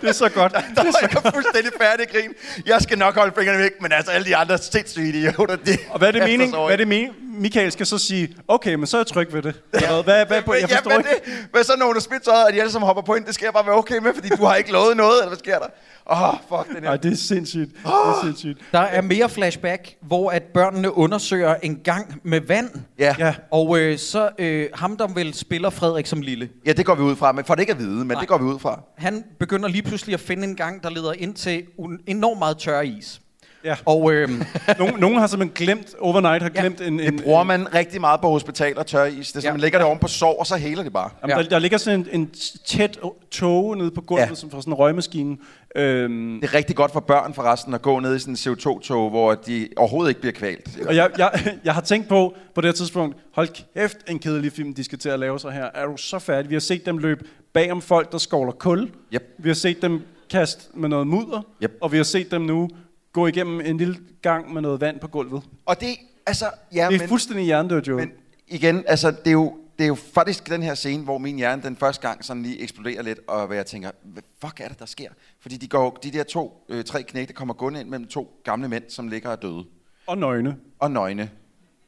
det 0.00 0.08
er 0.08 0.12
så 0.12 0.28
godt. 0.28 0.52
Der 0.76 0.84
var 0.84 1.22
jeg 1.24 1.32
fuldstændig 1.34 1.72
færdig 1.80 2.08
grin. 2.08 2.30
Jeg 2.66 2.80
skal 2.82 2.98
nok 2.98 3.14
holde 3.14 3.32
fingrene 3.38 3.58
væk, 3.58 3.70
men 3.80 3.92
altså 3.92 4.12
alle 4.12 4.26
de 4.26 4.36
andre 4.36 4.58
sindssyge 4.58 5.08
idioter, 5.08 5.56
de 5.56 5.70
Og 5.90 5.98
hvad 5.98 6.08
er 6.08 6.12
det 6.12 6.22
mening? 6.30 6.56
over 6.56 6.66
Hvad 6.66 6.74
er 6.74 6.76
det 6.76 6.88
mening? 6.88 7.14
Michael 7.40 7.72
skal 7.72 7.86
så 7.86 7.98
sige, 7.98 8.34
okay, 8.48 8.74
men 8.74 8.86
så 8.86 8.96
er 8.96 9.00
jeg 9.00 9.06
tryg 9.06 9.32
ved 9.32 9.42
det. 9.42 9.62
Eller 9.72 10.02
hvad? 10.02 10.26
Hvad, 10.26 10.42
hvad, 10.42 10.56
jeg 10.60 10.70
forstår 10.70 10.90
ja, 10.90 10.98
ikke. 10.98 11.10
men 11.26 11.34
det, 11.36 11.48
hvad 11.52 11.64
så 11.64 11.72
når 11.78 11.92
du 11.92 12.00
spidser 12.00 12.32
at 12.32 12.54
de 12.54 12.60
alle 12.60 12.72
sammen 12.72 12.86
hopper 12.86 13.02
på 13.02 13.14
ind, 13.14 13.24
det 13.24 13.34
skal 13.34 13.44
jeg 13.46 13.52
bare 13.52 13.66
være 13.66 13.74
okay 13.74 13.98
med, 13.98 14.14
fordi 14.14 14.28
du 14.28 14.44
har 14.44 14.54
ikke 14.54 14.72
lovet 14.72 14.96
noget, 14.96 15.14
eller 15.14 15.28
hvad 15.28 15.38
sker 15.38 15.58
der? 15.58 15.66
Åh, 16.10 16.22
oh, 16.22 16.34
fuck 16.48 16.68
den 16.68 16.76
her. 16.76 16.90
Nej, 16.90 16.96
det 16.96 17.12
er 17.12 17.16
sindssygt. 17.16 17.70
Det 17.74 17.84
er 17.84 18.20
sindssygt. 18.24 18.58
Der 18.72 18.78
er 18.78 19.00
mere 19.00 19.28
flashback, 19.28 19.94
hvor 20.02 20.30
at 20.30 20.42
børnene 20.42 20.96
undersøger 20.96 21.54
en 21.62 21.80
gang 21.84 22.20
med 22.22 22.40
vand. 22.40 22.70
Ja. 22.98 23.14
Ja. 23.18 23.34
Og 23.50 23.78
øh, 23.78 23.98
så 23.98 24.30
øh, 24.38 24.68
ham, 24.74 24.96
der 24.96 25.06
vel 25.06 25.34
spiller 25.34 25.70
Frederik 25.70 25.97
som 26.06 26.20
lille, 26.20 26.48
ja, 26.66 26.72
det 26.72 26.86
går 26.86 26.94
vi 26.94 27.02
ud 27.02 27.16
fra, 27.16 27.32
men 27.32 27.44
for 27.44 27.54
det 27.54 27.62
ikke 27.62 27.72
at 27.72 27.78
vide, 27.78 27.98
men 27.98 28.06
Nej. 28.06 28.20
det 28.20 28.28
går 28.28 28.38
vi 28.38 28.44
ud 28.44 28.58
fra. 28.58 28.82
han 28.96 29.24
begynder 29.38 29.68
lige 29.68 29.82
pludselig 29.82 30.14
at 30.14 30.20
finde 30.20 30.44
en 30.44 30.56
gang, 30.56 30.82
der 30.82 30.90
leder 30.90 31.12
ind 31.12 31.34
til 31.34 31.66
enormt 32.06 32.38
meget 32.38 32.58
tør 32.58 32.80
is. 32.80 33.20
Ja. 33.64 33.74
Og 33.84 34.12
øhm, 34.12 34.42
Nogen, 34.78 35.00
nogen 35.00 35.18
har 35.18 35.26
simpelthen 35.26 35.66
glemt, 35.66 35.94
overnight 36.00 36.42
har 36.42 36.50
Ja. 36.54 36.60
glemt 36.60 36.80
en... 36.80 37.00
en 37.00 37.12
Det 37.12 37.22
bruger 37.24 37.42
man 37.42 37.74
rigtig 37.74 38.00
meget 38.00 38.20
på 38.20 38.28
hospitaler, 38.28 38.82
tør 38.82 39.04
is. 39.04 39.32
Det 39.32 39.42
ja. 39.44 39.48
Ja. 39.48 39.52
man 39.52 39.60
lægger 39.60 39.78
det 39.78 39.86
oven 39.86 39.98
på 39.98 40.08
sår, 40.08 40.38
og 40.38 40.46
så 40.46 40.56
heler 40.56 40.82
det 40.82 40.92
bare. 40.92 41.10
Jamen, 41.22 41.36
Ja. 41.36 41.42
der, 41.42 41.48
der 41.48 41.58
ligger 41.58 41.78
sådan 41.78 42.00
en, 42.00 42.20
en 42.20 42.30
tæt 42.66 42.98
tåge 43.30 43.76
nede 43.76 43.90
på 43.90 44.00
gulvet, 44.00 44.22
Ja. 44.22 44.28
ja. 44.28 44.34
som 44.34 44.50
fra 44.50 44.60
sådan 44.60 44.72
en 44.72 44.74
røgmaskine. 44.78 45.36
Øhm, 45.76 46.38
Det 46.40 46.48
er 46.50 46.54
rigtig 46.54 46.76
godt 46.76 46.92
for 46.92 47.00
børn 47.00 47.34
forresten 47.34 47.74
at 47.74 47.82
gå 47.82 48.00
ned 48.00 48.16
i 48.16 48.18
sådan 48.18 48.32
en 48.34 48.36
CO2-tog, 48.36 49.10
hvor 49.10 49.34
de 49.34 49.68
overhovedet 49.76 50.08
ikke 50.10 50.20
bliver 50.20 50.32
kvalt. 50.34 50.78
og 50.88 50.96
jeg, 50.96 51.10
jeg, 51.18 51.56
jeg 51.64 51.74
har 51.74 51.80
tænkt 51.80 52.08
på, 52.08 52.34
på 52.54 52.60
det 52.60 52.68
her 52.68 52.72
tidspunkt, 52.72 53.16
hold 53.34 53.48
kæft, 53.74 53.96
en 54.08 54.18
kedelig 54.18 54.52
film, 54.52 54.74
de 54.74 54.84
skal 54.84 54.98
til 54.98 55.08
at 55.08 55.18
lave 55.18 55.38
sig 55.38 55.52
her. 55.52 55.68
Er 55.74 55.86
du 55.86 55.96
så 55.96 56.18
færdig? 56.18 56.50
Vi 56.50 56.54
har 56.54 56.60
set 56.60 56.86
dem 56.86 56.98
løbe 56.98 57.24
bag 57.52 57.72
om 57.72 57.80
folk, 57.82 58.12
der 58.12 58.18
skovler 58.18 58.52
kul. 58.52 58.90
Yep. 59.14 59.22
Vi 59.38 59.48
har 59.48 59.54
set 59.54 59.82
dem 59.82 60.00
kaste 60.30 60.62
med 60.74 60.88
noget 60.88 61.06
mudder. 61.06 61.42
Yep. 61.62 61.72
Og 61.80 61.92
vi 61.92 61.96
har 61.96 62.04
set 62.04 62.30
dem 62.30 62.42
nu 62.42 62.68
gå 63.12 63.26
igennem 63.26 63.60
en 63.60 63.78
lille 63.78 63.96
gang 64.22 64.52
med 64.52 64.62
noget 64.62 64.80
vand 64.80 65.00
på 65.00 65.08
gulvet. 65.08 65.42
Og 65.66 65.80
det, 65.80 65.96
altså, 66.26 66.50
ja, 66.74 66.86
Det 66.88 66.94
er 66.94 66.98
men, 66.98 67.08
fuldstændig 67.08 67.44
hjernedødt, 67.44 67.88
jo. 67.88 67.96
men 67.96 68.10
igen, 68.48 68.84
altså, 68.86 69.10
det 69.10 69.26
er 69.26 69.32
jo, 69.32 69.56
det 69.78 69.84
er 69.84 69.88
jo 69.88 69.94
faktisk 69.94 70.48
den 70.48 70.62
her 70.62 70.74
scene, 70.74 71.04
hvor 71.04 71.18
min 71.18 71.36
hjerne 71.36 71.62
den 71.62 71.76
første 71.76 72.08
gang 72.08 72.24
sådan 72.24 72.42
lige 72.42 72.60
eksploderer 72.60 73.02
lidt, 73.02 73.20
og 73.28 73.46
hvor 73.46 73.54
jeg 73.54 73.66
tænker, 73.66 73.90
hvad 74.04 74.22
fuck 74.40 74.60
er 74.60 74.68
det, 74.68 74.78
der 74.78 74.86
sker? 74.86 75.10
Fordi 75.40 75.56
de, 75.56 75.68
går, 75.68 75.98
de 76.02 76.10
der 76.10 76.22
to, 76.24 76.64
øh, 76.68 76.84
tre 76.84 77.02
knægte 77.02 77.32
kommer 77.32 77.54
gående 77.54 77.80
ind 77.80 77.88
mellem 77.88 78.08
to 78.08 78.40
gamle 78.44 78.68
mænd, 78.68 78.84
som 78.88 79.08
ligger 79.08 79.30
og 79.30 79.42
døde. 79.42 79.64
Og 80.06 80.18
nøgne. 80.18 80.56
Og 80.78 80.90
nøgne. 80.90 81.30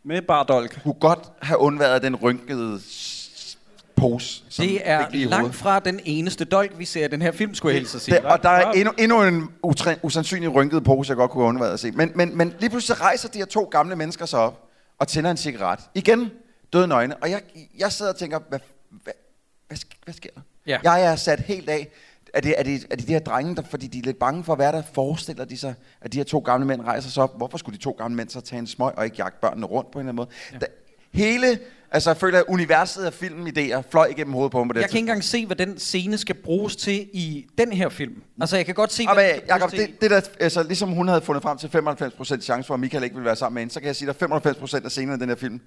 Med 0.04 0.22
bare 0.22 0.44
dolk. 0.48 0.82
Kunne 0.82 0.94
godt 0.94 1.32
have 1.42 1.58
undværet 1.58 2.02
den 2.02 2.16
rynkede 2.16 2.80
pose. 4.00 4.42
det 4.56 4.80
er 4.84 5.08
langt 5.12 5.54
fra 5.54 5.80
den 5.80 6.00
eneste 6.04 6.44
dolk, 6.44 6.78
vi 6.78 6.84
ser 6.84 7.04
i 7.04 7.08
den 7.08 7.22
her 7.22 7.32
film, 7.32 7.54
skulle 7.54 7.74
jeg 7.74 7.80
hilse 7.80 7.96
at 7.96 8.02
sige. 8.02 8.14
Det, 8.14 8.24
og 8.24 8.42
der 8.42 8.48
er 8.48 8.70
endnu, 8.72 8.92
endnu 8.98 9.22
en 9.22 9.48
utræ, 9.62 9.94
usandsynlig 10.02 10.54
rynket 10.54 10.84
pose, 10.84 11.10
jeg 11.10 11.16
godt 11.16 11.30
kunne 11.30 11.42
have 11.42 11.48
undværet 11.48 11.72
at 11.72 11.80
se. 11.80 11.90
Men, 11.90 12.12
men, 12.14 12.36
men 12.36 12.54
lige 12.60 12.70
pludselig 12.70 13.00
rejser 13.00 13.28
de 13.28 13.38
her 13.38 13.44
to 13.44 13.64
gamle 13.64 13.96
mennesker 13.96 14.26
sig 14.26 14.38
op 14.38 14.68
og 14.98 15.08
tænder 15.08 15.30
en 15.30 15.36
cigaret. 15.36 15.80
Igen, 15.94 16.30
døde 16.72 16.88
nøgne. 16.88 17.16
Og 17.16 17.30
jeg, 17.30 17.42
jeg 17.78 17.92
sidder 17.92 18.12
og 18.12 18.18
tænker, 18.18 18.38
hvad, 18.48 18.58
hvad, 18.90 19.12
hvad, 19.68 19.78
hvad 20.04 20.14
sker 20.14 20.30
der? 20.34 20.40
Ja. 20.66 20.78
Jeg 20.82 21.04
er 21.04 21.16
sat 21.16 21.40
helt 21.40 21.68
af. 21.68 21.88
Er 22.34 22.40
det, 22.40 22.54
er, 22.58 22.62
det, 22.62 22.86
er 22.90 22.96
det 22.96 23.06
de 23.06 23.12
her 23.12 23.20
drenge, 23.20 23.56
der, 23.56 23.62
fordi 23.62 23.86
de 23.86 23.98
er 23.98 24.02
lidt 24.02 24.18
bange 24.18 24.44
for, 24.44 24.54
hvad 24.54 24.72
der 24.72 24.82
forestiller 24.94 25.44
de 25.44 25.58
sig, 25.58 25.74
at 26.00 26.12
de 26.12 26.16
her 26.16 26.24
to 26.24 26.38
gamle 26.38 26.66
mænd 26.66 26.80
rejser 26.80 27.10
sig 27.10 27.22
op? 27.22 27.36
Hvorfor 27.36 27.58
skulle 27.58 27.78
de 27.78 27.82
to 27.82 27.90
gamle 27.98 28.16
mænd 28.16 28.28
så 28.28 28.40
tage 28.40 28.58
en 28.58 28.66
smøg 28.66 28.98
og 28.98 29.04
ikke 29.04 29.16
jagte 29.18 29.38
børnene 29.40 29.66
rundt 29.66 29.90
på 29.90 29.98
en 29.98 30.08
eller 30.08 30.12
anden 30.12 30.16
måde? 30.16 30.28
Ja. 30.52 30.58
Da, 30.58 30.66
hele, 31.12 31.58
altså 31.90 32.10
jeg 32.10 32.16
føler, 32.16 32.38
at 32.38 32.44
universet 32.48 33.04
af 33.04 33.12
filmidéer 33.22 33.82
fløj 33.90 34.06
igennem 34.06 34.32
hovedet 34.34 34.52
på 34.52 34.64
mig 34.64 34.68
på 34.68 34.72
det 34.72 34.80
Jeg 34.80 34.90
kan 34.90 34.96
ikke 34.96 35.04
engang 35.04 35.24
se, 35.24 35.46
hvad 35.46 35.56
den 35.56 35.78
scene 35.78 36.18
skal 36.18 36.34
bruges 36.34 36.76
til 36.76 37.08
i 37.12 37.46
den 37.58 37.72
her 37.72 37.88
film. 37.88 38.22
Altså, 38.40 38.56
jeg 38.56 38.66
kan 38.66 38.74
godt 38.74 38.92
se, 38.92 39.04
Og 39.08 39.14
hvad 39.14 39.24
den 39.28 39.34
skal 39.36 39.48
Jacob, 39.48 39.70
det, 39.70 40.00
det 40.00 40.10
der, 40.10 40.20
altså, 40.40 40.62
ligesom 40.62 40.88
hun 40.88 41.08
havde 41.08 41.20
fundet 41.20 41.42
frem 41.42 41.58
til 41.58 41.66
95% 41.66 42.40
chance 42.40 42.66
for, 42.66 42.74
at 42.74 42.80
Michael 42.80 43.04
ikke 43.04 43.14
ville 43.14 43.26
være 43.26 43.36
sammen 43.36 43.54
med 43.54 43.62
hende, 43.62 43.74
så 43.74 43.80
kan 43.80 43.86
jeg 43.86 43.96
sige, 43.96 44.08
at 44.10 44.22
95% 44.22 44.84
af 44.84 44.90
scenerne 44.90 45.16
i 45.16 45.20
den 45.20 45.28
her 45.28 45.36
film, 45.36 45.60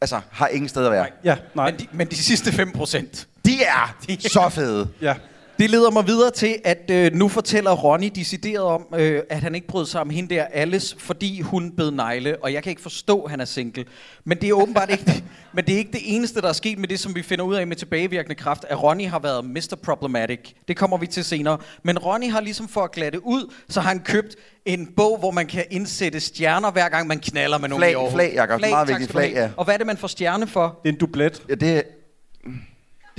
altså, 0.00 0.20
har 0.30 0.48
ingen 0.48 0.68
sted 0.68 0.86
at 0.86 0.92
være. 0.92 1.02
Nej. 1.02 1.12
Ja, 1.24 1.36
nej. 1.54 1.70
Men 1.70 1.80
de, 1.80 1.86
men 1.92 2.06
de 2.06 2.16
sidste 2.16 2.52
5 2.52 2.72
procent. 2.72 3.28
De 3.46 3.62
er 3.62 3.96
så 4.18 4.48
fede. 4.48 4.88
Ja. 5.00 5.14
Det 5.60 5.70
leder 5.70 5.90
mig 5.90 6.06
videre 6.06 6.30
til, 6.30 6.56
at 6.64 6.90
øh, 6.90 7.12
nu 7.12 7.28
fortæller 7.28 7.70
Ronny 7.70 8.10
decideret 8.14 8.64
om, 8.64 8.86
øh, 8.98 9.22
at 9.30 9.42
han 9.42 9.54
ikke 9.54 9.66
brød 9.66 9.86
sig 9.86 10.00
om 10.00 10.10
hende 10.10 10.34
der 10.34 10.44
Alice, 10.44 10.96
fordi 10.98 11.40
hun 11.40 11.72
bed 11.76 11.90
negle, 11.90 12.36
og 12.42 12.52
jeg 12.52 12.62
kan 12.62 12.70
ikke 12.70 12.82
forstå, 12.82 13.22
at 13.22 13.30
han 13.30 13.40
er 13.40 13.44
single. 13.44 13.84
Men 14.24 14.38
det 14.38 14.48
er 14.48 14.52
åbenbart 14.52 14.90
ikke, 14.90 15.24
men 15.54 15.64
det 15.64 15.74
er 15.74 15.78
ikke 15.78 15.92
det 15.92 16.00
eneste, 16.04 16.40
der 16.40 16.48
er 16.48 16.52
sket 16.52 16.78
med 16.78 16.88
det, 16.88 17.00
som 17.00 17.14
vi 17.14 17.22
finder 17.22 17.44
ud 17.44 17.54
af 17.54 17.66
med 17.66 17.76
tilbagevirkende 17.76 18.34
kraft, 18.34 18.64
at 18.68 18.82
Ronny 18.82 19.06
har 19.06 19.18
været 19.18 19.44
Mr. 19.44 19.76
Problematic. 19.82 20.40
Det 20.68 20.76
kommer 20.76 20.96
vi 20.96 21.06
til 21.06 21.24
senere. 21.24 21.58
Men 21.82 21.98
Ronny 21.98 22.30
har 22.30 22.40
ligesom 22.40 22.68
for 22.68 22.80
at 22.80 22.92
glatte 22.92 23.26
ud, 23.26 23.54
så 23.68 23.80
har 23.80 23.88
han 23.88 24.00
købt 24.00 24.36
en 24.66 24.92
bog, 24.96 25.18
hvor 25.18 25.30
man 25.30 25.46
kan 25.46 25.64
indsætte 25.70 26.20
stjerner, 26.20 26.70
hver 26.70 26.88
gang 26.88 27.06
man 27.06 27.18
knaller 27.18 27.58
med 27.58 27.68
nogen 27.68 27.80
Flag, 27.80 27.92
i 27.92 27.94
overhovedet. 27.94 28.30
flag, 28.30 28.34
Jacob. 28.34 28.60
Meget 28.60 28.72
tak 28.72 28.88
vigtigt, 28.88 29.10
flag, 29.10 29.32
ja. 29.32 29.50
Og 29.56 29.64
hvad 29.64 29.74
er 29.74 29.78
det, 29.78 29.86
man 29.86 29.96
får 29.96 30.08
stjerne 30.08 30.46
for? 30.46 30.80
Det 30.82 30.88
er 30.88 30.92
en 30.92 30.98
dublet. 30.98 31.42
Ja, 31.48 31.54
det, 31.54 31.82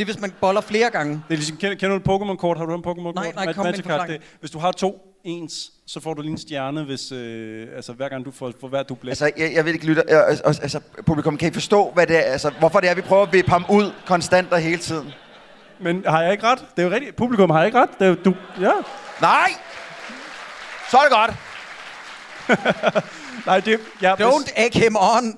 Det 0.01 0.09
er, 0.09 0.13
hvis 0.13 0.21
man 0.21 0.33
boller 0.41 0.61
flere 0.61 0.89
gange. 0.89 1.13
Det 1.13 1.33
er 1.33 1.37
ligesom, 1.37 1.57
kender, 1.57 1.75
kender 1.77 1.97
du 1.97 2.01
et 2.13 2.21
Pokémon-kort? 2.21 2.57
Har 2.57 2.65
du 2.65 2.75
et 2.75 2.85
Pokémon-kort? 2.85 3.15
Nej, 3.15 3.31
nej, 3.35 3.53
kom 3.53 3.65
med 3.65 3.65
en 3.65 3.71
Magic 3.71 3.83
forklaring. 3.83 4.13
det, 4.13 4.21
Hvis 4.39 4.51
du 4.51 4.59
har 4.59 4.71
to 4.71 5.01
ens, 5.23 5.71
så 5.87 5.99
får 5.99 6.13
du 6.13 6.21
lige 6.21 6.31
en 6.31 6.37
stjerne, 6.37 6.83
hvis, 6.83 7.11
øh, 7.11 7.67
altså, 7.75 7.93
hver 7.93 8.09
gang 8.09 8.25
du 8.25 8.31
får, 8.31 8.51
får 8.61 8.67
hver 8.67 8.83
dublet. 8.83 9.11
altså, 9.11 9.31
jeg, 9.37 9.53
jeg 9.53 9.65
vil 9.65 9.73
ikke 9.73 9.85
lytte. 9.85 10.03
Jeg, 10.07 10.25
altså, 10.27 10.59
altså, 10.61 10.79
publikum, 11.05 11.37
kan 11.37 11.49
I 11.49 11.53
forstå, 11.53 11.91
hvad 11.93 12.07
det 12.07 12.17
er? 12.17 12.21
Altså, 12.21 12.51
hvorfor 12.59 12.79
det 12.79 12.89
er, 12.89 12.95
vi 12.95 13.01
prøver 13.01 13.23
at 13.23 13.33
vippe 13.33 13.51
ham 13.51 13.65
ud 13.69 13.91
konstant 14.05 14.51
og 14.53 14.59
hele 14.59 14.77
tiden? 14.77 15.13
Men 15.79 16.03
har 16.07 16.21
jeg 16.21 16.31
ikke 16.31 16.43
ret? 16.43 16.65
Det 16.75 16.83
er 16.83 16.87
jo 16.87 16.93
rigtigt. 16.93 17.15
Publikum 17.15 17.49
har 17.49 17.63
ikke 17.63 17.79
ret. 17.79 17.89
Det 17.99 18.05
er 18.05 18.09
jo, 18.09 18.15
du, 18.25 18.33
ja. 18.61 18.71
Nej! 19.21 19.49
Så 20.91 20.97
er 20.97 21.01
det 21.01 21.11
godt. 21.11 21.31
Nej, 23.45 23.59
det, 23.59 23.79
ja, 24.01 24.15
hvis- 24.15 24.25
Don't 24.27 24.51
egg 24.55 24.71
him 24.73 24.95
on. 24.95 25.35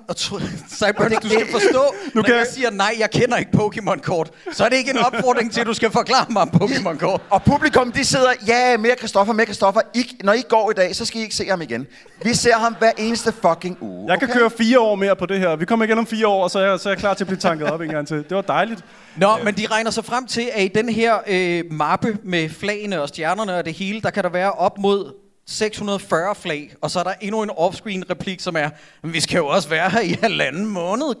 Cyburns, 0.68 1.14
du 1.22 1.28
skal 1.28 1.46
forstå, 1.52 1.82
Nu 2.04 2.10
når 2.14 2.22
kan 2.22 2.34
jeg 2.34 2.38
jeg- 2.38 2.46
siger 2.54 2.70
nej, 2.70 2.94
jeg 2.98 3.10
kender 3.10 3.36
ikke 3.36 3.50
Pokémon-kort, 3.56 4.30
så 4.52 4.64
er 4.64 4.68
det 4.68 4.76
ikke 4.76 4.90
en 4.90 4.98
opfordring 4.98 5.52
til, 5.52 5.60
at 5.60 5.66
du 5.66 5.74
skal 5.74 5.90
forklare 5.90 6.26
mig 6.30 6.42
om 6.42 6.48
Pokémon-kort. 6.62 7.20
Og 7.30 7.42
publikum, 7.42 7.92
de 7.92 8.04
sidder, 8.04 8.30
ja, 8.46 8.76
mere 8.76 8.96
Kristoffer, 8.96 9.32
mere 9.34 9.46
Kristoffer. 9.46 9.80
I, 9.94 10.16
når 10.24 10.32
I 10.32 10.42
går 10.48 10.70
i 10.70 10.74
dag, 10.74 10.96
så 10.96 11.04
skal 11.04 11.20
I 11.20 11.22
ikke 11.22 11.34
se 11.34 11.46
ham 11.48 11.62
igen. 11.62 11.86
Vi 12.24 12.34
ser 12.34 12.54
ham 12.54 12.76
hver 12.78 12.90
eneste 12.98 13.32
fucking 13.48 13.78
uge. 13.80 14.10
Jeg 14.12 14.18
kan 14.20 14.28
okay? 14.30 14.38
køre 14.38 14.50
fire 14.50 14.80
år 14.80 14.94
mere 14.94 15.16
på 15.16 15.26
det 15.26 15.40
her. 15.40 15.56
Vi 15.56 15.64
kommer 15.64 15.84
igen 15.84 15.98
om 15.98 16.06
fire 16.06 16.26
år, 16.26 16.42
og 16.44 16.50
så 16.50 16.58
er 16.58 16.70
jeg, 16.70 16.80
så 16.80 16.88
er 16.88 16.92
jeg 16.92 16.98
klar 16.98 17.14
til 17.14 17.24
at 17.24 17.28
blive 17.28 17.40
tanket 17.40 17.68
op 17.70 17.80
en 17.80 17.88
gang 17.88 18.08
til. 18.08 18.16
Det 18.16 18.34
var 18.36 18.42
dejligt. 18.42 18.80
Nå, 19.16 19.36
men 19.44 19.54
de 19.54 19.66
regner 19.70 19.90
sig 19.90 20.04
frem 20.04 20.26
til, 20.26 20.48
at 20.54 20.62
i 20.64 20.68
den 20.74 20.88
her 20.88 21.14
øh, 21.26 21.62
mappe 21.70 22.18
med 22.24 22.48
flagene 22.48 23.02
og 23.02 23.08
stjernerne 23.08 23.54
og 23.56 23.64
det 23.64 23.72
hele, 23.74 24.00
der 24.00 24.10
kan 24.10 24.22
der 24.24 24.30
være 24.30 24.52
op 24.52 24.78
mod 24.78 25.14
640 25.46 26.34
flag, 26.34 26.74
og 26.80 26.90
så 26.90 26.98
er 26.98 27.02
der 27.02 27.12
endnu 27.20 27.42
en 27.42 27.50
offscreen 27.56 28.04
replik, 28.10 28.40
som 28.40 28.56
er, 28.56 28.68
vi 29.02 29.20
skal 29.20 29.36
jo 29.36 29.46
også 29.46 29.68
være 29.68 29.90
her 29.90 30.00
i 30.00 30.16
halvanden 30.22 30.66
måned. 30.66 31.14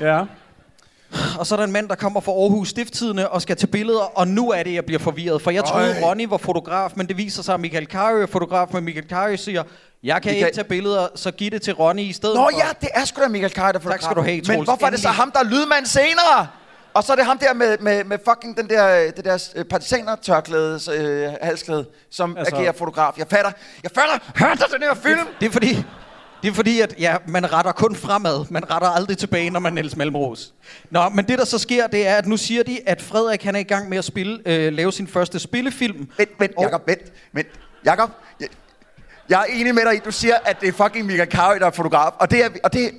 Ja. 0.00 0.24
Og 1.38 1.46
så 1.46 1.54
er 1.54 1.56
der 1.56 1.64
en 1.64 1.72
mand, 1.72 1.88
der 1.88 1.94
kommer 1.94 2.20
fra 2.20 2.32
Aarhus 2.32 2.68
Stifttidene 2.68 3.28
og 3.28 3.42
skal 3.42 3.56
tage 3.56 3.66
billeder, 3.66 4.18
og 4.18 4.28
nu 4.28 4.50
er 4.50 4.62
det, 4.62 4.74
jeg 4.74 4.84
bliver 4.84 4.98
forvirret. 4.98 5.42
For 5.42 5.50
jeg 5.50 5.64
troede, 5.64 5.94
Øj. 6.02 6.08
Ronny 6.08 6.28
var 6.28 6.36
fotograf, 6.36 6.90
men 6.96 7.06
det 7.08 7.16
viser 7.16 7.42
sig, 7.42 7.54
at 7.54 7.60
Michael 7.60 7.86
Carøe 7.86 8.22
er 8.22 8.26
fotograf, 8.26 8.68
men 8.72 8.84
Michael 8.84 9.08
Carøe 9.08 9.36
siger, 9.36 9.62
jeg 10.02 10.22
kan 10.22 10.30
Michael- 10.32 10.36
ikke 10.46 10.54
tage 10.56 10.64
billeder, 10.64 11.08
så 11.14 11.30
giv 11.30 11.50
det 11.50 11.62
til 11.62 11.74
Ronny 11.74 12.00
i 12.02 12.12
stedet 12.12 12.34
Nå 12.36 12.42
for. 12.52 12.58
ja, 12.58 12.68
det 12.80 12.88
er 12.94 13.04
sgu 13.04 13.22
da 13.22 13.28
Michael 13.28 13.52
Kaj, 13.52 13.72
der 13.72 13.78
får 13.78 13.90
Tak 13.90 14.02
skal 14.02 14.16
du 14.16 14.22
have, 14.22 14.42
Men 14.48 14.64
hvorfor 14.64 14.86
er 14.86 14.90
det 14.90 15.00
så 15.00 15.08
ham, 15.08 15.30
der 15.30 15.38
er 15.40 15.44
lydmand 15.44 15.86
senere? 15.86 16.46
Og 16.94 17.04
så 17.04 17.12
er 17.12 17.16
det 17.16 17.24
ham 17.24 17.38
der 17.38 17.54
med, 17.54 17.78
med, 17.78 18.04
med 18.04 18.18
fucking 18.28 18.56
den 18.56 18.68
der, 18.68 19.00
øh, 19.06 19.12
det 19.16 19.24
der 19.24 19.48
øh, 19.56 19.64
partisaner-tørklæde, 19.64 20.80
øh, 20.92 21.32
halsklæde, 21.42 21.86
som 22.10 22.36
altså, 22.36 22.56
agerer 22.56 22.72
fotograf. 22.72 23.12
Jeg 23.18 23.26
fatter, 23.30 23.50
jeg 23.82 23.90
fatter, 23.94 24.18
hørte 24.46 24.64
den 24.72 24.82
her 24.82 24.94
film? 24.94 25.18
Det 25.40 25.46
er 25.46 25.50
fordi, 25.50 25.84
det 26.42 26.48
er 26.50 26.54
fordi, 26.54 26.80
at 26.80 26.94
ja, 26.98 27.16
man 27.26 27.52
retter 27.52 27.72
kun 27.72 27.96
fremad. 27.96 28.44
Man 28.50 28.70
retter 28.70 28.88
aldrig 28.88 29.18
tilbage, 29.18 29.50
når 29.50 29.60
man 29.60 29.72
Niels 29.72 29.96
Malmros. 29.96 30.54
Nå, 30.90 31.08
men 31.08 31.28
det 31.28 31.38
der 31.38 31.44
så 31.44 31.58
sker, 31.58 31.86
det 31.86 32.06
er, 32.06 32.16
at 32.16 32.26
nu 32.26 32.36
siger 32.36 32.62
de, 32.62 32.80
at 32.86 33.02
Frederik 33.02 33.42
han 33.44 33.54
er 33.54 33.60
i 33.60 33.62
gang 33.62 33.88
med 33.88 33.98
at 33.98 34.04
spille, 34.04 34.40
øh, 34.46 34.72
lave 34.72 34.92
sin 34.92 35.06
første 35.08 35.38
spillefilm. 35.38 36.08
Vent, 36.16 36.30
vent, 36.38 36.52
Og- 36.56 36.64
Jacob, 36.64 36.86
vent, 36.86 37.12
vent. 37.32 37.48
Jacob, 37.84 38.10
jeg, 38.40 38.48
jeg 39.28 39.40
er 39.40 39.44
enig 39.44 39.74
med 39.74 39.82
dig 39.84 39.94
i, 39.94 39.98
du 40.04 40.10
siger, 40.12 40.34
at 40.44 40.60
det 40.60 40.68
er 40.68 40.72
fucking 40.72 41.06
Michael 41.06 41.30
Carøe, 41.30 41.58
der 41.58 41.66
er 41.66 41.70
fotograf. 41.70 42.12
Og 42.18 42.30
det 42.30 42.44
er, 42.44 42.48
og 42.64 42.72
det, 42.72 42.90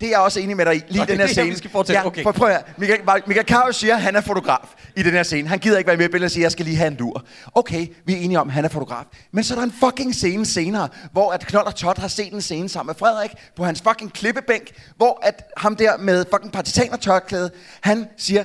det 0.00 0.06
er 0.06 0.10
jeg 0.10 0.18
også 0.18 0.40
enig 0.40 0.56
med 0.56 0.64
dig 0.66 0.74
i, 0.76 0.82
lige 0.88 0.96
Nå, 0.98 1.02
i 1.02 1.06
den 1.06 1.08
det 1.08 1.16
her 1.18 1.22
er 1.24 1.26
her, 1.26 1.32
scene. 1.32 1.50
vi 1.50 1.56
skal 1.56 1.70
fortælle. 1.70 2.00
Ja, 2.00 2.06
Okay. 2.06 2.22
for, 2.22 2.32
prøv 2.32 2.48
at. 2.48 2.78
Michael, 2.78 3.00
Michael 3.26 3.46
Carøe 3.48 3.72
siger, 3.72 3.94
at 3.94 4.02
han 4.02 4.16
er 4.16 4.20
fotograf 4.20 4.74
i 4.96 5.02
den 5.02 5.12
her 5.12 5.22
scene. 5.22 5.48
Han 5.48 5.58
gider 5.58 5.78
ikke 5.78 5.88
være 5.88 5.96
med 5.96 6.04
i 6.04 6.08
billedet 6.08 6.24
og 6.24 6.30
siger, 6.30 6.42
at 6.42 6.44
jeg 6.44 6.52
skal 6.52 6.64
lige 6.64 6.76
have 6.76 6.86
en 6.88 6.96
lur. 6.96 7.24
Okay, 7.54 7.86
vi 8.06 8.12
er 8.12 8.16
enige 8.16 8.40
om, 8.40 8.48
at 8.48 8.54
han 8.54 8.64
er 8.64 8.68
fotograf. 8.68 9.04
Men 9.32 9.44
så 9.44 9.54
er 9.54 9.58
der 9.58 9.64
en 9.64 9.74
fucking 9.80 10.14
scene 10.14 10.46
senere, 10.46 10.88
hvor 11.12 11.32
at 11.32 11.46
Knold 11.46 11.66
og 11.66 11.74
Todd 11.74 11.98
har 12.00 12.08
set 12.08 12.32
en 12.32 12.40
scene 12.42 12.68
sammen 12.68 12.88
med 12.88 12.94
Frederik 12.98 13.30
på 13.56 13.64
hans 13.64 13.82
fucking 13.88 14.12
klippebænk, 14.12 14.70
hvor 14.96 15.20
at 15.22 15.42
ham 15.56 15.76
der 15.76 15.96
med 15.96 16.24
fucking 16.32 16.52
partisaner 16.52 17.48
han 17.80 18.06
siger, 18.16 18.44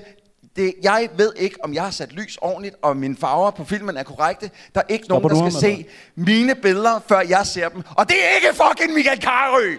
det, 0.56 0.74
jeg 0.84 1.10
ved 1.18 1.32
ikke, 1.38 1.56
om 1.64 1.74
jeg 1.74 1.84
har 1.84 1.92
sat 1.92 2.12
lys 2.14 2.38
ordentligt, 2.42 2.76
og 2.82 2.98
mine 2.98 3.18
farver 3.18 3.52
på 3.52 3.64
filmen 3.64 3.98
er 3.98 4.04
korrekte. 4.04 4.50
Der 4.76 4.82
er 4.82 4.86
ikke 4.90 5.06
Stopper 5.06 5.30
nogen, 5.30 5.46
der 5.46 5.60
skal 5.60 5.62
se 5.78 5.86
mine 6.16 6.56
billeder, 6.56 7.00
før 7.08 7.22
jeg 7.30 7.46
ser 7.46 7.70
dem. 7.70 7.84
Og 7.96 8.10
det 8.10 8.18
er 8.24 8.36
ikke 8.36 8.62
fucking 8.62 8.94
Michael 8.94 9.22
Carøe! 9.22 9.78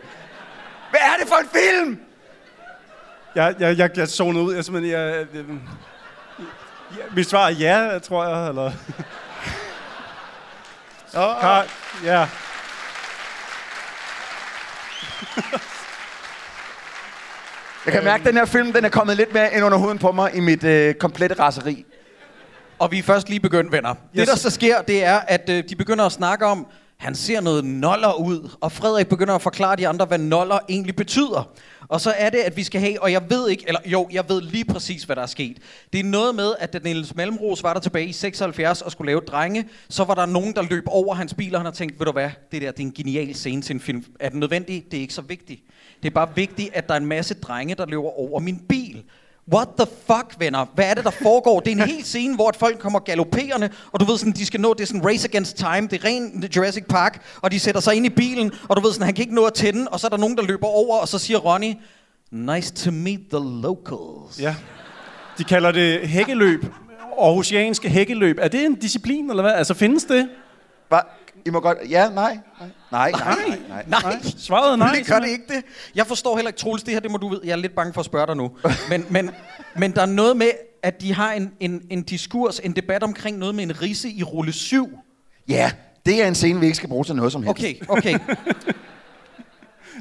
Hvad 0.91 1.01
er 1.01 1.17
det 1.21 1.29
for 1.29 1.37
en 1.37 1.49
film? 1.53 2.01
Jeg, 3.35 3.55
jeg, 3.59 3.79
jeg, 3.79 3.91
jeg 3.97 4.09
zonede 4.09 4.45
ud. 4.45 4.55
Jeg, 4.55 4.65
simpelthen, 4.65 4.93
jeg, 4.93 5.27
jeg, 5.35 5.45
jeg, 6.99 7.05
mit 7.17 7.29
svar 7.31 7.47
er 7.47 7.51
ja, 7.51 7.99
tror 7.99 8.27
jeg. 8.27 8.49
Eller... 8.49 8.73
Kar, 11.13 11.67
ja. 12.05 12.29
Jeg 17.85 17.93
kan 17.93 18.05
mærke, 18.05 18.21
at 18.21 18.27
den 18.27 18.37
her 18.37 18.45
film 18.45 18.73
den 18.73 18.85
er 18.85 18.89
kommet 18.89 19.17
lidt 19.17 19.35
mere 19.35 19.55
ind 19.55 19.65
under 19.65 19.79
huden 19.79 19.99
på 19.99 20.13
mig 20.13 20.35
i 20.35 20.41
mit 20.41 20.65
øh, 20.65 20.95
komplette 20.95 21.39
raseri. 21.39 21.87
Og 22.79 22.91
vi 22.91 22.99
er 22.99 23.03
først 23.03 23.29
lige 23.29 23.41
begyndt, 23.41 23.73
venner. 23.73 23.91
Yes. 23.91 23.99
Det, 24.15 24.29
der 24.29 24.37
så 24.37 24.51
sker, 24.51 24.83
det 24.83 25.05
er, 25.05 25.21
at 25.29 25.49
øh, 25.49 25.65
de 25.69 25.77
begynder 25.77 26.07
at 26.07 26.13
snakke 26.13 26.47
om, 26.47 26.67
han 27.01 27.15
ser 27.15 27.41
noget 27.41 27.65
noller 27.65 28.13
ud, 28.13 28.51
og 28.61 28.73
Frederik 28.73 29.09
begynder 29.09 29.35
at 29.35 29.43
forklare 29.43 29.77
de 29.77 29.89
andre, 29.89 30.07
hvad 30.07 30.19
noller 30.19 30.59
egentlig 30.69 30.97
betyder. 30.97 31.53
Og 31.89 32.01
så 32.01 32.15
er 32.17 32.31
det, 32.31 32.39
at 32.39 32.57
vi 32.57 32.63
skal 32.63 32.81
have, 32.81 33.03
og 33.03 33.13
jeg 33.13 33.31
ved 33.31 33.49
ikke, 33.49 33.65
eller 33.67 33.81
jo, 33.87 34.09
jeg 34.13 34.25
ved 34.29 34.43
lige 34.43 34.65
præcis, 34.65 35.05
hvad 35.05 35.17
der 35.17 35.23
er 35.23 35.27
sket. 35.27 35.59
Det 35.93 36.01
er 36.01 36.05
noget 36.05 36.35
med, 36.35 36.55
at 36.59 36.73
da 36.73 36.79
Niels 36.79 37.15
Malmros 37.15 37.63
var 37.63 37.73
der 37.73 37.81
tilbage 37.81 38.07
i 38.07 38.13
76 38.13 38.83
og 38.83 38.93
skulle 38.93 39.07
lave 39.07 39.21
drenge, 39.21 39.69
så 39.89 40.05
var 40.05 40.15
der 40.15 40.27
nogen, 40.27 40.55
der 40.55 40.63
løb 40.63 40.85
over 40.87 41.15
hans 41.15 41.35
bil, 41.35 41.55
og 41.55 41.61
han 41.61 41.67
har 41.67 41.73
tænkt, 41.73 41.99
ved 41.99 42.07
du 42.07 42.13
hvad, 42.13 42.31
det 42.53 42.63
der, 42.63 42.71
det 42.71 42.81
er 42.81 42.87
en 42.87 42.93
genial 42.93 43.35
scene 43.35 43.63
til 43.63 43.75
en 43.75 43.81
film. 43.81 44.05
Er 44.21 44.29
den 44.29 44.41
nødvendig? 44.41 44.85
Det 44.91 44.97
er 44.97 45.01
ikke 45.01 45.15
så 45.15 45.23
vigtigt. 45.23 45.63
Det 46.03 46.09
er 46.09 46.15
bare 46.15 46.29
vigtigt, 46.35 46.71
at 46.75 46.89
der 46.89 46.95
er 46.95 46.99
en 46.99 47.07
masse 47.07 47.35
drenge, 47.35 47.75
der 47.75 47.87
løber 47.87 48.19
over 48.19 48.41
min 48.41 48.59
bil. 48.69 49.05
What 49.53 49.69
the 49.79 49.87
fuck, 50.07 50.35
venner? 50.39 50.67
Hvad 50.75 50.85
er 50.85 50.95
det, 50.95 51.05
der 51.05 51.11
foregår? 51.11 51.61
Det 51.61 51.73
er 51.73 51.83
en 51.83 51.91
hel 51.91 52.05
scene, 52.05 52.35
hvor 52.35 52.53
folk 52.59 52.79
kommer 52.79 52.99
galopperende, 52.99 53.71
og 53.93 54.01
du 54.01 54.05
ved 54.05 54.19
sådan, 54.19 54.33
de 54.33 54.47
skal 54.47 54.61
nå, 54.61 54.75
det 54.75 54.81
er 54.81 54.87
sådan 54.87 55.07
race 55.07 55.29
against 55.29 55.57
time, 55.57 55.89
det 55.91 55.93
er 55.93 56.05
ren 56.05 56.45
Jurassic 56.57 56.85
Park, 56.89 57.23
og 57.43 57.53
de 57.53 57.61
sætter 57.61 57.81
sig 57.81 57.95
ind 57.95 58.07
i 58.07 58.09
bilen, 58.09 58.53
og 58.69 58.77
du 58.77 58.83
ved 58.83 58.93
sådan, 58.93 59.05
han 59.05 59.15
kan 59.15 59.23
ikke 59.23 59.35
nå 59.35 59.45
at 59.45 59.55
tænde, 59.55 59.89
og 59.89 60.01
så 60.01 60.07
er 60.07 60.09
der 60.09 60.17
nogen, 60.17 60.37
der 60.37 60.43
løber 60.43 60.67
over, 60.67 60.99
og 60.99 61.09
så 61.09 61.19
siger 61.19 61.39
Ronnie, 61.39 61.77
nice 62.31 62.75
to 62.75 62.91
meet 62.91 63.21
the 63.31 63.41
locals. 63.63 64.41
Ja. 64.41 64.55
De 65.39 65.45
kalder 65.45 65.73
det 65.73 66.09
hækkeløb. 66.09 66.65
Aarhusianske 67.21 67.89
hækkeløb. 67.89 68.39
Er 68.41 68.49
det 68.49 68.67
en 68.67 68.75
disciplin, 68.75 69.31
eller 69.31 69.43
hvad? 69.43 69.53
Altså, 69.53 69.75
findes 69.75 70.05
det? 70.05 70.29
Hva? 70.89 70.99
I 71.47 71.51
må 71.51 71.61
godt... 71.61 71.79
Ja, 71.91 72.09
nej. 72.09 72.39
Nej, 72.93 73.11
nej, 73.11 73.11
nej. 73.13 73.35
nej, 73.69 73.85
nej. 73.89 74.03
Nej, 74.03 74.21
Svaret 74.23 74.73
er 74.73 74.77
nej. 74.77 74.95
det 74.99 75.07
gør 75.07 75.19
det 75.19 75.29
ikke 75.29 75.45
det. 75.49 75.65
Jeg 75.95 76.07
forstår 76.07 76.37
heller 76.37 76.49
ikke, 76.49 76.59
Troels, 76.59 76.83
det 76.83 76.95
her, 76.95 77.01
det 77.01 77.11
må 77.11 77.17
du 77.17 77.29
vide. 77.29 77.41
Jeg 77.45 77.53
er 77.53 77.57
lidt 77.57 77.75
bange 77.75 77.93
for 77.93 78.01
at 78.01 78.05
spørge 78.07 78.27
dig 78.27 78.37
nu. 78.37 78.51
Men, 78.89 79.07
men, 79.11 79.31
men 79.77 79.93
der 79.93 80.03
er 80.03 80.07
noget 80.07 80.37
med, 80.37 80.51
at 80.83 81.01
de 81.01 81.15
har 81.15 81.33
en, 81.33 81.53
en, 81.61 81.83
en 81.91 82.03
diskurs, 82.03 82.59
en 82.59 82.73
debat 82.73 83.03
omkring 83.03 83.39
noget 83.39 83.55
med 83.55 83.65
en 83.65 83.83
risse 83.83 84.11
i 84.11 84.23
rulle 84.23 84.53
7. 84.53 84.99
Ja, 85.49 85.73
det 86.07 86.23
er 86.23 86.29
en 86.29 86.35
scene, 86.35 86.61
vi 86.61 86.67
ikke 86.67 86.77
skal 86.77 86.89
bruge 86.89 87.05
til 87.05 87.17
noget 87.17 87.33
som 87.33 87.43
helst. 87.43 87.59
Okay, 87.59 87.75
okay. 87.89 88.19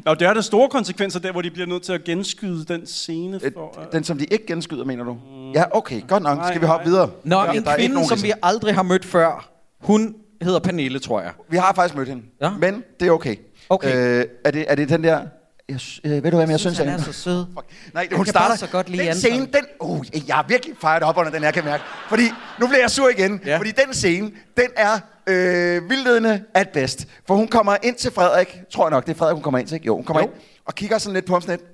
Nå, 0.05 0.13
det 0.13 0.27
er 0.27 0.33
der 0.33 0.41
store 0.41 0.69
konsekvenser 0.69 1.19
der, 1.19 1.31
hvor 1.31 1.41
de 1.41 1.51
bliver 1.51 1.67
nødt 1.67 1.83
til 1.83 1.93
at 1.93 2.03
genskyde 2.03 2.65
den 2.65 2.85
scene 2.87 3.39
Øh, 3.43 3.51
for... 3.53 3.87
Den, 3.91 4.03
som 4.03 4.17
de 4.17 4.25
ikke 4.25 4.45
genskyder, 4.45 4.85
mener 4.85 5.03
du? 5.03 5.17
Ja, 5.55 5.63
okay, 5.71 6.01
godt 6.07 6.23
nok. 6.23 6.45
Skal 6.47 6.61
vi 6.61 6.65
hoppe 6.65 6.85
videre? 6.85 7.09
Nå, 7.23 7.43
ja, 7.43 7.51
en 7.51 7.67
er 7.67 7.75
kvinde, 7.75 8.07
som 8.07 8.23
vi 8.23 8.33
aldrig 8.43 8.75
har 8.75 8.83
mødt 8.83 9.05
før, 9.05 9.49
hun 9.79 10.15
hedder 10.41 10.59
Pernille, 10.59 10.99
tror 10.99 11.21
jeg. 11.21 11.31
Vi 11.49 11.57
har 11.57 11.73
faktisk 11.73 11.95
mødt 11.95 12.09
hende, 12.09 12.23
Ja. 12.41 12.49
men 12.49 12.83
det 12.99 13.07
er 13.07 13.11
okay. 13.11 13.35
Okay. 13.69 14.19
Øh, 14.19 14.25
er, 14.45 14.51
det, 14.51 14.65
er 14.67 14.75
det 14.75 14.89
den 14.89 15.03
der... 15.03 15.21
Jeg, 15.69 15.79
øh, 16.03 16.11
ved 16.11 16.31
du 16.31 16.37
hvad, 16.37 16.45
men 16.47 16.51
jeg 16.51 16.59
synes, 16.59 16.77
han 16.77 16.87
jeg 16.87 16.93
er 16.95 16.97
så 17.01 17.11
sød. 17.13 17.45
Fuck. 17.53 17.65
Nej, 17.93 18.07
Jeg 18.09 18.17
hun 18.17 18.25
starter... 18.25 18.55
så 18.55 18.67
godt 18.67 18.89
lide 18.89 19.05
den 19.05 19.15
scene, 19.15 19.45
den... 19.45 19.65
Uh, 19.79 20.05
jeg 20.27 20.39
er 20.39 20.43
virkelig 20.47 20.75
fejret 20.81 21.03
op 21.03 21.17
under 21.17 21.31
den 21.31 21.43
her, 21.43 21.51
kan 21.51 21.63
jeg 21.63 21.71
mærke. 21.71 21.83
Fordi 22.09 22.23
nu 22.59 22.67
bliver 22.67 22.79
jeg 22.81 22.91
sur 22.91 23.09
igen. 23.09 23.41
Ja. 23.45 23.51
Ja. 23.51 23.57
Fordi 23.57 23.71
den 23.71 23.93
scene, 23.93 24.31
den 24.57 24.67
er 24.77 24.99
øh, 25.27 25.89
vildledende 25.89 26.43
at 26.53 26.69
bedst. 26.69 27.07
For 27.27 27.35
hun 27.35 27.47
kommer 27.47 27.77
ind 27.83 27.95
til 27.95 28.11
Frederik. 28.11 28.59
Tror 28.71 28.85
jeg 28.85 28.91
nok, 28.91 29.05
det 29.05 29.11
er 29.13 29.17
Frederik, 29.17 29.33
hun 29.33 29.43
kommer 29.43 29.59
ind 29.59 29.67
til. 29.67 29.75
ikke? 29.75 29.85
Jo, 29.85 29.95
hun 29.95 30.03
kommer 30.05 30.21
Jo. 30.21 30.27
ind 30.27 30.35
og 30.65 30.75
kigger 30.75 30.97
sådan 30.97 31.13
lidt 31.13 31.25
på 31.25 31.33
ham 31.33 31.41
sådan 31.41 31.59
lidt. 31.59 31.69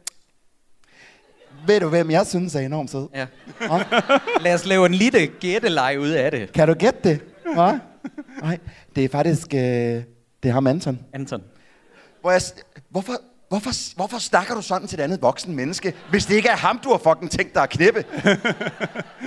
Ved 1.67 1.79
du, 1.79 1.89
hvem 1.89 2.11
jeg 2.11 2.25
synes 2.27 2.55
er 2.55 2.59
enormt 2.59 2.91
sød? 2.91 3.07
Ja. 3.15 3.25
Lad 4.41 4.53
os 4.53 4.65
lave 4.65 4.85
en 4.85 4.93
lille 4.93 5.27
gætteleje 5.27 5.99
ud 5.99 6.09
af 6.09 6.31
det. 6.31 6.53
Kan 6.53 6.67
du 6.67 6.73
gætte 6.73 6.99
det? 7.09 7.19
Hva? 7.53 7.79
Nej, 8.41 8.57
det 8.95 9.05
er 9.05 9.09
faktisk... 9.09 9.53
Øh, 9.53 9.59
det 9.59 10.49
er 10.49 10.51
ham, 10.51 10.67
Anton. 10.67 10.99
Anton. 11.13 11.43
Hvor 12.21 12.31
jeg, 12.31 12.41
hvorfor, 12.89 13.13
hvorfor, 13.49 13.95
hvorfor 13.95 14.17
snakker 14.17 14.55
du 14.55 14.61
sådan 14.61 14.87
til 14.87 14.99
et 14.99 15.03
andet 15.03 15.21
voksen 15.21 15.55
menneske, 15.55 15.93
hvis 16.09 16.25
det 16.25 16.35
ikke 16.35 16.49
er 16.49 16.55
ham, 16.55 16.79
du 16.83 16.89
har 16.89 16.97
fucking 16.97 17.31
tænkt 17.31 17.53
dig 17.55 17.63
at 17.63 17.69
knippe? 17.69 18.05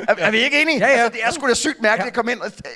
er, 0.09 0.15
er, 0.19 0.31
vi 0.31 0.39
ikke 0.39 0.63
enige? 0.63 0.79
Ja, 0.79 0.87
ja. 0.87 0.93
Altså, 0.93 1.09
det 1.09 1.21
er 1.25 1.31
sgu 1.33 1.49
da 1.49 1.55
sygt 1.55 1.83
mærkeligt 1.83 2.05
Ja. 2.05 2.09
at 2.09 2.15
komme 2.15 2.33
ind 2.33 2.41
og... 2.41 2.51
Jeg, 2.65 2.71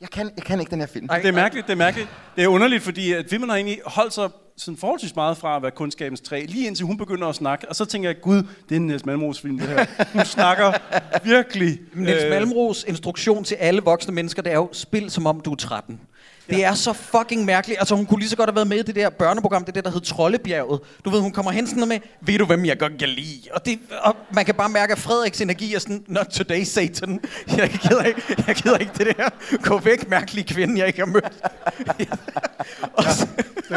jeg, 0.00 0.08
kan, 0.10 0.30
jeg 0.36 0.44
kan 0.44 0.60
ikke 0.60 0.70
den 0.70 0.80
her 0.80 0.86
film. 0.86 1.06
Ej. 1.10 1.18
Det 1.18 1.28
er 1.28 1.32
mærkeligt, 1.32 1.66
det 1.66 1.72
er 1.72 1.76
mærkeligt. 1.76 2.08
Det 2.36 2.44
er 2.44 2.48
underligt, 2.48 2.82
fordi 2.82 3.12
at 3.12 3.26
filmen 3.30 3.48
har 3.48 3.56
egentlig 3.56 3.80
holdt 3.86 4.14
sig 4.14 4.28
sådan 4.56 4.76
forholdsvis 4.76 5.16
meget 5.16 5.36
fra 5.36 5.56
at 5.56 5.62
være 5.62 5.70
kundskabens 5.70 6.20
træ, 6.20 6.44
lige 6.48 6.66
indtil 6.66 6.86
hun 6.86 6.96
begynder 6.96 7.28
at 7.28 7.34
snakke. 7.34 7.68
Og 7.68 7.76
så 7.76 7.84
tænker 7.84 8.08
jeg, 8.08 8.20
gud, 8.20 8.36
det 8.36 8.70
er 8.70 8.76
en 8.76 8.86
Niels 8.86 9.06
Malmros 9.06 9.40
film, 9.40 9.58
det 9.58 9.68
her. 9.68 9.86
Hun 10.12 10.24
snakker 10.24 10.72
virkelig... 11.34 11.80
Niels 11.94 12.24
øh, 12.24 12.30
Malmros 12.30 12.84
instruktion 12.88 13.44
til 13.44 13.54
alle 13.54 13.82
voksne 13.82 14.14
mennesker, 14.14 14.42
det 14.42 14.52
er 14.52 14.56
jo, 14.56 14.68
spil 14.72 15.10
som 15.10 15.26
om 15.26 15.40
du 15.40 15.52
er 15.52 15.56
13. 15.56 16.00
Det 16.50 16.64
er 16.64 16.74
så 16.74 16.92
fucking 16.92 17.44
mærkeligt. 17.44 17.78
Altså, 17.78 17.94
hun 17.94 18.06
kunne 18.06 18.20
lige 18.20 18.28
så 18.28 18.36
godt 18.36 18.50
have 18.50 18.54
været 18.54 18.66
med 18.66 18.78
i 18.78 18.82
det 18.82 18.94
der 18.94 19.10
børneprogram, 19.10 19.64
det 19.64 19.74
der, 19.74 19.80
der 19.80 19.90
hed 19.90 20.00
Trollebjerget. 20.00 20.80
Du 21.04 21.10
ved, 21.10 21.20
hun 21.20 21.32
kommer 21.32 21.52
hen 21.52 21.66
sådan 21.66 21.80
noget 21.80 21.88
med, 21.88 21.98
ved 22.20 22.38
du, 22.38 22.46
hvem 22.46 22.64
jeg 22.64 22.78
godt 22.78 22.98
kan 22.98 23.08
lide? 23.08 23.40
Og, 23.52 23.66
det, 23.66 23.78
og 24.02 24.16
man 24.30 24.44
kan 24.44 24.54
bare 24.54 24.68
mærke, 24.68 24.92
at 24.92 24.98
Frederiks 24.98 25.40
energi 25.40 25.74
er 25.74 25.78
sådan, 25.78 26.04
not 26.08 26.26
today, 26.26 26.64
Satan. 26.64 27.20
Jeg 27.56 27.70
gider 27.70 28.02
ikke, 28.02 28.22
jeg 28.46 28.56
gider 28.56 28.76
ikke 28.76 28.92
det 28.98 29.16
der. 29.16 29.28
Gå 29.62 29.78
væk, 29.78 30.08
mærkelige 30.10 30.54
kvinde, 30.54 30.78
jeg 30.78 30.86
ikke 30.86 30.98
har 30.98 31.06
mødt. 31.06 31.32
og, 32.98 33.04
så, 33.04 33.28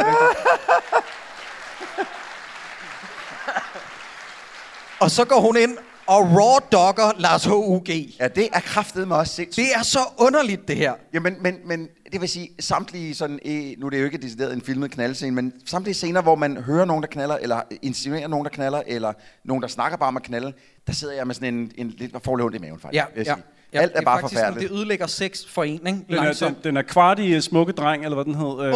og 5.00 5.10
så 5.10 5.24
går 5.24 5.40
hun 5.40 5.56
ind 5.56 5.76
og 6.06 6.22
raw 6.22 6.58
dogger 6.72 7.12
Lars 7.18 7.44
H.U.G. 7.44 7.88
Ja, 8.20 8.28
det 8.28 8.48
er 8.52 8.60
kraftet 8.60 9.08
mig 9.08 9.18
også 9.18 9.34
sindssygt. 9.34 9.66
Det 9.66 9.74
er 9.74 9.82
så 9.82 9.98
underligt, 10.18 10.68
det 10.68 10.76
her. 10.76 10.92
Jamen, 11.12 11.36
men, 11.40 11.56
men 11.64 11.88
det 12.12 12.20
vil 12.20 12.28
sige, 12.28 12.48
samtlige 12.60 13.14
sådan, 13.14 13.40
nu 13.78 13.86
er 13.86 13.90
det 13.90 14.00
jo 14.00 14.04
ikke 14.04 14.18
decideret 14.18 14.52
en 14.52 14.62
filmet 14.62 14.90
knaldscene, 14.90 15.34
men 15.34 15.52
samtlige 15.66 15.94
scener, 15.94 16.22
hvor 16.22 16.34
man 16.34 16.56
hører 16.56 16.84
nogen, 16.84 17.02
der 17.02 17.08
knaller, 17.08 17.36
eller 17.36 17.60
insinuerer 17.82 18.28
nogen, 18.28 18.44
der 18.44 18.50
knaller, 18.50 18.82
eller 18.86 19.12
nogen, 19.44 19.62
der 19.62 19.68
snakker 19.68 19.98
bare 19.98 20.08
om 20.08 20.16
at 20.16 20.22
knalde, 20.22 20.52
der 20.86 20.92
sidder 20.92 21.14
jeg 21.14 21.26
med 21.26 21.34
sådan 21.34 21.54
en, 21.54 21.72
en 21.76 21.88
lidt 21.88 22.24
forløb 22.24 22.54
i 22.54 22.58
maven, 22.58 22.80
faktisk. 22.80 22.94
Ja, 22.94 23.04
ja. 23.16 23.24
sige. 23.24 23.36
Ja 23.72 23.80
Alt 23.80 23.92
er 23.92 23.96
det 23.96 24.04
bare 24.04 24.20
faktisk 24.20 24.38
forfærdeligt. 24.38 24.62
Sådan, 24.62 24.76
det 24.76 24.80
ødelægger 24.80 25.06
sex 25.06 25.38
for 25.48 25.64
en, 25.64 25.86
ikke? 25.86 26.04
Den 26.08 26.18
er, 26.18 26.32
den, 26.32 26.56
den 26.64 26.76
er 26.76 26.82
kvart 26.82 27.18
i 27.18 27.36
uh, 27.36 27.40
Smukke 27.42 27.72
Dreng, 27.72 28.04
eller 28.04 28.14
hvad 28.14 28.24
den 28.24 28.34
hed. 28.34 28.44
Øh, 28.44 28.50
oh! 28.50 28.60
jeg 28.60 28.70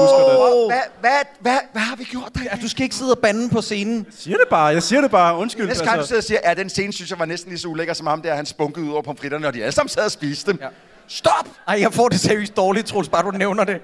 husker 0.00 0.18
det. 0.28 0.66
Hvad, 0.66 0.80
hvad, 1.00 1.10
hvad, 1.40 1.58
hvad 1.72 1.82
har 1.82 1.96
vi 1.96 2.04
gjort 2.04 2.30
der? 2.34 2.40
Ja, 2.44 2.56
du 2.62 2.68
skal 2.68 2.82
ikke 2.82 2.94
sidde 2.94 3.12
og 3.12 3.18
bande 3.18 3.48
på 3.48 3.60
scenen. 3.60 3.96
Jeg 3.96 4.04
siger 4.18 4.36
det 4.36 4.46
bare, 4.50 4.66
jeg 4.66 4.82
siger 4.82 5.00
det 5.00 5.10
bare. 5.10 5.36
Undskyld. 5.36 5.66
Næste 5.66 5.84
gang 5.84 6.00
du 6.00 6.06
sidder 6.06 6.20
og 6.20 6.24
siger, 6.24 6.40
at 6.42 6.56
den 6.56 6.68
scene 6.68 6.92
synes 6.92 7.10
jeg 7.10 7.18
var 7.18 7.24
næsten 7.24 7.50
lige 7.50 7.60
så 7.60 7.68
ulækker 7.68 7.94
som 7.94 8.06
ham 8.06 8.22
der, 8.22 8.34
han 8.34 8.46
spunkede 8.46 8.86
ud 8.86 8.92
over 8.92 9.02
pomfritterne, 9.02 9.46
og 9.46 9.54
de 9.54 9.62
alle 9.62 9.72
sammen 9.72 9.88
sad 9.88 10.04
og 10.04 10.10
spiste 10.10 10.52
dem. 10.52 10.58
Ja. 10.62 10.68
Stop! 11.08 11.48
Ej, 11.68 11.80
jeg 11.80 11.92
får 11.92 12.08
det 12.08 12.20
seriøst 12.20 12.56
dårligt, 12.56 12.86
Troels, 12.86 13.08
bare 13.08 13.22
du 13.22 13.30
nævner 13.30 13.64
det. 13.64 13.80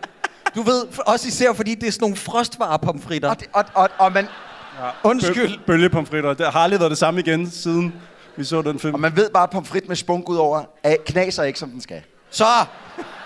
Du 0.55 0.63
ved, 0.63 0.83
også 1.07 1.29
især 1.29 1.53
fordi 1.53 1.75
det 1.75 1.87
er 1.87 1.93
sådan 1.93 2.03
nogle 2.03 2.17
frostvarepomfritter. 2.17 3.29
Og, 3.31 3.41
det, 3.41 3.49
og, 3.53 3.65
og, 3.75 3.89
og, 3.99 4.13
man, 4.13 4.27
Undskyld. 5.05 5.51
Bø- 5.51 5.65
bølgepomfritter. 5.67 6.35
Det 6.35 6.47
har 6.47 6.61
aldrig 6.61 6.81
været 6.81 6.91
det 6.91 6.99
samme 6.99 7.21
igen, 7.21 7.51
siden 7.51 7.95
vi 8.37 8.45
så 8.45 8.63
den 8.63 8.79
film. 8.79 8.95
og 8.95 9.01
man 9.01 9.17
ved 9.17 9.31
bare, 9.31 9.43
at 9.43 9.51
pomfrit 9.51 9.89
med 9.89 9.97
spunk 9.97 10.29
ud 10.29 10.37
over, 10.37 10.63
er, 10.83 10.97
knaser 11.07 11.43
ikke, 11.43 11.59
som 11.59 11.71
den 11.71 11.81
skal. 11.81 12.03
Så, 12.31 12.45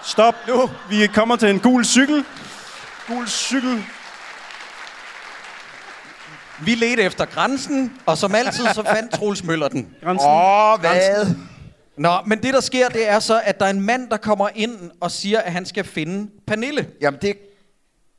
Stop 0.03 0.35
nu. 0.49 0.71
Vi 0.91 1.07
kommer 1.07 1.37
til 1.37 1.51
en 1.51 1.61
gul 1.61 1.85
cykel. 1.85 2.25
Gul 3.09 3.29
cykel. 3.29 3.85
vi 6.65 6.75
ledte 6.75 7.03
efter 7.03 7.25
grænsen, 7.25 7.93
og 8.07 8.19
som 8.19 8.35
altid, 8.35 8.65
så 8.75 8.83
fandt 8.83 9.13
Troels 9.13 9.45
Møller 9.45 9.69
den. 9.69 9.95
Grænsen. 10.03 10.29
Åh, 10.29 10.73
oh, 10.73 10.81
hvad? 10.81 11.27
Nå, 11.97 12.11
men 12.27 12.43
det 12.43 12.55
der 12.55 12.61
sker, 12.61 12.89
det 12.89 13.09
er 13.09 13.19
så, 13.19 13.41
at 13.45 13.61
der 13.61 13.67
er 13.67 13.71
en 13.71 13.81
mand, 13.81 14.11
der 14.11 14.17
kommer 14.17 14.49
ind 14.55 14.91
og 15.01 15.11
siger, 15.11 15.41
at 15.41 15.53
han 15.53 15.67
skal 15.67 15.85
finde 15.85 16.31
Pernille, 16.47 16.89
Jamen, 17.01 17.21
det 17.23 17.31
er 17.31 17.35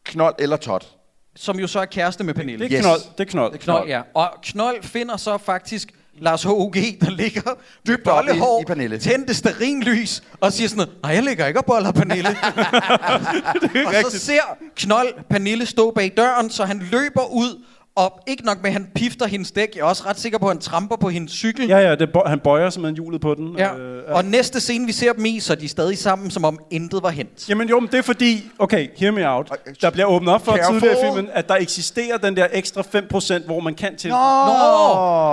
knold 0.06 0.36
eller 0.39 0.58
tot. 0.58 0.88
som 1.36 1.60
jo 1.60 1.68
så 1.68 1.80
er 1.80 1.86
kæreste 1.86 2.24
med 2.24 2.34
Pernille. 2.34 2.66
Det 2.70 2.74
er 2.74 2.78
Yes. 2.78 2.86
knold. 2.86 3.00
Det 3.18 3.28
er 3.28 3.32
knold. 3.32 3.58
Knold, 3.58 3.88
ja. 3.88 4.02
Og 4.14 4.30
Knold 4.44 4.84
finder 4.84 5.18
så 5.18 5.38
faktisk 5.38 5.94
Lars 6.22 6.43
H.U.G., 6.43 6.76
der 7.01 7.09
ligger 7.09 7.41
i- 7.89 7.91
bollehår, 8.05 8.61
i 8.61 8.65
Pernille. 8.65 8.97
tændte 8.99 9.34
sterinlys, 9.34 10.24
og 10.41 10.53
siger 10.53 10.67
sådan 10.69 10.88
nej, 11.03 11.11
jeg 11.13 11.24
ligger 11.24 11.47
ikke 11.47 11.59
og 11.59 11.65
boller 11.65 11.91
Pernille. 11.91 12.30
og 14.05 14.11
så 14.11 14.19
ser 14.19 14.41
Knold 14.76 15.13
Pernille 15.30 15.65
stå 15.65 15.91
bag 15.91 16.13
døren, 16.17 16.49
så 16.49 16.65
han 16.65 16.88
løber 16.91 17.26
ud, 17.34 17.63
og 17.96 18.20
ikke 18.28 18.46
nok 18.46 18.58
med, 18.62 18.70
at 18.70 18.74
han 18.74 18.88
pifter 18.96 19.28
hendes 19.28 19.52
dæk, 19.52 19.70
jeg 19.76 19.82
er 19.82 19.86
også 19.86 20.04
ret 20.06 20.20
sikker 20.20 20.38
på, 20.38 20.46
at 20.46 20.52
han 20.56 20.62
tramper 20.62 20.96
på 20.96 21.10
hendes 21.10 21.32
cykel. 21.32 21.68
Ja, 21.68 21.78
ja, 21.78 21.96
det 21.96 22.10
bø- 22.18 22.28
han 22.30 22.39
bøjer 22.39 22.70
simpelthen 22.70 22.96
hjulet 22.96 23.22
på 23.22 23.34
den. 23.36 23.56
Ja. 23.58 23.76
Øh, 23.78 24.04
Og 24.16 24.26
næste 24.26 24.60
scene, 24.60 24.86
vi 24.86 24.92
ser 24.92 25.14
dem 25.14 25.26
i, 25.26 25.39
så 25.39 25.54
er 25.54 25.58
de 25.58 25.68
stadig 25.68 25.98
sammen, 25.98 26.32
som 26.32 26.46
om 26.46 26.60
intet 26.72 27.04
var 27.04 27.10
hent. 27.10 27.50
Jamen 27.50 27.70
jo, 27.70 27.80
men 27.80 27.89
det 27.92 27.98
er 27.98 28.02
fordi, 28.02 28.50
okay, 28.60 28.88
hear 28.98 29.12
me 29.12 29.30
out. 29.30 29.52
Der 29.82 29.89
bliver 29.89 30.06
åbnet 30.06 30.34
op 30.34 30.46
for 30.46 30.52
Careful. 30.58 30.80
tidligere 30.80 31.00
i 31.00 31.06
filmen, 31.06 31.30
at 31.34 31.50
der 31.50 31.56
eksisterer 31.56 32.18
den 32.18 32.36
der 32.38 32.48
ekstra 32.52 32.82
5%, 32.82 33.46
hvor 33.46 33.60
man 33.60 33.76
kan 33.76 33.96
til... 33.98 34.10
Nå, 34.10 34.16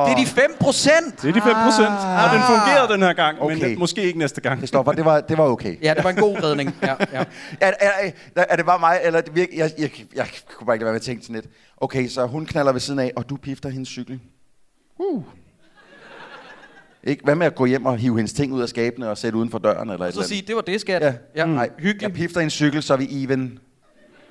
det 0.07 0.13
er 0.13 0.17
de 0.19 0.27
5 0.27 0.57
procent. 0.61 1.23
Det 1.23 1.29
er 1.29 1.33
de 1.33 1.41
5%. 1.41 1.83
Ah. 1.83 2.25
Og 2.25 2.35
den 2.35 2.43
fungerer 2.47 2.87
den 2.93 3.03
her 3.03 3.13
gang, 3.13 3.43
okay. 3.43 3.69
Men 3.69 3.79
måske 3.79 4.03
ikke 4.03 4.19
næste 4.19 4.41
gang. 4.41 4.61
Kristoffer, 4.61 4.93
det 4.93 5.05
var, 5.05 5.21
det 5.21 5.39
var 5.39 5.45
okay. 5.45 5.77
Ja, 5.83 5.95
det 5.95 6.05
var 6.05 6.11
en 6.11 6.17
god 6.17 6.37
redning. 6.45 6.77
Ja, 6.83 6.95
ja. 7.13 7.25
Er, 7.61 7.73
er, 7.81 7.91
er, 8.37 8.45
er 8.49 8.57
det 8.57 8.67
bare 8.67 8.79
mig, 8.79 9.01
eller 9.05 9.19
er 9.19 9.23
det 9.23 9.35
virkelig, 9.35 9.59
jeg, 9.59 9.71
jeg, 9.79 9.91
jeg, 9.99 10.07
jeg 10.17 10.27
kunne 10.57 10.67
bare 10.67 10.77
ikke 10.77 10.85
lade 10.85 10.87
være 10.87 10.93
med 10.93 11.01
at 11.01 11.05
tænke 11.05 11.23
sådan 11.23 11.35
lidt. 11.35 11.47
Okay, 11.81 12.09
så 12.09 12.27
hun 12.27 12.47
knaller 12.47 12.73
ved 12.73 12.81
siden 12.81 12.99
af, 13.01 13.13
og 13.17 13.29
du 13.31 13.37
pifter 13.37 13.69
hendes 13.69 13.89
cykel. 13.89 14.21
Uh. 14.99 15.23
Ikke? 17.05 17.25
Hvad 17.25 17.35
med 17.35 17.47
at 17.47 17.55
gå 17.55 17.67
hjem 17.67 17.87
og 17.87 17.97
hive 17.99 18.17
hendes 18.17 18.33
ting 18.33 18.53
ud 18.53 18.63
af 18.63 18.69
skabene 18.69 19.11
og 19.11 19.19
sætte 19.19 19.39
uden 19.39 19.51
for 19.51 19.59
døren? 19.59 19.91
Eller 19.91 20.07
et 20.07 20.15
Så 20.15 20.23
sige, 20.23 20.43
det 20.47 20.55
var 20.57 20.61
det, 20.63 20.81
skat. 20.81 21.03
Ja. 21.03 21.15
ja. 21.37 21.47
Mm. 21.47 21.53
Nej, 21.53 21.71
Hyggeligt. 21.79 22.03
jeg 22.03 22.13
pifter 22.13 22.41
hendes 22.41 22.53
cykel, 22.53 22.83
så 22.83 22.93
er 22.93 22.99
vi 22.99 23.23
even. 23.25 23.59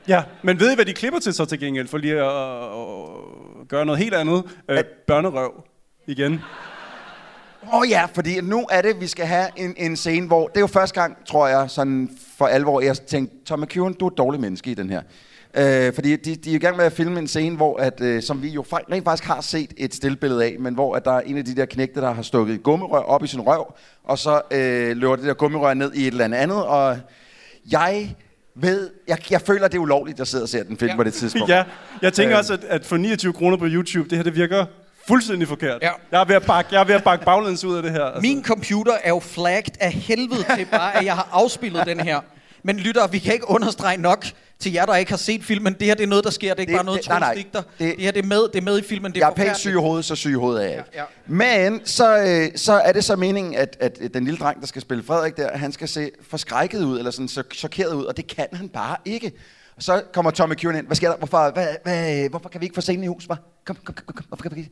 Ja, 0.08 0.24
men 0.42 0.60
ved 0.60 0.72
I, 0.72 0.76
hvad 0.76 0.86
de 0.86 0.94
klipper 0.94 1.20
til 1.20 1.34
så 1.34 1.46
til 1.46 1.60
gengæld? 1.60 1.88
For 1.88 1.98
lige 1.98 2.14
at, 2.14 2.28
at 3.62 3.68
gøre 3.68 3.86
noget 3.86 4.00
helt 4.00 4.14
andet. 4.14 4.44
Øh, 4.70 4.84
børnerøv. 5.08 5.64
Igen. 6.08 6.42
Åh 7.74 7.80
oh, 7.80 7.90
ja, 7.90 8.06
fordi 8.14 8.42
nu 8.42 8.66
er 8.72 8.82
det, 8.82 9.02
vi 9.02 9.08
skal 9.08 9.26
have 9.26 9.48
en, 9.56 9.74
en 9.78 9.96
scene, 9.96 10.28
hvor... 10.28 10.48
Det 10.48 10.58
er 10.58 10.62
jo 10.62 10.68
første 10.68 11.02
gang, 11.02 11.18
tror 11.26 11.48
jeg, 11.48 11.70
sådan 11.70 12.10
for 12.38 12.48
alvor, 12.48 12.82
jeg 12.82 12.98
tænkte, 13.00 13.46
Tom 13.46 13.60
McEwan, 13.60 13.94
du 13.94 14.06
er 14.06 14.12
et 14.12 14.18
dårligt 14.18 14.42
menneske 14.42 14.72
i 14.72 14.74
den 14.74 14.90
her. 14.90 15.02
Øh, 15.58 15.94
fordi 15.94 16.16
de, 16.16 16.36
de 16.36 16.52
er 16.52 16.56
i 16.56 16.58
gang 16.58 16.78
med 16.78 16.86
at 16.86 16.94
filme 16.94 17.20
en 17.20 17.28
scene, 17.28 17.56
hvor 17.56 17.78
at, 17.78 18.02
øh, 18.02 18.24
som 18.24 18.42
vi 18.42 18.50
jo 18.50 18.66
rent 18.72 19.04
faktisk 19.04 19.28
har 19.28 19.42
set 19.42 19.74
et 19.78 19.96
stillbillede 19.96 20.44
af, 20.44 20.56
men 20.60 20.74
hvor 20.74 20.96
at 20.96 21.06
der 21.06 21.12
er 21.12 21.22
en 21.22 21.38
af 21.38 21.46
de 21.46 21.56
der 21.56 21.66
knægte, 21.66 22.02
der 22.02 22.14
har 22.14 22.22
stukket 22.22 22.56
et 22.56 22.64
gummirør 22.64 23.00
op 23.00 23.24
i 23.24 23.28
sin 23.28 23.42
røv, 23.42 23.74
og 24.04 24.18
så 24.18 24.42
øh, 24.52 24.98
løber 24.98 25.16
det 25.16 25.26
der 25.26 25.34
gummirør 25.34 25.74
ned 25.74 25.94
i 25.94 26.02
et 26.02 26.08
eller 26.08 26.26
andet 26.26 26.38
andet, 26.38 26.66
og 26.66 26.98
jeg 27.72 28.16
ved, 28.56 28.90
jeg, 29.08 29.32
jeg 29.32 29.42
føler, 29.42 29.68
det 29.68 29.78
er 29.78 29.82
ulovligt, 29.82 30.16
at 30.16 30.20
jeg 30.20 30.28
sidder 30.28 30.46
og 30.46 30.50
ser 30.50 30.64
den 30.64 30.78
film 30.78 30.90
ja. 30.90 30.96
på 30.96 31.04
det 31.04 31.14
tidspunkt. 31.14 31.50
Ja, 31.56 31.64
jeg 32.02 32.14
tænker 32.14 32.36
Øh. 32.36 32.40
også, 32.40 32.54
at, 32.54 32.64
at 32.64 32.86
for 32.86 32.98
29 32.98 33.34
kroner 33.34 33.58
på 33.58 33.66
YouTube, 33.68 34.10
det 34.10 34.18
her 34.18 34.24
det 34.24 34.36
virker 34.36 34.66
fuldstændig 35.08 35.48
forkert. 35.48 35.78
Ja. 35.82 35.92
Jeg 36.12 36.22
er 36.22 36.26
ved 36.26 36.36
at 36.36 36.46
bakke, 36.46 36.70
jeg 36.74 36.80
er 36.82 36.86
ved 36.86 36.96
at 36.96 37.04
bakke 37.04 37.26
baglæns 37.26 37.64
ud 37.64 37.76
af 37.78 37.84
det 37.84 37.92
her. 37.92 38.04
Altså. 38.04 38.22
Min 38.22 38.44
computer 38.44 38.94
er 39.04 39.10
jo 39.10 39.20
flagged 39.20 39.74
af 39.80 39.92
helvede 39.92 40.46
til 40.56 40.66
bare, 40.72 40.98
at 40.98 41.06
jeg 41.06 41.16
har 41.16 41.30
afspillet 41.32 41.86
den 41.86 42.00
her. 42.00 42.20
Men 42.64 42.78
lytter, 42.80 43.08
vi 43.08 43.20
kan 43.20 43.34
ikke 43.34 43.50
understrege 43.50 43.98
nok 43.98 44.26
til 44.60 44.74
jer, 44.74 44.86
der 44.86 44.96
ikke 44.96 45.12
har 45.12 45.18
set 45.18 45.44
filmen. 45.44 45.74
Det 45.74 45.88
her 45.88 45.94
det 45.96 46.04
er 46.04 46.08
noget, 46.08 46.24
der 46.24 46.30
sker. 46.30 46.50
Det 46.54 46.58
er 46.58 46.62
ikke 46.62 46.72
Det- 46.72 46.78
bare 46.78 46.86
noget, 46.86 47.00
det- 47.02 47.10
nej, 47.10 47.20
nej. 47.20 47.28
Troels 47.34 47.44
digter. 47.44 47.62
Det- 47.80 47.96
Det 47.96 48.04
her 48.04 48.12
det 48.12 48.24
er, 48.24 48.28
med, 48.28 48.42
det 48.54 48.56
er 48.56 48.62
med 48.62 48.80
i 48.80 48.84
filmen. 48.84 49.12
Det 49.12 49.18
er 49.24 49.26
jeg 49.26 49.32
er 49.32 49.46
pænt 49.46 49.58
syg 49.58 49.72
i 49.72 49.74
hovedet, 49.74 50.06
så 50.06 50.16
syg 50.16 50.30
i 50.32 50.34
hovedet 50.34 50.62
er 50.64 50.68
jeg 50.70 50.78
ikke. 50.78 50.90
Ja, 50.94 51.00
ja. 51.00 51.06
Men 51.28 51.82
så, 51.86 52.18
øh, 52.18 52.50
så 52.56 52.74
er 52.74 52.92
det 52.92 53.04
så 53.04 53.16
meningen, 53.16 53.56
at, 53.56 53.78
at 53.80 54.00
den 54.14 54.24
lille 54.26 54.38
dreng, 54.38 54.62
der 54.62 54.68
skal 54.68 54.82
spille 54.82 55.04
Frederik 55.04 55.38
der, 55.38 55.58
han 55.58 55.72
skal 55.72 55.88
se 55.88 56.10
forskrækket 56.30 56.84
ud, 56.84 56.98
eller 56.98 57.12
sådan 57.12 57.28
chok- 57.28 57.56
chokeret 57.56 57.94
ud, 57.94 58.04
og 58.06 58.18
det 58.18 58.28
kan 58.36 58.46
han 58.54 58.70
bare 58.70 58.96
ikke. 59.06 59.32
Og 59.78 59.84
så 59.84 60.04
kommer 60.14 60.32
Tommy 60.32 60.54
Kieran 60.54 60.78
ind. 60.78 60.86
Hvad 60.86 60.96
sker 60.96 61.10
der? 61.10 61.18
Hvorfor, 61.18 61.52
hvad, 61.54 61.68
hvad, 61.84 62.30
hvorfor 62.30 62.50
kan 62.50 62.62
vi 62.62 62.66
ikke 62.66 62.76
få 62.76 62.82
scenen 62.82 63.04
i 63.04 63.08
hus, 63.08 63.26
hva? 63.26 63.36
Kom, 63.66 63.78
kom, 63.84 63.96
kom, 63.96 64.16
kom. 64.16 64.26
Hvorfor 64.28 64.44
kan 64.44 64.52
vi 64.56 64.60
ikke? 64.60 64.72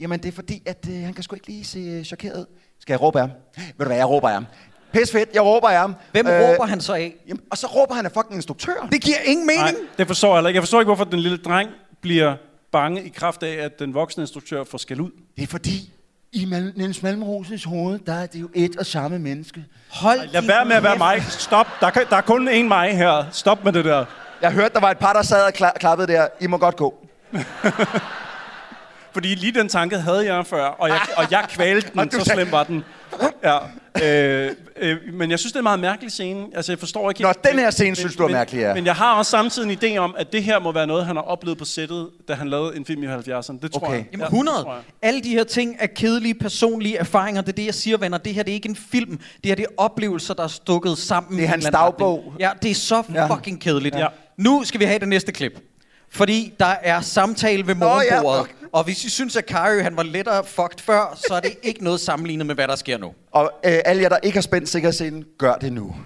Jamen, 0.00 0.20
det 0.22 0.28
er 0.28 0.32
fordi, 0.32 0.62
at 0.66 0.86
øh, 0.90 0.94
han 1.04 1.14
kan 1.14 1.22
sgu 1.24 1.34
ikke 1.36 1.46
lige 1.46 1.64
se 1.64 1.78
øh, 1.78 2.04
chokeret 2.04 2.40
ud. 2.40 2.46
Skal 2.80 2.92
jeg 2.92 3.00
råbe 3.02 3.20
af 3.20 3.28
ham? 3.28 3.36
Ved 3.56 3.64
du 3.78 3.84
hvad, 3.84 3.96
jeg 3.96 4.08
råber 4.08 4.28
af 4.28 4.34
ham. 4.34 4.46
Pis 4.92 5.12
fedt, 5.12 5.28
jeg 5.34 5.42
råber 5.44 5.68
af 5.68 5.78
ham. 5.78 5.94
Hvem 6.12 6.26
øh, 6.26 6.32
råber 6.32 6.66
han 6.66 6.80
så 6.80 6.92
af? 6.94 7.14
Jamen, 7.28 7.42
og 7.50 7.58
så 7.58 7.66
råber 7.66 7.94
han 7.94 8.06
af 8.06 8.12
fucking 8.12 8.34
instruktøren. 8.34 8.90
Det 8.92 9.00
giver 9.02 9.16
ingen 9.24 9.46
mening. 9.46 9.62
Nej, 9.64 9.74
det 9.98 10.06
forstår 10.06 10.28
jeg 10.28 10.36
heller 10.36 10.48
ikke. 10.48 10.56
Jeg 10.56 10.62
forstår 10.62 10.80
ikke, 10.80 10.88
hvorfor 10.88 11.04
den 11.04 11.18
lille 11.20 11.36
dreng 11.38 11.70
bliver 12.00 12.36
bange 12.72 13.02
i 13.04 13.08
kraft 13.08 13.42
af, 13.42 13.64
at 13.64 13.78
den 13.78 13.94
voksne 13.94 14.22
instruktør 14.22 14.64
får 14.64 14.78
skæld 14.78 15.00
ud. 15.00 15.10
Det 15.36 15.42
er 15.42 15.46
fordi, 15.46 15.92
i 16.32 16.44
Mal- 16.44 16.72
Niels 16.76 17.02
Malmroses 17.02 17.64
hoved, 17.64 17.98
der 18.06 18.12
er 18.14 18.26
det 18.26 18.40
jo 18.40 18.48
et 18.54 18.76
og 18.76 18.86
samme 18.86 19.18
menneske. 19.18 19.64
Hold 19.90 20.18
Lad 20.32 20.40
din 20.40 20.48
være 20.48 20.64
med 20.64 20.76
at 20.76 20.82
være 20.82 20.98
mig. 20.98 21.22
Stop. 21.28 21.66
Der, 21.80 21.90
kan, 21.90 22.02
der 22.10 22.16
er 22.16 22.20
kun 22.20 22.48
én 22.48 22.62
mig 22.62 22.96
her. 22.96 23.24
Stop 23.32 23.64
med 23.64 23.72
det 23.72 23.84
der. 23.84 24.04
Jeg 24.42 24.52
hørte, 24.52 24.74
der 24.74 24.80
var 24.80 24.90
et 24.90 24.98
par, 24.98 25.12
der 25.12 25.22
sad 25.22 25.42
og 25.44 25.52
kla- 25.56 25.78
klappede 25.78 26.12
der. 26.12 26.26
I 26.40 26.46
må 26.46 26.58
godt 26.58 26.76
gå. 26.76 26.94
Fordi 29.14 29.28
lige 29.34 29.52
den 29.60 29.68
tanke 29.68 29.98
havde 29.98 30.34
jeg 30.34 30.46
før, 30.46 30.64
og 30.64 30.88
jeg, 30.88 31.00
og 31.16 31.24
jeg 31.30 31.44
kvalte 31.48 31.90
den, 31.94 32.10
så 32.10 32.30
slem 32.34 32.52
var 32.52 32.64
den. 32.64 32.84
Ja. 33.44 33.58
Øh, 34.02 34.50
øh, 34.76 34.96
men 35.12 35.30
jeg 35.30 35.38
synes, 35.38 35.52
det 35.52 35.56
er 35.56 35.60
en 35.60 35.64
meget 35.64 35.80
mærkelig 35.80 36.12
scene. 36.12 36.46
Altså, 36.54 36.72
jeg 36.72 36.78
forstår 36.78 37.10
ikke... 37.10 37.22
Nå, 37.22 37.32
den 37.50 37.58
her 37.58 37.70
scene 37.70 37.96
synes 37.96 38.16
du 38.16 38.22
er 38.22 38.26
men, 38.26 38.32
mærkelig, 38.34 38.60
ja. 38.60 38.74
Men 38.74 38.86
jeg 38.86 38.94
har 38.94 39.14
også 39.14 39.30
samtidig 39.30 39.84
en 39.84 39.94
idé 39.94 39.98
om, 39.98 40.14
at 40.18 40.32
det 40.32 40.42
her 40.44 40.58
må 40.58 40.72
være 40.72 40.86
noget, 40.86 41.06
han 41.06 41.16
har 41.16 41.22
oplevet 41.22 41.58
på 41.58 41.64
sættet, 41.64 42.08
da 42.28 42.34
han 42.34 42.48
lavede 42.48 42.76
en 42.76 42.84
film 42.84 43.02
i 43.02 43.06
70'erne. 43.06 43.58
Det 43.62 43.72
tror 43.72 43.80
Okay. 43.86 43.92
jeg. 43.96 44.06
Jamen 44.12 44.20
Ja, 44.20 44.24
100. 44.26 44.56
det 44.58 44.64
tror 44.64 44.72
jeg. 44.74 44.82
Alle 45.02 45.20
de 45.20 45.28
her 45.30 45.44
ting 45.44 45.76
er 45.80 45.86
kedelige 45.86 46.34
personlige 46.34 46.96
erfaringer. 46.98 47.42
Det 47.42 47.48
er 47.48 47.56
det, 47.56 47.66
jeg 47.66 47.74
siger, 47.74 47.96
venner. 47.96 48.18
Det 48.18 48.34
her 48.34 48.42
det 48.42 48.50
er 48.50 48.54
ikke 48.54 48.68
en 48.68 48.76
film. 48.76 49.10
Det 49.16 49.46
her 49.46 49.54
det 49.54 49.62
er 49.62 49.74
oplevelser, 49.82 50.34
der 50.34 50.42
er 50.44 50.48
stukket 50.48 50.98
sammen. 50.98 51.38
Det 51.38 51.44
er 51.44 51.48
hans 51.48 51.64
dagbog. 51.72 52.32
Ja, 52.40 52.50
det 52.62 52.70
er 52.70 52.74
så 52.74 53.02
Ja. 53.14 53.34
fucking 53.34 53.60
kedeligt. 53.60 53.94
Ja. 53.96 54.06
Nu 54.42 54.64
skal 54.64 54.80
vi 54.80 54.84
have 54.84 54.98
det 54.98 55.08
næste 55.08 55.32
klip. 55.32 55.52
Fordi 56.10 56.54
der 56.60 56.74
er 56.82 57.00
samtale 57.00 57.66
ved 57.66 57.74
ja, 57.74 57.78
morgenbordet. 57.78 58.46
fuck. 58.46 58.56
Og 58.72 58.84
hvis 58.84 59.04
I 59.04 59.10
synes, 59.10 59.36
at 59.36 59.46
Kario 59.46 59.82
han 59.82 59.96
var 59.96 60.02
lettere 60.02 60.44
fucked 60.44 60.78
før, 60.78 61.18
så 61.28 61.34
er 61.34 61.40
det 61.40 61.54
ikke 61.62 61.84
noget 61.84 62.00
sammenlignet 62.00 62.46
med, 62.46 62.54
hvad 62.54 62.68
der 62.68 62.76
sker 62.76 62.98
nu. 62.98 63.14
Og 63.32 63.52
øh, 63.64 63.78
alle 63.84 64.02
jer, 64.02 64.08
der 64.08 64.18
ikke 64.22 64.36
har 64.36 64.42
spændt 64.42 64.68
sikkerhedsscenen, 64.68 65.24
gør 65.38 65.54
det 65.54 65.72
nu. 65.72 65.96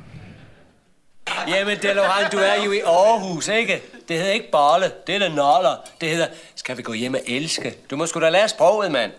Jamen, 1.49 1.79
Delohan, 1.83 2.31
du 2.33 2.39
er 2.39 2.65
jo 2.65 2.73
i 2.73 2.81
Aarhus, 2.81 3.49
ikke? 3.49 3.83
Det 4.09 4.17
hedder 4.17 4.33
ikke 4.33 4.51
bolle, 4.53 4.91
det 5.07 5.15
hedder 5.15 5.29
noller. 5.29 5.77
Det 6.01 6.09
hedder, 6.11 6.27
skal 6.55 6.77
vi 6.77 6.83
gå 6.83 6.93
hjem 6.93 7.15
og 7.15 7.21
elske? 7.27 7.75
Du 7.91 7.97
må 7.97 8.07
sgu 8.07 8.21
da 8.21 8.29
lære 8.29 8.49
sproget, 8.49 8.93
mand. 8.93 9.13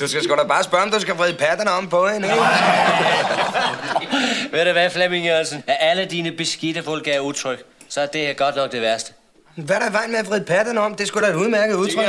Du 0.00 0.08
skal 0.08 0.24
sgu 0.24 0.34
da 0.34 0.44
bare 0.48 0.64
spørge, 0.64 0.82
om 0.84 0.90
du 0.90 1.00
skal 1.00 1.14
vride 1.14 1.36
patterne 1.36 1.70
om 1.70 1.88
på 1.88 2.08
hende, 2.08 2.28
ikke? 2.28 2.42
Ved 4.52 4.64
du 4.64 4.72
hvad, 4.72 4.90
Flemming 4.90 5.26
Jørgensen? 5.26 5.64
Af 5.66 5.76
alle 5.80 6.04
dine 6.04 6.32
beskidte 6.32 6.84
vulgære 6.84 7.22
udtryk, 7.22 7.62
så 7.94 8.00
er 8.00 8.06
det 8.06 8.20
her 8.20 8.32
godt 8.32 8.56
nok 8.56 8.72
det 8.72 8.80
værste. 8.80 9.12
Hvad 9.56 9.76
er 9.76 9.80
der 9.80 9.90
i 9.90 9.92
vejen 9.92 10.10
med 10.10 10.18
at 10.18 10.26
vride 10.26 10.44
patterne 10.44 10.80
om? 10.80 10.94
Det 10.94 11.04
er 11.04 11.06
sgu 11.06 11.20
da 11.20 11.26
et 11.26 11.34
udmærket 11.34 11.74
udtryk. 11.74 12.06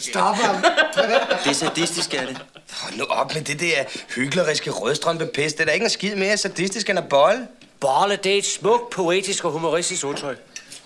Stop 0.00 0.34
ham. 0.34 0.56
Det 1.44 1.50
er 1.50 1.52
sadistisk, 1.52 2.14
er 2.14 2.26
det. 2.26 2.40
Hold 2.72 2.94
nu 2.96 3.04
op 3.04 3.34
med 3.34 3.42
det 3.42 3.60
der 3.60 3.84
hykleriske 4.14 4.70
rødstrømpe 4.70 5.26
pis. 5.26 5.52
Det 5.52 5.60
er 5.60 5.64
da 5.64 5.72
ikke 5.72 5.84
en 5.84 5.90
skid 5.90 6.14
mere 6.14 6.36
sadistisk 6.36 6.90
end 6.90 6.98
at 6.98 7.08
bolle. 7.08 7.46
Bolle, 7.80 8.16
det 8.16 8.34
er 8.34 8.38
et 8.38 8.46
smukt, 8.46 8.90
poetisk 8.90 9.44
og 9.44 9.50
humoristisk 9.52 10.04
udtryk. 10.04 10.38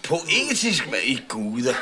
Poetisk, 0.02 0.86
hvad 0.86 0.98
i 1.04 1.22
guder. 1.28 1.74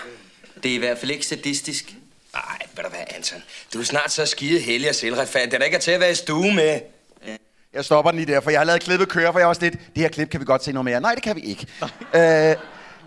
Det 0.62 0.70
er 0.70 0.74
i 0.74 0.78
hvert 0.78 0.98
fald 0.98 1.10
ikke 1.10 1.26
sadistisk. 1.26 1.84
Nej, 2.32 2.58
ved 2.76 2.84
du 2.84 2.90
hvad, 2.90 3.00
Anton? 3.16 3.42
Du 3.74 3.80
er 3.80 3.84
snart 3.84 4.12
så 4.12 4.26
skide 4.26 4.60
heldig 4.60 4.88
og 4.88 4.94
selvretfærdig. 4.94 5.50
Det 5.50 5.54
er 5.54 5.58
da 5.58 5.64
ikke 5.64 5.78
til 5.78 5.90
at 5.90 6.00
være 6.00 6.10
i 6.10 6.14
stue 6.14 6.54
med. 6.54 6.80
Jeg 7.74 7.84
stopper 7.84 8.10
den 8.10 8.20
lige 8.20 8.32
der, 8.34 8.40
for 8.40 8.50
jeg 8.50 8.60
har 8.60 8.64
lavet 8.64 8.82
klippet 8.82 9.08
køre, 9.08 9.32
for 9.32 9.38
jeg 9.38 9.46
var 9.46 9.48
også 9.48 9.62
lidt, 9.62 9.74
det 9.74 10.02
her 10.02 10.08
klip 10.08 10.30
kan 10.30 10.40
vi 10.40 10.44
godt 10.44 10.64
se 10.64 10.72
noget 10.72 10.84
mere. 10.84 11.00
Nej, 11.00 11.14
det 11.14 11.22
kan 11.22 11.36
vi 11.36 11.40
ikke. 11.40 11.66
øh, 12.14 12.56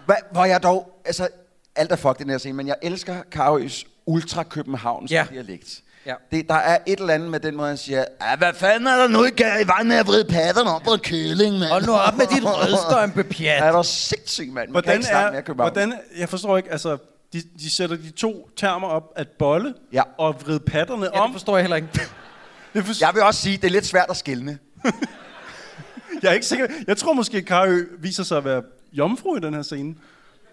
hvad, 0.06 0.16
hvor 0.32 0.46
jeg 0.46 0.64
dog, 0.64 1.02
altså, 1.06 1.28
alt 1.76 1.92
er 1.92 1.96
fuck 1.96 2.20
den 2.20 2.30
her 2.30 2.38
scene, 2.38 2.54
men 2.58 2.68
jeg 2.68 2.76
elsker 2.82 3.16
Karøs 3.32 3.86
ultra 4.06 4.44
københavns 4.44 5.12
Ja. 5.12 5.26
dialekt. 5.32 5.82
Ja. 6.06 6.14
Det, 6.32 6.50
der 6.50 6.56
er 6.56 6.78
et 6.86 7.00
eller 7.00 7.14
andet 7.14 7.30
med 7.32 7.40
den 7.40 7.56
måde, 7.56 7.68
han 7.68 7.78
siger, 7.78 8.06
"Ah, 8.20 8.38
hvad 8.38 8.54
fanden 8.54 8.88
er 8.88 8.96
der 8.98 9.08
nu 9.08 9.24
ikke 9.24 9.44
i 9.64 9.68
vejen 9.68 9.88
med 9.88 9.96
at 9.96 10.08
vride 10.08 10.26
patterne 10.26 10.70
om 10.70 10.82
på 10.86 10.94
en 10.94 11.00
køling, 11.00 11.60
mand? 11.60 11.70
Hold 11.72 11.86
nu 11.86 11.94
op 11.94 12.18
med 12.18 12.26
dit 12.28 12.44
rødstrømpe 12.58 13.24
pjat. 13.24 13.64
Er 13.64 13.72
du 13.72 13.84
sindssyg, 13.84 14.46
mand? 14.54 14.56
Man 14.56 14.66
kan 14.66 14.72
Hvordan 14.72 14.94
ikke 14.94 15.06
snakke 15.08 15.28
er, 15.28 15.32
mere 15.32 15.42
København. 15.42 15.72
hvordan, 15.74 15.94
jeg 16.18 16.30
forstår 16.30 16.58
ikke, 16.58 16.72
altså, 16.72 16.98
de, 17.34 17.42
de 17.60 17.76
sætter 17.76 17.96
de 17.96 18.12
to 18.12 18.50
termer 18.58 18.88
op, 18.88 19.04
at 19.16 19.28
bolle 19.40 19.74
Ja. 19.94 20.02
og 20.18 20.36
vride 20.46 20.60
patterne 20.60 21.06
Ja, 21.14 21.20
om. 21.22 21.30
det 21.30 21.34
forstår 21.36 21.58
jeg 21.58 21.64
heller 21.64 21.76
ikke. 21.76 21.88
Det 22.74 22.86
for, 22.86 22.94
Jeg 23.00 23.12
vil 23.14 23.24
også 23.24 23.42
sige, 23.42 23.58
det 23.58 23.64
er 23.64 23.72
lidt 23.72 23.86
svært 23.86 24.06
at 24.10 24.18
skille. 24.18 24.58
jeg 26.24 26.30
er 26.30 26.34
ikke 26.34 26.46
sikker. 26.46 26.68
Jeg 26.88 26.98
tror 26.98 27.14
måske, 27.14 27.38
at 27.38 27.46
Karø 27.46 27.84
viser 28.00 28.24
sig 28.24 28.38
at 28.38 28.46
være 28.46 28.62
jomfru 28.94 29.36
i 29.38 29.40
den 29.40 29.54
her 29.54 29.62
scene. 29.62 29.96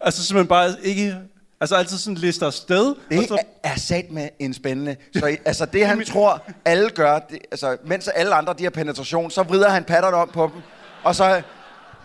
Altså 0.01 0.25
simpelthen 0.25 0.49
bare 0.49 0.75
ikke... 0.83 1.17
Altså 1.63 1.77
altid 1.77 1.99
sådan 1.99 2.15
lister 2.17 2.47
afsted. 2.47 2.87
og 2.87 2.97
Det 3.11 3.29
så, 3.29 3.39
er, 3.63 3.77
sat 3.77 4.11
med 4.11 4.29
en 4.39 4.55
spændende. 4.55 4.97
Så 5.19 5.27
i- 5.27 5.37
altså 5.45 5.67
det 5.67 5.87
han 5.87 6.05
tror, 6.05 6.43
alle 6.65 6.91
gør, 6.91 7.19
det, 7.19 7.39
altså 7.51 7.77
mens 7.87 8.09
alle 8.09 8.35
andre 8.35 8.55
de 8.59 8.63
har 8.63 8.71
penetration, 8.71 9.31
så 9.31 9.43
vrider 9.43 9.69
han 9.71 9.85
patterne 9.85 10.17
om 10.17 10.29
på 10.33 10.51
dem. 10.55 10.63
Og 11.05 11.15
så, 11.15 11.43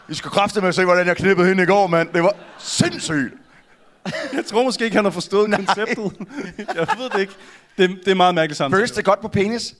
vi 0.08 0.16
skal 0.16 0.32
kræfte 0.32 0.62
med 0.62 0.70
at 0.70 0.76
se, 0.76 0.86
hvordan 0.86 1.08
jeg 1.08 1.18
knippede 1.18 1.48
hende 1.48 1.64
i 1.64 1.66
går, 1.66 1.88
mand. 1.88 2.10
Det 2.14 2.24
var 2.24 2.36
sindssygt. 2.60 3.34
jeg 4.34 4.46
tror 4.46 4.64
måske 4.64 4.86
ikke, 4.86 4.96
han 4.96 5.06
har 5.06 5.12
forstået 5.12 5.52
konceptet. 5.56 6.12
jeg 6.58 6.88
ved 6.98 7.10
det 7.14 7.20
ikke. 7.20 7.34
Det, 7.78 7.90
det 8.06 8.12
er 8.12 8.16
meget 8.16 8.36
mærkeligt 8.36 8.58
samtidig. 8.58 8.80
Føles 8.80 8.92
det 8.92 9.06
godt 9.06 9.22
på 9.22 9.28
penis? 9.28 9.76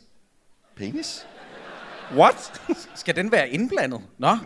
Penis? 0.78 1.28
What? 2.16 2.62
Skal 2.96 3.16
den 3.16 3.32
være 3.32 3.50
indblandet? 3.50 4.02
Nå. 4.18 4.38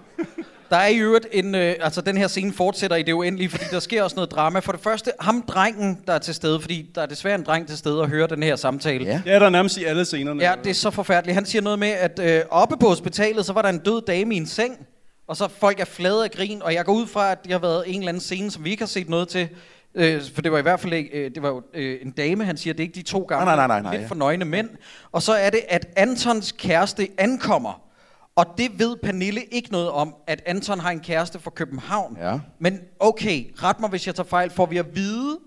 Der 0.70 0.78
er 0.78 0.88
i 0.88 0.98
øvrigt 0.98 1.28
en... 1.32 1.56
Øh, 1.56 1.76
altså, 1.80 2.02
den 2.02 2.18
her 2.18 2.28
scene 2.28 2.54
fortsætter 2.54 2.98
i 2.98 3.04
det 3.04 3.14
uendelige, 3.14 3.50
fordi 3.50 3.64
der 3.72 3.80
sker 3.80 4.04
også 4.04 4.16
noget 4.16 4.32
drama. 4.32 4.60
For 4.60 4.72
det 4.72 4.82
første, 4.82 5.12
ham 5.20 5.42
drengen, 5.42 6.00
der 6.08 6.14
er 6.14 6.18
til 6.20 6.36
stede, 6.36 6.62
fordi 6.62 6.92
der 6.96 7.02
er 7.02 7.06
desværre 7.06 7.36
en 7.36 7.44
dreng 7.44 7.68
til 7.68 7.78
stede 7.78 8.02
og 8.02 8.08
hører 8.10 8.28
den 8.28 8.44
her 8.44 8.56
samtale. 8.56 9.06
Ja. 9.06 9.22
Ja, 9.26 9.40
der 9.40 9.46
er 9.46 9.50
nærmest 9.50 9.78
i 9.78 9.84
alle 9.84 10.06
scenerne. 10.06 10.44
Ja, 10.44 10.54
det 10.64 10.70
er 10.70 10.74
så 10.74 10.92
forfærdeligt. 10.92 11.36
Han 11.36 11.46
siger 11.46 11.62
noget 11.62 11.80
med, 11.80 11.88
at 11.88 12.20
øh, 12.24 12.42
oppe 12.50 12.78
på 12.78 12.88
hospitalet, 12.88 13.46
så 13.46 13.54
var 13.54 13.62
der 13.62 13.70
en 13.70 13.80
død 13.80 14.02
dame 14.02 14.36
i 14.36 14.38
en 14.38 14.48
seng, 14.48 14.88
og 15.28 15.38
så 15.38 15.48
folk 15.48 15.80
er 15.80 15.86
flade 15.86 16.24
af 16.24 16.32
grin, 16.32 16.62
og 16.62 16.74
jeg 16.74 16.86
går 16.86 16.94
ud 16.94 17.08
fra, 17.08 17.32
at 17.32 17.44
det 17.44 17.52
har 17.52 17.60
været 17.60 17.84
en 17.88 17.96
eller 17.96 18.10
anden 18.10 18.22
scene, 18.22 18.52
som 18.52 18.64
vi 18.64 18.72
ikke 18.72 18.82
har 18.82 18.88
set 18.88 19.10
noget 19.10 19.28
til. 19.28 19.50
Øh, 19.96 20.22
for 20.34 20.42
det 20.42 20.52
var 20.52 20.58
i 20.58 20.62
hvert 20.62 20.80
fald 20.80 20.94
ikke, 20.94 21.10
øh, 21.10 21.32
det 21.36 21.44
var 21.44 21.50
jo 21.50 21.64
øh, 21.74 22.00
en 22.02 22.12
dame, 22.12 22.46
han 22.46 22.58
siger, 22.58 22.74
det 22.74 22.80
er 22.80 22.88
ikke 22.88 22.96
de 22.96 23.02
to 23.02 23.22
gamle, 23.22 23.46
Nej, 23.46 23.56
nej, 23.56 23.68
nej, 23.68 23.82
nej, 23.82 23.98
lidt 23.98 24.08
for 24.08 24.16
nøgne 24.16 24.46
mænd. 24.46 24.70
Og 25.12 25.22
så 25.22 25.34
er 25.34 25.50
det, 25.50 25.62
at 25.70 25.88
Antons 25.96 26.52
kæreste 26.52 27.08
ankommer, 27.18 27.82
og 28.36 28.46
det 28.58 28.80
ved 28.80 28.96
Pernille 29.04 29.42
ikke 29.44 29.72
noget 29.72 29.90
om, 29.90 30.16
at 30.28 30.42
Anton 30.46 30.80
har 30.80 30.92
en 30.92 31.00
kæreste 31.00 31.40
fra 31.40 31.52
København. 31.52 32.18
Ja. 32.22 32.40
Men 32.60 32.80
okay, 33.00 33.46
ret 33.64 33.80
mig, 33.80 33.90
hvis 33.90 34.08
jeg 34.08 34.16
tager 34.16 34.28
fejl, 34.28 34.50
får 34.50 34.66
vi 34.66 34.78
at 34.78 34.96
vide, 34.96 35.40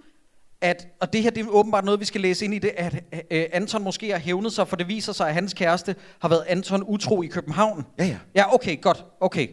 at, 0.61 0.87
og 1.01 1.13
det 1.13 1.23
her 1.23 1.31
det 1.31 1.45
er 1.45 1.49
åbenbart 1.49 1.85
noget, 1.85 2.01
vi 2.01 2.05
skal 2.05 2.21
læse 2.21 2.45
ind 2.45 2.55
i 2.55 2.59
det, 2.59 2.71
at 2.77 2.95
øh, 3.31 3.45
Anton 3.53 3.83
måske 3.83 4.11
har 4.11 4.19
hævnet 4.19 4.53
sig, 4.53 4.69
for 4.69 4.77
det 4.77 4.89
viser 4.89 5.13
sig, 5.13 5.29
at 5.29 5.35
hans 5.35 5.55
kæreste 5.55 5.97
har 6.21 6.29
været 6.29 6.45
Anton 6.49 6.85
utro 6.87 7.23
i 7.23 7.27
København. 7.27 7.87
Ja, 7.99 8.05
ja. 8.05 8.17
Ja, 8.35 8.55
okay, 8.55 8.81
godt, 8.81 9.05
okay. 9.21 9.49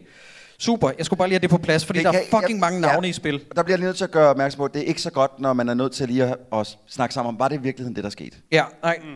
Super, 0.60 0.90
jeg 0.98 1.06
skulle 1.06 1.18
bare 1.18 1.28
lige 1.28 1.34
have 1.34 1.40
det 1.42 1.50
på 1.50 1.58
plads, 1.58 1.84
fordi 1.84 1.98
Det 1.98 2.04
der 2.06 2.12
kan- 2.12 2.20
er 2.32 2.40
fucking 2.40 2.58
mange 2.58 2.80
navne 2.80 3.08
i 3.08 3.12
spil. 3.12 3.40
Der 3.56 3.62
bliver 3.62 3.76
jeg 3.78 3.84
nødt 3.86 3.96
til 3.96 4.04
at 4.04 4.10
gøre 4.10 4.28
opmærksom 4.28 4.58
på, 4.58 4.64
at 4.64 4.74
det 4.74 4.82
er 4.82 4.86
ikke 4.86 5.02
så 5.02 5.10
godt, 5.10 5.40
når 5.40 5.52
man 5.52 5.68
er 5.68 5.74
nødt 5.74 5.92
til 5.92 6.08
lige 6.08 6.24
at, 6.24 6.36
at 6.52 6.78
snakke 6.88 7.14
sammen 7.14 7.28
om, 7.28 7.38
var 7.38 7.48
det 7.48 7.56
i 7.56 7.62
virkeligheden 7.62 7.96
det, 7.96 8.04
der 8.04 8.10
skete? 8.10 8.36
Ja, 8.52 8.64
nej. 8.82 8.98
Mm. 9.04 9.08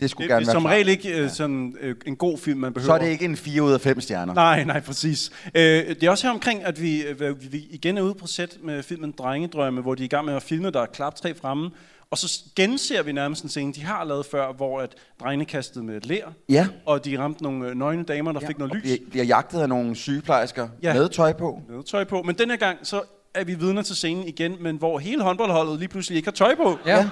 Det 0.00 0.10
skulle 0.10 0.24
Det, 0.24 0.30
det 0.30 0.34
gerne 0.34 0.42
er 0.42 0.46
være 0.46 0.52
som 0.62 0.64
regel 0.66 0.88
ikke 0.88 1.18
øh, 1.22 1.30
sådan 1.30 1.76
øh, 1.80 1.94
en 2.06 2.16
god 2.16 2.38
film, 2.38 2.60
man 2.60 2.72
behøver. 2.72 2.86
Så 2.86 2.94
er 2.94 2.98
det 2.98 3.08
ikke 3.12 3.24
en 3.24 3.36
4 3.36 3.62
ud 3.62 3.72
af 3.72 3.80
5 3.80 4.00
stjerner. 4.00 4.34
Nej, 4.34 4.64
nej, 4.64 4.80
præcis. 4.80 5.30
Øh, 5.54 5.62
det 5.88 6.02
er 6.02 6.10
også 6.10 6.26
her 6.26 6.32
omkring, 6.34 6.64
at 6.64 6.82
vi, 6.82 7.02
øh, 7.02 7.52
vi 7.52 7.66
igen 7.70 7.98
er 7.98 8.02
ude 8.02 8.14
på 8.14 8.26
sæt 8.26 8.56
med 8.62 8.82
filmen 8.82 9.14
Drengedrømme, 9.18 9.80
hvor 9.80 9.94
de 9.94 10.02
er 10.02 10.04
i 10.04 10.08
gang 10.08 10.26
med 10.26 10.34
at 10.34 10.42
filme, 10.42 10.70
der 10.70 10.80
er 10.82 10.86
klaptræ 10.86 11.32
fremme. 11.40 11.70
Og 12.14 12.18
så 12.18 12.42
genser 12.56 13.02
vi 13.02 13.12
nærmest 13.12 13.42
en 13.42 13.48
scene, 13.48 13.72
de 13.72 13.82
har 13.84 14.04
lavet 14.04 14.26
før, 14.26 14.52
hvor 14.52 14.80
at 14.80 14.94
drengene 15.20 15.44
kastede 15.44 15.84
med 15.84 15.96
et 15.96 16.06
lær, 16.06 16.32
Ja. 16.48 16.66
og 16.86 17.04
de 17.04 17.18
ramte 17.18 17.42
nogle 17.42 17.68
øh, 17.68 17.74
nøgne 17.74 18.04
damer, 18.04 18.32
der 18.32 18.40
fik 18.46 18.58
noget 18.58 18.70
Og 18.70 18.76
lys. 18.76 18.82
bliver, 18.82 18.96
bliver 19.10 19.24
jagtet 19.24 19.60
af 19.60 19.68
nogle 19.68 19.96
sygeplejersker 19.96 20.68
Ja. 20.82 20.94
med 20.94 21.08
tøj 21.08 21.32
på. 21.32 21.60
Noget 21.68 21.86
tøj 21.86 22.04
på. 22.04 22.22
Men 22.22 22.38
den 22.38 22.50
her 22.50 22.56
gang, 22.56 22.78
så 22.82 23.02
er 23.34 23.44
vi 23.44 23.54
vidner 23.54 23.82
til 23.82 23.96
scenen 23.96 24.28
igen, 24.28 24.56
men 24.60 24.76
hvor 24.76 24.98
hele 24.98 25.22
håndboldholdet 25.22 25.78
lige 25.78 25.88
pludselig 25.88 26.16
ikke 26.16 26.26
har 26.26 26.32
tøj 26.32 26.54
på. 26.54 26.78
Ja. 26.86 27.08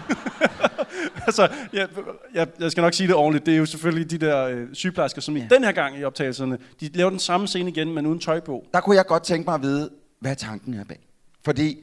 altså, 1.27 1.49
jeg, 1.73 1.89
jeg, 2.35 2.47
jeg 2.61 2.71
skal 2.71 2.83
nok 2.83 2.95
sige 2.95 3.07
det 3.07 3.15
ordentligt. 3.17 3.47
Det 3.47 3.55
er 3.55 3.59
jo 3.59 3.67
selvfølgelig 3.67 4.11
de 4.11 4.19
der 4.27 4.45
øh, 4.45 4.67
sygeplejersker, 4.73 5.21
som 5.21 5.37
ja. 5.37 5.45
i 5.45 5.47
den 5.51 5.65
her 5.65 5.73
gang 5.73 5.99
i 5.99 6.05
optagelserne, 6.05 6.59
de 6.81 6.91
laver 6.95 7.11
den 7.11 7.19
samme 7.19 7.49
scene 7.49 7.71
igen, 7.71 7.95
men 7.95 8.07
uden 8.07 8.19
tøj 8.19 8.41
på. 8.41 8.65
Der 8.75 8.81
kunne 8.81 8.97
jeg 8.97 9.07
godt 9.07 9.23
tænke 9.23 9.45
mig 9.47 9.55
at 9.55 9.63
vide, 9.63 9.91
hvad 10.21 10.37
tanken 10.37 10.75
er 10.75 10.85
bag. 10.85 10.99
Fordi 11.45 11.77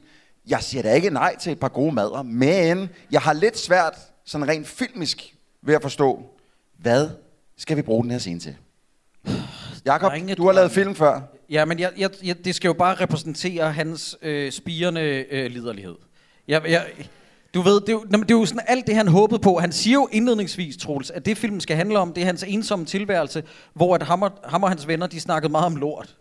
jeg 0.48 0.62
siger 0.62 0.82
da 0.82 0.94
ikke 0.94 1.10
nej 1.10 1.36
til 1.36 1.52
et 1.52 1.60
par 1.60 1.68
gode 1.68 1.94
madder, 1.94 2.22
men 2.22 2.88
jeg 3.10 3.20
har 3.20 3.32
lidt 3.32 3.58
svært, 3.58 3.94
sådan 4.24 4.48
rent 4.48 4.66
filmisk, 4.66 5.34
ved 5.62 5.74
at 5.74 5.82
forstå, 5.82 6.22
hvad 6.78 7.08
skal 7.56 7.76
vi 7.76 7.82
bruge 7.82 8.02
den 8.02 8.10
her 8.10 8.18
scene 8.18 8.40
til? 8.40 8.56
Jakob, 9.84 10.12
du 10.36 10.46
har 10.46 10.52
lavet 10.52 10.70
film 10.70 10.94
før. 10.94 11.20
Ja, 11.50 11.64
men 11.64 11.78
jeg, 11.78 11.92
jeg, 11.96 12.10
jeg, 12.22 12.44
det 12.44 12.54
skal 12.54 12.68
jo 12.68 12.72
bare 12.72 12.94
repræsentere 12.94 13.72
hans 13.72 14.18
øh, 14.22 14.52
spirende 14.52 15.24
øh, 15.30 15.50
liderlighed. 15.50 15.96
Jeg, 16.48 16.62
jeg, 16.68 16.86
du 17.54 17.60
ved, 17.60 17.80
det 17.80 17.88
er, 17.88 17.92
jo, 17.92 18.02
det 18.02 18.30
er 18.30 18.34
jo 18.34 18.46
sådan 18.46 18.64
alt 18.66 18.86
det, 18.86 18.94
han 18.94 19.08
håbede 19.08 19.40
på. 19.40 19.58
Han 19.58 19.72
siger 19.72 19.94
jo 19.94 20.08
indledningsvis, 20.12 20.76
Troels, 20.76 21.10
at 21.10 21.26
det 21.26 21.38
filmen 21.38 21.60
skal 21.60 21.76
handle 21.76 21.98
om, 21.98 22.12
det 22.12 22.20
er 22.20 22.26
hans 22.26 22.44
ensomme 22.48 22.84
tilværelse, 22.84 23.44
hvor 23.74 23.94
at 23.94 24.02
ham, 24.02 24.22
og, 24.22 24.32
ham 24.44 24.62
og 24.62 24.68
hans 24.68 24.88
venner, 24.88 25.06
de 25.06 25.20
snakkede 25.20 25.52
meget 25.52 25.66
om 25.66 25.76
lort. 25.76 26.16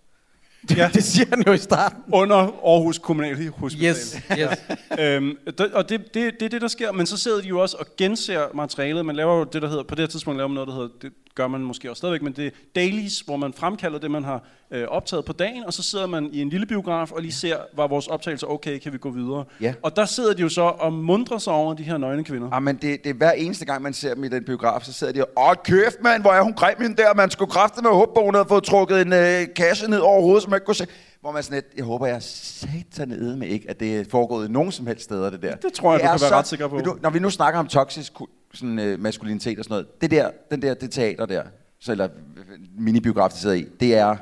Ja. 0.78 0.90
Det 0.94 1.04
siger 1.04 1.26
han 1.30 1.44
jo 1.48 1.54
i 1.54 1.58
starten. 1.58 1.98
Under 2.14 2.36
Aarhus 2.36 2.98
Kommunale 2.98 3.50
Hospital. 3.50 3.90
Yes, 3.90 4.18
yes. 4.40 5.00
øhm, 5.00 5.38
det, 5.58 5.60
og 5.60 5.90
det, 5.90 6.14
det, 6.14 6.34
det 6.40 6.46
er 6.46 6.50
det, 6.50 6.62
der 6.62 6.68
sker. 6.68 6.92
Men 6.92 7.06
så 7.06 7.18
sidder 7.18 7.42
de 7.42 7.48
jo 7.48 7.60
også 7.60 7.78
og 7.80 7.86
genser 7.98 8.42
materialet. 8.54 9.06
Man 9.06 9.16
laver 9.16 9.38
jo 9.38 9.44
det, 9.44 9.62
der 9.62 9.70
hedder, 9.70 9.84
på 9.84 9.96
det 9.96 10.04
her 10.04 10.08
tidspunkt 10.08 10.38
laver 10.38 10.48
man 10.48 10.56
noget, 10.56 10.68
der 10.68 10.74
hedder, 10.74 10.90
det 11.02 11.12
gør 11.36 11.48
man 11.48 11.62
måske 11.62 11.90
også 11.90 12.00
stadigvæk, 12.00 12.22
men 12.22 12.34
det 12.34 12.46
er 12.46 12.50
dailies, 12.76 13.20
hvor 13.20 13.38
man 13.38 13.54
fremkalder 13.54 14.00
det, 14.00 14.12
man 14.12 14.24
har 14.24 14.44
øh, 14.72 14.88
optaget 14.88 15.26
på 15.26 15.34
dagen, 15.34 15.66
og 15.66 15.74
så 15.74 15.84
sidder 15.84 16.08
man 16.08 16.30
i 16.32 16.42
en 16.42 16.50
lille 16.50 16.66
biograf 16.66 17.12
og 17.12 17.22
lige 17.22 17.32
ser, 17.32 17.58
var 17.76 17.88
vores 17.88 18.08
optagelse 18.08 18.48
okay, 18.48 18.80
kan 18.80 18.94
vi 18.94 18.98
gå 18.98 19.10
videre? 19.10 19.44
Ja. 19.62 19.74
Og 19.82 19.96
der 19.96 20.06
sidder 20.06 20.34
de 20.34 20.42
jo 20.42 20.50
så 20.50 20.62
og 20.62 20.94
mundrer 20.94 21.38
sig 21.38 21.54
over 21.54 21.74
de 21.74 21.84
her 21.84 21.98
nøgne 21.98 22.24
kvinder. 22.24 22.52
Ah, 22.52 22.64
men 22.64 22.76
det, 22.76 23.04
det 23.04 23.10
er 23.10 23.14
hver 23.14 23.32
eneste 23.32 23.66
gang, 23.66 23.82
man 23.82 23.94
ser 23.94 24.14
dem 24.14 24.24
i 24.24 24.28
den 24.28 24.44
biograf, 24.44 24.82
så 24.84 24.94
sidder 24.94 25.14
de 25.14 25.26
og, 25.26 25.50
åh 25.50 25.56
kæft 25.64 26.04
mand, 26.04 26.22
hvor 26.22 26.32
er 26.32 26.42
hun 26.42 26.54
grim 26.54 26.76
hende 26.82 26.96
der, 26.98 27.14
man 27.14 27.32
skulle 27.32 27.52
kræfte 27.52 27.82
med 27.82 27.92
håbe, 27.92 28.12
hun 28.22 28.34
havde 28.34 28.48
fået 28.50 28.64
trukket 28.64 29.02
en 29.02 29.14
øh, 29.14 29.48
kasse 29.56 29.90
ned 29.90 30.00
over 30.00 30.22
hovedet, 30.22 30.49
som 30.50 30.52
man 30.52 30.58
ikke 30.58 30.66
kunne 30.66 30.76
se. 30.76 30.88
Hvor 31.22 31.32
man 31.32 31.44
sådan 31.44 31.56
lidt, 31.56 31.66
jeg 31.78 31.86
håber, 31.86 32.08
jeg 32.08 32.24
satan 32.24 33.40
med 33.40 33.48
ikke, 33.48 33.70
at 33.70 33.80
det 33.80 34.00
er 34.00 34.06
foregået 34.12 34.52
nogen 34.52 34.72
som 34.72 34.88
helst 34.88 35.04
steder, 35.04 35.30
det 35.30 35.42
der. 35.42 35.56
Det 35.56 35.74
tror 35.74 35.92
jeg, 35.92 36.00
du 36.00 36.06
er 36.06 36.12
kan 36.12 36.22
være 36.22 36.40
ret 36.40 36.48
sikker 36.48 36.68
på. 36.68 36.80
Du, 36.80 36.98
når 37.02 37.10
vi 37.10 37.20
nu 37.20 37.30
snakker 37.30 37.60
om 37.60 37.68
toksisk 37.68 38.14
sådan, 38.54 38.80
øh, 38.80 39.00
maskulinitet 39.00 39.60
og 39.60 39.66
sådan 39.66 39.74
noget, 39.74 40.02
det 40.02 40.12
der, 40.12 40.30
den 40.52 40.62
der, 40.62 40.74
det 40.74 40.92
teater 40.92 41.26
der, 41.26 41.44
så, 41.80 41.92
eller 41.92 42.06
øh, 42.38 42.60
minibiograf, 42.78 43.30
de 43.30 43.38
sidder 43.38 43.56
i, 43.56 43.66
det 43.80 43.96
er, 43.96 44.16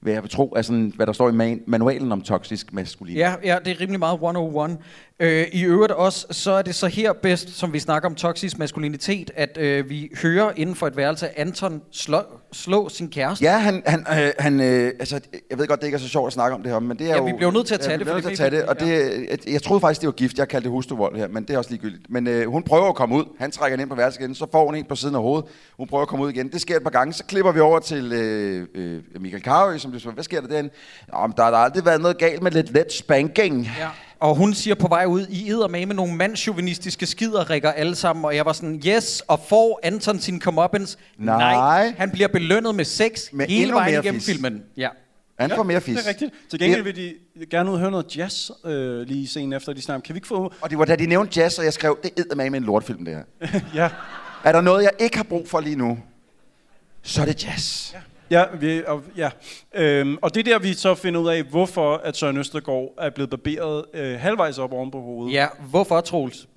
hvad 0.00 0.12
jeg 0.12 0.22
vil 0.22 0.30
tro, 0.30 0.52
er 0.56 0.62
sådan, 0.62 0.92
hvad 0.96 1.06
der 1.06 1.12
står 1.12 1.28
i 1.28 1.32
man, 1.32 1.62
manualen 1.66 2.12
om 2.12 2.22
toksisk 2.22 2.72
maskulinitet. 2.72 3.20
Ja, 3.20 3.34
ja, 3.44 3.58
det 3.64 3.70
er 3.70 3.80
rimelig 3.80 3.98
meget 3.98 4.14
101. 4.14 4.78
Øh, 5.20 5.46
I 5.52 5.64
øvrigt 5.64 5.92
også, 5.92 6.26
så 6.30 6.50
er 6.50 6.62
det 6.62 6.74
så 6.74 6.86
her 6.86 7.12
bedst, 7.12 7.48
som 7.48 7.72
vi 7.72 7.78
snakker 7.78 8.08
om 8.08 8.14
toksisk 8.14 8.58
maskulinitet, 8.58 9.30
at 9.34 9.58
øh, 9.58 9.90
vi 9.90 10.10
hører 10.22 10.52
inden 10.56 10.74
for 10.74 10.86
et 10.86 10.96
værelse 10.96 11.38
Anton 11.38 11.82
slå, 11.92 12.22
slå 12.56 12.88
sin 12.88 13.08
kæreste. 13.08 13.44
Ja, 13.44 13.58
han, 13.58 13.82
han, 13.86 14.00
øh, 14.10 14.32
han 14.38 14.60
øh, 14.60 14.92
altså, 15.00 15.20
jeg 15.50 15.58
ved 15.58 15.66
godt, 15.66 15.80
det 15.80 15.86
ikke 15.86 15.96
er 15.96 16.00
så 16.00 16.08
sjovt 16.08 16.26
at 16.26 16.32
snakke 16.32 16.54
om 16.54 16.62
det 16.62 16.72
her, 16.72 16.78
men 16.78 16.98
det 16.98 17.06
er 17.06 17.10
Ja, 17.10 17.16
jo... 17.16 17.24
vi 17.24 17.32
bliver 17.36 17.52
nødt 17.52 17.66
til 17.66 17.74
at 17.74 17.80
tage 17.80 17.90
ja, 17.92 17.98
det, 17.98 18.00
vi 18.00 18.04
bliver 18.04 18.14
nødt 18.14 18.24
til 18.24 18.32
at 18.32 18.38
tage 18.38 18.50
det, 18.50 18.64
og 18.68 18.80
det, 18.80 19.28
jeg, 19.30 19.52
jeg 19.52 19.62
troede 19.62 19.80
faktisk, 19.80 20.00
det 20.00 20.06
var 20.06 20.12
gift. 20.12 20.38
Jeg 20.38 20.48
kaldte 20.48 20.64
det 20.64 20.70
hustruvold 20.72 21.16
her, 21.16 21.28
men 21.28 21.44
det 21.44 21.54
er 21.54 21.58
også 21.58 21.70
ligegyldigt. 21.70 22.02
Men 22.10 22.26
øh, 22.26 22.50
hun 22.50 22.62
prøver 22.62 22.88
at 22.88 22.94
komme 22.94 23.14
ud. 23.16 23.24
Han 23.38 23.50
trækker 23.50 23.72
hende 23.76 23.82
ind 23.82 23.90
på 23.90 23.96
værelset 23.96 24.20
igen, 24.20 24.34
så 24.34 24.46
får 24.52 24.66
hun 24.66 24.74
en 24.74 24.84
på 24.84 24.96
siden 24.96 25.14
af 25.14 25.20
hovedet. 25.20 25.50
Hun 25.76 25.88
prøver 25.88 26.02
at 26.02 26.08
komme 26.08 26.24
ud 26.24 26.30
igen. 26.30 26.48
Det 26.52 26.60
sker 26.60 26.76
et 26.76 26.82
par 26.82 26.90
gange. 26.90 27.12
Så 27.12 27.24
klipper 27.24 27.52
vi 27.52 27.60
over 27.60 27.78
til 27.78 28.12
øh, 28.12 28.66
øh, 28.74 29.02
Michael 29.20 29.42
Carøe, 29.42 29.78
som 29.78 29.98
så, 29.98 30.10
hvad 30.10 30.24
sker 30.24 30.40
der 30.40 30.48
derinde? 30.48 30.70
Nå, 31.12 31.26
men 31.26 31.34
der 31.36 31.42
har 31.42 31.52
aldrig 31.52 31.84
været 31.84 32.00
noget 32.00 32.18
galt 32.18 32.42
med 32.42 32.50
lidt 32.50 32.72
let 32.72 32.92
spanking. 32.92 33.70
Ja. 33.78 33.88
Og 34.20 34.36
hun 34.36 34.54
siger 34.54 34.74
på 34.74 34.88
vej 34.88 35.04
ud, 35.04 35.26
I 35.30 35.50
æder 35.50 35.68
med 35.68 35.86
med 35.86 35.94
nogle 35.94 36.14
mandsjuvenistiske 36.14 37.06
skiderikker 37.06 37.72
alle 37.72 37.94
sammen, 37.94 38.24
og 38.24 38.36
jeg 38.36 38.46
var 38.46 38.52
sådan, 38.52 38.82
yes, 38.86 39.22
og 39.28 39.40
får 39.48 39.80
Anton 39.82 40.18
sin 40.20 40.40
comeuppance? 40.40 40.98
Nej. 41.18 41.94
Han 41.98 42.10
bliver 42.10 42.28
belønnet 42.28 42.74
med 42.74 42.84
sex 42.84 43.32
Med 43.32 43.46
hele 43.46 43.72
vejen 43.72 44.02
igennem 44.02 44.20
fis. 44.20 44.30
filmen. 44.34 44.62
Ja. 44.76 44.88
Han 45.38 45.50
får 45.50 45.62
mere 45.62 45.80
fis. 45.80 45.96
Det 45.96 46.04
er 46.04 46.08
rigtigt. 46.08 46.32
Til 46.50 46.58
gengæld 46.58 46.82
vil 46.82 46.96
de 46.96 47.14
gerne 47.50 47.70
ud 47.70 47.74
og 47.74 47.80
høre 47.80 47.90
noget 47.90 48.16
jazz 48.16 48.50
øh, 48.64 49.00
lige 49.00 49.26
scenen 49.26 49.52
efter, 49.52 49.72
de 49.72 49.82
snakker. 49.82 50.02
Kan 50.02 50.14
vi 50.14 50.16
ikke 50.16 50.28
få... 50.28 50.52
Og 50.60 50.70
det 50.70 50.78
var 50.78 50.84
da 50.84 50.96
de 50.96 51.06
nævnte 51.06 51.40
jazz, 51.40 51.58
og 51.58 51.64
jeg 51.64 51.72
skrev, 51.72 51.98
det 52.02 52.24
er 52.30 52.34
med 52.34 52.46
en 52.46 52.64
lortfilm, 52.64 53.04
det 53.04 53.14
her. 53.14 53.60
ja. 53.82 53.88
Er 54.44 54.52
der 54.52 54.60
noget, 54.60 54.82
jeg 54.82 54.90
ikke 54.98 55.16
har 55.16 55.24
brug 55.24 55.48
for 55.48 55.60
lige 55.60 55.76
nu, 55.76 55.98
så 57.02 57.20
er 57.22 57.24
det 57.26 57.44
jazz. 57.44 57.92
Ja. 57.92 57.98
Ja, 58.30 58.44
vi, 58.60 58.82
og, 58.86 59.02
ja. 59.16 59.30
Øhm, 59.74 60.18
og 60.22 60.34
det 60.34 60.40
er 60.48 60.52
der, 60.52 60.58
vi 60.58 60.74
så 60.74 60.94
finder 60.94 61.20
ud 61.20 61.28
af, 61.28 61.42
hvorfor 61.42 61.96
at 62.04 62.16
Søren 62.16 62.36
Østergaard 62.36 62.88
er 62.98 63.10
blevet 63.10 63.30
barberet 63.30 63.84
øh, 63.94 64.20
halvvejs 64.20 64.58
op 64.58 64.72
oven 64.72 64.90
på 64.90 65.00
hovedet. 65.00 65.32
Ja, 65.32 65.46
hvorfor, 65.70 66.00
Troels? 66.00 66.48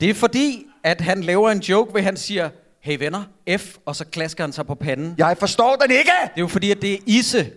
Det 0.00 0.10
er 0.10 0.14
fordi, 0.14 0.66
at 0.84 1.00
han 1.00 1.20
laver 1.20 1.50
en 1.50 1.58
joke, 1.58 1.90
hvor 1.90 2.00
han 2.00 2.16
siger, 2.16 2.48
hey 2.80 2.98
venner, 2.98 3.22
F, 3.58 3.62
og 3.86 3.96
så 3.96 4.04
klasker 4.04 4.44
han 4.44 4.52
sig 4.52 4.66
på 4.66 4.74
panden. 4.74 5.14
Jeg 5.18 5.36
forstår 5.40 5.76
den 5.76 5.90
ikke! 5.90 6.10
Det 6.24 6.30
er 6.36 6.40
jo 6.40 6.48
fordi, 6.48 6.70
at 6.70 6.82
det 6.82 6.92
er 6.94 6.98
Isse. 7.06 7.50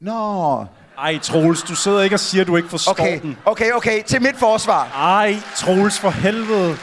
Nå. 0.00 0.64
Ej, 0.98 1.18
Troels, 1.18 1.62
du 1.62 1.74
sidder 1.74 2.02
ikke 2.02 2.16
og 2.16 2.20
siger, 2.20 2.42
at 2.42 2.46
du 2.48 2.56
ikke 2.56 2.68
forstår 2.68 2.92
Okay, 2.92 3.20
den. 3.20 3.38
okay, 3.44 3.70
okay. 3.72 4.02
Til 4.02 4.22
mit 4.22 4.36
forsvar. 4.36 4.84
Ej, 4.94 5.36
Troels, 5.56 6.00
for 6.00 6.10
helvede. 6.10 6.76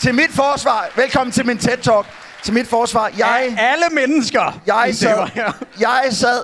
Til 0.00 0.14
mit 0.14 0.30
forsvar. 0.30 0.88
Velkommen 0.96 1.32
til 1.32 1.46
min 1.46 1.56
TED-talk. 1.58 2.06
Til 2.44 2.54
mit 2.54 2.66
forsvar. 2.66 3.10
Jeg, 3.18 3.54
Alle 3.58 3.84
mennesker! 3.92 4.60
jeg 4.66 4.84
Det 4.86 4.96
sad... 4.96 5.16
var 5.16 5.30
her. 5.34 5.52
Jeg 5.80 6.02
sad... 6.10 6.42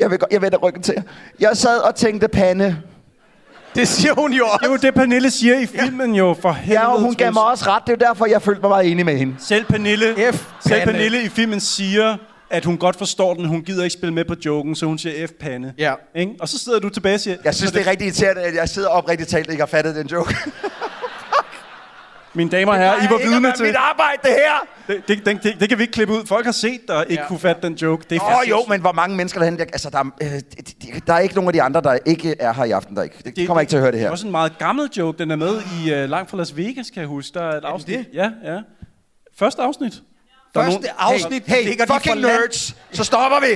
Jeg 0.00 0.10
vil, 0.10 0.18
jeg 0.30 0.42
vender 0.42 0.58
ryggen 0.58 0.82
til 0.82 0.94
jer. 0.96 1.02
Jeg 1.40 1.56
sad 1.56 1.78
og 1.78 1.94
tænkte 1.94 2.28
pande. 2.28 2.76
Det 3.74 3.88
siger 3.88 4.14
hun 4.14 4.32
jo 4.32 4.44
også. 4.46 4.58
Det 4.60 4.66
er 4.66 4.70
jo 4.70 4.76
det, 4.76 4.94
Pernille 4.94 5.30
siger 5.30 5.58
i 5.58 5.66
filmen 5.66 6.14
jo, 6.14 6.36
for 6.42 6.52
helvede. 6.52 6.80
Ja, 6.80 6.94
og 6.94 7.00
hun 7.00 7.14
gav 7.14 7.32
mig 7.32 7.42
også 7.42 7.64
ret. 7.66 7.82
Det 7.86 7.92
er 7.92 8.06
jo 8.06 8.08
derfor, 8.08 8.26
jeg 8.26 8.42
følte 8.42 8.60
mig 8.60 8.68
meget 8.68 8.90
enig 8.90 9.04
med 9.04 9.16
hende. 9.18 9.34
Selv 9.38 9.64
Pernille, 9.64 10.14
F. 10.32 10.44
selv. 10.66 10.84
Pernille 10.84 11.22
i 11.22 11.28
filmen 11.28 11.60
siger, 11.60 12.16
at 12.50 12.64
hun 12.64 12.76
godt 12.78 12.96
forstår 12.96 13.34
den, 13.34 13.44
hun 13.44 13.62
gider 13.62 13.84
ikke 13.84 13.92
spille 13.94 14.14
med 14.14 14.24
på 14.24 14.34
joken, 14.46 14.74
så 14.74 14.86
hun 14.86 14.98
siger 14.98 15.26
F-pande. 15.26 15.72
Ja. 15.78 15.94
Ikke? 16.14 16.32
Og 16.40 16.48
så 16.48 16.58
sidder 16.58 16.78
du 16.78 16.88
tilbage 16.88 17.14
og 17.14 17.20
siger... 17.20 17.36
Jeg 17.44 17.54
synes, 17.54 17.72
det 17.72 17.86
er 17.86 17.90
rigtig 17.90 18.04
irriterende, 18.06 18.42
at 18.42 18.54
jeg 18.54 18.68
sidder 18.68 18.88
oprigtigt 18.88 19.30
talt 19.30 19.50
ikke 19.50 19.60
har 19.62 19.66
fattet 19.66 19.94
den 19.96 20.06
joke. 20.06 20.36
Mine 22.36 22.50
damer 22.50 22.72
og 22.72 22.78
herrer, 22.78 23.02
I 23.02 23.06
var 23.10 23.18
vidne 23.18 23.52
til... 23.56 23.66
mit 23.66 23.74
arbejde, 23.76 24.18
det 24.22 24.30
her! 24.30 24.66
Det, 24.86 25.08
det, 25.08 25.26
det, 25.26 25.42
det, 25.42 25.60
det 25.60 25.68
kan 25.68 25.78
vi 25.78 25.82
ikke 25.82 25.92
klippe 25.92 26.14
ud. 26.14 26.26
Folk 26.26 26.44
har 26.44 26.52
set 26.52 26.80
dig 26.88 27.04
ikke 27.08 27.22
Ja. 27.22 27.28
kunne 27.28 27.38
fatte 27.38 27.62
den 27.62 27.74
joke. 27.74 28.04
Det 28.10 28.16
er 28.16 28.22
Åh 28.22 28.38
oh, 28.38 28.50
jo, 28.50 28.64
men 28.68 28.80
hvor 28.80 28.92
mange 28.92 29.16
mennesker 29.16 29.40
derhen? 29.40 29.58
Der, 29.58 29.64
altså, 29.64 29.90
der, 29.90 29.98
er, 29.98 30.04
øh, 30.22 30.28
de- 30.30 31.00
der 31.06 31.12
er 31.14 31.18
ikke 31.18 31.34
nogen 31.34 31.48
af 31.48 31.52
de 31.52 31.62
andre, 31.62 31.80
der 31.80 31.98
ikke 32.06 32.34
er 32.40 32.52
her 32.52 32.64
i 32.64 32.70
aften. 32.70 32.96
Der 32.96 33.02
ikke. 33.02 33.16
Det, 33.24 33.36
de 33.36 33.46
kommer 33.46 33.60
ikke 33.60 33.70
til 33.70 33.76
at 33.76 33.80
høre 33.82 33.92
det 33.92 33.94
Det 33.94 34.00
her. 34.00 34.06
er 34.06 34.10
også 34.12 34.26
en 34.26 34.30
meget 34.32 34.58
gammel 34.58 34.88
joke. 34.96 35.18
Den 35.18 35.30
er 35.30 35.36
med 35.36 35.60
i 35.84 35.92
uh, 36.04 36.10
Langt 36.10 36.30
fra 36.30 36.36
Las 36.38 36.56
Vegas, 36.56 36.90
kan 36.90 37.00
jeg 37.00 37.08
huske. 37.08 37.34
Der 37.34 37.44
er 37.44 37.56
et 37.58 37.64
afsnit. 37.64 37.98
det? 37.98 38.06
Ja, 38.14 38.30
ja. 38.44 38.58
Første 39.38 39.62
afsnit. 39.62 39.92
Der 40.54 40.60
er 40.62 40.64
Første 40.70 40.88
afsnit 40.98 41.42
Hey, 41.46 41.64
ligger 41.64 41.84
de 41.84 41.88
for 41.92 41.94
fucking 41.98 42.16
land. 42.20 42.38
nerds! 42.40 42.76
Så 42.92 43.04
stopper 43.04 43.40
vi! 43.40 43.52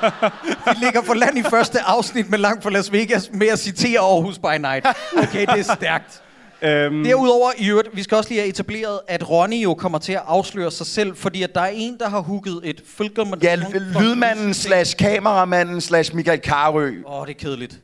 De 0.74 0.80
ligger 0.84 1.02
for 1.02 1.14
land 1.14 1.38
i 1.38 1.42
første 1.42 1.80
afsnit 1.80 2.30
med 2.30 2.38
langt 2.38 2.62
fra 2.62 2.70
Las 2.70 2.92
Vegas 2.92 3.30
med 3.32 3.46
at 3.48 3.58
citere 3.58 4.00
Aarhus 4.00 4.38
by 4.38 4.56
Night. 4.60 4.86
Okay, 5.18 5.40
det 5.46 5.68
er 5.68 5.74
stærkt. 5.74 6.22
Øhm, 6.62 7.04
Derudover, 7.04 7.50
i 7.58 7.68
øvrigt, 7.70 7.88
vi 7.96 8.02
skal 8.02 8.16
også 8.16 8.30
lige 8.30 8.40
have 8.40 8.48
etableret, 8.48 9.00
at 9.08 9.30
Ronny 9.30 9.62
jo 9.62 9.74
kommer 9.74 9.98
til 9.98 10.12
at 10.12 10.22
afsløre 10.26 10.70
sig 10.70 10.86
selv, 10.86 11.16
fordi 11.16 11.42
at 11.42 11.54
der 11.54 11.60
er 11.60 11.70
en, 11.74 11.96
der 11.98 12.08
har 12.08 12.20
hooket 12.20 12.60
et 12.64 12.82
fulgum... 12.86 13.34
Ja, 13.42 13.56
lydmanden 14.00 14.54
slash 14.54 14.96
kameramanden 14.96 15.80
slash 15.80 16.14
Michael 16.14 16.40
Karø. 16.40 16.92
Åh, 17.06 17.20
oh, 17.20 17.26
det 17.26 17.34
er 17.34 17.38
kedeligt. 17.38 17.80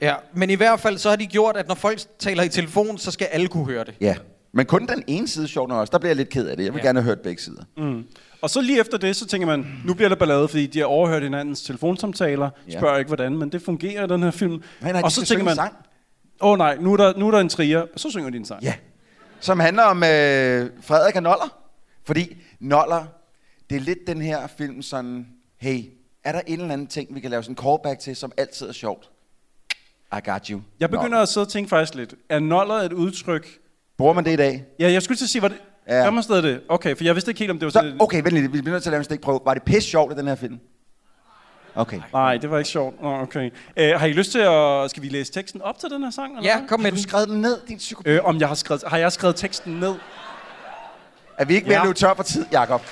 Ja, 0.00 0.14
men 0.34 0.50
i 0.50 0.54
hvert 0.54 0.80
fald 0.80 0.98
så 0.98 1.08
har 1.08 1.16
de 1.16 1.26
gjort, 1.26 1.56
at 1.56 1.68
når 1.68 1.74
folk 1.74 1.98
taler 2.18 2.42
i 2.42 2.48
telefon, 2.48 2.98
så 2.98 3.10
skal 3.10 3.26
alle 3.30 3.48
kunne 3.48 3.66
høre 3.66 3.84
det. 3.84 3.94
Ja, 4.00 4.16
men 4.52 4.66
kun 4.66 4.86
den 4.86 5.02
ene 5.06 5.28
side, 5.28 5.48
sjovt 5.48 5.68
nok 5.68 5.78
også. 5.80 5.90
Der 5.90 5.98
bliver 5.98 6.10
jeg 6.10 6.16
lidt 6.16 6.28
ked 6.28 6.46
af 6.48 6.56
det. 6.56 6.64
Jeg 6.64 6.72
vil 6.74 6.80
Ja. 6.80 6.86
gerne 6.86 7.00
have 7.00 7.04
hørt 7.08 7.20
begge 7.20 7.42
sider. 7.42 7.62
Mm. 7.76 8.04
Og 8.42 8.50
så 8.50 8.60
lige 8.60 8.80
efter 8.80 8.98
det, 8.98 9.16
så 9.16 9.26
tænker 9.26 9.46
man, 9.46 9.66
nu 9.84 9.94
bliver 9.94 10.08
der 10.08 10.16
ballade, 10.16 10.48
fordi 10.48 10.66
de 10.66 10.78
har 10.78 10.86
overhørt 10.86 11.22
hinandens 11.22 11.62
telefonsamtaler. 11.62 12.50
Ja. 12.72 12.78
Spørger 12.78 12.98
ikke, 12.98 13.08
hvordan, 13.08 13.36
men 13.36 13.48
det 13.52 13.62
fungerer 13.62 14.04
i 14.04 14.08
den 14.08 14.22
her 14.22 14.30
film. 14.30 14.62
Nej, 14.80 14.92
nej, 14.92 15.00
og 15.04 15.12
så 15.12 15.16
skal 15.16 15.26
tænker 15.26 15.44
man, 15.44 15.54
sang. 15.54 15.74
Åh 16.40 16.50
oh, 16.50 16.58
nej, 16.58 16.76
nu 16.80 16.92
er, 16.92 16.96
der, 16.96 17.18
nu 17.18 17.26
er 17.26 17.30
der 17.30 17.38
en 17.38 17.48
trier, 17.48 17.86
så 17.96 18.10
synger 18.10 18.30
de 18.30 18.36
en 18.36 18.44
sang. 18.44 18.62
Ja. 18.62 18.74
Som 19.40 19.60
handler 19.60 19.82
om 19.82 19.96
øh, 19.96 20.70
Frederik 20.82 21.16
og 21.16 21.22
Noller. 21.22 21.58
Fordi 22.04 22.36
Noller, 22.60 23.04
det 23.70 23.76
er 23.76 23.80
lidt 23.80 23.98
den 24.06 24.20
her 24.20 24.46
film 24.46 24.82
sådan, 24.82 25.26
hey, 25.56 25.84
er 26.24 26.32
der 26.32 26.40
en 26.46 26.60
eller 26.60 26.72
anden 26.72 26.86
ting, 26.86 27.14
vi 27.14 27.20
kan 27.20 27.30
lave 27.30 27.42
sådan 27.42 27.52
en 27.52 27.62
callback 27.62 28.00
til, 28.00 28.16
som 28.16 28.32
altid 28.36 28.68
er 28.68 28.72
sjovt? 28.72 29.10
I 30.12 30.20
got 30.24 30.46
you. 30.46 30.60
Jeg 30.80 30.90
begynder 30.90 31.18
at 31.18 31.28
sidde 31.28 31.44
og 31.44 31.48
tænke 31.48 31.68
faktisk 31.68 31.94
lidt, 31.94 32.14
er 32.28 32.38
noller 32.38 32.74
et 32.74 32.92
udtryk? 32.92 33.58
Bruger 33.98 34.12
man 34.12 34.24
det 34.24 34.32
i 34.32 34.36
dag? 34.36 34.64
Ja, 34.78 34.92
jeg 34.92 35.02
skulle 35.02 35.18
til 35.18 35.24
at 35.24 35.30
sige, 35.30 35.42
var 35.42 35.48
det... 35.48 35.58
Ja. 35.88 35.94
Gør 35.94 36.10
man 36.10 36.22
stadig 36.22 36.42
det? 36.42 36.60
Okay, 36.68 36.96
for 36.96 37.04
jeg 37.04 37.14
vidste 37.14 37.30
ikke 37.30 37.38
helt, 37.38 37.50
om 37.50 37.58
det 37.58 37.66
var 37.66 37.70
sådan... 37.70 37.90
Så, 37.90 37.96
okay, 38.00 38.22
vent 38.22 38.34
lidt. 38.34 38.52
Vi 38.52 38.60
bliver 38.60 38.72
nødt 38.74 38.82
til 38.82 38.90
at 38.90 38.92
lave 38.92 38.98
en 38.98 39.04
stikprøve. 39.04 39.40
Var 39.44 39.54
det 39.54 39.62
pisse 39.62 39.90
sjovt 39.90 40.12
i 40.12 40.16
den 40.16 40.26
her 40.26 40.34
film? 40.34 40.60
Okay. 41.74 42.00
Nej, 42.12 42.36
det 42.36 42.50
var 42.50 42.58
ikke 42.58 42.70
sjovt. 42.70 43.02
Nå, 43.02 43.20
okay. 43.20 43.50
Øh, 43.76 44.00
har 44.00 44.06
I 44.06 44.12
lyst 44.12 44.32
til 44.32 44.38
at... 44.38 44.90
Skal 44.90 45.02
vi 45.02 45.08
læse 45.08 45.32
teksten 45.32 45.62
op 45.62 45.78
til 45.78 45.90
den 45.90 46.04
her 46.04 46.10
sang? 46.10 46.36
Eller 46.36 46.50
Ja, 46.50 46.58
hvad? 46.58 46.68
kom 46.68 46.80
med 46.80 46.84
Har 46.86 46.90
du 46.90 46.96
den. 46.96 47.08
skrevet 47.08 47.28
den 47.28 47.40
ned, 47.40 47.58
din 47.68 47.78
psykopat? 47.78 48.12
Øh, 48.12 48.24
om 48.24 48.40
jeg 48.40 48.48
har 48.48 48.54
skrevet... 48.54 48.82
Har 48.86 48.96
jeg 48.96 49.12
skrevet 49.12 49.36
teksten 49.36 49.72
ned? 49.80 49.94
Er 51.38 51.44
vi 51.44 51.54
ikke 51.54 51.68
ved 51.68 51.74
at 51.74 51.80
Ja. 51.80 51.84
løbe 51.84 51.98
tør 51.98 52.14
for 52.14 52.22
tid, 52.22 52.46
Jakob? 52.52 52.82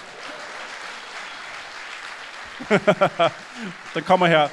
Den 3.95 4.03
kommer 4.03 4.27
her. 4.27 4.49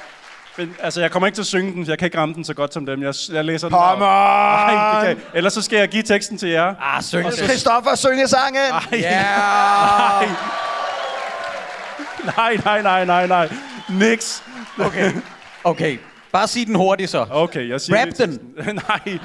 Men, 0.58 0.76
altså, 0.80 1.00
jeg 1.00 1.10
kommer 1.10 1.26
ikke 1.26 1.36
til 1.36 1.42
at 1.42 1.46
synge 1.46 1.72
den, 1.72 1.84
for 1.84 1.92
jeg 1.92 1.98
kan 1.98 2.06
ikke 2.06 2.18
ramme 2.18 2.34
den 2.34 2.44
så 2.44 2.54
godt 2.54 2.74
som 2.74 2.86
dem. 2.86 3.02
Jeg, 3.02 3.14
jeg 3.32 3.44
læser 3.44 3.68
den. 3.68 3.78
Come 3.78 4.00
bare. 4.00 4.74
Nej, 4.74 4.94
det 4.94 5.06
kan 5.16 5.16
jeg. 5.24 5.36
Ellers 5.36 5.52
så 5.52 5.62
skal 5.62 5.78
jeg 5.78 5.88
give 5.88 6.02
teksten 6.02 6.38
til 6.38 6.48
jer. 6.48 6.74
Ah, 6.80 7.02
syng 7.02 7.24
det. 7.26 7.38
Christoffer, 7.38 7.94
synge 7.94 8.28
sangen! 8.28 8.62
Ja! 8.92 9.22
Nej, 12.36 12.56
nej, 12.64 12.82
nej, 12.82 13.04
nej, 13.04 13.26
nej. 13.26 13.48
Niks. 13.90 14.42
Okay. 14.78 15.12
Okay. 15.64 15.98
Bare 16.32 16.48
sig 16.48 16.66
den 16.66 16.74
hurtigt 16.74 17.10
så. 17.10 17.26
Okay, 17.30 17.68
jeg 17.68 17.80
siger 17.80 18.00
Rap 18.00 18.06
det 18.06 18.16
teksten. 18.16 18.54
Nej. 18.88 19.18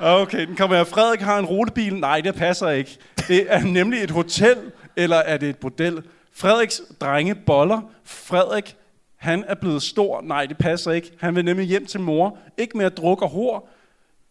Okay, 0.00 0.46
den 0.46 0.56
kommer 0.56 0.76
her. 0.76 0.84
Frederik 0.84 1.20
har 1.20 1.38
en 1.38 1.44
rutebil. 1.44 1.94
Nej, 1.94 2.20
det 2.20 2.34
passer 2.34 2.68
ikke. 2.68 2.98
Det 3.28 3.46
er 3.48 3.60
nemlig 3.60 4.02
et 4.02 4.10
hotel, 4.10 4.56
eller 4.96 5.16
er 5.16 5.36
det 5.36 5.48
et 5.48 5.56
bordel? 5.56 6.02
Frederiks 6.34 6.82
drenge 7.00 7.34
boller. 7.34 7.80
Frederik, 8.04 8.76
han 9.16 9.44
er 9.48 9.54
blevet 9.54 9.82
stor. 9.82 10.20
Nej, 10.20 10.46
det 10.46 10.58
passer 10.58 10.92
ikke. 10.92 11.12
Han 11.20 11.36
vil 11.36 11.44
nemlig 11.44 11.66
hjem 11.66 11.86
til 11.86 12.00
mor. 12.00 12.38
Ikke 12.58 12.78
mere 12.78 12.88
druk 12.88 13.22
og 13.22 13.28
hår. 13.28 13.70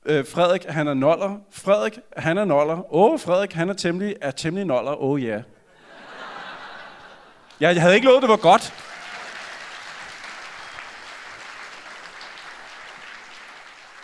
Øh, 0.06 0.26
Frederik, 0.28 0.66
han 0.70 0.88
er 0.88 0.94
noller. 0.94 1.38
Frederik, 1.52 2.00
han 2.18 2.38
er 2.38 2.46
noller. 2.46 2.94
Åh, 2.94 3.12
oh, 3.12 3.20
Frederik, 3.20 3.54
han 3.54 3.70
er 3.70 3.74
temmelig, 3.74 4.16
er 4.22 4.32
temmelig 4.32 4.66
noller. 4.66 5.02
Åh, 5.02 5.10
oh, 5.10 5.24
ja. 5.24 5.28
Yeah. 5.28 5.42
Jeg, 7.60 7.74
jeg 7.74 7.82
havde 7.82 7.96
ikke 7.96 8.08
lovet, 8.08 8.22
det 8.22 8.30
var 8.30 8.36
godt. 8.36 8.74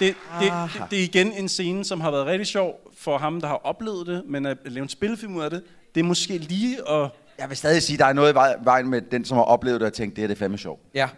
Det, 0.02 0.16
det, 0.40 0.52
det, 0.74 0.84
det 0.92 1.00
er 1.00 1.04
igen 1.04 1.34
en 1.34 1.50
scene, 1.50 1.86
som 1.86 2.02
har 2.02 2.12
været 2.12 2.26
rigtig 2.26 2.48
sjov 2.48 2.92
for 2.98 3.18
ham, 3.18 3.42
der 3.42 3.48
har 3.48 3.62
oplevet 3.64 4.08
det, 4.08 4.24
men 4.28 4.46
at 4.46 4.58
lave 4.66 4.84
en 4.84 4.90
spillefilm 4.90 5.36
ud 5.36 5.44
af 5.44 5.50
det, 5.50 5.64
det 5.96 6.00
er 6.02 6.06
måske 6.06 6.38
lige 6.38 6.78
at... 6.90 7.10
Jeg 7.40 7.50
vil 7.50 7.58
stadig 7.58 7.84
sige, 7.84 7.96
at 7.96 8.00
der 8.00 8.06
er 8.06 8.14
noget 8.14 8.32
i 8.32 8.36
vej- 8.36 8.56
vejen 8.64 8.88
med 8.90 9.02
den, 9.02 9.26
som 9.26 9.38
har 9.38 9.44
oplevet 9.44 9.80
det 9.82 9.88
og 9.88 9.94
tænkt, 9.94 10.16
det 10.16 10.22
her 10.22 10.28
det 10.28 10.36
er 10.36 10.40
fandme 10.40 10.58
sjovt. 10.58 10.82
Ja. 10.96 11.10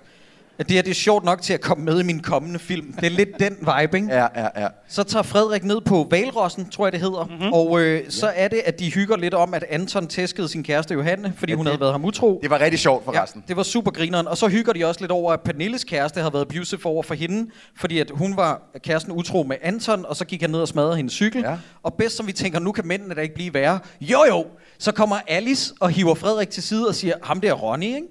At 0.58 0.68
Det 0.68 0.76
her 0.76 0.82
det 0.82 0.90
er 0.90 0.96
sjovt 0.96 1.26
nok 1.26 1.42
til 1.42 1.54
at 1.54 1.62
komme 1.62 1.84
med 1.86 2.00
i 2.00 2.04
min 2.04 2.20
kommende 2.20 2.60
film. 2.60 2.94
Det 2.94 3.06
er 3.06 3.10
lidt 3.10 3.30
den 3.40 3.58
vibe, 3.60 3.98
ikke? 3.98 4.08
Ja, 4.14 4.28
ja, 4.36 4.48
ja. 4.62 4.68
Så 4.88 5.04
tager 5.04 5.24
Frederik 5.24 5.64
ned 5.64 5.82
på 5.82 6.08
Valrossen, 6.12 6.70
tror 6.70 6.86
jeg 6.86 6.92
det 6.92 7.00
hedder. 7.00 7.26
Mm-hmm. 7.26 7.54
Og 7.54 7.80
øh, 7.82 8.02
så 8.10 8.32
er 8.36 8.48
det, 8.48 8.62
at 8.66 8.80
de 8.80 8.92
hygger 8.92 9.18
lidt 9.18 9.34
om, 9.34 9.54
at 9.54 9.66
Anton 9.70 10.08
tæskede 10.08 10.48
sin 10.48 10.64
kæreste 10.64 10.94
Johanne, 10.94 11.34
fordi 11.38 11.52
ja, 11.52 11.56
hun 11.58 11.66
det- 11.66 11.72
havde 11.72 11.80
været 11.80 11.92
ham 11.92 12.06
utro. 12.06 12.40
Det 12.42 12.50
var 12.50 12.60
rigtig 12.60 12.80
sjovt 12.80 13.04
Ja, 13.06 13.12
forresten. 13.12 13.44
det 13.48 13.58
var 13.58 13.64
super 13.64 13.92
grineren. 13.92 14.28
Og 14.28 14.38
så 14.38 14.48
hygger 14.48 14.74
de 14.74 14.86
også 14.86 15.02
lidt 15.02 15.12
over, 15.12 15.34
at 15.34 15.42
Pernilles 15.42 15.84
kæreste 15.84 16.20
havde 16.20 16.34
været 16.34 16.46
abusive 16.46 16.86
over 16.86 17.04
for 17.04 17.14
hende, 17.14 17.50
fordi 17.78 18.00
at 18.00 18.12
hun 18.14 18.38
var 18.38 18.62
kæresten 18.84 19.12
utro 19.14 19.44
med 19.44 19.56
Anton, 19.62 20.06
og 20.06 20.16
så 20.16 20.26
gik 20.26 20.42
han 20.42 20.50
ned 20.50 20.60
og 20.60 20.68
smadrede 20.68 20.96
hendes 20.98 21.14
cykel. 21.14 21.42
Ja. 21.42 21.58
Og 21.84 21.94
bedst 21.94 22.18
som 22.18 22.28
vi 22.28 22.32
tænker, 22.32 22.60
nu 22.60 22.72
kan 22.72 22.88
mændene 22.88 23.16
da 23.16 23.22
ikke 23.22 23.36
blive 23.36 23.54
værre. 23.54 23.80
Jo 24.02 24.18
jo, 24.30 24.46
så 24.80 24.92
kommer 24.92 25.16
Alice 25.28 25.74
og 25.80 25.90
hiver 25.90 26.16
Frederik 26.16 26.50
til 26.50 26.64
side 26.64 26.88
og 26.88 26.96
siger, 26.96 27.14
ham 27.24 27.42
der 27.42 27.54
Ronny, 27.54 27.86
ikke? 27.86 28.08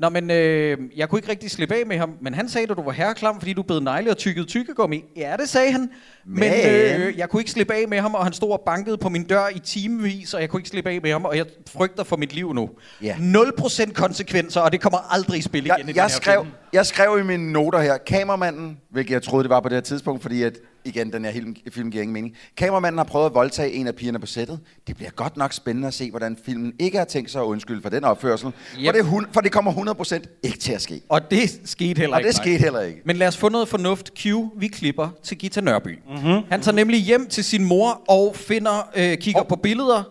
Nå, 0.00 0.08
men 0.08 0.30
øh, 0.30 0.78
jeg 0.96 1.08
kunne 1.08 1.18
ikke 1.18 1.28
rigtig 1.30 1.50
slippe 1.50 1.74
af 1.74 1.86
med 1.86 1.98
ham, 1.98 2.10
men 2.22 2.34
han 2.34 2.48
sagde, 2.48 2.66
at 2.70 2.76
du 2.76 2.82
var 2.82 2.92
herreklam, 2.92 3.38
fordi 3.40 3.52
du 3.52 3.62
bed 3.62 3.80
negle 3.80 4.10
og 4.10 4.16
tykkede 4.16 4.46
tykkegummi. 4.46 5.04
Ja, 5.16 5.34
det 5.40 5.48
sagde 5.48 5.72
han. 5.72 5.80
Men, 6.26 6.38
Men- 6.40 7.00
øh, 7.00 7.18
jeg 7.18 7.28
kunne 7.28 7.40
ikke 7.40 7.50
slippe 7.50 7.74
af 7.74 7.88
med 7.88 7.98
ham, 8.00 8.14
og 8.14 8.24
han 8.24 8.32
stod 8.32 8.50
og 8.52 8.62
bankede 8.66 8.98
på 8.98 9.08
min 9.08 9.22
dør 9.24 9.48
i 9.54 9.58
timevis, 9.58 10.34
og 10.34 10.40
jeg 10.40 10.48
kunne 10.48 10.60
ikke 10.60 10.68
slippe 10.68 10.90
af 10.90 11.00
med 11.02 11.12
ham, 11.12 11.24
og 11.24 11.36
jeg 11.36 11.46
frygter 11.70 12.04
for 12.04 12.16
mit 12.16 12.32
liv 12.34 12.52
nu. 12.54 12.70
Ja. 13.02 13.16
0% 13.16 13.92
konsekvenser, 13.92 14.60
og 14.60 14.72
det 14.72 14.80
kommer 14.80 15.12
aldrig 15.14 15.38
i 15.38 15.42
spil 15.42 15.66
igen 15.66 15.66
i 15.66 15.78
Jeg, 15.78 15.86
den 15.86 15.96
jeg, 15.96 16.02
her 16.04 16.08
skrev, 16.08 16.40
film. 16.42 16.54
jeg 16.72 16.86
skrev 16.86 17.18
i 17.20 17.22
mine 17.22 17.52
noter 17.52 17.80
her, 17.80 17.96
kameramanden, 17.98 18.78
hvilket 18.90 19.12
jeg 19.14 19.22
troede, 19.22 19.42
det 19.42 19.50
var 19.50 19.60
på 19.60 19.68
det 19.68 19.76
her 19.76 19.82
tidspunkt, 19.82 20.22
fordi 20.22 20.42
at, 20.42 20.58
igen, 20.84 21.12
den 21.12 21.24
her 21.24 21.32
film, 21.32 21.56
film 21.72 21.90
giver 21.90 22.02
ingen 22.02 22.12
mening. 22.12 22.34
Kameramanden 22.56 22.98
har 22.98 23.04
prøvet 23.04 23.26
at 23.26 23.34
voldtage 23.34 23.72
en 23.72 23.86
af 23.86 23.94
pigerne 23.94 24.18
på 24.18 24.26
sættet. 24.26 24.60
Det 24.86 24.96
bliver 24.96 25.10
godt 25.10 25.36
nok 25.36 25.52
spændende 25.52 25.88
at 25.88 25.94
se, 25.94 26.10
hvordan 26.10 26.36
filmen 26.44 26.72
ikke 26.78 26.98
har 26.98 27.04
tænkt 27.04 27.30
sig 27.30 27.40
at 27.40 27.44
undskylde 27.46 27.82
for 27.82 27.88
den 27.88 28.04
opførsel. 28.04 28.46
Yep. 28.78 28.84
For, 28.86 28.92
det, 28.92 29.04
hun- 29.04 29.26
for 29.32 29.40
det 29.40 29.52
kommer 29.52 29.72
100% 29.72 30.40
ikke 30.42 30.58
til 30.58 30.72
at 30.72 30.82
ske. 30.82 31.00
Og 31.08 31.30
det 31.30 31.60
skete 31.64 31.98
heller 32.00 32.16
Og 32.16 32.20
ikke. 32.20 32.28
det 32.28 32.36
nej. 32.36 32.44
skete 32.44 32.58
heller 32.58 32.80
ikke. 32.80 33.00
Men 33.04 33.16
lad 33.16 33.28
os 33.28 33.36
få 33.36 33.48
noget 33.48 33.68
fornuft. 33.68 34.10
Q, 34.18 34.26
vi 34.56 34.68
klipper 34.68 35.08
til 35.22 35.38
Gita 35.38 35.60
Nørby. 35.60 35.98
Mm-hmm. 36.08 36.42
Han 36.50 36.60
tager 36.62 36.74
nemlig 36.74 37.00
hjem 37.00 37.26
til 37.26 37.44
sin 37.44 37.64
mor 37.64 38.02
og 38.08 38.36
finder, 38.36 38.90
øh, 38.96 39.18
kigger 39.18 39.40
oh. 39.40 39.48
på 39.48 39.56
billeder. 39.56 40.02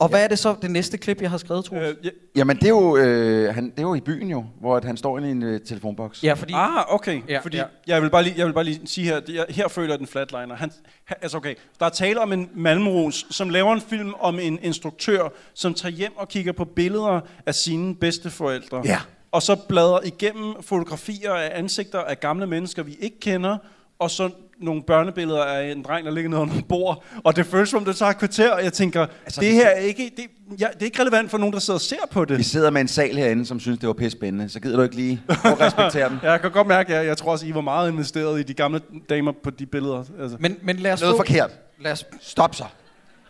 Og 0.00 0.08
hvad 0.08 0.24
er 0.24 0.28
det 0.28 0.38
så, 0.38 0.54
det 0.62 0.70
næste 0.70 0.98
klip, 0.98 1.22
jeg 1.22 1.30
har 1.30 1.38
skrevet, 1.38 1.64
Troels? 1.64 1.88
Øh, 1.88 1.94
ja, 2.04 2.10
Jamen, 2.36 2.56
det 2.56 2.64
er 2.64 2.68
jo, 2.68 2.96
øh, 2.96 3.54
han, 3.54 3.64
det 3.70 3.78
er 3.78 3.82
jo 3.82 3.94
i 3.94 4.00
byen 4.00 4.28
jo, 4.30 4.44
hvor 4.60 4.76
at 4.76 4.84
han 4.84 4.96
står 4.96 5.18
inde 5.18 5.28
i 5.28 5.30
en 5.30 5.42
øh, 5.42 5.60
telefonboks. 5.60 6.22
Ja, 6.24 6.32
fordi... 6.32 6.52
Ah, 6.56 6.94
okay. 6.94 7.20
Ja, 7.28 7.38
fordi 7.38 7.56
ja. 7.56 7.64
Jeg, 7.86 8.02
vil 8.02 8.10
bare 8.10 8.22
lige, 8.22 8.34
jeg 8.38 8.46
vil 8.46 8.52
bare 8.52 8.64
lige 8.64 8.80
sige 8.84 9.04
her, 9.06 9.20
det- 9.20 9.34
jeg, 9.34 9.44
her 9.48 9.68
føler 9.68 9.88
jeg 9.92 9.98
den 9.98 10.06
flatliner. 10.06 10.56
Han, 10.56 10.70
han, 11.04 11.16
altså 11.22 11.36
okay, 11.36 11.54
der 11.80 11.86
er 11.86 11.90
tale 11.90 12.20
om 12.20 12.32
en 12.32 12.48
Malmros, 12.54 13.26
som 13.30 13.48
laver 13.50 13.72
en 13.72 13.80
film 13.80 14.14
om 14.20 14.38
en 14.38 14.58
instruktør, 14.62 15.28
som 15.54 15.74
tager 15.74 15.92
hjem 15.92 16.12
og 16.16 16.28
kigger 16.28 16.52
på 16.52 16.64
billeder 16.64 17.20
af 17.46 17.54
sine 17.54 17.94
bedsteforældre. 17.94 18.82
Ja. 18.84 18.98
Og 19.32 19.42
så 19.42 19.56
bladrer 19.68 20.00
igennem 20.04 20.54
fotografier 20.62 21.32
af 21.32 21.50
ansigter 21.58 21.98
af 22.00 22.20
gamle 22.20 22.46
mennesker, 22.46 22.82
vi 22.82 22.96
ikke 23.00 23.20
kender, 23.20 23.56
og 23.98 24.10
så 24.10 24.30
nogle 24.60 24.82
børnebilleder 24.82 25.44
af 25.44 25.72
en 25.72 25.82
dreng, 25.82 26.06
der 26.06 26.12
ligger 26.12 26.30
nede 26.30 26.40
under 26.40 26.54
et 26.54 26.64
bord. 26.68 27.04
Og 27.24 27.36
det 27.36 27.46
føles 27.46 27.68
som, 27.68 27.78
om 27.78 27.84
det 27.84 27.96
tager 27.96 28.10
et 28.10 28.18
kvarter, 28.18 28.50
og 28.52 28.64
jeg 28.64 28.72
tænker, 28.72 29.06
altså, 29.24 29.40
det 29.40 29.52
her 29.52 29.66
er 29.68 29.80
ikke, 29.80 30.10
det, 30.16 30.24
ja, 30.60 30.66
det 30.74 30.80
er 30.80 30.84
ikke 30.84 31.00
relevant 31.02 31.30
for 31.30 31.38
nogen, 31.38 31.52
der 31.52 31.58
sidder 31.58 31.76
og 31.78 31.80
ser 31.80 31.96
på 32.10 32.24
det. 32.24 32.38
Vi 32.38 32.42
sidder 32.42 32.70
med 32.70 32.80
en 32.80 32.88
sal 32.88 33.16
herinde, 33.16 33.46
som 33.46 33.60
synes, 33.60 33.78
det 33.78 33.86
var 33.86 33.92
pisse 33.92 34.18
spændende. 34.18 34.48
Så 34.48 34.60
gider 34.60 34.76
du 34.76 34.82
ikke 34.82 34.96
lige 34.96 35.22
at 35.28 35.60
respektere 35.60 36.08
dem? 36.08 36.18
Ja, 36.22 36.30
jeg 36.30 36.40
kan 36.40 36.50
godt 36.50 36.66
mærke, 36.66 36.94
at 36.94 36.98
jeg, 37.00 37.06
jeg 37.08 37.16
tror 37.16 37.32
også, 37.32 37.46
I 37.46 37.54
var 37.54 37.60
meget 37.60 37.90
investeret 37.92 38.40
i 38.40 38.42
de 38.42 38.54
gamle 38.54 38.80
damer 39.10 39.32
på 39.44 39.50
de 39.50 39.66
billeder. 39.66 40.04
Altså. 40.20 40.36
Men, 40.40 40.56
men 40.62 40.76
lad 40.76 40.92
os 40.92 41.00
Noget 41.00 41.12
få, 41.12 41.16
forkert. 41.16 41.50
Lad 41.80 41.92
os, 41.92 42.06
Stop 42.20 42.54
så. 42.54 42.64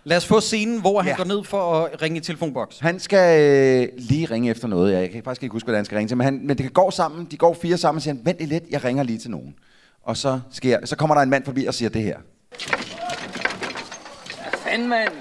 lad 0.04 0.16
os 0.16 0.26
få 0.26 0.40
scenen, 0.40 0.80
hvor 0.80 1.00
han 1.00 1.10
Ja. 1.10 1.16
går 1.16 1.24
ned 1.24 1.44
for 1.44 1.74
at 1.84 2.02
ringe 2.02 2.16
i 2.18 2.20
telefonboks. 2.20 2.78
Han 2.78 3.00
skal 3.00 3.40
øh, 3.82 3.88
lige 3.98 4.26
ringe 4.26 4.50
efter 4.50 4.68
noget. 4.68 4.92
Jeg 4.92 5.10
kan 5.10 5.22
faktisk 5.22 5.42
ikke 5.42 5.52
huske, 5.52 5.66
hvad 5.66 5.76
han 5.76 5.84
skal 5.84 5.96
ringe 5.96 6.08
til. 6.08 6.16
Men, 6.16 6.24
han, 6.24 6.40
men 6.44 6.58
det 6.58 6.72
går 6.74 6.90
sammen. 6.90 7.28
De 7.30 7.36
går 7.36 7.58
fire 7.62 7.76
sammen 7.76 7.98
og 7.98 8.02
siger, 8.02 8.14
han, 8.14 8.22
vent 8.24 8.48
lidt, 8.48 8.64
jeg 8.70 8.84
ringer 8.84 9.02
lige 9.02 9.18
til 9.18 9.30
nogen. 9.30 9.54
Og 10.02 10.16
så, 10.16 10.40
sker, 10.52 10.86
så 10.86 10.96
kommer 10.96 11.14
der 11.14 11.22
en 11.22 11.30
mand 11.30 11.44
forbi 11.44 11.66
og 11.66 11.74
siger 11.74 11.88
det 11.88 12.02
her. 12.02 12.18
Fanden, 14.54 14.88
mand. 14.88 15.12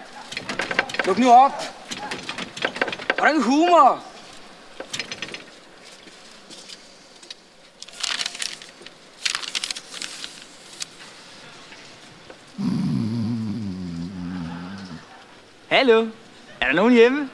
Luk 1.06 1.18
nu 1.18 1.32
op. 1.32 1.52
Hvordan 3.18 3.42
humor? 3.42 4.04
Hallo? 15.68 16.08
Er 16.62 16.66
der 16.66 16.74
nogen 16.74 16.94
hjemme? 16.94 17.30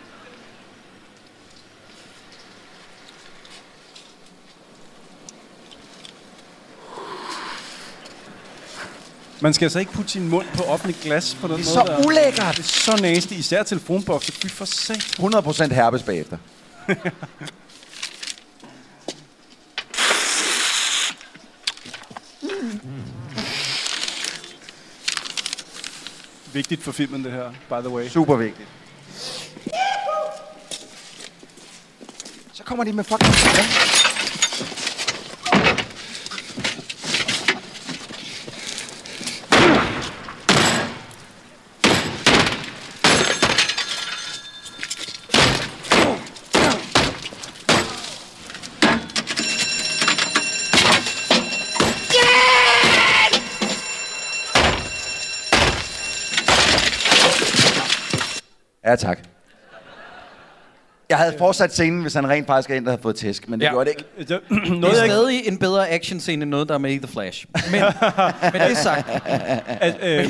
Man 9.45 9.53
skal 9.53 9.65
altså 9.65 9.79
ikke 9.79 9.91
putte 9.91 10.11
sin 10.11 10.29
mund 10.29 10.45
på 10.53 10.63
offentlig 10.63 10.95
glas 11.03 11.37
på 11.41 11.47
den 11.47 11.57
Det 11.57 11.67
er 11.67 11.75
måde. 11.75 11.87
så 11.87 11.93
der. 12.01 12.05
ulækkert. 12.07 12.55
Det 12.57 12.59
er 12.59 12.63
så 12.63 13.01
nasty, 13.01 13.33
især 13.33 13.63
telefonbokse. 13.63 14.31
Fy 14.31 14.47
for 14.47 14.65
sat. 14.65 14.97
100% 14.97 15.73
herpes 15.73 16.03
bagefter. 16.03 16.37
Vigtigt 26.53 26.83
for 26.83 26.91
filmen, 26.91 27.23
det 27.23 27.31
her, 27.31 27.51
by 27.69 27.79
the 27.87 27.89
way. 27.89 28.07
Super 28.07 28.35
vigtigt. 28.35 28.67
Så 32.53 32.63
kommer 32.63 32.83
de 32.83 32.93
med 32.93 33.03
fucking... 33.03 33.84
havde 61.35 61.47
fortsat 61.47 61.73
scenen, 61.73 62.01
hvis 62.01 62.13
han 62.13 62.29
rent 62.29 62.47
faktisk 62.47 62.69
er 62.69 62.75
en, 62.75 62.83
der 62.83 62.89
havde 62.91 63.01
fået 63.01 63.15
tæsk, 63.15 63.49
men 63.49 63.59
det 63.59 63.65
Ja. 63.65 63.71
gjorde 63.71 63.89
det 63.89 63.95
ikke. 64.19 64.29
Jeg, 64.29 64.39
Det 64.69 64.79
noget, 64.79 64.99
er 64.99 65.03
ikke... 65.03 65.15
stadig 65.15 65.47
en 65.47 65.57
bedre 65.57 65.89
actionscene 65.89 66.41
end 66.43 66.49
noget, 66.49 66.67
der 66.67 66.73
er 66.73 66.77
med 66.79 66.91
i 66.91 66.97
The 66.97 67.07
Flash. 67.07 67.45
Men 67.71 67.81
med 68.53 68.69
det 68.69 68.77
sagt, 68.77 69.09
At, 69.67 69.95
øh, 70.01 70.29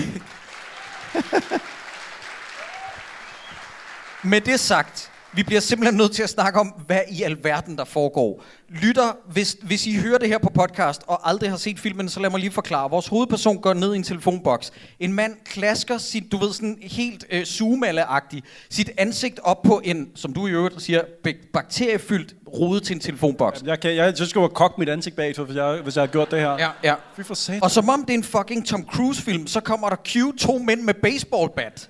med 4.24 4.42
det 4.52 4.60
sagt, 4.60 5.12
Vi 5.36 5.44
bliver 5.44 5.62
simpelthen 5.62 5.98
nødt 5.98 6.12
til 6.12 6.24
at 6.24 6.30
snakke 6.30 6.60
om, 6.60 6.68
hvad 6.88 7.00
i 7.12 7.24
alverden 7.24 7.78
der 7.78 7.86
foregår. 7.86 8.44
Lytter, 8.70 9.18
hvis, 9.32 9.58
hvis 9.62 9.88
I 9.88 9.96
hører 9.96 10.18
det 10.18 10.28
her 10.28 10.38
på 10.38 10.50
podcast 10.50 11.02
og 11.08 11.30
aldrig 11.30 11.50
har 11.50 11.58
set 11.58 11.80
filmen, 11.80 12.10
så 12.10 12.20
lad 12.20 12.30
mig 12.30 12.40
lige 12.40 12.52
forklare. 12.52 12.90
Vores 12.90 13.08
hovedperson 13.08 13.58
går 13.62 13.74
ned 13.74 13.94
i 13.94 13.98
en 13.98 14.04
telefonboks. 14.04 14.72
En 15.00 15.14
mand 15.14 15.34
klasker 15.46 15.98
sit, 15.98 16.32
du 16.32 16.38
ved, 16.38 16.54
sådan 16.54 16.78
helt 16.82 17.26
øh, 17.32 17.42
zoomalle-agtigt, 17.42 18.46
sit 18.70 18.90
ansigt 18.98 19.40
op 19.44 19.62
på 19.62 19.82
en, 19.84 20.08
som 20.16 20.34
du 20.34 20.48
i 20.48 20.52
øvrigt 20.52 20.82
siger, 20.82 21.02
bak- 21.24 21.52
bakteriefyldt 21.54 22.36
rode 22.54 22.80
til 22.80 22.94
en 22.94 23.00
telefonboks. 23.00 23.64
Jeg, 23.66 23.80
kan, 23.80 23.96
jeg 23.96 24.14
jeg 24.20 24.28
skulle 24.28 24.50
kokke 24.50 24.76
mit 24.80 24.90
ansigt 24.90 25.16
bag, 25.16 25.34
hvis 25.46 25.56
jeg, 25.56 25.80
hvis 25.84 25.96
jeg 25.96 26.02
har 26.02 26.08
gjort 26.08 26.32
det 26.32 26.40
her. 26.40 26.52
Ja, 26.52 26.70
ja. 26.84 26.94
Fy 27.18 27.22
for 27.22 27.34
satan. 27.34 27.64
Og 27.64 27.72
som 27.72 27.90
om 27.90 28.02
det 28.06 28.14
er 28.14 28.18
en 28.18 28.24
fucking 28.24 28.68
Tom 28.68 28.86
Cruise-film, 28.94 29.48
så 29.48 29.60
kommer 29.60 29.90
der 29.90 29.96
cute 29.96 30.38
to 30.38 30.58
mænd 30.58 30.82
med 30.82 30.94
baseballbat 30.94 31.90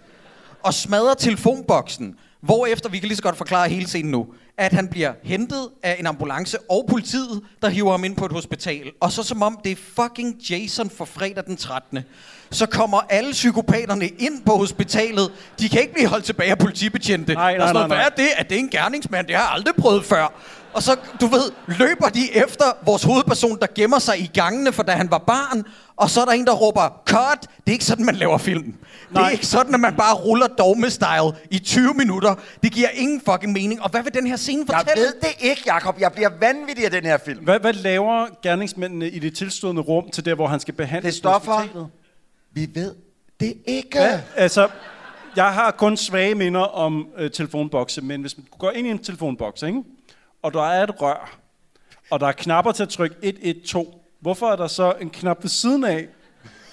og 0.63 0.73
smadrer 0.73 1.13
telefonboksen. 1.13 2.15
Hvorefter, 2.45 2.89
vi 2.89 2.99
kan 2.99 3.07
lige 3.07 3.15
så 3.15 3.23
godt 3.23 3.37
forklare 3.37 3.69
hele 3.69 3.87
scenen 3.87 4.11
nu, 4.11 4.27
at 4.57 4.73
han 4.73 4.87
bliver 4.87 5.13
hentet 5.23 5.69
af 5.83 5.95
en 5.99 6.07
ambulance 6.07 6.57
og 6.69 6.85
politiet, 6.89 7.41
der 7.61 7.69
hiver 7.69 7.91
ham 7.91 8.03
ind 8.03 8.15
på 8.15 8.25
et 8.25 8.31
hospital. 8.31 8.91
Og 9.01 9.11
så 9.11 9.23
som 9.23 9.41
om 9.41 9.59
det 9.63 9.71
er 9.71 9.75
fucking 9.75 10.35
Jason 10.49 10.89
for 10.89 11.05
fredag 11.05 11.43
den 11.45 11.57
13. 11.57 11.99
Så 12.51 12.65
kommer 12.65 13.01
alle 13.09 13.31
psykopaterne 13.31 14.07
ind 14.07 14.43
på 14.45 14.57
hospitalet. 14.57 15.31
De 15.59 15.69
kan 15.69 15.81
ikke 15.81 15.93
blive 15.93 16.07
holdt 16.07 16.25
tilbage 16.25 16.51
af 16.51 16.57
politibetjente. 16.57 17.33
Nej, 17.33 17.57
nej, 17.57 17.73
nej, 17.73 17.87
nej. 17.87 17.87
Hvad 17.87 18.05
er 18.05 18.09
det? 18.09 18.29
At 18.37 18.49
det 18.49 18.55
er 18.55 18.59
en 18.59 18.69
gerningsmand? 18.69 19.27
Det 19.27 19.35
har 19.35 19.43
jeg 19.43 19.51
aldrig 19.51 19.75
prøvet 19.75 20.05
før. 20.05 20.33
Og 20.75 20.83
så, 20.83 20.95
du 21.21 21.27
ved, 21.27 21.51
løber 21.67 22.09
de 22.09 22.35
efter 22.35 22.65
vores 22.85 23.03
hovedperson, 23.03 23.59
der 23.59 23.67
gemmer 23.75 23.99
sig 23.99 24.19
i 24.19 24.31
gangene, 24.33 24.71
for 24.73 24.83
da 24.83 24.91
han 24.91 25.11
var 25.11 25.17
barn. 25.17 25.63
Og 25.95 26.09
så 26.09 26.21
er 26.21 26.25
der 26.25 26.31
en, 26.31 26.45
der 26.45 26.53
råber, 26.53 27.01
cut! 27.07 27.41
Det 27.41 27.49
er 27.67 27.71
ikke 27.71 27.85
sådan, 27.85 28.05
man 28.05 28.15
laver 28.15 28.37
film. 28.37 28.63
Det 28.63 29.17
er 29.17 29.19
Nej. 29.19 29.29
ikke 29.29 29.45
sådan, 29.45 29.73
at 29.73 29.79
man 29.79 29.95
bare 29.95 30.15
ruller 30.15 30.47
dogme-style 30.47 31.37
i 31.51 31.59
20 31.59 31.93
minutter. 31.93 32.35
Det 32.63 32.71
giver 32.71 32.89
ingen 32.93 33.21
fucking 33.29 33.53
mening. 33.53 33.81
Og 33.81 33.89
hvad 33.89 34.03
vil 34.03 34.13
den 34.13 34.27
her 34.27 34.35
scene 34.35 34.65
Jeg 34.69 34.77
fortælle? 34.79 35.03
ved 35.03 35.13
det 35.21 35.35
ikke, 35.49 35.61
Jacob. 35.67 35.99
Jeg 35.99 36.11
bliver 36.11 36.29
vanvittig 36.39 36.85
af 36.85 36.91
den 36.91 37.03
her 37.03 37.17
film. 37.25 37.43
Hvad, 37.43 37.59
hvad 37.59 37.73
laver 37.73 38.27
gerningsmændene 38.43 39.09
i 39.09 39.19
det 39.19 39.35
tilstående 39.37 39.81
rum 39.81 40.09
til 40.13 40.25
der, 40.25 40.35
hvor 40.35 40.47
han 40.47 40.59
skal 40.59 40.73
behandles? 40.73 41.13
Det 41.13 41.17
stoffer. 41.17 41.51
på 41.51 41.57
hospitalet? 41.57 41.87
Vi 42.53 42.69
ved 42.73 42.95
det 43.39 43.53
ikke. 43.65 43.97
Hvad? 43.97 44.19
Altså, 44.35 44.67
jeg 45.35 45.53
har 45.53 45.71
kun 45.71 45.97
svage 45.97 46.35
minder 46.35 46.61
om 46.61 47.07
øh, 47.17 47.31
telefonbokse, 47.31 48.01
men 48.01 48.21
hvis 48.21 48.37
man 48.37 48.45
går 48.59 48.71
ind 48.71 48.87
i 48.87 48.89
en 48.89 48.99
telefonboks, 48.99 49.61
ikke? 49.63 49.83
Og 50.45 50.53
der 50.53 50.63
er 50.63 50.83
et 50.83 51.01
rør, 51.01 51.37
og 52.11 52.19
der 52.19 52.27
er 52.27 52.31
knapper 52.31 52.71
til 52.71 52.83
at 52.83 52.89
trykke 52.89 53.15
112, 53.21 53.87
hvorfor 54.21 54.47
er 54.51 54.55
der 54.55 54.67
så 54.67 54.93
en 55.01 55.09
knap 55.09 55.37
ved 55.43 55.49
siden 55.49 55.83
af 55.83 56.07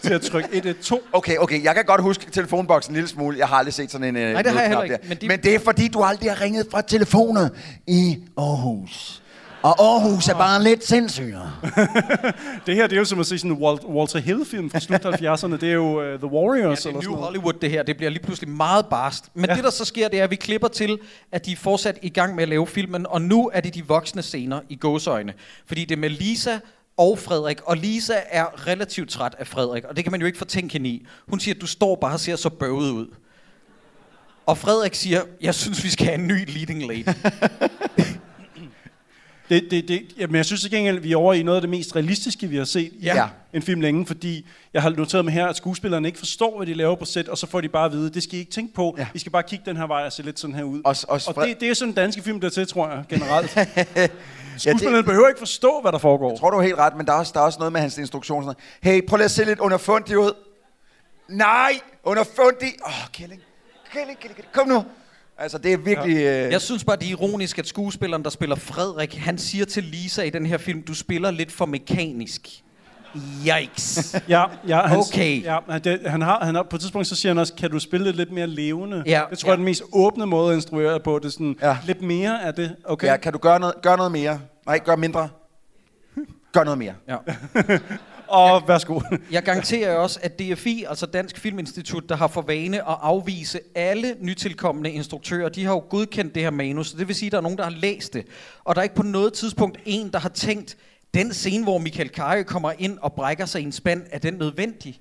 til 0.03 0.13
at 0.15 0.21
trykke 0.23 0.49
112? 0.53 1.03
Okay, 1.13 1.37
okay, 1.37 1.65
jeg 1.65 1.75
kan 1.75 1.85
godt 1.85 2.01
huske 2.03 2.31
telefonboksen 2.31 2.93
en 2.93 2.95
lille 2.95 3.09
smule. 3.09 3.39
Jeg 3.39 3.49
har 3.49 3.57
aldrig 3.57 3.75
set 3.75 3.91
sådan 3.91 4.07
en 4.09 4.17
øh, 4.17 4.33
Nej, 4.33 4.43
det 4.43 4.53
har 4.53 4.61
jeg 4.61 4.69
heller 4.69 4.83
ikke, 4.85 4.97
der. 5.03 5.09
men 5.09 5.19
de- 5.21 5.29
Men 5.29 5.43
det 5.43 5.55
er 5.55 5.59
fordi, 5.59 5.89
du 5.89 6.03
aldrig 6.03 6.31
har 6.31 6.41
ringet 6.41 6.67
fra 6.71 6.81
telefoner 6.83 7.49
i 7.87 8.19
Aarhus. 8.39 9.22
Og 9.63 9.85
Aarhus 9.85 10.29
er 10.29 10.35
bare 10.35 10.63
lidt 10.63 10.87
sindssygere. 10.87 11.53
Det 12.67 12.75
her 12.75 12.87
det 12.87 12.93
er 12.93 12.99
jo 12.99 13.05
som 13.05 13.21
at 13.21 13.27
se 13.27 13.39
sådan 13.39 13.51
en 13.51 13.57
Walt, 13.57 13.85
Walter 13.85 14.19
Hill-film 14.19 14.71
fra 14.71 14.81
slut 14.81 15.07
70'erne. 15.07 15.57
Det 15.57 15.69
er 15.69 15.73
jo 15.73 16.13
uh, 16.13 16.19
The 16.19 16.27
Warriors 16.27 16.57
Ja, 16.59 16.61
eller 16.61 16.69
det 16.69 16.77
er 16.77 16.81
sådan 16.81 17.01
New 17.01 17.11
noget. 17.11 17.25
Hollywood, 17.25 17.53
det 17.53 17.71
her. 17.71 17.83
Det 17.83 17.97
bliver 17.97 18.11
lige 18.11 18.23
pludselig 18.23 18.49
meget 18.51 18.87
barst. 18.87 19.25
Men 19.35 19.45
ja. 19.45 19.55
Det, 19.55 19.65
der 19.65 19.71
så 19.71 19.85
sker, 19.85 20.09
det 20.09 20.21
er, 20.21 20.25
at 20.25 20.31
vi 20.31 20.37
klipper 20.37 20.69
til, 20.69 20.99
at 21.33 21.47
de 21.47 21.53
er 21.53 21.57
fortsat 21.57 21.99
i 22.03 22.09
gang 22.09 22.35
med 22.35 22.43
at 22.43 22.49
lave 22.49 22.67
filmen, 22.67 23.07
og 23.07 23.23
nu 23.23 23.51
er 23.55 23.61
det 23.61 23.75
de 23.75 23.87
voksne 23.87 24.23
scener 24.23 24.61
i 24.69 24.77
gåseøjne. 24.77 25.33
Fordi 25.67 25.85
det 25.85 25.95
er 25.97 26.01
med 26.01 26.11
Lisa 26.11 26.59
og 26.97 27.19
Frederik, 27.19 27.61
og 27.65 27.77
Lisa 27.77 28.15
er 28.31 28.67
relativt 28.67 29.11
træt 29.11 29.35
af 29.39 29.47
Frederik, 29.47 29.85
og 29.85 29.97
det 29.97 30.05
kan 30.05 30.11
man 30.11 30.21
jo 30.21 30.27
ikke 30.27 30.39
fortænke 30.39 30.73
hende 30.73 30.89
i. 30.89 31.07
Hun 31.29 31.41
siger, 31.41 31.55
at 31.55 31.61
du 31.61 31.67
står 31.67 31.97
bare 31.97 32.13
og 32.13 32.21
ser 32.21 32.37
så 32.37 32.49
bøvet 32.49 32.91
ud. 32.91 33.07
Og 34.47 34.59
Frederik 34.59 34.95
siger, 34.95 35.21
jeg 35.41 35.55
synes, 35.55 35.85
vi 35.85 35.91
skal 35.91 36.07
have 36.07 36.19
en 36.19 36.27
ny 36.27 36.49
leading 36.49 36.87
lady. 36.87 37.07
Det, 39.49 39.67
det, 39.71 39.89
det, 39.89 40.03
jamen, 40.19 40.37
jeg 40.37 40.45
synes 40.45 40.65
ikke 40.65 40.77
gengæld, 40.77 40.97
at 40.97 41.05
vi 41.05 41.13
er 41.13 41.17
over 41.17 41.35
i 41.35 41.43
noget 41.43 41.57
af 41.57 41.61
det 41.61 41.71
mest 41.71 41.97
realistiske, 41.97 42.47
vi 42.47 42.57
har 42.57 42.65
set 42.65 42.93
i 42.93 42.99
Ja. 43.03 43.29
en 43.53 43.63
film 43.63 43.81
længe, 43.81 44.07
fordi 44.07 44.47
jeg 44.75 44.83
har 44.83 44.91
noteret 44.91 45.25
mig 45.25 45.35
her, 45.35 45.47
at 45.47 45.57
skuespillerne 45.57 46.09
ikke 46.09 46.19
forstår, 46.19 46.57
hvad 46.57 46.67
de 46.67 46.75
laver 46.75 46.97
på 46.97 47.05
sæt, 47.05 47.29
og 47.29 47.39
så 47.39 47.47
får 47.47 47.61
de 47.61 47.69
bare 47.69 47.85
at 47.85 47.93
vide, 47.93 48.11
det 48.11 48.23
skal 48.23 48.35
I 48.35 48.39
ikke 48.39 48.53
tænke 48.53 48.75
på, 48.75 48.95
Ja. 48.99 49.03
ja. 49.03 49.09
I 49.15 49.19
skal 49.19 49.33
bare 49.33 49.43
kigge 49.43 49.65
den 49.67 49.77
her 49.77 49.87
vej 49.87 50.03
og 50.07 50.13
se 50.13 50.23
lidt 50.23 50.41
sådan 50.41 50.57
her 50.57 50.63
ud. 50.63 50.81
Og- 50.85 50.97
og 51.09 51.21
og 51.37 51.47
det, 51.47 51.61
det 51.61 51.71
er 51.71 51.75
sådan 51.75 51.89
en 51.91 51.95
danske 51.95 52.23
film, 52.23 52.41
der 52.41 52.49
til, 52.49 52.67
tror 52.67 52.89
jeg, 52.91 53.05
generelt. 53.09 53.57
Ja, 54.55 54.59
Skuespillerne 54.59 54.97
det, 54.97 55.05
behøver 55.05 55.29
ikke 55.29 55.39
forstå, 55.39 55.79
hvad 55.83 55.93
der 55.93 55.99
foregår. 55.99 56.31
jeg 56.31 56.39
tror, 56.41 56.51
du 56.51 56.57
er 56.59 56.63
helt 56.63 56.75
ret, 56.79 56.97
men 56.97 57.07
der 57.07 57.13
er, 57.13 57.17
også, 57.17 57.33
der 57.35 57.41
er 57.41 57.45
også 57.45 57.59
noget 57.59 57.73
med 57.73 57.81
hans 57.81 57.99
instruktion. 57.99 58.43
Sådan, 58.43 58.57
noget. 58.83 58.95
hey, 59.03 59.07
prøv 59.09 59.17
lige 59.17 59.25
at 59.25 59.31
se 59.31 59.45
lidt 59.45 59.59
underfundig 59.59 60.19
ud. 60.19 60.33
Nej, 61.29 61.73
underfundig. 62.05 62.69
Åh, 62.87 62.89
oh. 62.89 63.09
Kælling, 63.13 63.41
Kælling, 63.93 64.19
Kælling. 64.21 64.39
Kom 64.53 64.69
nu. 64.69 64.85
Altså, 65.43 65.59
det 65.59 65.73
er 65.73 65.77
virkelig... 65.77 66.17
Ja. 66.17 66.47
Øh, 66.47 66.53
Jeg 66.53 66.61
synes 66.61 66.85
bare, 66.85 66.97
det 66.97 67.07
er 67.07 67.11
ironisk, 67.11 67.59
at 67.59 67.67
skuespilleren, 67.67 68.23
der 68.25 68.31
spiller 68.31 68.57
Frederik, 68.57 69.15
han 69.15 69.39
siger 69.39 69.65
til 69.65 69.85
Lisa 69.85 70.23
i 70.23 70.31
den 70.31 70.47
her 70.47 70.59
film, 70.59 70.83
du 70.83 70.95
spiller 70.95 71.31
lidt 71.31 71.53
for 71.53 71.67
mekanisk. 71.67 72.49
Yikes. 73.47 74.17
Ja, 74.29 74.45
ja, 74.69 74.81
han, 74.81 74.99
Okay. 74.99 75.43
Ja, 75.45 75.59
det, 75.85 76.01
han 76.07 76.23
har, 76.23 76.45
han 76.45 76.55
har, 76.55 76.63
på 76.63 76.77
et 76.77 76.81
tidspunkt 76.81 77.07
så 77.07 77.17
siger 77.17 77.31
han 77.31 77.39
også, 77.39 77.55
kan 77.55 77.71
du 77.71 77.79
spille 77.79 78.07
det 78.07 78.17
lidt 78.17 78.33
mere 78.33 78.47
levende? 78.47 79.03
Ja, 79.07 79.23
det 79.31 79.39
tror 79.39 79.49
jeg 79.49 79.53
er 79.53 79.53
ja. 79.53 79.57
den 79.57 79.65
mest 79.65 79.83
åbne 79.93 80.27
måde 80.27 80.51
at 80.51 80.57
instruere 80.57 81.01
på. 81.01 81.19
Det 81.19 81.25
er 81.25 81.29
sådan, 81.31 81.57
Ja. 81.63 81.69
ja. 81.69 81.77
lidt 81.87 82.03
mere 82.03 82.45
af 82.45 82.55
det. 82.55 82.77
Okay. 82.85 83.07
ja, 83.07 83.17
kan 83.17 83.33
du 83.33 83.39
gøre 83.39 83.61
noget, 83.61 83.75
gøre 83.83 83.97
noget 83.97 84.13
mere? 84.13 84.41
Nej, 84.67 84.79
gør 84.85 84.97
mindre. 84.97 85.29
Gør 86.53 86.65
noget 86.65 86.79
mere. 86.79 86.95
Ja. 87.09 87.17
Og 88.33 88.63
værsgo. 88.69 89.01
Jeg 89.31 89.43
garanterer 89.43 89.97
også, 89.97 90.19
at 90.23 90.39
DFI, 90.39 90.85
altså 90.89 91.07
Dansk 91.07 91.39
Filminstitut, 91.39 92.09
der 92.09 92.17
har 92.17 92.27
for 92.27 92.43
vane 92.43 92.77
at 92.77 92.97
afvise 93.01 93.61
alle 93.75 94.17
nytilkommende 94.21 94.91
instruktører, 94.91 95.49
de 95.49 95.65
har 95.65 95.73
jo 95.73 95.85
godkendt 95.91 96.35
det 96.35 96.43
her 96.43 96.51
manus, 96.51 96.89
så 96.89 96.97
det 96.97 97.09
vil 97.09 97.17
sige, 97.17 97.27
at 97.27 97.33
der 97.33 97.39
er 97.39 97.43
nogen, 97.43 97.59
der 97.59 97.65
har 97.65 97.71
læst 97.71 98.15
det. 98.15 98.27
Og 98.65 98.75
der 98.75 98.81
er 98.81 98.83
ikke 98.83 98.95
på 98.95 99.03
noget 99.03 99.33
tidspunkt 99.33 99.79
en, 99.85 100.13
der 100.13 100.19
har 100.19 100.29
tænkt, 100.29 100.77
den 101.15 101.33
scene, 101.33 101.65
hvor 101.65 101.79
Michael 101.79 102.09
Kare 102.09 102.45
kommer 102.45 102.73
ind 102.79 102.99
og 102.99 103.13
brækker 103.13 103.47
sig 103.47 103.61
i 103.61 103.65
en 103.65 103.73
spand, 103.73 104.03
er 104.11 104.19
den 104.19 104.35
nødvendig? 104.35 105.01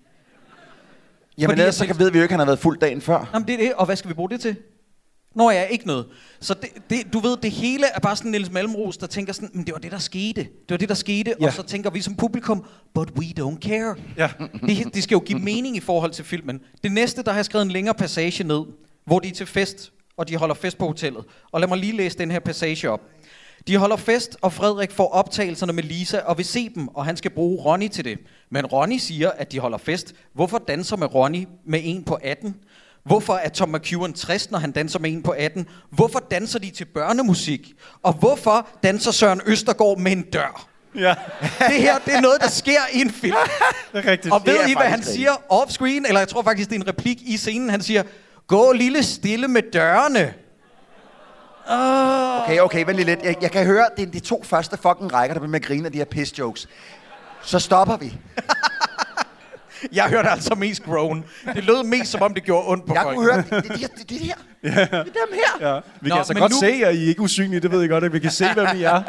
Jamen 1.37 1.49
Fordi 1.49 1.61
ellers 1.61 1.75
så 1.75 1.83
jeg 1.83 1.95
kan, 1.95 1.99
ved 1.99 2.11
vi 2.11 2.17
jo 2.17 2.23
ikke, 2.23 2.33
at 2.33 2.39
han 2.39 2.39
har 2.39 2.45
været 2.45 2.59
fuld 2.59 2.79
dagen 2.79 3.01
før. 3.01 3.29
Jamen 3.33 3.47
det 3.47 3.53
er 3.53 3.57
det, 3.57 3.73
og 3.73 3.85
hvad 3.85 3.95
skal 3.95 4.09
vi 4.09 4.13
bruge 4.13 4.29
det 4.29 4.41
til? 4.41 4.55
Nå 5.35 5.51
ja, 5.51 5.63
ikke 5.63 5.87
noget. 5.87 6.05
Så 6.39 6.53
det, 6.53 6.69
det, 6.89 7.13
du 7.13 7.19
ved, 7.19 7.37
det 7.37 7.51
hele 7.51 7.85
er 7.85 7.99
bare 7.99 8.15
sådan 8.15 8.31
Niels 8.31 8.51
Malmros, 8.51 8.97
der 8.97 9.07
tænker 9.07 9.33
sådan, 9.33 9.49
men 9.53 9.65
det 9.65 9.73
var 9.73 9.79
det, 9.79 9.91
der 9.91 9.97
skete. 9.97 10.41
Det 10.41 10.69
var 10.69 10.77
det, 10.77 10.89
der 10.89 10.95
skete. 10.95 11.35
Ja. 11.41 11.45
Og 11.45 11.53
så 11.53 11.63
tænker 11.63 11.89
vi 11.89 12.01
som 12.01 12.15
publikum, 12.15 12.65
but 12.93 13.11
we 13.11 13.25
don't 13.39 13.59
care. 13.59 13.95
Ja. 14.17 14.29
Det, 14.67 14.93
det 14.93 15.03
skal 15.03 15.15
jo 15.15 15.19
give 15.25 15.39
mening 15.39 15.75
i 15.75 15.79
forhold 15.79 16.11
til 16.11 16.25
filmen. 16.25 16.59
Det 16.83 16.91
næste, 16.91 17.23
der 17.23 17.31
har 17.31 17.37
jeg 17.37 17.45
skrevet 17.45 17.65
en 17.65 17.71
længere 17.71 17.95
passage 17.95 18.43
ned, 18.43 18.61
hvor 19.05 19.19
de 19.19 19.27
er 19.27 19.33
til 19.33 19.45
fest, 19.45 19.91
og 20.17 20.27
de 20.27 20.35
holder 20.35 20.55
fest 20.55 20.77
på 20.77 20.87
hotellet. 20.87 21.23
Og 21.51 21.59
lad 21.59 21.67
mig 21.67 21.77
lige 21.77 21.97
læse 21.97 22.17
den 22.17 22.31
her 22.31 22.39
passage 22.39 22.89
op. 22.89 23.01
De 23.67 23.77
holder 23.77 23.95
fest, 23.95 24.37
og 24.41 24.53
Frederik 24.53 24.91
får 24.91 25.07
optagelserne 25.07 25.73
med 25.73 25.83
Lisa 25.83 26.19
og 26.19 26.37
vil 26.37 26.45
se 26.45 26.69
dem, 26.69 26.87
og 26.87 27.05
han 27.05 27.17
skal 27.17 27.31
bruge 27.31 27.61
Ronny 27.61 27.87
til 27.87 28.05
det. 28.05 28.19
Men 28.49 28.65
Ronny 28.65 28.97
siger, 28.97 29.29
at 29.29 29.51
de 29.51 29.59
holder 29.59 29.77
fest. 29.77 30.13
Hvorfor 30.33 30.57
danser 30.57 30.97
med 30.97 31.15
Ronny 31.15 31.47
med 31.65 31.79
en 31.83 32.03
på 32.03 32.13
18? 32.13 32.55
Hvorfor 33.03 33.33
er 33.33 33.49
Tom 33.49 33.69
McEwan 33.69 34.13
60, 34.13 34.51
når 34.51 34.59
han 34.59 34.71
danser 34.71 34.99
med 34.99 35.11
en 35.11 35.23
på 35.23 35.31
18? 35.31 35.67
Hvorfor 35.89 36.19
danser 36.19 36.59
de 36.59 36.69
til 36.69 36.85
børnemusik? 36.85 37.73
Og 38.03 38.13
hvorfor 38.13 38.67
danser 38.83 39.11
Søren 39.11 39.41
Østergaard 39.45 39.97
med 39.97 40.11
en 40.11 40.21
dør? 40.21 40.67
ja, 40.95 41.15
Det 41.59 41.81
her, 41.81 41.99
det 42.05 42.15
er 42.15 42.21
noget, 42.21 42.41
der 42.41 42.49
sker 42.49 42.79
i 42.93 43.01
en 43.01 43.09
film. 43.11 43.35
det 43.93 44.05
er 44.05 44.11
rigtigt. 44.11 44.33
Og 44.33 44.41
ved 44.45 44.57
er 44.57 44.67
I, 44.67 44.73
hvad 44.73 44.85
han 44.85 45.03
siger 45.03 45.31
off-screen? 45.31 46.07
Eller 46.07 46.19
jeg 46.19 46.27
tror 46.27 46.41
faktisk, 46.43 46.69
det 46.69 46.75
er 46.75 46.79
en 46.79 46.87
replik 46.87 47.21
i 47.21 47.37
scenen. 47.37 47.69
Han 47.69 47.81
siger, 47.81 48.03
gå 48.47 48.71
lille 48.71 49.03
stille 49.03 49.47
med 49.47 49.61
dørene. 49.73 50.33
Okay, 52.43 52.59
okay, 52.59 52.85
vent 52.85 52.95
lige 52.95 53.05
lidt. 53.05 53.19
Jeg, 53.23 53.35
jeg 53.41 53.51
kan 53.51 53.65
høre, 53.65 53.85
det 53.97 54.07
er 54.07 54.11
de 54.11 54.19
to 54.19 54.43
første 54.43 54.77
fucking 54.77 55.13
rækker, 55.13 55.33
der 55.33 55.39
bliver 55.39 55.51
med 55.51 55.59
at 55.59 55.65
grine 55.65 55.85
af 55.85 55.91
de 55.91 55.97
her 55.97 56.05
piss 56.05 56.39
jokes. 56.39 56.67
Så 57.43 57.59
stopper 57.59 57.97
vi. 57.97 58.13
Jeg 59.91 60.09
hørte 60.09 60.29
altså 60.29 60.55
mest 60.55 60.83
groan. 60.83 61.23
Det 61.55 61.63
lød 61.63 61.83
mest, 61.83 62.11
som 62.11 62.21
om 62.21 62.33
det 62.33 62.43
gjorde 62.43 62.67
ondt 62.67 62.85
på 62.87 62.93
Jeg 62.93 63.03
folk. 63.03 63.15
kunne 63.17 63.33
høre, 63.33 63.43
det, 63.61 63.63
det, 63.63 63.91
det, 63.97 64.09
det, 64.09 64.19
her. 64.19 64.35
Det 64.63 64.71
er 64.79 64.93
dem 65.03 65.33
her. 65.59 65.67
Ja. 65.73 65.79
Vi 66.01 66.09
Nå, 66.09 66.15
kan 66.15 66.17
altså 66.17 66.33
godt 66.33 66.51
nu- 66.51 66.59
se, 66.59 66.67
at 66.67 66.95
I 66.95 67.03
er 67.05 67.09
ikke 67.09 67.21
usynlige, 67.21 67.59
det 67.59 67.71
ved 67.71 67.79
jeg 67.79 67.89
godt, 67.89 68.03
at 68.03 68.13
vi 68.13 68.19
kan 68.19 68.31
se, 68.31 68.53
hvem 68.53 68.67
I 68.77 68.83
er. 68.83 69.03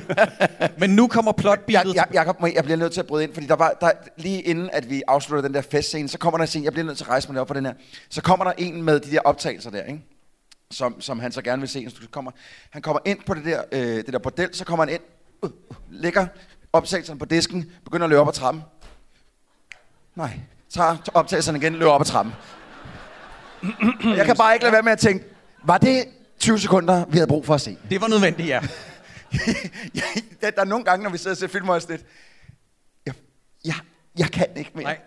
Men 0.80 0.90
nu 0.90 1.06
kommer 1.08 1.32
Jeg, 1.36 1.42
plotbilledet. 1.42 1.94
jeg, 1.94 2.06
Jacob, 2.14 2.40
må- 2.40 2.46
jeg 2.54 2.64
bliver 2.64 2.76
nødt 2.76 2.92
til 2.92 3.00
at 3.00 3.06
bryde 3.06 3.24
ind, 3.24 3.34
fordi 3.34 3.46
der 3.46 3.56
var, 3.56 3.76
der, 3.80 3.90
lige 4.16 4.40
inden 4.42 4.70
at 4.72 4.90
vi 4.90 5.02
afslutter 5.08 5.48
den 5.48 5.54
der 5.54 5.62
festscene, 5.62 6.08
så 6.08 6.18
kommer 6.18 6.38
der 6.38 6.42
en 6.42 6.48
scene, 6.48 6.64
jeg 6.64 6.72
bliver 6.72 6.86
nødt 6.86 6.96
til 6.96 7.04
at 7.04 7.08
rejse 7.10 7.32
mig 7.32 7.40
op 7.40 7.46
på 7.46 7.54
den 7.54 7.66
her, 7.66 7.72
så 8.10 8.22
kommer 8.22 8.44
der 8.44 8.52
en 8.58 8.82
med 8.82 9.00
de 9.00 9.10
der 9.10 9.20
optagelser 9.24 9.70
der, 9.70 9.82
ikke? 9.82 10.00
Som, 10.70 11.00
som 11.00 11.18
han 11.20 11.32
så 11.32 11.42
gerne 11.42 11.60
vil 11.60 11.68
se. 11.68 11.86
Så 11.90 11.96
kommer, 12.10 12.30
han 12.70 12.82
kommer 12.82 13.00
ind 13.04 13.18
på 13.26 13.34
det 13.34 13.44
der, 13.44 13.62
øh, 13.72 13.80
det 13.96 14.12
der 14.12 14.18
bordel, 14.18 14.48
så 14.52 14.64
kommer 14.64 14.84
han 14.84 14.94
ind, 14.94 15.00
uh, 15.42 15.50
lægger 15.90 16.26
optagelserne 16.72 17.18
på 17.18 17.24
disken, 17.24 17.70
begynder 17.84 18.04
at 18.04 18.10
løbe 18.10 18.20
op 18.20 18.28
ad 18.28 18.32
trappen. 18.32 18.62
Nej, 20.16 20.40
tager 20.70 20.96
optagelserne 21.14 21.58
igen, 21.58 21.72
løber 21.72 21.90
op 21.90 22.00
ad 22.00 22.06
trappen. 22.06 22.34
jeg 24.16 24.26
kan 24.26 24.36
bare 24.36 24.54
ikke 24.54 24.64
lade 24.64 24.72
være 24.72 24.82
med 24.82 24.92
at 24.92 24.98
tænke, 24.98 25.24
var 25.64 25.78
det 25.78 26.04
20 26.38 26.58
sekunder, 26.58 27.04
vi 27.04 27.16
havde 27.16 27.26
brug 27.28 27.46
for 27.46 27.54
at 27.54 27.60
se? 27.60 27.78
Det 27.90 28.00
var 28.00 28.08
nødvendigt, 28.08 28.48
ja. 28.48 28.60
der, 30.40 30.50
er 30.56 30.64
nogle 30.64 30.84
gange, 30.84 31.02
når 31.04 31.10
vi 31.10 31.18
sidder 31.18 31.30
og 31.30 31.36
ser 31.36 31.48
film, 31.48 31.68
og 31.68 31.82
lidt, 31.88 32.04
jeg, 33.06 33.14
jeg, 33.64 33.74
jeg 34.18 34.30
kan 34.30 34.46
ikke 34.56 34.70
mere. 34.74 34.84
Nej. 34.84 34.98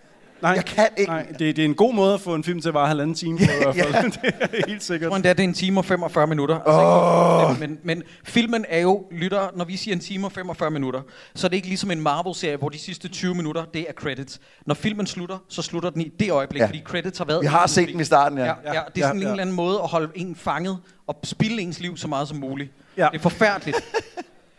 Nej, 0.42 0.52
Jeg 0.52 0.66
kan 0.66 0.88
ikke. 0.98 1.12
Nej, 1.12 1.26
det, 1.40 1.40
det 1.56 1.60
er 1.60 1.66
en 1.66 1.76
god 1.76 1.94
måde 1.94 2.14
at 2.14 2.22
få 2.22 2.36
en 2.36 2.44
film 2.44 2.62
til 2.62 2.68
at 2.70 2.74
vare 2.74 2.88
halvanden 2.88 3.16
time 3.16 3.38
på 3.38 3.44
i 3.44 3.48
hvert 3.64 3.76
fald. 3.76 4.12
det 4.52 4.60
er 4.64 4.68
helt 4.68 4.84
sikkert. 4.84 5.02
Jeg 5.02 5.10
tror 5.10 5.16
endda, 5.16 5.30
det 5.34 5.40
er 5.40 5.44
en 5.44 5.54
time 5.54 5.80
og 5.80 5.86
45 5.86 6.28
minutter. 6.28 6.56
Altså, 6.56 7.52
oh. 7.52 7.60
men, 7.60 7.80
men 7.84 8.04
filmen 8.24 8.66
er 8.70 8.80
jo, 8.80 9.06
lytter, 9.12 9.48
når 9.56 9.66
vi 9.66 9.78
siger 9.78 9.96
en 9.96 10.02
time 10.02 10.26
og 10.28 10.32
45 10.32 10.72
minutter, 10.72 11.02
så 11.36 11.48
er 11.48 11.50
det 11.50 11.56
ikke 11.56 11.68
ligesom 11.68 11.92
en 11.92 12.02
Marvel-serie, 12.02 12.58
hvor 12.58 12.70
de 12.70 12.80
sidste 12.80 13.08
20 13.08 13.36
minutter, 13.36 13.66
det 13.74 13.82
er 13.90 13.94
credits. 13.94 14.40
Når 14.66 14.76
filmen 14.76 15.08
slutter, 15.08 15.38
så 15.50 15.62
slutter 15.62 15.90
den 15.90 16.02
i 16.02 16.12
det 16.20 16.32
øjeblik, 16.32 16.60
Ja. 16.60 16.64
ja. 16.64 16.70
fordi 16.70 16.82
credits 16.86 17.18
har 17.18 17.26
været... 17.26 17.42
Vi 17.42 17.48
har 17.48 17.68
set 17.68 17.76
film. 17.86 17.92
dem 17.92 18.00
i 18.02 18.04
starten, 18.04 18.38
ja. 18.38 18.46
Ja, 18.46 18.52
ja, 18.66 18.82
det 18.96 19.04
er 19.04 19.08
sådan 19.08 19.08
Ja, 19.08 19.12
en 19.12 19.22
ja. 19.22 19.30
eller 19.32 19.42
anden 19.42 19.56
måde 19.56 19.80
at 19.84 19.88
holde 19.90 20.10
en 20.16 20.36
fanget 20.36 20.78
og 21.08 21.20
spille 21.24 21.62
ens 21.62 21.80
liv 21.80 21.98
så 21.98 22.08
meget 22.08 22.28
som 22.28 22.38
muligt. 22.38 22.72
Ja. 22.98 23.08
Det 23.12 23.18
er 23.18 23.22
forfærdeligt. 23.22 23.78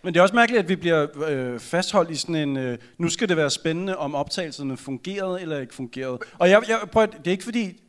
Men 0.09 0.15
det 0.15 0.19
er 0.19 0.23
også 0.23 0.35
mærkeligt, 0.35 0.63
at 0.63 0.69
vi 0.69 0.77
bliver 0.77 1.07
øh, 1.29 1.61
fastholdt 1.61 2.11
i 2.11 2.15
sådan 2.15 2.35
en... 2.35 2.57
Øh, 2.57 2.79
nu 2.99 3.09
skal 3.09 3.29
det 3.29 3.37
være 3.37 3.51
spændende, 3.51 3.97
om 3.97 4.15
optagelserne 4.15 4.77
fungerede 4.77 5.41
eller 5.41 5.59
ikke 5.59 5.75
fungerede. 5.75 6.19
Og 6.39 6.51
jeg, 6.51 6.63
jeg 6.69 6.79
prøver, 6.93 7.07
det 7.07 7.27
er 7.27 7.31
ikke 7.31 7.45
fordi... 7.45 7.83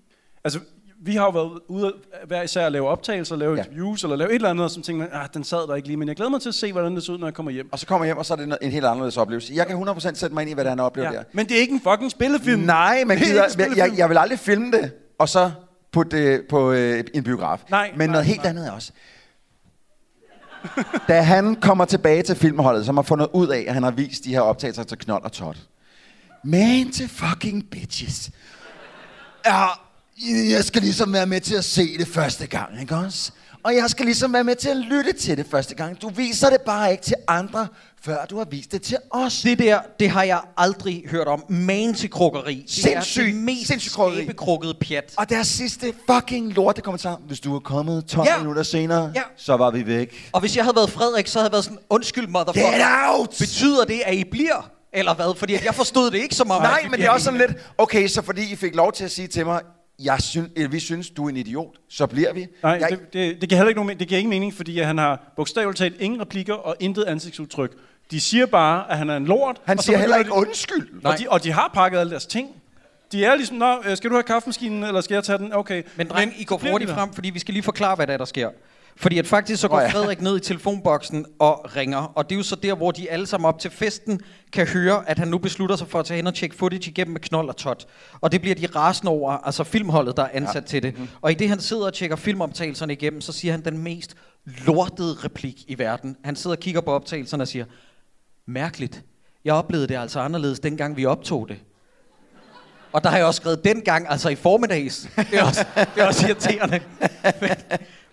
Altså, 0.44 0.60
vi 1.02 1.16
har 1.16 1.24
jo 1.26 1.30
været 1.30 1.60
ude 1.68 1.94
hver 2.28 2.42
især 2.42 2.66
at 2.66 2.72
lave 2.72 2.88
optagelser, 2.88 3.36
lave 3.36 3.56
Ja. 3.56 3.60
interviews 3.64 4.04
eller 4.04 4.16
lave 4.16 4.30
et 4.30 4.36
eller 4.36 4.50
andet, 4.50 4.72
så 4.72 4.82
tænker 4.82 5.00
man, 5.00 5.10
ah, 5.14 5.28
den 5.34 5.44
sad 5.44 5.68
der 5.68 5.76
ikke 5.76 5.88
lige. 5.88 5.98
Men 5.98 6.08
jeg 6.08 6.16
glæder 6.16 6.30
mig 6.30 6.42
til 6.42 6.50
at 6.50 6.56
se, 6.56 6.72
hvordan 6.72 6.96
det 6.96 7.04
ser 7.04 7.14
ud, 7.14 7.18
når 7.18 7.28
jeg 7.28 7.34
kommer 7.34 7.52
hjem. 7.52 7.70
Og 7.72 7.80
så 7.80 7.86
kommer 7.86 8.06
jeg 8.06 8.10
hjem, 8.10 8.18
og 8.18 8.26
så 8.26 8.34
er 8.34 8.38
det 8.38 8.58
en 8.62 8.72
helt 8.72 8.86
anderledes 8.86 9.18
oplevelse. 9.18 9.54
Jeg 9.56 9.68
kan 9.68 9.76
100% 9.90 10.00
sætte 10.00 10.34
mig 10.34 10.42
ind 10.42 10.50
i, 10.52 10.54
hvad 10.54 10.66
han 10.66 10.80
oplever 10.80 11.12
Ja. 11.12 11.18
der. 11.18 11.24
Men 11.34 11.46
det 11.46 11.58
er 11.58 11.62
ikke 11.62 11.74
en 11.74 11.82
fucking 11.82 12.12
spillefilm. 12.12 12.60
Nej, 12.62 13.04
er 13.10 13.16
gider, 13.16 13.44
jeg, 13.58 13.78
jeg, 13.78 13.92
jeg 13.98 14.10
vil 14.10 14.18
aldrig 14.18 14.40
filme 14.40 14.72
det, 14.72 14.92
og 15.20 15.30
så 15.30 15.52
putte 15.92 16.18
det 16.18 16.42
på 16.50 16.72
øh, 16.72 17.04
en 17.14 17.24
biograf. 17.24 17.60
Nej, 17.70 17.90
men 17.92 17.98
nej, 18.00 18.08
noget 18.12 18.26
helt 18.26 18.42
nej. 18.44 18.50
andet 18.50 18.72
også. 18.72 18.92
Da 21.08 21.22
han 21.22 21.56
kommer 21.56 21.86
tilbage 21.86 22.24
til 22.24 22.36
filmholdet, 22.36 22.86
som 22.86 22.98
har 22.98 23.02
fundet 23.02 23.28
ud 23.34 23.48
af, 23.48 23.66
at 23.68 23.74
han 23.74 23.84
har 23.84 23.92
vist 23.92 24.24
de 24.24 24.30
her 24.30 24.42
optagelser 24.42 24.84
til 24.84 24.98
Knold 24.98 25.24
og 25.24 25.32
Tot. 25.32 25.58
Man 26.44 26.92
til 26.92 27.10
fucking 27.10 27.70
bitches. 27.72 28.30
Ja, 29.46 29.66
jeg 30.50 30.64
skal 30.64 30.82
ligesom 30.82 31.14
være 31.14 31.26
med 31.26 31.42
til 31.42 31.56
at 31.56 31.66
se 31.66 31.98
det 31.98 32.08
første 32.08 32.48
gang, 32.48 32.82
ikke 32.82 32.96
også? 32.96 33.32
Og 33.64 33.76
jeg 33.76 33.90
skal 33.90 34.06
ligesom 34.06 34.34
være 34.34 34.44
med 34.44 34.56
til 34.56 34.70
at 34.70 34.78
lytte 34.78 35.14
til 35.14 35.38
det 35.38 35.46
første 35.52 35.76
gang. 35.76 36.02
Du 36.02 36.10
viser 36.10 36.50
det 36.50 36.62
bare 36.62 36.92
ikke 36.92 37.04
til 37.04 37.16
andre, 37.28 37.68
før 38.04 38.26
du 38.26 38.38
har 38.38 38.46
vist 38.52 38.72
det 38.72 38.82
til 38.82 38.98
os. 39.12 39.42
Det 39.42 39.60
der, 39.60 39.80
det 40.00 40.10
har 40.10 40.24
jeg 40.24 40.42
aldrig 40.58 41.04
hørt 41.12 41.28
om. 41.28 41.44
Man 41.50 41.94
til 41.94 42.10
krukkeri. 42.10 42.56
Det 42.56 42.72
Sindssygt, 42.72 43.24
er 43.24 43.28
det 43.32 43.36
mest 43.36 43.68
sindssygt 43.68 43.94
krukkeri. 44.38 44.74
pjat. 44.82 45.14
Og 45.18 45.30
deres 45.30 45.48
sidste 45.48 45.94
fucking 46.10 46.54
lorte 46.54 46.82
kommentar. 46.82 47.20
Hvis 47.28 47.40
du 47.40 47.52
var 47.54 47.60
kommet 47.60 48.06
12 48.06 48.28
Ja. 48.28 48.38
minutter 48.38 48.64
senere, 48.64 49.12
Ja. 49.16 49.22
så 49.38 49.58
var 49.58 49.72
vi 49.72 49.88
væk. 49.88 50.30
Og 50.34 50.40
hvis 50.40 50.56
jeg 50.56 50.64
havde 50.66 50.76
været 50.76 50.90
Frederik, 50.90 51.28
så 51.28 51.40
havde 51.40 51.46
jeg 51.48 51.52
været 51.52 51.64
sådan, 51.64 51.80
undskyld 51.90 52.28
motherfucker. 52.28 52.72
Get 52.72 52.82
out! 53.10 53.36
Betyder 53.40 53.86
det, 53.86 54.02
at 54.06 54.14
I 54.16 54.24
bliver? 54.32 54.70
Eller 54.94 55.14
hvad? 55.16 55.36
Fordi 55.38 55.54
at 55.54 55.66
jeg 55.66 55.76
forstod 55.76 56.12
det 56.12 56.18
ikke 56.18 56.36
som 56.36 56.52
om... 56.52 56.58
at 56.58 56.64
Nej, 56.64 56.84
men 56.84 57.00
det 57.00 57.06
er 57.06 57.10
også 57.10 57.24
sådan 57.26 57.40
lidt, 57.40 57.52
okay, 57.78 58.08
så 58.08 58.22
fordi 58.22 58.52
I 58.52 58.56
fik 58.56 58.76
lov 58.76 58.92
til 58.92 59.04
at 59.04 59.12
sige 59.12 59.28
til 59.28 59.46
mig, 59.46 59.62
jeg 60.04 60.22
synes, 60.22 60.50
eller 60.56 60.70
vi 60.70 60.80
synes, 60.80 61.10
du 61.10 61.26
er 61.26 61.30
en 61.30 61.38
idiot, 61.38 61.76
så 61.90 62.08
bliver 62.08 62.34
vi. 62.34 62.48
Nej, 62.64 62.72
jeg, 62.82 62.90
det, 62.90 63.14
det, 63.14 63.42
det, 63.42 63.50
giver 63.50 63.58
heller 63.58 63.70
ikke 63.70 63.78
nogen, 63.78 63.88
men- 63.88 64.00
det 64.00 64.08
giver 64.08 64.20
ingen 64.20 64.30
mening, 64.30 64.54
fordi 64.54 64.80
at 64.80 64.86
han 64.86 64.98
har 64.98 65.34
bogstaveligt 65.36 65.78
talt 65.78 66.02
ingen 66.02 66.22
replikker 66.22 66.54
og 66.54 66.76
intet 66.80 67.04
ansigtsudtryk. 67.04 67.72
De 68.12 68.20
siger 68.20 68.46
bare, 68.46 68.92
at 68.92 68.98
han 68.98 69.10
er 69.10 69.18
en 69.18 69.26
lort. 69.26 69.62
han 69.66 69.78
og 69.78 69.84
så 69.84 69.86
siger 69.88 69.98
heller 69.98 70.18
ikke 70.18 70.30
de- 70.30 70.36
undskyld. 70.36 71.06
Og 71.06 71.20
de, 71.20 71.26
og 71.30 71.44
de 71.44 71.52
har 71.52 71.72
pakket 71.74 72.00
alle 72.00 72.10
deres 72.12 72.26
ting. 72.26 72.50
De 73.12 73.26
er 73.26 73.36
ligesom, 73.36 73.58
Nå, 73.58 73.78
øh, 73.86 73.98
skal 73.98 74.10
du 74.10 74.16
have 74.16 74.24
kaffemaskinen, 74.24 74.84
eller 74.84 75.02
skal 75.02 75.16
jeg 75.16 75.24
tage 75.24 75.38
den? 75.38 75.54
Okay. 75.54 75.84
Men 75.96 76.08
dreng, 76.08 76.34
I 76.42 76.44
går 76.44 76.62
hurtigt 76.72 76.92
frem, 76.92 77.14
fordi 77.14 77.30
vi 77.30 77.40
skal 77.40 77.54
lige 77.54 77.64
forklare, 77.64 77.96
hvad 77.96 78.08
der 78.08 78.14
er, 78.14 78.18
der 78.18 78.26
sker. 78.26 78.50
Fordi 79.02 79.18
at 79.20 79.28
faktisk 79.28 79.62
så 79.62 79.68
går 79.68 79.76
Nå 79.76 79.82
ja. 79.82 79.90
Frederik 79.90 80.22
ned 80.22 80.38
i 80.38 80.40
telefonboksen 80.40 81.26
og 81.40 81.76
ringer, 81.76 81.98
og 81.98 82.30
det 82.30 82.36
er 82.36 82.38
jo 82.38 82.44
så 82.44 82.56
der, 82.56 82.76
hvor 82.76 82.92
de 82.92 83.12
alle 83.12 83.28
sammen 83.28 83.48
op 83.48 83.60
til 83.60 83.72
festen 83.72 84.22
kan 84.52 84.68
høre, 84.68 85.10
at 85.10 85.20
han 85.20 85.28
nu 85.28 85.38
beslutter 85.38 85.76
sig 85.76 85.88
for 85.88 86.00
at 86.00 86.06
tage 86.06 86.16
hen 86.16 86.28
og 86.28 86.34
tjekke 86.34 86.56
footage 86.56 86.92
igennem 86.92 87.14
med 87.14 87.22
knold 87.22 87.50
og 87.50 87.58
tot. 87.58 87.88
Og 88.22 88.32
det 88.32 88.42
bliver 88.42 88.56
de 88.56 88.66
rasende 88.66 89.12
over, 89.12 89.32
altså 89.32 89.64
filmholdet, 89.64 90.18
der 90.18 90.24
er 90.24 90.30
ansat 90.34 90.56
ja. 90.56 90.68
til 90.68 90.84
det. 90.84 91.00
Mm. 91.00 91.08
Og 91.22 91.32
i 91.32 91.34
det 91.34 91.50
han 91.50 91.60
sidder 91.60 91.86
og 91.86 91.94
tjekker 91.94 92.16
filmoptagelserne 92.16 92.94
igennem, 92.94 93.22
så 93.22 93.32
siger 93.32 93.52
han 93.52 93.66
den 93.66 93.78
mest 93.78 94.16
lortede 94.46 95.14
replik 95.24 95.64
i 95.68 95.80
verden. 95.80 96.18
Han 96.24 96.36
sidder 96.36 96.56
og 96.56 96.62
kigger 96.62 96.82
på 96.82 96.92
optagelserne 96.92 97.44
og 97.44 97.48
siger, 97.48 97.66
mærkeligt, 98.48 99.04
jeg 99.46 99.54
oplevede 99.54 99.88
det 99.88 99.96
altså 99.96 100.20
anderledes, 100.20 100.60
dengang 100.60 100.98
vi 100.98 101.06
optog 101.06 101.50
det. 101.50 101.58
Og 102.92 103.04
der 103.04 103.10
har 103.10 103.18
jeg 103.18 103.26
også 103.26 103.38
skrevet 103.38 103.64
dengang, 103.64 104.10
altså 104.10 104.30
i 104.30 104.36
formiddags. 104.36 105.10
Det 105.16 105.40
er 105.40 105.44
også, 105.44 105.66
det 105.96 106.04
er 106.04 106.08
også 106.08 106.28
irriterende. 106.28 106.80
Men, 107.42 107.52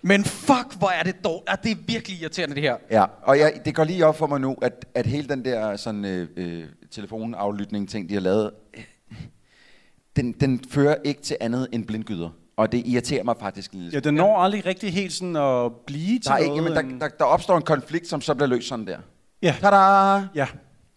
men 0.07 0.23
fuck, 0.23 0.77
hvor 0.77 0.89
er 0.89 1.03
det 1.03 1.23
dårligt. 1.23 1.49
Ah, 1.49 1.57
det 1.63 1.71
er 1.71 1.75
virkelig 1.87 2.21
irriterende, 2.21 2.55
det 2.55 2.63
her. 2.63 2.75
Ja, 2.91 3.05
og 3.23 3.39
jeg, 3.39 3.53
det 3.65 3.75
går 3.75 3.83
lige 3.83 4.05
op 4.05 4.17
for 4.17 4.27
mig 4.27 4.39
nu, 4.39 4.55
at, 4.61 4.85
at 4.95 5.05
hele 5.05 5.27
den 5.27 5.45
der 5.45 5.75
sådan, 5.75 6.05
øh, 6.05 6.27
øh, 6.37 6.65
telefonaflytning 6.91 7.89
ting, 7.89 8.09
de 8.09 8.13
har 8.13 8.21
lavet, 8.21 8.51
øh, 8.77 8.83
den, 10.15 10.31
den 10.31 10.63
fører 10.69 10.95
ikke 11.05 11.21
til 11.21 11.37
andet 11.41 11.67
end 11.71 11.85
blindgyder. 11.85 12.29
Og 12.57 12.71
det 12.71 12.81
irriterer 12.85 13.23
mig 13.23 13.35
faktisk 13.39 13.73
lidt. 13.73 13.93
Ja, 13.93 13.99
den 13.99 14.13
når 14.13 14.37
aldrig 14.37 14.65
rigtig 14.65 14.93
helt 14.93 15.13
sådan 15.13 15.35
at 15.35 15.71
blive 15.87 16.19
til 16.19 16.25
der, 16.25 16.31
er 16.31 16.37
ikke, 16.37 16.55
noget. 16.55 16.75
jamen, 16.75 16.99
der, 16.99 17.07
der, 17.07 17.15
der 17.19 17.25
opstår 17.25 17.57
en 17.57 17.63
konflikt, 17.63 18.07
som 18.07 18.21
så 18.21 18.33
bliver 18.33 18.47
løst 18.47 18.67
sådan 18.67 18.87
der. 18.87 18.97
Ja. 19.41 19.55
Tada! 19.61 20.27
Ja. 20.35 20.47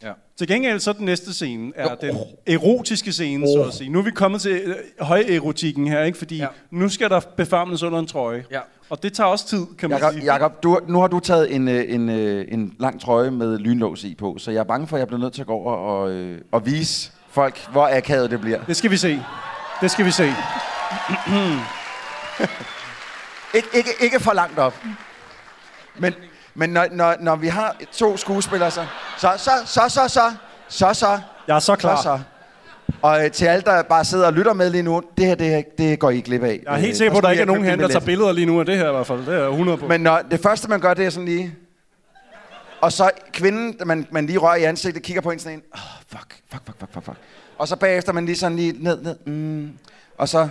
Ja. 0.03 0.13
Til 0.39 0.49
gengæld 0.49 0.81
så 0.81 0.93
den 0.93 1.05
næste 1.07 1.35
scene 1.35 1.73
er 1.77 1.91
Jo. 1.91 1.97
den 2.01 2.19
erotiske 2.47 3.13
scene, 3.13 3.47
så 3.47 3.65
at 3.69 3.75
sige. 3.75 3.91
Nu 3.91 3.99
er 3.99 4.03
vi 4.03 4.11
kommet 4.11 4.41
til 4.43 4.53
øh, 4.65 4.75
højerotikken 5.01 5.87
her, 5.89 6.03
ikke? 6.03 6.19
Fordi 6.19 6.37
Ja. 6.37 6.47
nu 6.71 6.89
skal 6.89 7.11
der 7.11 7.21
befamles 7.37 7.83
under 7.83 7.99
en 7.99 8.07
trøje. 8.07 8.45
Ja. 8.51 8.61
Og 8.91 9.03
det 9.03 9.13
tager 9.13 9.29
også 9.29 9.47
tid, 9.49 9.67
kan 9.79 9.91
man 9.91 9.99
Jakob, 9.99 10.15
sige. 10.15 10.33
Jacob 10.33 10.63
du, 10.63 10.81
nu 10.89 11.01
har 11.01 11.07
du 11.07 11.21
taget 11.21 11.55
en, 11.55 11.69
øh, 11.69 11.85
en, 11.89 12.09
øh, 12.09 12.45
en 12.49 12.75
lang 12.79 13.01
trøje 13.01 13.31
med 13.31 13.59
lynlås 13.59 14.05
i 14.05 14.15
på, 14.15 14.37
så 14.39 14.51
jeg 14.51 14.61
er 14.61 14.65
bange 14.65 14.87
for, 14.87 14.97
at 14.97 15.01
jeg 15.01 15.07
bliver 15.09 15.21
nødt 15.21 15.33
til 15.33 15.41
at 15.41 15.47
gå 15.47 15.53
over 15.53 15.73
og, 15.75 16.11
øh, 16.11 16.41
og 16.53 16.67
vise 16.67 17.13
folk, 17.31 17.67
hvor 17.73 17.89
akavet 17.97 18.31
det 18.31 18.41
bliver. 18.41 18.61
Det 18.65 18.77
skal 18.77 18.91
vi 18.91 18.97
se. 18.97 19.23
Det 19.81 19.91
skal 19.91 20.05
vi 20.05 20.11
se. 20.11 20.25
Ik- 23.55 23.77
ikke, 23.77 23.91
ikke 24.01 24.21
for 24.21 24.33
langt 24.33 24.59
op. 24.59 24.75
Men, 25.99 26.15
men 26.55 26.71
når, 26.71 26.87
når, 26.93 27.15
når 27.21 27.37
vi 27.37 27.49
har 27.49 27.77
to 27.93 28.17
skuespillere, 28.17 28.71
så 28.71 28.87
så, 29.19 29.33
så, 29.37 29.51
så, 29.67 29.81
så, 29.89 30.09
så, 30.09 30.33
så, 30.69 30.95
så, 30.95 31.19
Jeg 31.49 31.57
er 31.57 31.59
så 31.61 31.77
klar. 31.77 31.97
så, 31.97 32.03
så. 32.03 32.19
Og 33.03 33.25
øh, 33.25 33.31
til 33.31 33.47
alle, 33.47 33.63
der 33.63 33.83
bare 33.83 34.05
sidder 34.05 34.27
og 34.27 34.33
lytter 34.33 34.53
med 34.53 34.71
lige 34.71 34.83
nu, 34.83 35.03
det 35.19 35.27
her, 35.27 35.35
det, 35.35 35.65
det 35.79 35.99
går 35.99 36.11
I 36.11 36.17
ikke 36.17 36.27
glip 36.27 36.43
af. 36.43 36.61
Jeg 36.67 36.75
er 36.75 36.79
helt 36.79 36.91
Øh, 36.91 36.97
sikker 36.97 37.13
på, 37.13 37.19
at 37.19 37.25
der 37.25 37.31
ikke 37.31 37.41
er 37.41 37.47
nogen 37.47 37.65
herinde, 37.65 37.83
der 37.85 37.89
tager 37.89 38.05
billeder 38.05 38.33
lige 38.33 38.47
nu 38.47 38.61
af 38.61 38.67
det 38.67 38.77
her 38.79 38.89
i 38.89 38.93
hvert 38.93 39.07
fald. 39.07 39.27
Det 39.27 39.35
er 39.35 39.39
jeg 39.39 39.49
100 39.51 39.79
på. 39.79 39.87
Men 39.89 40.01
når 40.01 40.23
det 40.31 40.41
første, 40.41 40.69
man 40.69 40.81
gør, 40.81 40.95
det 40.95 41.07
er 41.07 41.11
sådan 41.11 41.25
lige... 41.25 41.55
Og 42.81 42.93
så 42.93 43.11
kvinden, 43.33 43.77
man, 43.87 44.07
man 44.11 44.27
lige 44.27 44.39
rører 44.39 44.55
i 44.57 44.65
ansigtet, 44.65 45.03
kigger 45.03 45.23
på 45.23 45.31
en 45.31 45.39
sådan 45.39 45.59
en... 45.59 45.63
Oh, 45.75 45.81
fuck, 46.09 46.35
fuck, 46.53 46.63
fuck, 46.67 46.79
fuck, 46.81 46.93
fuck, 46.93 47.05
fuck. 47.05 47.17
Og 47.59 47.69
så 47.69 47.77
bagefter 47.77 48.13
man 48.13 48.27
lige 48.27 48.37
sådan 48.37 48.57
lige 48.57 48.75
ned, 48.79 49.03
ned. 49.03 49.17
Mm, 49.27 49.73
og 50.19 50.29
så... 50.29 50.49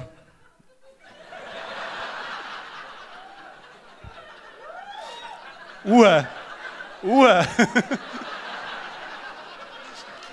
Uha. 5.85 6.21
Uha. 7.03 7.43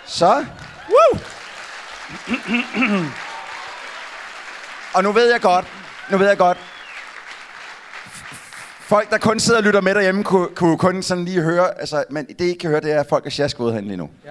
Så... 0.07 0.45
Woo! 0.89 1.21
Og 4.95 5.03
nu 5.03 5.13
ved 5.13 5.31
jeg 5.33 5.41
godt, 5.41 5.67
nu 6.11 6.19
ved 6.19 6.29
jeg 6.29 6.39
godt, 6.39 6.59
folk, 8.81 9.11
der 9.11 9.19
kun 9.19 9.41
sidder 9.41 9.59
og 9.59 9.65
lytter 9.65 9.81
med 9.81 9.95
derhjemme, 9.95 10.25
kunne, 10.25 10.49
kunne 10.55 10.79
kun 10.79 11.03
sådan 11.03 11.25
lige 11.25 11.43
høre, 11.43 11.81
altså, 11.81 12.05
men 12.11 12.27
det 12.27 12.41
I 12.41 12.45
ikke 12.49 12.59
kan 12.59 12.71
høre, 12.71 12.81
det 12.81 12.93
er, 12.93 13.01
at 13.01 13.07
folk 13.09 13.27
er 13.27 13.31
sjaskede 13.31 13.73
herinde 13.73 13.89
lige 13.89 13.99
nu. 13.99 14.11
Ja. 14.25 14.31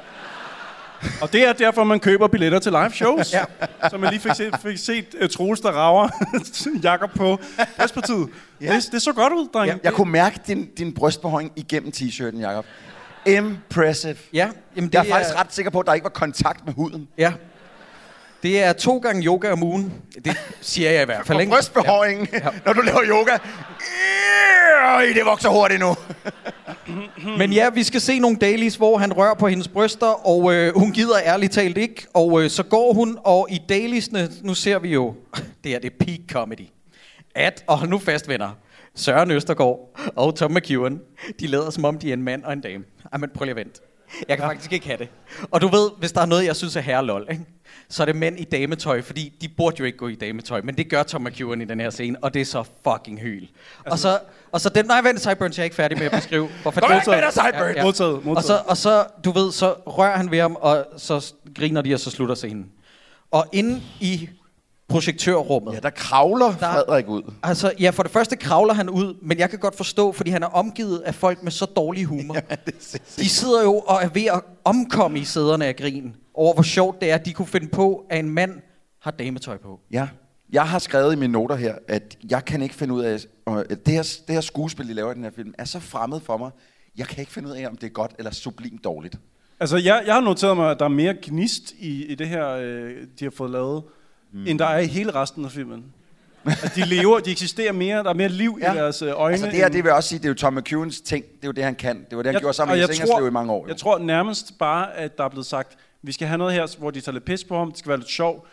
Og 1.22 1.34
det 1.34 1.48
er 1.48 1.54
derfor, 1.54 1.84
man 1.84 2.00
køber 2.00 2.28
billetter 2.28 2.60
til 2.60 2.72
live 2.72 2.92
shows. 2.92 3.34
ja. 3.34 3.44
Så 3.90 3.98
man 3.98 4.10
lige 4.14 4.22
fik 4.22 4.32
set, 4.36 4.56
fik 4.62 4.78
set 4.78 5.16
uh, 5.22 5.30
Troels, 5.30 5.60
der 5.62 5.72
rager 5.72 6.10
Jakob 6.84 7.10
på 7.16 7.40
Despertiet. 7.82 8.30
Ja. 8.62 8.66
Ja. 8.66 8.76
Det, 8.76 8.90
det 8.92 9.02
så 9.02 9.14
godt 9.14 9.34
ud, 9.34 9.48
dreng. 9.54 9.68
Jeg, 9.70 9.80
jeg 9.84 9.94
kunne 9.94 10.12
mærke 10.12 10.40
din, 10.48 10.70
din 10.78 10.94
brystbehøjning 10.94 11.54
igennem 11.56 11.92
t-shirten, 11.96 12.40
Jacob. 12.42 12.66
Impressive. 13.26 14.16
Ja, 14.34 14.50
jamen 14.76 14.88
det 14.90 14.94
Jeg 14.94 15.06
er 15.08 15.12
faktisk 15.14 15.36
ret 15.40 15.54
sikker 15.54 15.72
på, 15.72 15.80
at 15.80 15.86
der 15.86 15.94
ikke 15.94 16.04
var 16.04 16.10
kontakt 16.10 16.66
med 16.66 16.74
huden. 16.74 17.08
Ja. 17.18 17.34
Det 18.44 18.64
er 18.64 18.74
to 18.74 18.98
gange 18.98 19.24
yoga 19.26 19.52
om 19.52 19.64
ugen. 19.64 19.94
Det 20.26 20.38
siger 20.62 20.92
jeg 20.92 21.02
i 21.02 21.06
hvert 21.06 21.28
fald, 21.28 21.36
Og 21.36 21.42
ikke? 21.42 21.54
brystbehøjningen, 21.54 22.28
ja. 22.34 22.40
når 22.66 22.74
du 22.74 22.82
laver 22.82 23.02
yoga. 23.06 23.38
Øj, 24.96 25.06
det 25.16 25.26
vokser 25.26 25.50
hurtigt 25.50 25.80
nu. 25.80 25.96
Men 27.38 27.54
ja, 27.54 27.70
vi 27.70 27.84
skal 27.84 28.02
se 28.02 28.20
nogle 28.20 28.38
dailies, 28.38 28.76
hvor 28.76 28.98
han 28.98 29.14
rører 29.14 29.34
på 29.34 29.48
hendes 29.48 29.68
bryster, 29.68 30.28
og 30.28 30.54
øh, 30.54 30.74
hun 30.76 30.92
gider 30.92 31.18
ærligt 31.26 31.54
talt 31.54 31.78
ikke. 31.78 32.08
Og 32.14 32.44
øh, 32.44 32.50
så 32.50 32.64
går 32.64 32.94
hun, 32.94 33.18
og 33.24 33.48
i 33.52 33.62
dailiesne, 33.70 34.30
nu 34.42 34.54
ser 34.54 34.80
vi 34.80 34.90
jo, 34.90 35.16
det 35.64 35.72
her 35.72 35.80
det 35.80 35.94
er 35.94 36.06
peak 36.06 36.20
comedy. 36.32 36.68
At, 37.36 37.64
og 37.68 37.78
hold 37.78 37.90
nu 37.90 37.98
fast 37.98 38.28
venner, 38.28 38.50
Søren 38.96 39.32
Østergaard 39.32 40.00
og 40.16 40.36
Tom 40.36 40.52
McEwan, 40.52 41.00
de 41.40 41.48
lader 41.48 41.70
som 41.70 41.86
om 41.86 41.98
de 41.98 42.10
er 42.10 42.14
en 42.14 42.24
mand 42.24 42.44
og 42.44 42.54
en 42.54 42.62
dame. 42.62 42.84
Ej, 43.12 43.18
men 43.18 43.30
prøv 43.34 43.46
lige 43.46 43.52
at 43.52 43.56
vente. 43.56 43.82
Jeg 44.28 44.38
kan 44.38 44.44
ja. 44.44 44.50
faktisk 44.50 44.74
ikke 44.74 44.86
have 44.86 44.98
det. 44.98 45.10
Og 45.52 45.62
du 45.62 45.68
ved, 45.68 45.90
hvis 46.00 46.12
der 46.12 46.22
er 46.22 46.26
noget, 46.26 46.46
jeg 46.46 46.56
synes 46.56 46.76
er 46.76 46.82
herrelol, 46.82 47.28
ikke? 47.32 47.46
Så 47.90 48.04
er 48.04 48.06
det 48.06 48.16
mænd 48.16 48.40
i 48.40 48.44
dametøj, 48.44 49.02
fordi 49.02 49.34
de 49.42 49.50
burde 49.50 49.76
jo 49.80 49.86
ikke 49.86 49.98
gå 49.98 50.08
i 50.08 50.16
dametøj, 50.16 50.62
men 50.62 50.78
det 50.78 50.90
gør 50.90 51.04
Tom 51.04 51.22
McEwan 51.22 51.62
i 51.62 51.66
den 51.66 51.80
her 51.80 51.90
scene, 51.90 52.18
og 52.22 52.34
det 52.34 52.42
er 52.42 52.46
så 52.46 52.64
fucking 52.90 53.20
hyl. 53.20 53.48
Altså, 53.86 53.92
og 53.92 54.00
så, 54.00 54.20
og 54.52 54.62
så 54.62 54.70
den, 54.70 54.86
nej, 54.86 55.02
vent, 55.02 55.22
Sideburns, 55.22 55.58
jeg 55.58 55.62
er 55.62 55.66
ikke 55.66 55.76
færdig 55.76 55.98
med 55.98 56.06
at 56.06 56.12
beskrive. 56.12 56.50
Hvorfor 56.62 56.82
Kom 56.82 56.92
igen 56.92 57.02
med 57.08 57.22
dig, 57.22 57.34
Sideburns! 57.34 57.84
Modtaget, 57.84 58.26
modtaget. 58.26 58.38
Og 58.38 58.44
så, 58.44 58.62
og 58.68 58.78
så, 58.78 59.06
du 59.26 59.32
ved, 59.32 59.52
så 59.52 59.74
rører 59.74 60.18
han 60.18 60.32
ved 60.32 60.42
ham, 60.42 60.58
og 60.60 60.86
så 60.98 61.34
griner 61.56 61.82
de, 61.82 61.94
og 61.94 62.00
så 62.00 62.10
slutter 62.10 62.36
scenen. 62.36 62.66
Og 63.32 63.46
inde 63.52 63.82
i 64.00 64.30
projektørrummet... 64.88 65.74
Ja, 65.74 65.80
der 65.80 65.90
kravler 65.90 66.52
Frederik 66.52 67.08
ud. 67.08 67.34
Altså, 67.44 67.74
ja, 67.80 67.90
for 67.90 68.04
det 68.04 68.12
første 68.12 68.36
kravler 68.36 68.74
han 68.74 68.90
ud, 68.90 69.14
men 69.22 69.40
jeg 69.40 69.50
kan 69.50 69.60
godt 69.60 69.78
forstå, 69.78 70.12
fordi 70.12 70.30
han 70.32 70.44
er 70.44 70.48
omgivet 70.48 71.00
af 71.00 71.16
folk 71.16 71.44
med 71.44 71.52
så 71.52 71.66
dårlig 71.66 72.06
humor. 72.06 72.36
Ja, 72.50 72.56
de 73.18 73.30
sidder 73.30 73.64
jo 73.64 73.80
og 73.80 74.04
er 74.04 74.10
ved 74.10 74.26
at 74.26 74.42
omkomme 74.64 75.20
i 75.20 75.24
sæderne 75.24 75.66
af 75.66 75.76
grin 75.76 76.16
over, 76.36 76.54
hvor 76.54 76.64
sjovt 76.64 77.02
det 77.02 77.12
er, 77.12 77.16
at 77.16 77.26
de 77.26 77.34
kunne 77.34 77.48
finde 77.48 77.68
på, 77.68 78.06
at 78.10 78.20
en 78.20 78.30
mand 78.30 78.62
har 79.00 79.12
dametøj 79.12 79.58
på. 79.58 79.80
Ja. 79.92 80.08
Jeg 80.50 80.68
har 80.68 80.80
skrevet 80.80 81.14
i 81.14 81.16
mine 81.16 81.34
noter 81.34 81.56
her, 81.56 81.76
at 81.88 82.18
jeg 82.30 82.46
kan 82.46 82.62
ikke 82.62 82.76
finde 82.76 82.94
ud 82.94 83.04
af, 83.04 83.20
og 83.46 83.66
det 83.70 83.94
her, 83.94 84.18
det 84.28 84.36
her 84.36 84.42
skuespil, 84.42 84.88
de 84.88 84.94
laver 84.94 85.12
i 85.12 85.16
den 85.16 85.24
her 85.24 85.32
film, 85.36 85.54
er 85.58 85.66
så 85.66 85.80
fremmed 85.80 86.20
for 86.20 86.38
mig. 86.38 86.52
Jeg 86.98 87.08
kan 87.08 87.20
ikke 87.20 87.32
finde 87.32 87.50
ud 87.50 87.54
af, 87.54 87.68
om 87.68 87.78
det 87.78 87.88
er 87.88 87.92
godt 87.92 88.12
eller 88.18 88.32
sublimt 88.32 88.84
dårligt. 88.84 89.16
Altså, 89.60 89.78
jeg, 89.78 90.04
jeg 90.06 90.14
har 90.14 90.22
noteret 90.22 90.58
mig, 90.58 90.72
at 90.72 90.80
der 90.80 90.86
er 90.86 90.90
mere 90.90 91.16
gnist 91.22 91.72
i, 91.72 92.06
i 92.06 92.16
det 92.16 92.28
her, 92.28 92.50
øh, 92.50 92.92
de 93.20 93.26
har 93.26 93.32
fået 93.32 93.52
lavet, 93.52 93.84
mm. 94.32 94.48
end 94.48 94.60
der 94.60 94.66
er 94.66 94.80
i 94.80 94.88
hele 94.88 95.12
resten 95.12 95.46
af 95.46 95.52
filmen. 95.52 95.86
at 96.46 96.72
de 96.76 96.86
lever, 96.86 97.20
de 97.20 97.32
eksisterer 97.32 97.72
mere, 97.72 98.04
der 98.04 98.10
er 98.10 98.14
mere 98.14 98.30
liv 98.30 98.58
ja. 98.62 98.74
i 98.74 98.76
deres 98.76 99.02
øh, 99.02 99.12
øjne. 99.16 99.34
Altså 99.34 99.46
det 99.46 99.56
her, 99.56 99.70
det 99.70 99.84
vil 99.84 99.86
jeg 99.86 99.94
også 99.96 100.10
sige, 100.10 100.20
det 100.20 100.26
er 100.26 100.30
jo 100.30 100.36
Tom 100.36 100.54
McEwens 100.54 101.02
ting. 101.02 101.26
Det 101.26 101.44
er 101.44 101.48
jo 101.48 101.52
det, 101.52 101.64
han 101.64 101.76
kan. 101.76 102.06
Det 102.10 102.18
var 102.18 102.24
det, 102.24 102.26
han 102.26 102.34
jeg, 102.34 102.42
gjorde 102.42 102.54
sammen 102.54 102.78
med 102.78 102.88
Singerslev 102.88 103.28
i 103.28 103.32
mange 103.32 103.54
år. 103.54 103.64
Jo. 103.64 103.68
Jeg 103.68 103.78
tror 103.78 104.00
nærmest 104.00 104.58
bare, 104.60 104.96
at 104.96 105.18
der 105.18 105.24
er 105.24 105.30
blevet 105.30 105.46
sagt, 105.46 105.78
vi 106.06 106.12
skal 106.12 106.28
have 106.28 106.38
noget 106.38 106.54
her, 106.54 106.76
hvor 106.80 106.92
de 106.92 107.02
tager 107.02 107.14
lidt 107.14 107.26
pis 107.26 107.44
på 107.44 107.58
ham, 107.58 107.70
det 107.70 107.80
skal 107.80 107.90
være 107.90 107.98
lidt 107.98 108.10
sjov. 108.10 108.48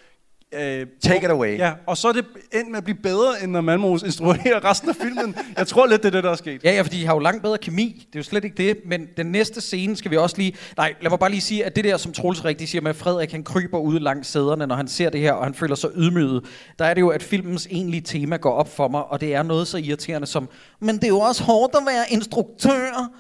Øh, 0.55 0.87
Take 1.03 1.25
it 1.25 1.31
away. 1.31 1.59
Ja, 1.59 1.73
og 1.87 1.97
så 1.97 2.09
er 2.09 2.13
det 2.13 2.25
endt 2.53 2.71
med 2.71 2.79
at 2.79 2.85
blive 2.85 2.97
bedre, 3.03 3.43
end 3.43 3.53
når 3.53 3.61
Malmros 3.61 4.03
instruerer 4.03 4.65
resten 4.71 4.89
af 4.89 4.97
filmen. 4.97 5.37
Jeg 5.57 5.67
tror 5.67 5.87
lidt, 5.87 6.03
det 6.03 6.09
er 6.09 6.13
det, 6.13 6.25
der 6.25 6.31
er 6.31 6.35
sket. 6.37 6.65
Ja, 6.65 6.73
ja, 6.73 6.83
fordi 6.83 7.01
de 7.01 7.07
har 7.07 7.15
jo 7.15 7.19
langt 7.19 7.43
bedre 7.43 7.59
kemi. 7.59 8.07
Det 8.07 8.15
er 8.15 8.19
jo 8.19 8.23
slet 8.23 8.45
ikke 8.45 8.57
det. 8.57 8.77
Men 8.87 9.09
den 9.17 9.27
næste 9.27 9.61
scene 9.61 9.97
skal 9.97 10.11
vi 10.11 10.17
også 10.17 10.37
lige... 10.39 10.57
Nej, 10.77 10.95
lad 11.01 11.11
mig 11.11 11.19
bare 11.19 11.31
lige 11.31 11.41
sige, 11.41 11.65
at 11.65 11.77
det 11.77 11.85
der, 11.85 11.97
som 11.97 12.13
Troels 12.13 12.45
rigtig 12.45 12.69
siger 12.69 12.83
med, 12.83 12.91
at 12.91 12.97
Frederik 12.97 13.33
han 13.33 13.45
kryber 13.45 13.79
ud 13.79 14.01
langs 14.01 14.29
sæderne, 14.29 14.67
når 14.67 14.75
han 14.75 14.89
ser 14.89 15.11
det 15.11 15.21
her, 15.21 15.33
og 15.33 15.45
han 15.45 15.55
føler 15.55 15.75
sig 15.75 15.91
ydmyget. 15.97 16.45
Der 16.79 16.85
er 16.85 16.95
det 16.95 17.01
jo, 17.01 17.09
at 17.09 17.23
filmens 17.23 17.67
egentlige 17.71 18.01
tema 18.01 18.37
går 18.37 18.53
op 18.53 18.77
for 18.77 18.89
mig, 18.89 19.05
og 19.05 19.21
det 19.21 19.35
er 19.35 19.43
noget 19.43 19.67
så 19.67 19.79
irriterende 19.79 20.27
som, 20.27 20.49
men 20.81 20.95
det 20.95 21.05
er 21.05 21.09
jo 21.09 21.21
også 21.21 21.43
hårdt 21.45 21.75
at 21.75 21.83
være 21.87 22.05
instruktør. 22.09 23.11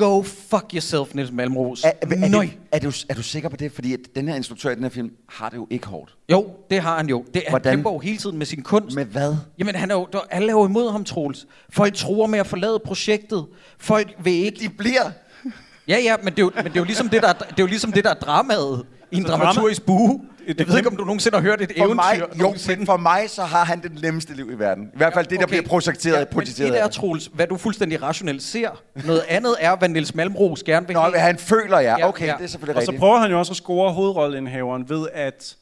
Go 0.00 0.22
fuck 0.22 0.64
yourself, 0.74 1.14
Niels 1.14 1.32
Malmros. 1.32 1.84
Er, 1.84 1.88
er, 1.88 2.06
er, 2.06 2.28
du, 2.30 2.42
er, 2.72 2.78
du, 2.78 2.92
er 3.08 3.14
du 3.14 3.22
sikker 3.22 3.48
på 3.48 3.56
det? 3.56 3.72
Fordi 3.72 3.92
at 3.92 4.00
den 4.14 4.28
her 4.28 4.34
instruktør 4.34 4.70
i 4.70 4.74
den 4.74 4.82
her 4.82 4.90
film 4.90 5.10
har 5.28 5.48
det 5.48 5.56
jo 5.56 5.66
ikke 5.70 5.86
hårdt. 5.86 6.16
Jo, 6.30 6.50
det 6.70 6.80
har 6.80 6.96
han 6.96 7.08
jo. 7.08 7.24
Det, 7.34 7.42
han 7.48 7.60
kæmper 7.60 7.92
jo 7.92 7.98
hele 7.98 8.18
tiden 8.18 8.38
med 8.38 8.46
sin 8.46 8.62
kunst. 8.62 8.96
Med 8.96 9.04
hvad? 9.04 9.36
Jamen, 9.58 9.74
han 9.74 9.90
er 9.90 9.94
jo, 9.94 10.08
der, 10.12 10.18
alle 10.30 10.48
er 10.48 10.52
jo 10.52 10.66
imod 10.66 10.92
ham, 10.92 11.04
Troels. 11.04 11.46
Folk 11.70 11.94
tror 11.94 12.26
med 12.26 12.38
at 12.38 12.46
forlade 12.46 12.78
projektet. 12.84 13.46
Folk 13.78 14.14
vil 14.22 14.32
ikke... 14.32 14.58
De 14.60 14.68
bliver... 14.68 15.10
Ja, 15.88 15.98
ja, 15.98 16.16
men 16.22 16.32
det 16.32 16.38
er 16.38 16.42
jo, 16.42 16.52
men 16.56 16.64
det 16.64 16.76
er 16.76 16.80
jo 16.80 16.84
ligesom 16.84 17.08
det, 17.08 17.22
der, 17.22 17.32
det 17.32 17.44
er 17.50 17.54
jo 17.58 17.66
ligesom 17.66 17.92
det, 17.92 18.04
der 18.04 18.10
er 18.10 18.14
dramaet 18.14 18.86
i 19.10 19.16
en 19.16 19.24
dramaturgisk 19.24 19.82
bue. 19.86 20.20
Jeg 20.58 20.68
ved 20.68 20.76
ikke, 20.76 20.88
om 20.88 20.96
du 20.96 21.04
nogensinde 21.04 21.36
har 21.36 21.42
hørt 21.42 21.60
et 21.60 21.72
for 21.78 21.84
eventyr. 21.84 21.94
Mig, 21.94 22.40
jo, 22.40 22.54
men 22.76 22.86
for 22.86 22.96
mig 22.96 23.30
så 23.30 23.42
har 23.42 23.64
han 23.64 23.82
det 23.82 24.02
nemmeste 24.02 24.34
liv 24.34 24.50
i 24.52 24.54
verden. 24.54 24.84
I 24.94 24.96
hvert 24.96 25.14
fald 25.14 25.26
det, 25.26 25.38
der 25.38 25.44
okay. 25.44 25.48
bliver 25.56 25.68
projekteret. 25.68 26.18
Ja, 26.18 26.24
projiceret 26.24 26.70
men 26.70 26.74
det 26.74 26.82
er, 26.82 26.88
Troels, 26.88 27.30
hvad 27.34 27.46
du 27.46 27.56
fuldstændig 27.56 28.02
rationelt 28.02 28.42
ser. 28.42 28.82
Noget 29.06 29.22
andet 29.28 29.56
er, 29.60 29.76
hvad 29.76 29.88
Niels 29.88 30.14
Malmros 30.14 30.62
gerne 30.62 30.86
vil 30.86 30.94
Nå, 30.94 31.00
have. 31.00 31.18
han 31.18 31.38
føler, 31.38 31.78
ja. 31.78 31.98
ja 31.98 32.08
okay, 32.08 32.26
ja. 32.26 32.34
det 32.38 32.44
er 32.44 32.48
selvfølgelig 32.48 32.76
Og 32.76 32.80
rigtigt. 32.80 32.96
så 32.96 33.00
prøver 33.00 33.18
han 33.18 33.30
jo 33.30 33.38
også 33.38 33.52
at 33.52 33.56
score 33.56 33.92
hovedrolleindhaveren 33.92 34.88
ved 34.88 35.06
at 35.12 35.56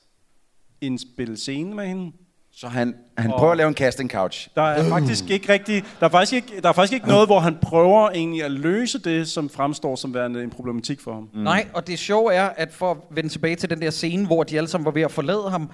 indspille 0.80 1.36
scene 1.36 1.74
med 1.74 1.86
hende. 1.86 2.12
Så 2.61 2.69
han, 2.69 2.95
han 3.19 3.31
prøver 3.31 3.51
at 3.51 3.57
lave 3.57 3.69
en 3.69 3.75
casting 3.75 4.11
couch. 4.11 4.49
Der 4.55 4.63
er 4.63 4.89
faktisk 4.89 5.31
ikke 5.31 5.53
rigtig, 5.53 5.85
der 6.01 6.07
er 6.07 6.11
faktisk 6.11 6.33
ikke, 6.33 6.61
der 6.63 6.69
er 6.69 6.73
faktisk 6.73 6.93
ikke 6.93 7.09
noget, 7.09 7.29
hvor 7.29 7.41
han 7.41 7.57
prøver 7.63 8.11
egentlig 8.11 8.45
at 8.45 8.51
løse 8.51 8.99
det, 8.99 9.29
som 9.29 9.49
fremstår 9.49 9.97
som 9.97 10.15
værende 10.15 10.43
en 10.43 10.51
problematik 10.51 11.01
for 11.01 11.15
ham. 11.15 11.29
Mm. 11.35 11.41
Nej, 11.41 11.67
og 11.75 11.87
det 11.87 11.99
sjove 11.99 12.35
er, 12.35 12.49
at 12.49 12.73
for 12.73 12.91
at 12.91 12.97
vende 13.11 13.29
tilbage 13.29 13.57
til 13.57 13.71
den 13.71 13.81
der 13.81 13.91
scene, 13.91 14.27
hvor 14.27 14.43
de 14.43 14.57
alle 14.57 14.69
sammen 14.69 14.85
var 14.85 14.91
ved 14.91 15.03
at 15.03 15.11
forlade 15.11 15.51
ham, 15.51 15.71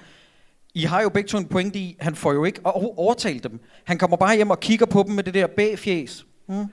I 0.73 0.83
har 0.83 1.01
jo 1.01 1.09
begge 1.09 1.27
to 1.27 1.37
en 1.37 1.45
pointe 1.45 1.79
i, 1.79 1.97
han 1.99 2.15
får 2.15 2.33
jo 2.33 2.43
ikke 2.43 2.61
overtalt 2.65 3.43
dem. 3.43 3.59
Han 3.85 3.97
kommer 3.97 4.17
bare 4.17 4.35
hjem 4.35 4.49
og 4.49 4.59
kigger 4.59 4.85
på 4.85 5.03
dem 5.07 5.15
med 5.15 5.23
det 5.23 5.33
der 5.33 5.47
bagfjæs. 5.47 6.25
Mm. 6.49 6.65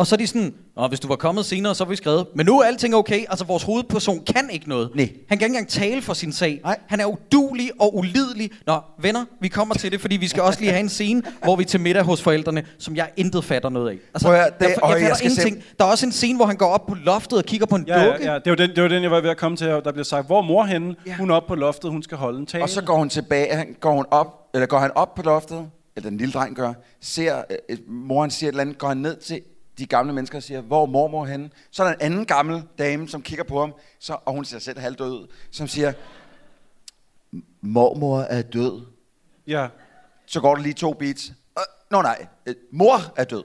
Og 0.00 0.06
så 0.06 0.14
er 0.14 0.16
de 0.16 0.26
sådan, 0.26 0.54
Nå, 0.76 0.88
hvis 0.88 1.00
du 1.00 1.08
var 1.08 1.16
kommet 1.16 1.44
senere, 1.44 1.74
så 1.74 1.84
var 1.84 1.90
vi 1.90 1.96
skrevet. 1.96 2.26
Men 2.34 2.46
nu 2.46 2.60
er 2.60 2.64
alting 2.64 2.94
okay. 2.94 3.24
Altså, 3.28 3.44
vores 3.44 3.62
hovedperson 3.62 4.24
kan 4.24 4.50
ikke 4.50 4.68
noget. 4.68 4.90
Nej. 4.94 5.08
Han 5.28 5.38
kan 5.38 5.46
ikke 5.46 5.56
engang 5.56 5.68
tale 5.68 6.02
for 6.02 6.14
sin 6.14 6.32
sag. 6.32 6.60
Nej. 6.64 6.78
Han 6.86 7.00
er 7.00 7.04
udulig 7.04 7.70
og 7.80 7.96
ulidelig. 7.96 8.50
Nå, 8.66 8.80
venner, 8.98 9.24
vi 9.40 9.48
kommer 9.48 9.74
til 9.74 9.92
det, 9.92 10.00
fordi 10.00 10.16
vi 10.16 10.28
skal 10.28 10.42
også 10.42 10.60
lige 10.60 10.70
have 10.70 10.80
en 10.80 10.88
scene, 10.88 11.22
hvor 11.44 11.56
vi 11.56 11.62
er 11.62 11.66
til 11.66 11.80
middag 11.80 12.02
hos 12.02 12.22
forældrene, 12.22 12.64
som 12.78 12.96
jeg 12.96 13.10
intet 13.16 13.44
fatter 13.44 13.68
noget 13.68 13.90
af. 13.90 13.96
Altså, 14.14 14.28
Prøv 14.28 14.36
at, 14.36 14.60
det, 14.60 14.66
jeg, 14.66 14.76
jeg, 14.82 14.90
jeg, 14.90 15.00
jeg 15.00 15.16
ingenting. 15.22 15.56
Se. 15.56 15.74
Der 15.78 15.84
er 15.84 15.88
også 15.88 16.06
en 16.06 16.12
scene, 16.12 16.36
hvor 16.36 16.46
han 16.46 16.56
går 16.56 16.66
op 16.66 16.86
på 16.86 16.94
loftet 16.94 17.38
og 17.38 17.44
kigger 17.44 17.66
på 17.66 17.76
en 17.76 17.84
ja, 17.86 18.06
dukke. 18.06 18.24
Ja, 18.24 18.32
ja. 18.32 18.38
Det, 18.38 18.50
var 18.50 18.56
den, 18.56 18.70
det 18.70 18.82
var 18.82 18.88
den, 18.88 19.02
jeg 19.02 19.10
var 19.10 19.20
ved 19.20 19.30
at 19.30 19.36
komme 19.36 19.56
til. 19.56 19.66
Der 19.66 19.92
bliver 19.92 20.04
sagt, 20.04 20.26
hvor 20.26 20.38
er 20.38 20.42
mor 20.42 20.64
henne? 20.64 20.94
Ja. 21.06 21.16
Hun 21.16 21.30
er 21.30 21.34
oppe 21.34 21.48
på 21.48 21.54
loftet, 21.54 21.90
hun 21.90 22.02
skal 22.02 22.18
holde 22.18 22.38
en 22.38 22.46
tale. 22.46 22.64
Og 22.64 22.68
så 22.68 22.82
går 22.82 22.96
hun 22.96 23.08
tilbage, 23.08 23.66
går 23.80 23.92
hun 23.92 24.04
op, 24.10 24.26
eller 24.54 24.66
går 24.66 24.78
han 24.78 24.90
op 24.94 25.14
på 25.14 25.22
loftet, 25.22 25.66
eller 25.96 26.10
den 26.10 26.18
lille 26.18 26.32
dreng 26.32 26.56
gør, 26.56 26.72
ser, 27.00 27.42
øh, 27.68 27.78
moren 27.88 28.30
siger 28.30 28.48
et 28.48 28.52
eller 28.52 28.62
andet, 28.62 28.78
går 28.78 28.88
han 28.88 28.96
ned 28.96 29.16
til 29.16 29.40
de 29.80 29.86
gamle 29.86 30.12
mennesker 30.12 30.38
og 30.38 30.42
siger, 30.42 30.60
hvor 30.60 30.82
er 30.82 30.86
mormor 30.86 31.24
henne? 31.24 31.50
Så 31.70 31.82
er 31.82 31.86
der 31.86 31.94
en 31.94 32.00
anden 32.00 32.26
gammel 32.26 32.62
dame, 32.78 33.08
som 33.08 33.22
kigger 33.22 33.44
på 33.44 33.60
ham, 33.60 33.74
så, 34.00 34.16
og 34.24 34.32
hun 34.32 34.44
ser 34.44 34.58
selv 34.58 34.78
halvdød 34.78 35.12
ud, 35.12 35.26
som 35.50 35.68
siger, 35.68 35.92
mormor 37.60 38.20
er 38.20 38.42
død. 38.42 38.86
Ja. 39.46 39.68
Så 40.26 40.40
går 40.40 40.54
der 40.54 40.62
lige 40.62 40.74
to 40.74 40.92
beats. 40.92 41.32
Øh, 41.58 41.64
Nå 41.90 42.02
nej, 42.02 42.26
øh, 42.46 42.54
mor 42.72 42.96
er 43.16 43.24
død. 43.24 43.44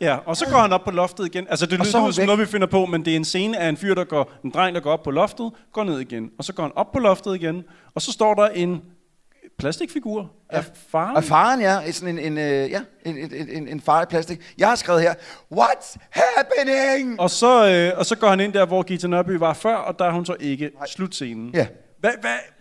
Ja, 0.00 0.16
og 0.16 0.36
så 0.36 0.46
går 0.50 0.58
han 0.58 0.72
op 0.72 0.84
på 0.84 0.90
loftet 0.90 1.26
igen. 1.26 1.46
Altså, 1.50 1.66
det 1.66 1.72
så 1.72 1.82
er 1.82 1.86
lyder 1.86 2.00
hun 2.00 2.12
som 2.12 2.22
væk. 2.22 2.26
noget, 2.26 2.40
vi 2.40 2.46
finder 2.46 2.66
på, 2.66 2.86
men 2.86 3.04
det 3.04 3.12
er 3.12 3.16
en 3.16 3.24
scene 3.24 3.58
af 3.58 3.68
en 3.68 3.76
fyr, 3.76 3.94
der 3.94 4.04
går, 4.04 4.32
en 4.44 4.50
dreng, 4.50 4.74
der 4.74 4.80
går 4.80 4.92
op 4.92 5.02
på 5.02 5.10
loftet, 5.10 5.52
går 5.72 5.84
ned 5.84 6.00
igen. 6.00 6.30
Og 6.38 6.44
så 6.44 6.52
går 6.52 6.62
han 6.62 6.72
op 6.76 6.92
på 6.92 6.98
loftet 6.98 7.34
igen, 7.34 7.64
og 7.94 8.02
så 8.02 8.12
står 8.12 8.34
der 8.34 8.48
en 8.48 8.82
plastikfigur 9.60 10.30
af 10.50 10.64
faren. 10.90 11.16
Og 11.16 11.24
faren, 11.24 11.60
ja, 11.60 11.92
sådan 11.92 12.18
en, 12.18 12.32
en, 12.32 12.38
øh, 12.38 12.70
ja, 12.70 12.80
en, 13.04 13.16
en, 13.16 13.48
en, 13.48 13.68
en 13.68 13.80
far 13.80 14.02
i 14.02 14.06
plastik. 14.06 14.54
Jeg 14.58 14.68
har 14.68 14.74
skrevet 14.74 15.02
her, 15.02 15.14
what's 15.54 15.96
happening? 16.10 17.20
Og 17.20 17.30
så, 17.30 17.70
øh, 17.70 17.98
og 17.98 18.06
så 18.06 18.16
går 18.16 18.28
han 18.28 18.40
ind 18.40 18.52
der, 18.52 18.66
hvor 18.66 18.82
Gita 18.82 19.06
Nørby 19.06 19.30
var 19.30 19.52
før, 19.52 19.74
og 19.76 19.98
der 19.98 20.04
er 20.04 20.12
hun 20.12 20.26
så 20.26 20.36
ikke 20.40 20.70
slutscenen. 20.86 21.50
Ja. 21.54 21.66
Hvad, 22.00 22.12
hvad? 22.20 22.59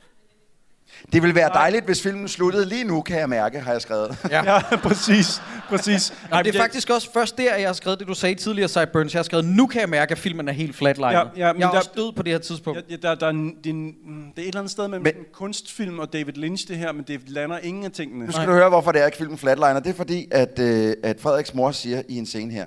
Det 1.13 1.21
ville 1.21 1.35
være 1.35 1.49
dejligt, 1.53 1.85
hvis 1.85 2.01
filmen 2.01 2.27
sluttede 2.27 2.65
lige 2.65 2.83
nu, 2.83 3.01
kan 3.01 3.19
jeg 3.19 3.29
mærke, 3.29 3.59
har 3.59 3.71
jeg 3.71 3.81
skrevet. 3.81 4.17
Ja, 4.31 4.53
ja 4.53 4.61
præcis. 4.87 5.41
præcis. 5.69 6.13
Nej, 6.31 6.41
det 6.41 6.55
er 6.55 6.59
faktisk 6.59 6.89
også 6.89 7.13
først 7.13 7.37
der, 7.37 7.53
at 7.53 7.59
jeg 7.61 7.69
har 7.69 7.73
skrevet 7.73 7.99
det, 7.99 8.07
du 8.07 8.13
sagde 8.13 8.35
tidligere, 8.35 8.67
Sideburns. 8.69 9.13
Jeg 9.13 9.19
har 9.19 9.23
skrevet, 9.23 9.45
nu 9.45 9.67
kan 9.67 9.81
jeg 9.81 9.89
mærke, 9.89 10.11
at 10.11 10.17
filmen 10.17 10.47
er 10.47 10.51
helt 10.53 10.75
flatlined. 10.75 11.11
Ja, 11.11 11.19
ja, 11.47 11.53
men 11.53 11.59
jeg 11.61 11.67
er 11.67 11.71
der- 11.71 11.77
også 11.77 11.89
død 11.95 12.11
på 12.15 12.23
det 12.23 12.31
her 12.33 12.39
tidspunkt. 12.39 12.79
Ja, 12.89 12.95
der, 12.95 13.15
der, 13.15 13.25
er 13.25 13.29
en, 13.29 13.47
det, 13.63 13.65
er 13.65 13.69
en, 13.73 13.85
mm, 13.85 14.23
det 14.35 14.37
er 14.37 14.41
et 14.41 14.47
eller 14.47 14.59
andet 14.59 14.71
sted 14.71 14.87
mellem 14.87 15.03
Men- 15.03 15.15
en 15.15 15.23
kunstfilm 15.33 15.99
og 15.99 16.13
David 16.13 16.33
Lynch, 16.33 16.67
det 16.67 16.77
her, 16.77 16.91
men 16.91 17.03
det 17.07 17.21
lander 17.29 17.57
ingen 17.57 17.85
af 17.85 17.91
tingene. 17.91 18.25
Nu 18.25 18.31
skal 18.31 18.47
du 18.47 18.51
høre, 18.53 18.69
hvorfor 18.69 18.91
det 18.91 19.01
er 19.01 19.05
ikke 19.05 19.17
filmen 19.17 19.37
Flatliner. 19.37 19.79
Det 19.79 19.89
er 19.89 19.93
fordi, 19.93 20.27
at, 20.31 20.59
øh, 20.59 20.93
at 21.03 21.19
Frederiks 21.21 21.53
mor 21.53 21.71
siger 21.71 22.01
i 22.09 22.17
en 22.17 22.25
scene 22.25 22.53
her, 22.53 22.65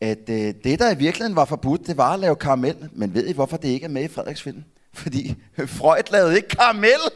at 0.00 0.18
øh, 0.30 0.54
det, 0.64 0.78
der 0.78 0.90
i 0.90 0.96
virkeligheden 0.98 1.36
var 1.36 1.44
forbudt, 1.44 1.86
det 1.86 1.96
var 1.96 2.12
at 2.14 2.20
lave 2.20 2.36
karamel. 2.36 2.74
Men 2.92 3.14
ved 3.14 3.26
I, 3.26 3.32
hvorfor 3.32 3.56
det 3.56 3.68
ikke 3.68 3.84
er 3.84 3.90
med 3.90 4.04
i 4.04 4.08
Frederiks 4.08 4.42
film? 4.42 4.64
Fordi 4.94 5.34
Freud 5.66 6.02
lavede 6.10 6.36
ikke 6.36 6.48
karamel. 6.48 7.00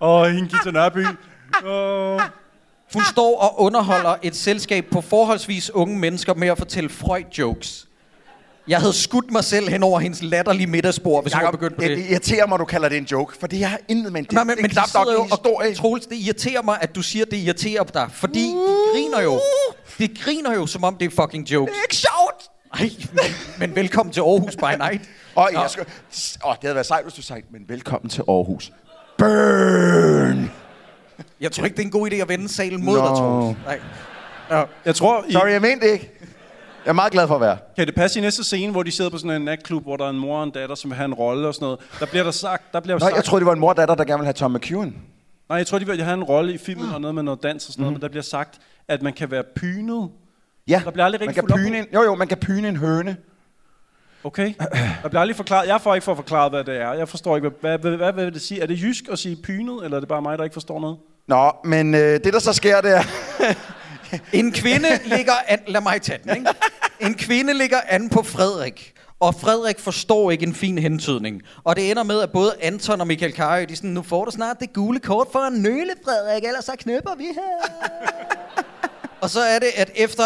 Åh, 0.00 0.26
hende 0.26 0.48
Gita 0.48 0.70
Nørby. 0.70 1.06
Åh. 1.64 2.20
Hun 2.92 3.02
står 3.04 3.38
og 3.40 3.60
underholder 3.60 4.16
et 4.22 4.36
selskab 4.36 4.84
på 4.92 5.00
forholdsvis 5.00 5.70
unge 5.70 5.98
mennesker 5.98 6.34
med 6.34 6.48
at 6.48 6.58
fortælle 6.58 6.90
Freud-jokes. 6.90 7.86
Jeg 8.68 8.78
havde 8.78 8.92
skudt 8.92 9.30
mig 9.30 9.44
selv 9.44 9.68
hen 9.68 9.82
over 9.82 10.00
hendes 10.00 10.22
latterlige 10.22 10.66
middagsbord, 10.66 11.24
hvis 11.24 11.32
jeg 11.32 11.44
var 11.44 11.50
begyndt 11.50 11.76
på 11.76 11.82
det. 11.82 11.90
det 11.98 12.10
irriterer 12.10 12.46
mig, 12.46 12.58
du 12.58 12.64
kalder 12.64 12.88
det 12.88 12.98
en 12.98 13.04
joke, 13.04 13.36
for 13.40 13.46
det 13.46 13.64
har 13.64 13.78
intet 13.88 14.12
med 14.12 14.22
det. 14.22 14.32
Nej, 14.32 14.44
men, 14.44 14.56
det 14.56 14.62
men 14.62 14.70
knap 14.70 14.86
de 14.86 14.98
nok 14.98 15.06
sidder 15.06 15.16
jo 15.18 15.22
en 15.24 15.30
historie. 15.30 15.70
og, 15.70 15.76
Troels, 15.76 16.06
det 16.06 16.16
irriterer 16.16 16.62
mig, 16.62 16.78
at 16.80 16.94
du 16.94 17.02
siger, 17.02 17.24
at 17.24 17.30
det 17.30 17.36
irriterer 17.36 17.84
dig. 17.84 18.08
Fordi 18.12 18.44
de 18.48 18.54
griner 18.92 19.20
jo. 19.20 19.40
De 19.98 20.08
griner 20.08 20.54
jo, 20.54 20.66
som 20.66 20.84
om 20.84 20.96
det 20.96 21.06
er 21.06 21.10
fucking 21.22 21.50
jokes. 21.50 21.72
Det 21.72 21.78
er 21.78 21.82
ikke 21.82 21.96
sjovt. 21.96 22.50
Ej, 22.74 22.90
men, 23.12 23.22
men 23.58 23.76
velkommen 23.76 24.12
til 24.12 24.20
Aarhus 24.20 24.56
by 24.56 24.62
night. 24.78 25.02
Og 25.34 25.48
Nå. 25.52 25.60
jeg 25.60 25.70
skal, 25.70 25.86
åh, 26.46 26.52
det 26.52 26.58
havde 26.62 26.74
været 26.74 26.86
sejt, 26.86 27.02
hvis 27.04 27.14
du 27.14 27.22
sagde, 27.22 27.42
men 27.50 27.64
velkommen 27.68 28.10
til 28.10 28.22
Aarhus. 28.28 28.72
Burn! 29.18 30.50
Jeg 31.40 31.52
tror 31.52 31.64
ikke, 31.64 31.76
det 31.76 31.82
er 31.82 31.86
en 31.86 31.90
god 31.92 32.10
idé 32.10 32.14
at 32.14 32.28
vende 32.28 32.48
salen 32.48 32.84
mod 32.84 32.98
Nå. 32.98 33.08
dig, 33.08 33.16
Troels. 33.16 33.58
Nej. 33.66 33.80
Nå. 34.50 34.66
Jeg 34.84 34.94
tror, 34.94 35.24
I, 35.28 35.32
Sorry, 35.32 35.50
jeg 35.50 35.60
mente 35.60 35.86
det 35.86 35.92
ikke. 35.92 36.10
Jeg 36.84 36.90
er 36.90 36.94
meget 36.94 37.12
glad 37.12 37.26
for 37.26 37.34
at 37.34 37.40
være. 37.40 37.58
kan 37.76 37.86
det 37.86 37.94
passe 37.94 38.18
i 38.18 38.22
næste 38.22 38.44
scene, 38.44 38.72
hvor 38.72 38.82
de 38.82 38.90
sidder 38.90 39.10
på 39.10 39.18
sådan 39.18 39.30
en 39.30 39.42
natklub, 39.42 39.82
hvor 39.82 39.96
der 39.96 40.04
er 40.04 40.10
en 40.10 40.18
mor 40.18 40.38
og 40.38 40.44
en 40.44 40.50
datter, 40.50 40.74
som 40.74 40.90
vil 40.90 40.96
have 40.96 41.04
en 41.04 41.14
rolle 41.14 41.48
og 41.48 41.54
sådan 41.54 41.64
noget. 41.64 41.80
Der 42.00 42.06
bliver 42.06 42.24
der 42.24 42.30
sagt, 42.30 42.72
der 42.72 42.80
bliver 42.80 42.94
Nå, 42.98 43.00
sagt, 43.00 43.16
jeg 43.16 43.24
troede, 43.24 43.40
det 43.40 43.46
var 43.46 43.52
en 43.52 43.60
mor 43.60 43.68
og 43.68 43.76
datter, 43.76 43.94
der 43.94 44.04
gerne 44.04 44.18
ville 44.18 44.26
have 44.26 44.32
Tom 44.32 44.50
McEwen. 44.52 44.96
nej, 45.48 45.58
jeg 45.58 45.66
tror, 45.66 45.78
de 45.78 45.86
vil 45.86 46.02
have 46.02 46.14
en 46.14 46.24
rolle 46.24 46.52
i 46.54 46.58
filmen 46.58 46.94
og 46.94 47.00
noget 47.00 47.14
med 47.14 47.22
noget 47.22 47.42
dans 47.42 47.66
og 47.66 47.72
sådan 47.72 47.82
noget, 47.82 47.92
men 47.92 48.02
der 48.02 48.08
bliver 48.08 48.22
sagt, 48.22 48.58
at 48.88 49.02
man 49.02 49.12
kan 49.12 49.30
være 49.30 49.42
pynet. 49.56 50.08
Ja, 50.70 50.82
Der 50.84 50.90
bliver 50.90 51.04
aldrig 51.04 51.26
man 51.26 51.34
kan 51.34 51.46
pyne 51.46 51.78
en, 51.78 51.86
jo, 51.94 52.02
jo, 52.02 52.14
man 52.14 52.28
kan 52.28 52.38
pyne 52.38 52.68
en 52.68 52.76
høne. 52.76 53.16
Okay. 54.24 54.54
Der 55.02 55.08
bliver 55.08 55.20
aldrig 55.20 55.36
forklaret, 55.36 55.68
jeg 55.68 55.80
får 55.80 55.94
ikke 55.94 56.04
for 56.04 56.14
forklaret, 56.14 56.52
hvad 56.52 56.64
det 56.64 56.76
er. 56.76 56.92
Jeg 56.92 57.08
forstår 57.08 57.36
ikke, 57.36 57.50
hvad, 57.60 57.78
hvad, 57.78 57.96
hvad, 57.96 58.12
hvad 58.12 58.24
vil 58.24 58.34
det 58.34 58.42
sige? 58.42 58.60
Er 58.60 58.66
det 58.66 58.82
jysk 58.82 59.04
at 59.12 59.18
sige 59.18 59.36
pynet, 59.36 59.84
eller 59.84 59.96
er 59.96 60.00
det 60.00 60.08
bare 60.08 60.22
mig, 60.22 60.38
der 60.38 60.44
ikke 60.44 60.54
forstår 60.54 60.80
noget? 60.80 60.96
Nå, 61.28 61.52
men 61.64 61.94
øh, 61.94 62.00
det 62.00 62.32
der 62.32 62.38
så 62.38 62.52
sker, 62.52 62.80
det 62.80 62.96
er... 62.96 63.02
En 64.32 64.52
kvinde 64.52 64.88
ligger 65.04 65.32
an... 65.48 65.58
Lad 65.66 65.80
mig 65.80 66.02
tage 66.02 66.18
den, 66.24 66.36
ikke? 66.36 66.50
En 67.00 67.14
kvinde 67.14 67.54
ligger 67.54 67.78
an 67.88 68.08
på 68.08 68.22
Frederik. 68.22 68.92
Og 69.20 69.34
Frederik 69.34 69.78
forstår 69.78 70.30
ikke 70.30 70.46
en 70.46 70.54
fin 70.54 70.78
hentydning. 70.78 71.42
Og 71.64 71.76
det 71.76 71.90
ender 71.90 72.02
med, 72.02 72.20
at 72.20 72.30
både 72.32 72.54
Anton 72.62 73.00
og 73.00 73.06
Michael 73.06 73.32
Karø, 73.32 73.60
de 73.60 73.72
er 73.72 73.76
sådan, 73.76 73.90
nu 73.90 74.02
får 74.02 74.24
du 74.24 74.30
snart 74.30 74.60
det 74.60 74.72
gule 74.72 75.00
kort 75.00 75.26
for 75.32 75.38
en 75.38 75.62
nøle, 75.62 75.90
Frederik, 76.04 76.44
ellers 76.44 76.64
så 76.64 76.72
knøpper 76.78 77.14
vi 77.16 77.24
her. 77.24 77.70
og 79.22 79.30
så 79.30 79.40
er 79.40 79.58
det, 79.58 79.68
at 79.76 79.90
efter 79.94 80.24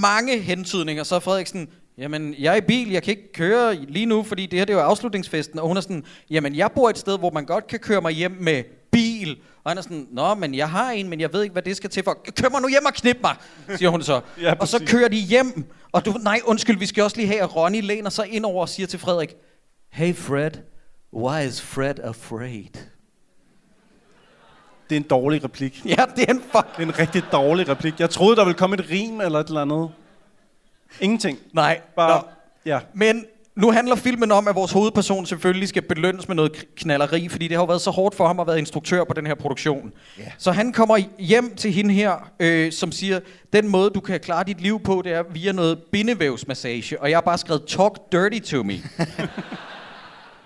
mange 0.00 0.38
hentydninger, 0.38 1.02
så 1.02 1.14
er 1.14 1.20
Frederik 1.20 1.46
sådan, 1.46 1.68
jamen, 1.98 2.34
jeg 2.38 2.52
er 2.52 2.56
i 2.56 2.60
bil, 2.60 2.90
jeg 2.90 3.02
kan 3.02 3.10
ikke 3.10 3.32
køre 3.32 3.74
lige 3.74 4.06
nu, 4.06 4.22
fordi 4.22 4.46
det 4.46 4.58
her 4.58 4.64
det 4.66 4.72
er 4.72 4.78
jo 4.78 4.84
afslutningsfesten. 4.84 5.58
Og 5.58 5.68
hun 5.68 5.76
er 5.76 5.80
sådan, 5.80 6.04
jamen, 6.30 6.56
jeg 6.56 6.70
bor 6.74 6.90
et 6.90 6.98
sted, 6.98 7.18
hvor 7.18 7.30
man 7.30 7.44
godt 7.44 7.66
kan 7.66 7.78
køre 7.78 8.00
mig 8.00 8.12
hjem 8.12 8.36
med 8.40 8.62
bil. 8.92 9.36
Og 9.64 9.70
han 9.70 9.78
er 9.78 9.82
sådan, 9.82 10.06
nå, 10.12 10.34
men 10.34 10.54
jeg 10.54 10.70
har 10.70 10.90
en, 10.90 11.08
men 11.08 11.20
jeg 11.20 11.32
ved 11.32 11.42
ikke, 11.42 11.52
hvad 11.52 11.62
det 11.62 11.76
skal 11.76 11.90
til 11.90 12.02
for. 12.04 12.18
Kør 12.36 12.48
mig 12.48 12.62
nu 12.62 12.68
hjem 12.68 12.84
og 12.84 12.94
knip 12.94 13.18
mig, 13.22 13.36
siger 13.76 13.88
hun 13.88 14.02
så. 14.02 14.20
Ja, 14.42 14.54
og 14.60 14.68
så 14.68 14.84
kører 14.86 15.08
de 15.08 15.16
hjem, 15.16 15.64
og 15.92 16.04
du, 16.04 16.12
nej, 16.12 16.40
undskyld, 16.44 16.78
vi 16.78 16.86
skal 16.86 17.04
også 17.04 17.16
lige 17.16 17.26
have, 17.26 17.40
at 17.40 17.56
Ronny 17.56 17.82
læner 17.82 18.10
sig 18.10 18.28
ind 18.28 18.44
over 18.44 18.60
og 18.60 18.68
siger 18.68 18.86
til 18.86 18.98
Frederik, 18.98 19.34
Hey 19.92 20.14
Fred, 20.14 20.50
why 21.12 21.46
is 21.46 21.60
Fred 21.60 21.98
afraid? 21.98 22.95
Det 24.90 24.96
er 24.96 25.00
en 25.00 25.06
dårlig 25.10 25.44
replik. 25.44 25.82
Ja, 25.84 26.04
det 26.16 26.24
er 26.28 26.32
en 26.34 26.42
fuck. 26.52 26.76
Det 26.76 26.82
er 26.82 26.86
en 26.86 26.98
rigtig 26.98 27.22
dårlig 27.32 27.68
replik. 27.68 28.00
Jeg 28.00 28.10
troede, 28.10 28.36
der 28.36 28.44
ville 28.44 28.58
komme 28.58 28.74
et 28.76 28.84
rim 28.90 29.20
eller 29.20 29.38
et 29.38 29.48
eller 29.48 29.62
andet. 29.62 29.90
Ingenting. 31.00 31.38
Nej, 31.52 31.80
Bare, 31.96 32.20
nå. 32.22 32.28
ja. 32.66 32.78
Men 32.94 33.24
nu 33.54 33.70
handler 33.70 33.96
filmen 33.96 34.32
om, 34.32 34.48
at 34.48 34.54
vores 34.54 34.72
hovedperson 34.72 35.26
selvfølgelig 35.26 35.68
skal 35.68 35.82
belønnes 35.82 36.28
med 36.28 36.36
noget 36.36 36.64
knalleri, 36.76 37.28
fordi 37.28 37.48
det 37.48 37.56
har 37.56 37.62
jo 37.62 37.66
været 37.66 37.80
så 37.80 37.90
hårdt 37.90 38.14
for 38.14 38.26
ham 38.26 38.40
at 38.40 38.46
være 38.46 38.58
instruktør 38.58 39.04
på 39.04 39.12
den 39.14 39.26
her 39.26 39.34
produktion. 39.34 39.92
Yeah. 40.20 40.30
Så 40.38 40.52
han 40.52 40.72
kommer 40.72 40.98
hjem 41.18 41.54
til 41.56 41.72
hende 41.72 41.94
her, 41.94 42.30
øh, 42.40 42.72
som 42.72 42.92
siger, 42.92 43.20
den 43.52 43.68
måde, 43.68 43.90
du 43.90 44.00
kan 44.00 44.20
klare 44.20 44.44
dit 44.44 44.60
liv 44.60 44.80
på, 44.82 45.00
det 45.04 45.12
er 45.12 45.22
via 45.30 45.52
noget 45.52 45.78
bindevævsmassage. 45.92 47.00
Og 47.00 47.10
jeg 47.10 47.16
har 47.16 47.22
bare 47.22 47.38
skrevet, 47.38 47.64
talk 47.66 47.92
dirty 48.12 48.50
to 48.50 48.62
me. 48.62 48.74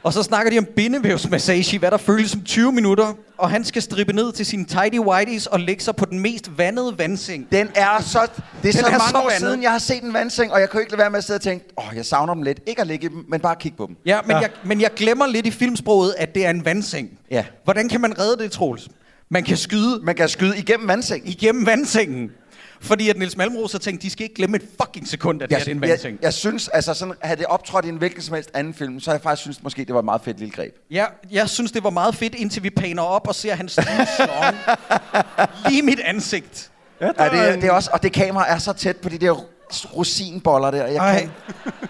og 0.02 0.12
så 0.12 0.22
snakker 0.22 0.52
de 0.52 0.58
om 0.58 0.66
bindevævsmassage, 0.76 1.78
hvad 1.78 1.90
der 1.90 1.96
føles 1.96 2.30
som 2.30 2.42
20 2.44 2.72
minutter. 2.72 3.12
Og 3.38 3.50
han 3.50 3.64
skal 3.64 3.82
strippe 3.82 4.12
ned 4.12 4.32
til 4.32 4.46
sine 4.46 4.64
tidy 4.64 4.98
whities 4.98 5.46
og 5.46 5.60
lægge 5.60 5.82
sig 5.82 5.96
på 5.96 6.04
den 6.04 6.18
mest 6.18 6.58
vandede 6.58 6.98
vandseng. 6.98 7.46
Den 7.52 7.68
er 7.74 8.02
så... 8.02 8.18
Det 8.62 8.68
er 8.68 8.72
så 8.72 8.78
Den 8.78 8.86
er 8.86 8.90
mange 8.90 9.10
så 9.10 9.16
år 9.18 9.22
vandet. 9.22 9.40
siden, 9.40 9.62
jeg 9.62 9.70
har 9.70 9.78
set 9.78 10.02
en 10.02 10.12
vandseng, 10.12 10.52
og 10.52 10.60
jeg 10.60 10.70
kunne 10.70 10.82
ikke 10.82 10.92
lade 10.92 11.00
være 11.00 11.10
med 11.10 11.18
at 11.18 11.24
sidde 11.24 11.36
og 11.36 11.42
tænke, 11.42 11.64
åh, 11.78 11.88
oh, 11.88 11.96
jeg 11.96 12.06
savner 12.06 12.34
dem 12.34 12.42
lidt. 12.42 12.60
Ikke 12.66 12.80
at 12.80 12.86
ligge 12.86 13.06
i 13.06 13.08
dem, 13.08 13.24
men 13.28 13.40
bare 13.40 13.56
kigge 13.56 13.76
på 13.76 13.86
dem. 13.86 13.96
Ja, 14.06 14.20
men, 14.22 14.30
ja. 14.30 14.38
Jeg, 14.40 14.50
men 14.64 14.80
jeg 14.80 14.90
glemmer 14.96 15.26
lidt 15.26 15.46
i 15.46 15.50
filmsproget, 15.50 16.14
at 16.18 16.34
det 16.34 16.46
er 16.46 16.50
en 16.50 16.64
vandseng. 16.64 17.08
Ja. 17.30 17.44
Hvordan 17.64 17.88
kan 17.88 18.00
man 18.00 18.18
redde 18.18 18.42
det, 18.42 18.52
Troels? 18.52 18.88
Man 19.28 19.44
kan 19.44 19.56
skyde 19.56 20.00
Man 20.02 20.14
kan 20.14 20.28
skyde 20.28 20.58
igennem 20.58 20.88
vandsengen. 20.88 21.28
igennem 21.28 21.66
vandsengen. 21.66 22.30
Fordi 22.82 23.08
at 23.10 23.16
Niels 23.18 23.36
Malmros 23.36 23.72
har 23.72 23.78
tænkt, 23.78 24.02
de 24.02 24.10
skal 24.10 24.22
ikke 24.24 24.34
glemme 24.34 24.56
et 24.56 24.62
fucking 24.82 25.08
sekund, 25.08 25.42
at 25.42 25.48
det 25.50 25.56
Jeg, 25.56 25.64
her 25.64 25.72
er 25.72 25.76
en 25.76 25.82
jeg, 25.82 25.88
vandseng. 25.90 26.18
jeg 26.22 26.34
synes, 26.34 26.68
altså 26.68 26.94
sådan, 26.94 27.14
havde 27.22 27.36
det 27.38 27.46
optrådt 27.46 27.84
i 27.84 27.88
en 27.88 27.96
hvilken 27.96 28.22
som 28.22 28.34
helst 28.34 28.50
anden 28.54 28.74
film, 28.74 29.00
så 29.00 29.10
har 29.10 29.14
jeg 29.14 29.22
faktisk 29.22 29.42
synes 29.42 29.62
måske, 29.62 29.84
det 29.84 29.92
var 29.94 29.98
et 29.98 30.04
meget 30.04 30.20
fedt 30.24 30.38
lille 30.38 30.52
greb. 30.54 30.74
Ja, 30.90 31.04
jeg 31.30 31.48
synes, 31.48 31.72
det 31.72 31.84
var 31.84 31.90
meget 31.90 32.14
fedt, 32.14 32.34
indtil 32.34 32.62
vi 32.62 32.70
paner 32.70 33.02
op 33.02 33.28
og 33.28 33.34
ser 33.34 33.54
hans 33.54 33.72
slong 33.72 34.56
lige 35.68 35.78
i 35.78 35.82
mit 35.82 36.00
ansigt. 36.00 36.70
Ja, 37.00 37.06
der 37.06 37.24
Ja, 37.36 37.46
det, 37.46 37.54
en- 37.54 37.60
det 37.60 37.68
er 37.68 37.72
også, 37.72 37.90
og 37.92 38.02
det 38.02 38.12
kamera 38.12 38.50
er 38.54 38.58
så 38.58 38.72
tæt 38.72 38.96
på 38.96 39.08
de 39.08 39.18
der 39.18 39.44
rosinboller 39.96 40.70
der. 40.70 40.86
Jeg 40.86 40.96
Ej. 40.96 41.18
kan, 41.20 41.30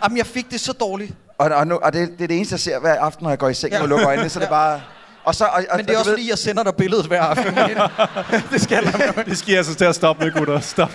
Jamen, 0.05 0.19
jeg 0.19 0.27
fik 0.27 0.51
det 0.51 0.61
så 0.61 0.73
dårligt. 0.73 1.13
og 1.39 1.51
og, 1.51 1.67
nu, 1.67 1.75
og 1.83 1.93
det, 1.93 2.09
det 2.19 2.25
er 2.25 2.29
det 2.29 2.37
eneste, 2.37 2.53
jeg 2.53 2.61
ser 2.61 2.79
hver 2.79 3.01
aften, 3.01 3.23
når 3.25 3.31
jeg 3.31 3.39
går 3.39 3.49
i 3.49 3.55
seng 3.55 3.73
Ja. 3.73 3.83
og 3.83 3.89
lukker 3.89 4.09
øjnene, 4.09 4.29
så 4.29 4.39
det 4.39 4.47
er 4.47 4.51
bare... 4.51 4.81
Og 5.25 5.35
så, 5.35 5.45
og, 5.45 5.65
og, 5.71 5.77
Men 5.77 5.87
det 5.87 5.93
er 5.93 5.97
og 5.97 5.99
også 5.99 6.11
du 6.11 6.17
fordi, 6.17 6.31
jeg 6.31 6.39
sender 6.39 6.63
dig 6.63 6.75
billedet 6.75 7.07
hver 7.07 7.23
aften. 7.23 7.55
det 8.53 8.61
skal 8.61 8.85
med. 8.85 9.25
Det 9.25 9.39
skal 9.39 9.51
jeg 9.51 9.59
altså 9.59 9.75
til 9.75 9.85
at 9.85 9.95
stoppe 9.95 10.25
med, 10.25 10.33
gutter. 10.33 10.61
Stop. 10.61 10.93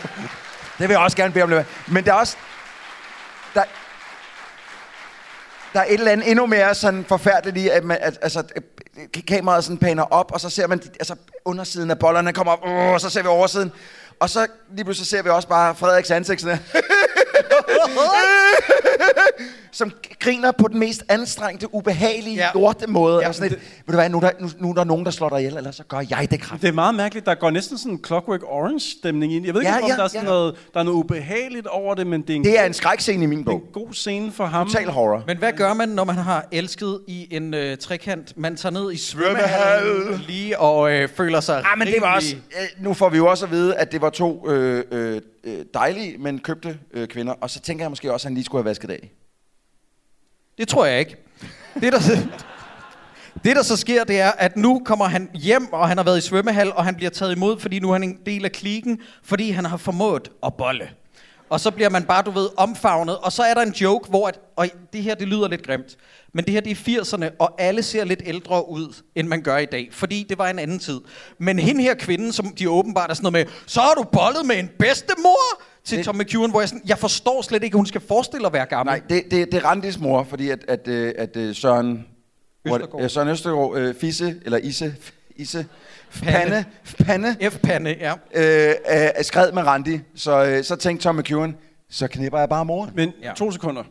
Det 0.78 0.90
vil 0.90 0.90
jeg 0.90 0.98
også 0.98 1.18
gerne 1.18 1.34
bede 1.34 1.44
om 1.44 1.50
det. 1.50 1.66
Men 1.88 2.06
der 2.06 2.12
er 2.14 2.16
også... 2.16 2.38
Der, 3.54 3.64
der 5.74 5.80
er 5.80 5.86
et 5.86 5.94
eller 5.94 6.12
andet 6.12 6.32
endnu 6.32 6.46
mere 6.46 6.76
sådan 6.76 7.06
forfærdeligt 7.08 7.58
i, 7.58 7.70
at, 7.70 7.84
man, 7.84 7.98
at 8.02 8.20
altså, 8.22 8.40
at 8.56 8.64
kameraet 9.28 9.64
sådan 9.64 9.78
paner 9.78 10.04
op, 10.04 10.32
og 10.32 10.42
så 10.42 10.50
ser 10.50 10.68
man 10.68 10.82
altså, 11.00 11.16
undersiden 11.46 11.92
af 11.92 12.00
bollerne 12.00 12.34
kommer 12.34 12.54
op, 12.54 12.60
uh, 12.68 12.94
og 12.94 13.02
så 13.02 13.10
ser 13.10 13.22
vi 13.22 13.28
oversiden. 13.28 13.72
Og 14.20 14.30
så 14.30 14.48
lige 14.72 14.86
pludselig 14.86 15.08
ser 15.08 15.22
vi 15.22 15.30
også 15.30 15.48
bare 15.48 15.76
Frederiks 15.76 16.12
ansigt 16.12 16.42
sådan 16.42 16.58
her. 16.74 16.82
Som 19.72 19.92
griner 20.20 20.52
på 20.52 20.68
den 20.68 20.80
mest 20.80 21.04
anstrengte, 21.10 21.76
ubehagelige, 21.76 22.36
Ja. 22.36 22.44
ja. 22.44 22.50
lorte 22.60 22.88
måde. 22.88 23.16
Ja, 23.22 23.28
Ja, 23.28 23.34
sådan 23.34 23.52
et, 23.52 23.58
ved 23.58 23.60
du 23.88 23.94
hvad, 23.94 24.10
nu, 24.10 24.18
er 24.18 24.22
der, 24.22 24.32
nu, 24.40 24.50
nu 24.60 24.70
er 24.70 24.74
der 24.74 24.84
nogen, 24.84 25.06
der 25.06 25.12
slår 25.12 25.30
dig 25.30 25.38
ihjel, 25.40 25.58
eller 25.58 25.72
så 25.72 25.84
gør 25.84 26.02
jeg 26.10 26.28
det 26.32 26.42
kraft. 26.42 26.62
Det 26.62 26.68
er 26.68 26.72
meget 26.74 26.96
mærkeligt. 26.96 27.26
Der 27.26 27.36
går 27.36 27.50
næsten 27.50 27.78
sådan 27.78 27.92
en 27.92 28.00
Clockwork 28.06 28.42
Orange-stemning 28.44 29.34
ind. 29.34 29.46
Jeg 29.46 29.54
ved 29.54 29.62
ikke, 29.62 29.72
Ja, 29.72 29.82
om 29.84 29.90
ja, 29.90 29.96
der 29.96 30.04
er, 30.04 30.08
sådan 30.08 30.22
ja. 30.24 30.30
noget, 30.30 30.56
der 30.74 30.80
er 30.80 30.84
noget 30.84 30.98
ubehageligt 30.98 31.68
over 31.68 31.96
det, 31.96 32.08
men 32.08 32.22
det 32.22 32.30
er 32.30 32.36
en, 32.36 32.44
Det 32.44 32.60
er 32.60 32.66
en 32.66 32.74
skrækscene 32.74 33.24
i 33.24 33.28
min 33.28 33.40
det 33.40 33.46
er 33.48 33.52
bog. 33.52 33.56
en 33.62 33.86
god 33.86 33.94
scene 33.94 34.32
for 34.32 34.46
ham. 34.46 34.68
Total 34.70 34.90
horror. 34.90 35.24
Men 35.28 35.38
hvad 35.38 35.52
gør 35.54 35.74
man, 35.74 35.90
når 35.90 36.04
man 36.04 36.16
har 36.16 36.48
elsket 36.52 37.00
i 37.08 37.28
en 37.32 37.54
øh, 37.54 37.78
trekant? 37.78 38.34
Man 38.38 38.56
tager 38.56 38.74
ned 38.74 38.92
i 38.92 38.98
svømmehallen 38.98 40.22
lige 40.28 40.60
og 40.60 40.92
øh, 40.92 41.10
føler 41.10 41.40
sig 41.40 41.64
Ah, 41.72 41.78
men 41.80 41.88
det 41.88 41.96
var 42.02 42.16
også, 42.16 42.36
øh, 42.36 42.84
nu 42.84 42.94
får 42.94 43.10
vi 43.10 43.18
jo 43.18 43.28
også 43.28 43.46
at 43.46 43.52
vide, 43.52 43.76
at 43.76 43.92
det 43.92 44.02
var 44.02 44.10
to 44.10 44.50
øh, 44.50 44.84
øh, 44.92 45.22
øh, 45.46 45.66
dejlige, 45.74 46.18
men 46.18 46.40
købte 46.40 46.80
øh, 46.92 47.08
kvinder. 47.08 47.34
Og 47.34 47.50
så 47.50 47.62
tænker 47.62 47.84
jeg 47.84 47.92
måske 47.92 48.14
også, 48.14 48.26
at 48.26 48.30
han 48.30 48.34
lige 48.34 48.46
skulle 48.46 48.60
have 48.64 48.70
vasket 48.70 48.92
af. 48.92 49.12
Det 50.58 50.68
tror 50.68 50.86
jeg 50.86 51.00
ikke. 51.00 51.16
Det 51.74 51.94
der, 51.94 52.00
det, 53.44 53.56
der 53.56 53.62
så 53.62 53.78
sker, 53.78 54.04
det 54.04 54.20
er, 54.20 54.32
at 54.32 54.58
nu 54.58 54.82
kommer 54.86 55.06
han 55.06 55.30
hjem, 55.34 55.74
og 55.74 55.88
han 55.88 55.98
har 55.98 56.04
været 56.04 56.18
i 56.18 56.22
svømmehal, 56.22 56.72
og 56.74 56.86
han 56.86 56.96
bliver 56.96 57.10
taget 57.10 57.36
imod, 57.36 57.60
fordi 57.60 57.80
nu 57.80 57.90
er 57.90 57.94
han 57.94 58.04
en 58.04 58.20
del 58.26 58.46
af 58.46 58.52
klikken, 58.52 59.02
fordi 59.24 59.50
han 59.50 59.66
har 59.66 59.78
formået 59.78 60.32
at 60.46 60.54
bolle. 60.58 60.90
Og 61.50 61.60
så 61.60 61.72
bliver 61.72 61.90
man 61.90 62.04
bare, 62.04 62.24
du 62.24 62.32
ved, 62.32 62.50
omfavnet. 62.58 63.18
Og 63.18 63.32
så 63.32 63.44
er 63.44 63.54
der 63.54 63.62
en 63.62 63.72
joke, 63.72 64.10
hvor 64.10 64.28
at, 64.28 64.40
og 64.56 64.68
det 64.94 65.04
her, 65.04 65.16
det 65.16 65.28
lyder 65.28 65.48
lidt 65.48 65.64
grimt, 65.68 65.98
men 66.34 66.46
det 66.46 66.54
her, 66.54 66.62
det 66.62 66.72
er 66.72 67.02
80'erne, 67.02 67.36
og 67.40 67.56
alle 67.62 67.84
ser 67.84 68.04
lidt 68.04 68.22
ældre 68.26 68.70
ud, 68.70 69.02
end 69.16 69.28
man 69.28 69.42
gør 69.42 69.58
i 69.58 69.66
dag, 69.66 69.90
fordi 69.92 70.26
det 70.30 70.38
var 70.38 70.48
en 70.50 70.60
anden 70.60 70.80
tid. 70.80 71.02
Men 71.38 71.60
hende 71.60 71.82
her 71.84 71.94
kvinde, 71.94 72.34
som 72.34 72.56
de 72.60 72.70
åbenbart 72.70 73.10
er 73.10 73.14
sådan 73.14 73.32
noget 73.34 73.48
med, 73.48 73.54
så 73.66 73.80
har 73.82 73.94
du 73.94 74.04
bollet 74.04 74.46
med 74.46 74.56
en 74.60 74.70
bedstemor 74.80 75.62
til 75.84 75.98
Det- 75.98 76.06
Tom 76.06 76.16
McEwan, 76.16 76.50
hvor 76.50 76.60
jeg, 76.62 76.70
sådan, 76.70 76.84
jeg 76.88 76.98
forstår 76.98 77.42
slet 77.42 77.64
ikke, 77.64 77.76
at 77.76 77.80
hun 77.80 77.86
skal 77.86 78.02
forestille 78.08 78.48
at 78.48 78.54
være 78.54 78.66
gammel. 78.66 78.92
Nej, 78.92 79.02
det, 79.10 79.24
det, 79.32 79.52
det 79.52 79.54
er 79.54 79.66
Randis 79.66 80.00
mor, 80.00 80.24
fordi 80.24 80.50
at, 80.50 80.60
at, 80.68 80.88
øh, 80.88 81.14
at 81.18 81.38
øh, 81.38 81.56
Søren... 81.56 82.06
Østergaard. 82.66 83.02
Ja, 83.02 83.08
Søren 83.08 83.28
Østergaard, 83.30 83.74
øh, 83.78 83.96
Fisse, 83.96 84.36
eller 84.46 84.58
Isse, 84.58 84.96
Isse, 85.36 85.66
Pande. 86.24 86.66
Pande, 86.98 87.36
Pande 87.38 87.50
F-pande, 87.50 87.96
ja. 88.00 88.12
øh, 88.12 88.76
er 88.86 89.24
skrevet 89.24 89.54
med 89.54 89.64
Randi. 89.64 90.00
Så, 90.16 90.46
øh, 90.46 90.64
så 90.64 90.76
tænkte 90.76 91.04
Tom 91.04 91.16
McEwan, 91.16 91.58
så 91.90 92.08
knipper 92.08 92.40
jeg 92.40 92.50
bare 92.50 92.66
mor. 92.66 92.90
Men 92.94 93.14
ja. 93.22 93.34
to 93.34 93.52
sekunder. 93.52 93.84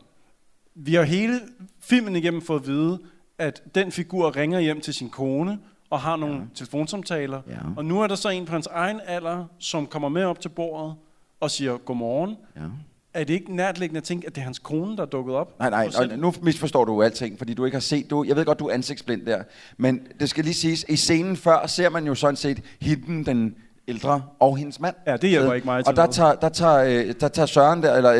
Vi 0.74 0.94
har 0.94 1.02
hele 1.02 1.40
filmen 1.80 2.16
igennem 2.16 2.42
fået 2.42 2.60
at 2.60 2.66
vide, 2.66 2.98
at 3.38 3.62
den 3.74 3.92
figur 3.92 4.36
ringer 4.36 4.60
hjem 4.60 4.80
til 4.80 4.94
sin 4.94 5.10
kone 5.10 5.58
og 5.90 6.00
har 6.00 6.16
nogle 6.16 6.34
ja. 6.34 6.40
telefonsamtaler. 6.54 7.42
Ja. 7.48 7.58
Og 7.76 7.84
nu 7.84 8.00
er 8.00 8.06
der 8.06 8.14
så 8.14 8.28
en 8.28 8.46
på 8.46 8.52
hans 8.52 8.66
egen 8.66 9.00
alder, 9.06 9.44
som 9.58 9.86
kommer 9.86 10.08
med 10.08 10.24
op 10.24 10.40
til 10.40 10.48
bordet 10.48 10.94
og 11.40 11.50
siger 11.50 11.76
godmorgen. 11.76 12.36
Ja. 12.56 12.60
Er 13.14 13.24
det 13.24 13.34
ikke 13.34 13.56
nærtliggende 13.56 13.98
at 13.98 14.04
tænke, 14.04 14.26
at 14.26 14.34
det 14.34 14.40
er 14.40 14.44
hans 14.44 14.58
kone, 14.58 14.96
der 14.96 15.02
er 15.02 15.06
dukket 15.06 15.34
op? 15.34 15.58
Nej, 15.58 15.70
nej, 15.70 15.88
Og 15.98 16.18
nu 16.18 16.32
misforstår 16.42 16.84
du 16.84 17.02
alting, 17.02 17.38
fordi 17.38 17.54
du 17.54 17.64
ikke 17.64 17.74
har 17.74 17.80
set, 17.80 18.10
du, 18.10 18.24
jeg 18.24 18.36
ved 18.36 18.44
godt, 18.44 18.58
du 18.58 18.66
er 18.66 18.74
ansigtsblind 18.74 19.26
der, 19.26 19.42
men 19.76 20.00
det 20.20 20.30
skal 20.30 20.44
lige 20.44 20.54
siges, 20.54 20.84
i 20.88 20.96
scenen 20.96 21.36
før 21.36 21.66
ser 21.66 21.88
man 21.90 22.06
jo 22.06 22.14
sådan 22.14 22.36
set 22.36 22.60
hende, 22.80 23.24
den 23.24 23.54
ældre, 23.88 24.22
og 24.40 24.56
hendes 24.56 24.80
mand. 24.80 24.94
Ja, 25.06 25.16
det 25.16 25.30
hjælper 25.30 25.48
Så- 25.48 25.52
ikke 25.52 25.64
mig 25.66 25.84
til 25.84 25.90
Og 25.90 25.96
der 25.96 26.06
tager, 26.06 26.34
der, 26.34 26.48
tager, 26.48 26.76
øh, 27.08 27.14
der 27.20 27.28
tager 27.28 27.46
Søren 27.46 27.82
der, 27.82 27.94
eller 27.96 28.12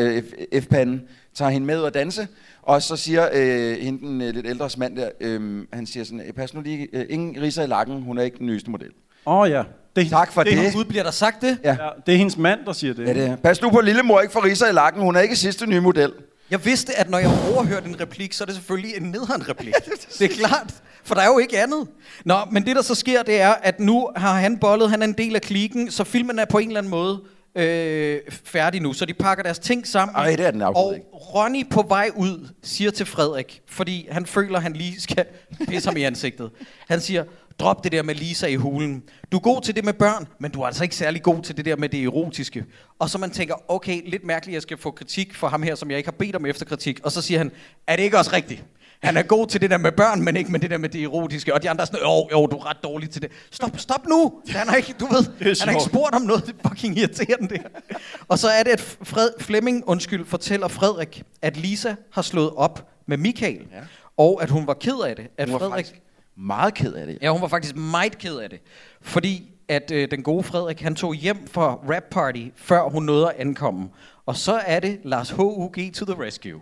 øh, 0.53 0.61
F-panden, 0.61 1.01
tager 1.33 1.49
hende 1.51 1.67
med 1.67 1.79
ud 1.79 1.85
at 1.85 1.93
danse, 1.93 2.27
og 2.61 2.81
så 2.81 2.95
siger 2.95 3.29
øh, 3.33 3.77
hende 3.77 3.99
den 3.99 4.21
øh, 4.21 4.33
lidt 4.33 4.47
ældre 4.47 4.69
mand 4.77 4.95
der, 4.95 5.09
øh, 5.21 5.65
han 5.73 5.85
siger 5.85 6.03
sådan, 6.03 6.21
"Øh, 6.27 6.33
pas 6.33 6.53
nu 6.53 6.61
lige, 6.61 6.87
øh, 6.93 7.05
ingen 7.09 7.41
riser 7.43 7.63
i 7.63 7.67
lakken, 7.67 8.01
hun 8.01 8.17
er 8.17 8.21
ikke 8.23 8.37
den 8.37 8.45
nyeste 8.47 8.71
model. 8.71 8.89
Åh 9.25 9.37
oh, 9.39 9.49
ja. 9.49 9.63
Det, 9.95 10.09
Tak 10.09 10.31
for 10.31 10.43
det. 10.43 10.49
er 10.51 10.53
det. 10.55 10.59
hendes- 10.63 10.75
Gud, 10.75 10.85
bliver 10.85 11.03
der 11.03 11.11
sagt 11.11 11.41
det? 11.41 11.57
Ja, 11.63 11.69
Ja, 11.69 11.89
det 12.05 12.13
er 12.13 12.17
hendes 12.17 12.37
mand, 12.37 12.59
der 12.65 12.73
siger 12.73 12.93
det. 12.93 13.07
ja 13.07 13.13
det 13.13 13.25
er. 13.25 13.35
Pas 13.35 13.61
nu 13.61 13.69
på 13.69 13.81
lillemor, 13.81 14.21
ikke 14.21 14.33
for 14.33 14.43
riser 14.43 14.67
i 14.67 14.71
lakken, 14.71 15.01
hun 15.01 15.15
er 15.15 15.19
ikke 15.19 15.35
sidste 15.35 15.65
nye 15.67 15.79
model. 15.81 16.13
Jeg 16.51 16.65
vidste, 16.65 16.95
at 16.99 17.09
når 17.09 17.17
jeg 17.17 17.31
overhørte 17.53 17.87
en 17.87 17.99
replik, 18.01 18.33
så 18.33 18.43
er 18.43 18.45
det 18.45 18.55
selvfølgelig 18.55 18.93
en 18.97 19.03
nederen 19.03 19.49
replik. 19.49 19.73
det 20.19 20.31
er 20.31 20.35
klart, 20.47 20.73
for 21.03 21.15
der 21.15 21.21
er 21.21 21.25
jo 21.27 21.37
ikke 21.37 21.59
andet. 21.61 21.87
Nå, 22.25 22.35
men 22.51 22.65
det 22.65 22.75
der 22.75 22.81
så 22.81 22.95
sker, 22.95 23.23
det 23.23 23.41
er, 23.41 23.49
at 23.63 23.79
nu 23.79 24.09
har 24.15 24.33
han 24.33 24.57
bollet, 24.57 24.89
han 24.89 25.01
er 25.01 25.05
en 25.05 25.13
del 25.13 25.35
af 25.35 25.41
klikken, 25.41 25.91
så 25.91 26.03
filmen 26.03 26.39
er 26.39 26.45
på 26.45 26.57
en 26.57 26.67
eller 26.67 26.79
anden 26.79 26.91
måde 26.91 27.21
øh, 27.57 28.19
færdig 28.45 28.81
nu. 28.81 28.93
Så 28.93 29.05
de 29.05 29.13
pakker 29.13 29.43
deres 29.43 29.59
ting 29.59 29.87
sammen. 29.87 30.15
Ej, 30.15 30.35
det 30.35 30.45
er 30.45 30.51
den 30.51 30.61
Og. 30.61 30.95
Ronny 31.13 31.69
på 31.69 31.85
vej 31.87 32.09
ud 32.15 32.47
siger 32.63 32.91
til 32.91 33.05
Frederik, 33.05 33.61
fordi 33.69 34.07
han 34.11 34.25
føler, 34.25 34.59
han 34.59 34.73
lige 34.73 35.01
skal 35.01 35.25
pisse 35.67 35.89
ham 35.89 35.97
i 35.97 36.03
ansigtet. 36.03 36.49
Han 36.89 37.01
siger, 37.01 37.23
drop 37.59 37.83
det 37.83 37.91
der 37.91 38.03
med 38.03 38.15
Lisa 38.15 38.47
i 38.47 38.55
hulen. 38.55 39.03
Du 39.31 39.37
er 39.37 39.41
god 39.41 39.61
til 39.61 39.75
det 39.75 39.85
med 39.85 39.93
børn, 39.93 40.27
men 40.39 40.51
du 40.51 40.61
er 40.61 40.65
altså 40.65 40.83
ikke 40.83 40.95
særlig 40.95 41.23
god 41.23 41.41
til 41.41 41.57
det 41.57 41.65
der 41.65 41.75
med 41.75 41.89
det 41.89 42.03
erotiske. 42.03 42.65
Og 42.99 43.09
så 43.09 43.17
man 43.17 43.31
tænker, 43.31 43.55
okay, 43.67 44.01
lidt 44.09 44.23
mærkeligt, 44.23 44.53
jeg 44.53 44.61
skal 44.61 44.77
få 44.77 44.91
kritik 44.91 45.33
for 45.33 45.47
ham 45.47 45.63
her, 45.63 45.75
som 45.75 45.89
jeg 45.89 45.97
ikke 45.97 46.07
har 46.07 46.15
bedt 46.19 46.35
om 46.35 46.45
efterkritik. 46.45 46.99
Og 47.03 47.11
så 47.11 47.21
siger 47.21 47.37
han, 47.37 47.51
er 47.87 47.95
det 47.95 48.03
ikke 48.03 48.17
også 48.17 48.31
rigtigt? 48.33 48.65
Han 49.03 49.17
er 49.17 49.23
god 49.23 49.47
til 49.47 49.61
det 49.61 49.69
der 49.69 49.77
med 49.77 49.91
børn, 49.91 50.21
men 50.21 50.35
ikke 50.35 50.51
med 50.51 50.59
det 50.59 50.69
der 50.69 50.77
med 50.77 50.89
det 50.89 51.03
erotiske. 51.03 51.53
Og 51.53 51.63
de 51.63 51.69
andre 51.69 51.81
er 51.81 51.85
sådan, 51.85 51.99
jo, 51.99 52.27
jo, 52.31 52.47
du 52.47 52.55
er 52.55 52.69
ret 52.69 52.77
dårlig 52.83 53.09
til 53.09 53.21
det. 53.21 53.31
Stop, 53.51 53.71
stop 53.77 54.05
nu! 54.07 54.41
Han 54.49 54.67
har 54.67 54.75
ikke, 54.75 54.95
du 54.99 55.05
ved, 55.05 55.23
han 55.59 55.67
har 55.67 55.69
ikke 55.69 55.83
spurgt 55.83 56.15
om 56.15 56.21
noget, 56.21 56.45
det 56.45 56.55
er 56.63 56.69
fucking 56.69 56.97
irriterende 56.97 57.49
det 57.49 57.61
her. 57.61 57.97
Og 58.27 58.39
så 58.39 58.47
er 58.47 58.63
det, 58.63 58.71
at 58.71 58.97
Fred, 59.03 59.29
Flemming, 59.39 59.83
undskyld, 59.87 60.25
fortæller 60.25 60.67
Frederik, 60.67 61.23
at 61.41 61.57
Lisa 61.57 61.95
har 62.11 62.21
slået 62.21 62.51
op 62.55 62.89
med 63.05 63.17
Michael. 63.17 63.61
Ja. 63.71 63.79
Og 64.17 64.43
at 64.43 64.49
hun 64.49 64.67
var 64.67 64.73
ked 64.73 64.99
af 65.07 65.15
det. 65.15 65.27
At 65.37 65.49
Frederik, 65.49 65.71
faktisk 65.71 66.01
meget 66.35 66.73
ked 66.73 66.93
af 66.93 67.07
det. 67.07 67.17
Ja, 67.21 67.31
hun 67.31 67.41
var 67.41 67.47
faktisk 67.47 67.75
meget 67.75 68.17
ked 68.17 68.37
af 68.37 68.49
det. 68.49 68.59
Fordi 69.01 69.51
at 69.67 69.91
øh, 69.91 70.11
den 70.11 70.23
gode 70.23 70.43
Frederik, 70.43 70.81
han 70.81 70.95
tog 70.95 71.15
hjem 71.15 71.47
fra 71.47 71.73
rap 71.73 72.03
party, 72.11 72.47
før 72.55 72.89
hun 72.89 73.03
nåede 73.03 73.29
at 73.33 73.35
ankomme. 73.39 73.89
Og 74.25 74.37
så 74.37 74.53
er 74.53 74.79
det 74.79 74.99
Lars 75.03 75.29
H.U.G. 75.29 75.93
to 75.93 76.05
the 76.05 76.23
rescue. 76.23 76.61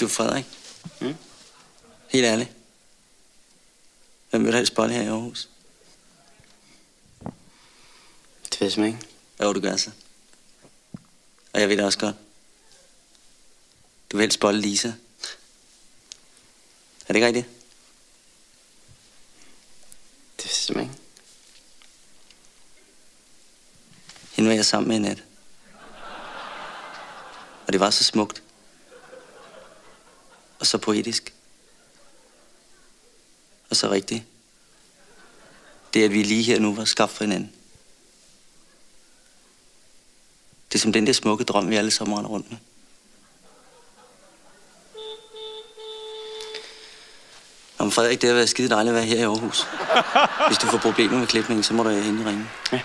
Du 0.00 0.04
er 0.04 0.08
Frederik. 0.08 0.46
Mm? 1.00 1.14
Helt 2.08 2.24
ærligt. 2.24 2.50
Hvem 4.30 4.44
vil 4.44 4.52
du 4.52 4.56
helst 4.56 4.74
bolle 4.74 4.94
her 4.94 5.02
i 5.02 5.06
Aarhus? 5.06 5.48
Det 8.52 8.60
ved 8.60 8.72
jeg 8.76 8.86
ikke. 8.86 8.98
Jo, 9.42 9.52
du 9.52 9.60
gør 9.60 9.76
så. 9.76 9.90
Og 11.52 11.60
jeg 11.60 11.68
ved 11.68 11.76
det 11.76 11.84
også 11.84 11.98
godt. 11.98 12.16
Du 14.12 14.16
vil 14.16 14.24
helst 14.24 14.40
bolle 14.40 14.60
Lisa. 14.60 14.92
Er 17.08 17.12
det 17.12 17.16
ikke 17.16 17.26
rigtigt? 17.26 17.46
Det 20.36 20.44
er 20.44 20.48
simpelthen 20.54 20.92
ikke. 20.92 21.02
Hende 24.32 24.48
var 24.48 24.54
jeg 24.54 24.64
sammen 24.64 24.88
med 24.88 24.96
i 24.96 24.98
nat. 24.98 25.24
Og 27.66 27.72
det 27.72 27.80
var 27.80 27.90
så 27.90 28.04
smukt. 28.04 28.42
Og 30.58 30.66
så 30.66 30.78
poetisk. 30.78 31.34
Og 33.70 33.76
så 33.76 33.90
rigtigt. 33.90 34.24
Det, 35.94 36.04
at 36.04 36.12
vi 36.12 36.22
lige 36.22 36.42
her 36.42 36.58
nu 36.58 36.74
var 36.74 36.84
skabt 36.84 37.12
for 37.12 37.24
hinanden. 37.24 37.52
Det 40.72 40.78
er 40.78 40.82
som 40.82 40.92
den 40.92 41.06
der 41.06 41.12
smukke 41.12 41.44
drøm, 41.44 41.70
vi 41.70 41.76
alle 41.76 41.90
sammen 41.90 42.18
render 42.18 42.30
rundt 42.30 42.50
med. 42.50 42.58
Nå, 47.78 47.84
men 47.84 47.92
Frederik, 47.92 48.20
det 48.20 48.28
har 48.28 48.34
været 48.34 48.48
skide 48.48 48.68
dejligt 48.68 48.88
at 48.90 48.94
være 48.94 49.04
her 49.04 49.16
i 49.18 49.22
Aarhus. 49.22 49.66
Hvis 50.46 50.58
du 50.58 50.66
får 50.66 50.78
problemer 50.78 51.18
med 51.18 51.26
klipningen, 51.26 51.62
så 51.62 51.74
må 51.74 51.82
du 51.82 51.88
hende 51.88 52.28
ringe. 52.30 52.44
Ja. 52.72 52.80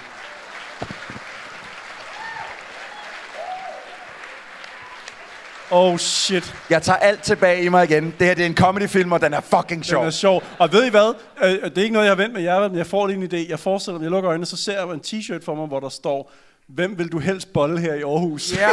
Oh 5.72 5.98
shit. 5.98 6.56
Jeg 6.70 6.82
tager 6.82 6.98
alt 6.98 7.22
tilbage 7.24 7.64
i 7.64 7.70
mig 7.70 7.84
igen. 7.84 8.14
Det 8.20 8.28
her 8.28 8.34
det 8.34 8.42
er 8.42 8.46
en 8.46 8.56
comedyfilm, 8.56 9.12
og 9.12 9.22
den 9.22 9.34
er 9.34 9.42
fucking 9.42 9.86
sjov. 9.86 10.00
Den 10.02 10.08
er 10.08 10.12
sjov. 10.12 10.44
Og 10.60 10.72
ved 10.72 10.86
I 10.86 10.90
hvad? 10.90 11.14
Øh, 11.44 11.50
Det 11.52 11.78
er 11.78 11.82
ikke 11.82 11.94
noget, 11.94 12.06
jeg 12.06 12.12
har 12.12 12.16
vendt 12.24 12.34
med 12.34 12.42
jer, 12.42 12.68
men 12.70 12.78
jeg 12.78 12.88
får 12.88 13.08
lige 13.08 13.18
en 13.18 13.46
idé. 13.46 13.50
Jeg 13.50 13.60
forestiller 13.60 13.98
mig, 14.00 14.04
jeg 14.04 14.12
lukker 14.12 14.30
øjnene, 14.30 14.46
så 14.46 14.58
ser 14.58 14.74
jeg 14.74 14.84
en 14.94 15.02
t-shirt 15.08 15.46
for 15.46 15.56
mig, 15.56 15.68
hvor 15.68 15.80
der 15.80 15.90
står, 15.90 16.32
hvem 16.68 16.98
vil 16.98 17.08
du 17.12 17.20
helst 17.20 17.54
bolle 17.54 17.80
her 17.80 17.94
i 17.94 18.02
Aarhus? 18.02 18.54
Ja. 18.58 18.70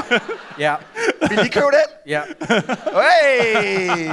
ja. 0.58 0.74
Vil 1.28 1.38
I 1.46 1.48
købe 1.48 1.66
den? 1.66 1.96
Ja. 2.06 2.20
Hey! 2.94 4.10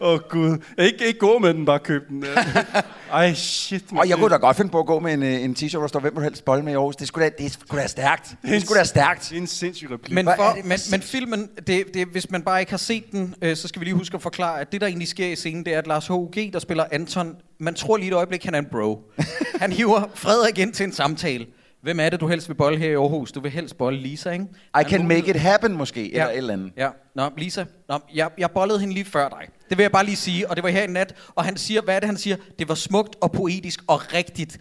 Åh 0.00 0.12
oh, 0.12 0.20
gud. 0.28 0.58
Ikke, 0.78 1.06
ikke 1.06 1.18
gå 1.18 1.38
med 1.38 1.54
den, 1.54 1.64
bare 1.64 1.78
køb 1.78 2.08
den. 2.08 2.24
Ej, 3.12 3.34
shit. 3.34 3.84
Og 3.96 4.08
jeg 4.08 4.18
kunne 4.18 4.30
da 4.30 4.36
godt 4.36 4.56
finde 4.56 4.70
på 4.70 4.78
at 4.78 4.86
gå 4.86 5.00
med 5.00 5.14
en, 5.14 5.22
øh, 5.22 5.42
en 5.42 5.56
t-shirt, 5.58 5.70
hvor 5.70 5.80
der 5.80 5.88
står, 5.88 6.00
hvem 6.00 6.22
helst 6.22 6.44
bolle 6.44 6.64
med 6.64 6.72
i 6.72 6.76
Aarhus. 6.76 6.96
Det 6.96 7.08
skulle 7.08 7.30
da, 7.30 7.42
det 7.42 7.52
skulle 7.52 7.82
da 7.82 7.86
stærkt. 7.86 8.34
Det 8.42 8.62
skulle 8.62 8.78
da 8.78 8.84
stærkt. 8.84 9.26
Det 9.30 9.36
er 9.36 9.40
en 9.40 9.46
sindssyg 9.46 9.90
replik. 9.90 10.14
Men, 10.14 10.26
for, 10.36 10.52
det? 10.56 10.64
men, 10.64 10.78
men 10.90 11.02
filmen, 11.02 11.48
det, 11.66 11.94
det, 11.94 12.06
hvis 12.06 12.30
man 12.30 12.42
bare 12.42 12.60
ikke 12.60 12.72
har 12.72 12.76
set 12.76 13.12
den, 13.12 13.34
øh, 13.42 13.56
så 13.56 13.68
skal 13.68 13.80
vi 13.80 13.84
lige 13.84 13.94
huske 13.94 14.14
at 14.14 14.22
forklare, 14.22 14.60
at 14.60 14.72
det, 14.72 14.80
der 14.80 14.86
egentlig 14.86 15.08
sker 15.08 15.26
i 15.26 15.36
scenen, 15.36 15.64
det 15.64 15.74
er, 15.74 15.78
at 15.78 15.86
Lars 15.86 16.06
H.U.G., 16.06 16.52
der 16.52 16.58
spiller 16.58 16.84
Anton, 16.92 17.36
man 17.58 17.74
tror 17.74 17.96
lige 17.96 18.08
et 18.08 18.14
øjeblik, 18.14 18.44
han 18.44 18.54
er 18.54 18.58
en 18.58 18.66
bro. 18.70 19.12
han 19.60 19.72
hiver 19.72 20.02
Frederik 20.14 20.58
ind 20.58 20.72
til 20.72 20.84
en 20.84 20.92
samtale. 20.92 21.46
Hvem 21.84 22.00
er 22.00 22.10
det, 22.10 22.20
du 22.20 22.26
helst 22.28 22.48
vil 22.48 22.54
bolle 22.54 22.78
her 22.78 22.90
i 22.90 22.94
Aarhus? 22.94 23.32
Du 23.32 23.40
vil 23.40 23.50
helst 23.50 23.78
bolle 23.78 23.98
Lisa, 23.98 24.30
ikke? 24.30 24.44
I 24.80 24.84
can 24.84 25.08
make 25.08 25.30
it 25.30 25.36
happen 25.36 25.72
måske, 25.72 26.00
Ja. 26.10 26.16
eller 26.18 26.28
et 26.30 26.36
eller 26.36 26.52
andet. 26.52 26.72
Ja, 26.76 26.88
nå, 27.16 27.30
Lisa, 27.38 27.64
nå, 27.88 27.98
jeg, 28.14 28.28
jeg 28.38 28.50
bollede 28.50 28.80
hende 28.80 28.94
lige 28.94 29.04
før 29.04 29.28
dig. 29.28 29.48
Det 29.68 29.78
vil 29.78 29.84
jeg 29.84 29.92
bare 29.92 30.04
lige 30.04 30.16
sige, 30.16 30.50
og 30.50 30.56
det 30.56 30.64
var 30.64 30.70
her 30.70 30.82
i 30.82 30.86
nat. 30.86 31.14
Og 31.34 31.44
han 31.44 31.56
siger, 31.56 31.82
hvad 31.82 31.96
er 31.96 32.00
det, 32.00 32.06
han 32.08 32.16
siger? 32.16 32.36
Det 32.58 32.68
var 32.68 32.74
smukt 32.74 33.16
og 33.20 33.32
poetisk 33.32 33.80
og 33.86 34.14
rigtigt. 34.14 34.58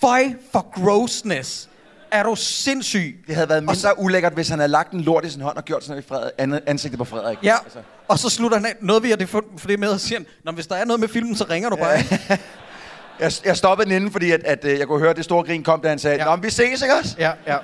Føj 0.00 0.24
for 0.52 0.82
grossness. 0.84 1.68
Er 2.10 2.22
du 2.22 2.34
sindssyg? 2.34 3.24
Det 3.26 3.34
havde 3.34 3.48
været 3.48 3.58
Og 3.58 3.64
mindre 3.74 3.98
ulækkert, 3.98 4.32
hvis 4.34 4.48
han 4.48 4.58
havde 4.58 4.70
lagt 4.72 4.92
en 4.92 5.00
lort 5.00 5.24
i 5.24 5.30
sin 5.30 5.40
hånd 5.42 5.56
og 5.56 5.64
gjort 5.64 5.84
sådan 5.84 5.92
noget 5.92 6.04
i 6.04 6.08
Frederik, 6.08 6.62
ansigtet 6.66 6.98
på 6.98 7.04
Frederik. 7.04 7.38
Ja, 7.42 7.56
altså. 7.64 7.78
og 8.08 8.18
så 8.18 8.30
slutter 8.30 8.56
han 8.56 8.66
af. 8.66 8.72
Noget 8.80 9.02
vi 9.02 9.08
har 9.08 9.16
det 9.16 9.28
for, 9.28 9.44
for 9.58 9.68
det 9.68 9.78
med 9.80 9.92
at 9.92 10.00
sige, 10.00 10.26
Nå, 10.44 10.52
hvis 10.52 10.66
der 10.66 10.74
er 10.76 10.84
noget 10.84 11.00
med 11.00 11.08
filmen, 11.08 11.36
så 11.36 11.44
ringer 11.50 11.70
du 11.70 11.76
bare. 11.76 11.98
ikke?" 11.98 12.38
Jeg, 13.20 13.32
jeg 13.44 13.56
stoppede 13.56 13.88
den 13.88 13.96
inden, 13.96 14.10
fordi 14.10 14.30
at, 14.30 14.44
at, 14.44 14.64
øh, 14.64 14.78
jeg 14.78 14.86
kunne 14.86 14.98
høre, 15.00 15.10
at 15.10 15.16
det 15.16 15.24
store 15.24 15.44
grin 15.44 15.62
kom, 15.62 15.80
da 15.80 15.88
han 15.88 15.98
sagde, 15.98 16.16
Ja. 16.16 16.24
Nå, 16.24 16.36
men 16.36 16.44
vi 16.44 16.50
ses, 16.50 16.82
ikke 16.82 16.94
også? 17.02 17.16
Ja, 17.18 17.32
ja. 17.46 17.56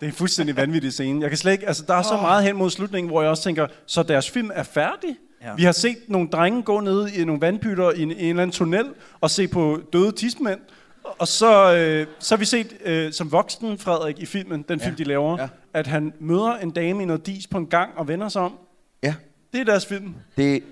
Det 0.00 0.06
er 0.06 0.10
en 0.10 0.16
fuldstændig 0.16 0.56
vanvittig 0.56 0.92
scene. 0.92 1.20
Jeg 1.22 1.30
kan 1.30 1.38
slet 1.38 1.52
ikke, 1.52 1.66
altså, 1.66 1.84
der 1.88 1.94
er 1.94 2.02
så 2.02 2.16
meget 2.16 2.44
hen 2.44 2.56
mod 2.56 2.70
slutningen, 2.70 3.10
hvor 3.10 3.22
jeg 3.22 3.30
også 3.30 3.42
tænker, 3.42 3.66
så 3.86 4.02
deres 4.02 4.30
film 4.30 4.50
er 4.54 4.62
færdig? 4.62 5.16
Ja. 5.42 5.54
Vi 5.54 5.62
har 5.64 5.72
set 5.72 5.96
nogle 6.08 6.28
drenge 6.28 6.62
gå 6.62 6.80
ned 6.80 7.08
i 7.08 7.24
nogle 7.24 7.40
vandpytter 7.40 7.90
i 7.90 8.02
en, 8.02 8.10
i 8.10 8.22
en 8.22 8.28
eller 8.28 8.42
anden 8.42 8.54
tunnel 8.54 8.86
og 9.20 9.30
se 9.30 9.48
på 9.48 9.80
døde 9.92 10.12
tidsmænd. 10.12 10.60
Og 11.04 11.28
så, 11.28 11.74
øh, 11.74 12.06
så 12.18 12.34
har 12.34 12.38
vi 12.38 12.44
set 12.44 12.76
øh, 12.84 13.12
som 13.12 13.32
voksen 13.32 13.78
Frederik 13.78 14.18
i 14.18 14.26
filmen, 14.26 14.64
den 14.68 14.80
film, 14.80 14.96
de 14.96 15.04
laver, 15.04 15.40
ja. 15.40 15.48
at 15.74 15.86
han 15.86 16.12
møder 16.20 16.56
en 16.56 16.70
dame 16.70 17.02
i 17.02 17.06
noget 17.06 17.26
dis 17.26 17.46
på 17.46 17.58
en 17.58 17.66
gang 17.66 17.90
og 17.96 18.08
vender 18.08 18.28
sig 18.28 18.42
om. 18.42 18.52
Ja, 19.02 19.14
Det 19.52 19.60
er 19.60 19.64
deres 19.64 19.86
film. 19.86 20.14
det, 20.36 20.62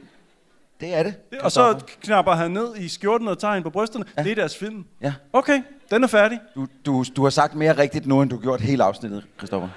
det 0.80 0.94
er 0.94 1.02
det. 1.02 1.14
Og 1.40 1.52
så 1.52 1.80
knapper 2.02 2.32
han 2.32 2.50
ned 2.50 2.76
i 2.76 2.88
skjorten 2.88 3.28
og 3.28 3.38
tager 3.38 3.54
hende 3.54 3.64
på 3.64 3.70
brysterne. 3.70 4.04
Ja. 4.16 4.22
Det 4.22 4.30
er 4.30 4.34
deres 4.34 4.56
film. 4.56 4.84
Ja. 5.02 5.14
Okay, 5.32 5.62
den 5.90 6.04
er 6.04 6.08
færdig. 6.08 6.40
Du, 6.54 6.66
du, 6.86 7.04
du 7.16 7.22
har 7.22 7.30
sagt 7.30 7.54
mere 7.54 7.78
rigtigt 7.78 8.06
nu, 8.06 8.22
end 8.22 8.30
du 8.30 8.36
har 8.36 8.42
gjort 8.42 8.60
hele 8.60 8.84
afsnittet, 8.84 9.24
Christoffer. 9.38 9.68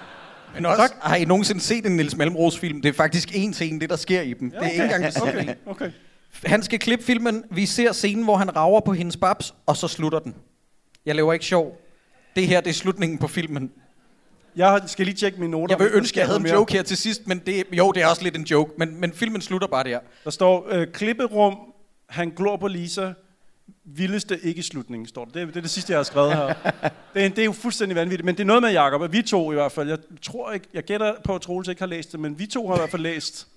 Men 0.56 0.66
også, 0.66 0.82
tak. 0.82 0.92
har 1.02 1.16
I 1.16 1.26
nogensinde 1.26 1.62
set 1.62 1.86
en 1.86 1.96
Niels 1.96 2.18
Malmros 2.18 2.60
film? 2.60 2.82
Det 2.82 2.90
er 2.90 2.94
faktisk 2.94 3.30
en 3.34 3.54
til 3.54 3.74
en, 3.74 3.82
det 3.82 3.90
der 3.90 3.96
sker 3.96 4.22
i 4.22 4.34
dem. 4.34 4.52
Det 4.52 4.60
er 4.62 4.70
ikke 4.70 4.84
engang 4.84 5.04
det 5.04 5.22
Okay, 5.22 5.40
okay. 5.42 5.56
okay. 5.66 5.92
Han 6.46 6.64
skal 6.64 6.80
klippe 6.80 7.06
filmen. 7.06 7.44
Vi 7.52 7.66
ser 7.66 7.92
scenen, 7.92 8.24
hvor 8.24 8.36
han 8.36 8.56
rager 8.56 8.80
på 8.80 8.94
hendes 8.94 9.18
babs, 9.18 9.54
og 9.66 9.78
så 9.78 9.88
slutter 9.88 10.20
den. 10.20 10.36
Jeg 11.06 11.16
laver 11.16 11.34
ikke 11.34 11.46
sjov. 11.46 11.78
Det 12.36 12.48
her, 12.48 12.62
det 12.62 12.70
er 12.70 12.74
slutningen 12.74 13.18
på 13.18 13.28
filmen. 13.28 13.72
Jeg 14.56 14.82
skal 14.88 15.06
lige 15.06 15.16
tjekke 15.16 15.40
mine 15.40 15.52
noter. 15.52 15.76
Jeg 15.80 15.86
vil 15.86 15.94
ønske, 15.94 16.20
jeg 16.20 16.28
havde 16.28 16.38
en 16.38 16.44
noget 16.44 16.56
joke 16.56 16.74
her 16.74 16.84
til 16.84 16.98
sidst, 16.98 17.28
men 17.28 17.40
det, 17.46 17.64
jo, 17.74 17.92
det 17.92 18.04
er 18.04 18.08
også 18.08 18.24
lidt 18.24 18.36
en 18.38 18.44
joke. 18.44 18.72
Men, 18.78 19.00
men 19.02 19.14
filmen 19.14 19.42
slutter 19.42 19.68
bare 19.68 19.84
der. 19.84 20.00
Der 20.24 20.30
står, 20.30 20.68
øh, 20.72 20.88
klipperum, 20.88 21.58
han 22.10 22.30
glor 22.30 22.58
på 22.58 22.68
Lisa, 22.68 23.12
vildeste 23.86 24.40
ikke 24.44 24.64
slutning, 24.64 25.08
står 25.08 25.26
der. 25.26 25.32
Det, 25.32 25.42
er- 25.42 25.46
det 25.46 25.58
er 25.58 25.62
det 25.62 25.70
sidste, 25.70 25.92
jeg 25.92 26.00
har 26.00 26.04
skrevet 26.04 26.34
her. 26.36 26.54
Det 27.14 27.26
er, 27.26 27.30
det 27.30 27.40
er 27.40 27.46
jo 27.46 27.52
fuldstændig 27.52 27.96
vanvittigt, 27.96 28.26
men 28.26 28.36
det 28.36 28.42
er 28.44 28.48
noget 28.48 28.62
med 28.64 28.72
Jacob, 28.72 29.02
at 29.04 29.14
vi 29.14 29.22
to 29.22 29.52
i 29.52 29.56
hvert 29.56 29.72
fald, 29.72 29.90
jeg 29.90 29.98
tror 30.22 30.52
ikke, 30.52 30.68
jeg 30.74 30.84
gætter 30.84 31.14
på, 31.24 31.36
at 31.36 31.42
Troels 31.42 31.68
ikke 31.68 31.82
har 31.82 31.88
læst 31.88 32.12
det, 32.12 32.20
men 32.20 32.40
vi 32.40 32.46
to 32.46 32.68
har 32.68 32.76
i 32.76 32.80
hvert 32.80 32.90
fald 32.90 33.02
læst. 33.02 33.48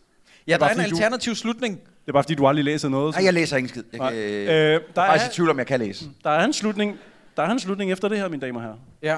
Ja, 0.46 0.52
der 0.52 0.58
Bare 0.58 0.68
er 0.70 0.74
en 0.74 0.80
fordi 0.80 0.90
du- 0.90 0.96
alternativ 0.96 1.34
slutning. 1.34 1.80
Det 1.80 2.08
er 2.08 2.12
bare 2.12 2.22
fordi, 2.22 2.34
du 2.34 2.46
aldrig 2.46 2.64
læser 2.64 2.88
noget. 2.88 3.14
så- 3.14 3.20
Nej, 3.20 3.24
jeg 3.24 3.34
læser 3.34 3.56
ingen 3.56 3.68
skid. 3.68 3.82
Jeg, 3.92 3.98
Nej. 3.98 4.10
kan, 4.12 4.20
Øh, 4.22 4.46
der, 4.48 4.48
jeg 4.48 4.78
er 4.78 4.80
faktisk 4.94 5.26
er, 5.26 5.30
i 5.30 5.34
tvivl 5.34 5.50
om, 5.50 5.58
jeg 5.58 5.66
kan 5.66 5.80
læse. 5.80 6.04
der 6.24 6.30
er 6.30 6.44
en 6.44 6.52
slutning. 6.52 6.98
Der 7.36 7.42
er 7.42 7.50
en 7.50 7.58
slutning 7.60 7.92
efter 7.92 8.08
det 8.08 8.18
her, 8.18 8.28
mine 8.28 8.46
damer 8.46 8.60
og 8.60 8.66
herrer. 8.66 8.76
Ja. 9.02 9.16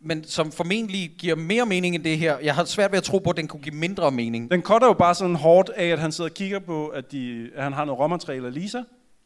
Men 0.00 0.24
som 0.24 0.52
formentlig 0.52 1.10
giver 1.18 1.34
mere 1.34 1.66
mening 1.66 1.94
end 1.94 2.04
det 2.04 2.18
her. 2.18 2.38
Jeg 2.38 2.54
har 2.54 2.64
svært 2.64 2.90
ved 2.90 2.98
at 2.98 3.04
tro 3.04 3.18
på, 3.18 3.30
at 3.30 3.36
den 3.36 3.48
kunne 3.48 3.62
give 3.62 3.74
mindre 3.74 4.10
mening. 4.10 4.50
Den 4.50 4.62
cutter 4.62 4.86
jo 4.88 4.92
bare 4.92 5.14
sådan 5.14 5.36
hårdt 5.36 5.68
af, 5.68 5.86
at 5.86 5.98
han 5.98 6.12
sidder 6.12 6.30
og 6.30 6.34
kigger 6.34 6.58
på, 6.58 6.88
at, 6.88 7.12
de, 7.12 7.50
at 7.54 7.62
han 7.62 7.72
har 7.72 7.84
noget 7.84 8.00
råmateriale 8.00 8.46
af 8.46 8.54
Lisa. 8.54 8.82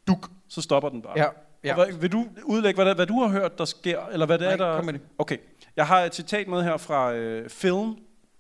Duk, 0.07 0.31
så 0.49 0.63
stopper 0.63 0.89
den 0.89 1.03
bare. 1.03 1.13
Ja, 1.17 1.27
ja. 1.65 1.77
Og 1.79 1.85
Hvad, 1.85 1.95
vil 1.95 2.13
du 2.13 2.27
udlægge, 2.45 2.77
hvad, 2.77 2.87
der, 2.87 2.95
hvad 2.95 3.07
du 3.07 3.21
har 3.21 3.29
hørt, 3.29 3.59
der 3.59 3.65
sker? 3.65 4.07
Eller 4.13 4.27
hvad 4.27 4.39
det 4.39 4.45
Nej, 4.45 4.53
er, 4.53 4.57
der... 4.57 4.77
kom 4.77 4.85
med 4.85 4.93
det. 4.93 5.03
Okay. 5.19 5.37
Jeg 5.77 5.87
har 5.87 6.01
et 6.01 6.15
citat 6.15 6.49
med 6.49 6.63
her 6.63 6.77
fra 6.77 7.13
øh, 7.15 7.51
film, 7.51 7.95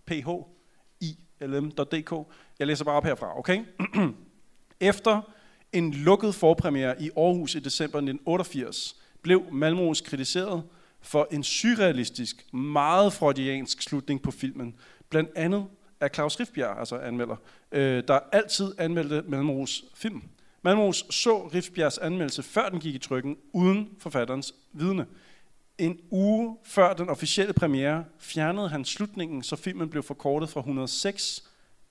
ph, 0.06 0.28
ilm.dk. 1.40 2.12
Jeg 2.58 2.66
læser 2.66 2.84
bare 2.84 2.94
op 2.94 3.04
herfra, 3.04 3.38
okay? 3.38 3.60
Efter 4.80 5.20
en 5.72 5.94
lukket 5.94 6.34
forpremiere 6.34 7.02
i 7.02 7.10
Aarhus 7.16 7.54
i 7.54 7.58
december 7.58 7.98
1988, 7.98 8.96
blev 9.22 9.42
Malmros 9.52 10.00
kritiseret 10.00 10.62
for 11.02 11.28
en 11.30 11.42
surrealistisk, 11.42 12.54
meget 12.54 13.12
freudiansk 13.12 13.82
slutning 13.82 14.22
på 14.22 14.30
filmen. 14.30 14.74
Blandt 15.08 15.30
andet 15.36 15.66
af 16.00 16.10
Claus 16.14 16.40
Rifbjerg, 16.40 16.78
altså 16.78 16.96
anmelder, 16.98 17.36
øh, 17.72 18.02
der 18.08 18.20
altid 18.32 18.72
anmeldte 18.78 19.22
Malmros 19.28 19.84
film. 19.94 20.22
Malmros 20.62 21.04
så 21.10 21.48
Rifbjergs 21.54 21.98
anmeldelse, 21.98 22.42
før 22.42 22.68
den 22.68 22.80
gik 22.80 22.94
i 22.94 22.98
trykken, 22.98 23.36
uden 23.52 23.88
forfatterens 23.98 24.54
vidne. 24.72 25.06
En 25.78 25.98
uge 26.10 26.56
før 26.64 26.94
den 26.94 27.08
officielle 27.08 27.52
premiere 27.52 28.04
fjernede 28.18 28.68
han 28.68 28.84
slutningen, 28.84 29.42
så 29.42 29.56
filmen 29.56 29.88
blev 29.88 30.02
forkortet 30.02 30.48
fra 30.48 30.60
106 30.60 31.44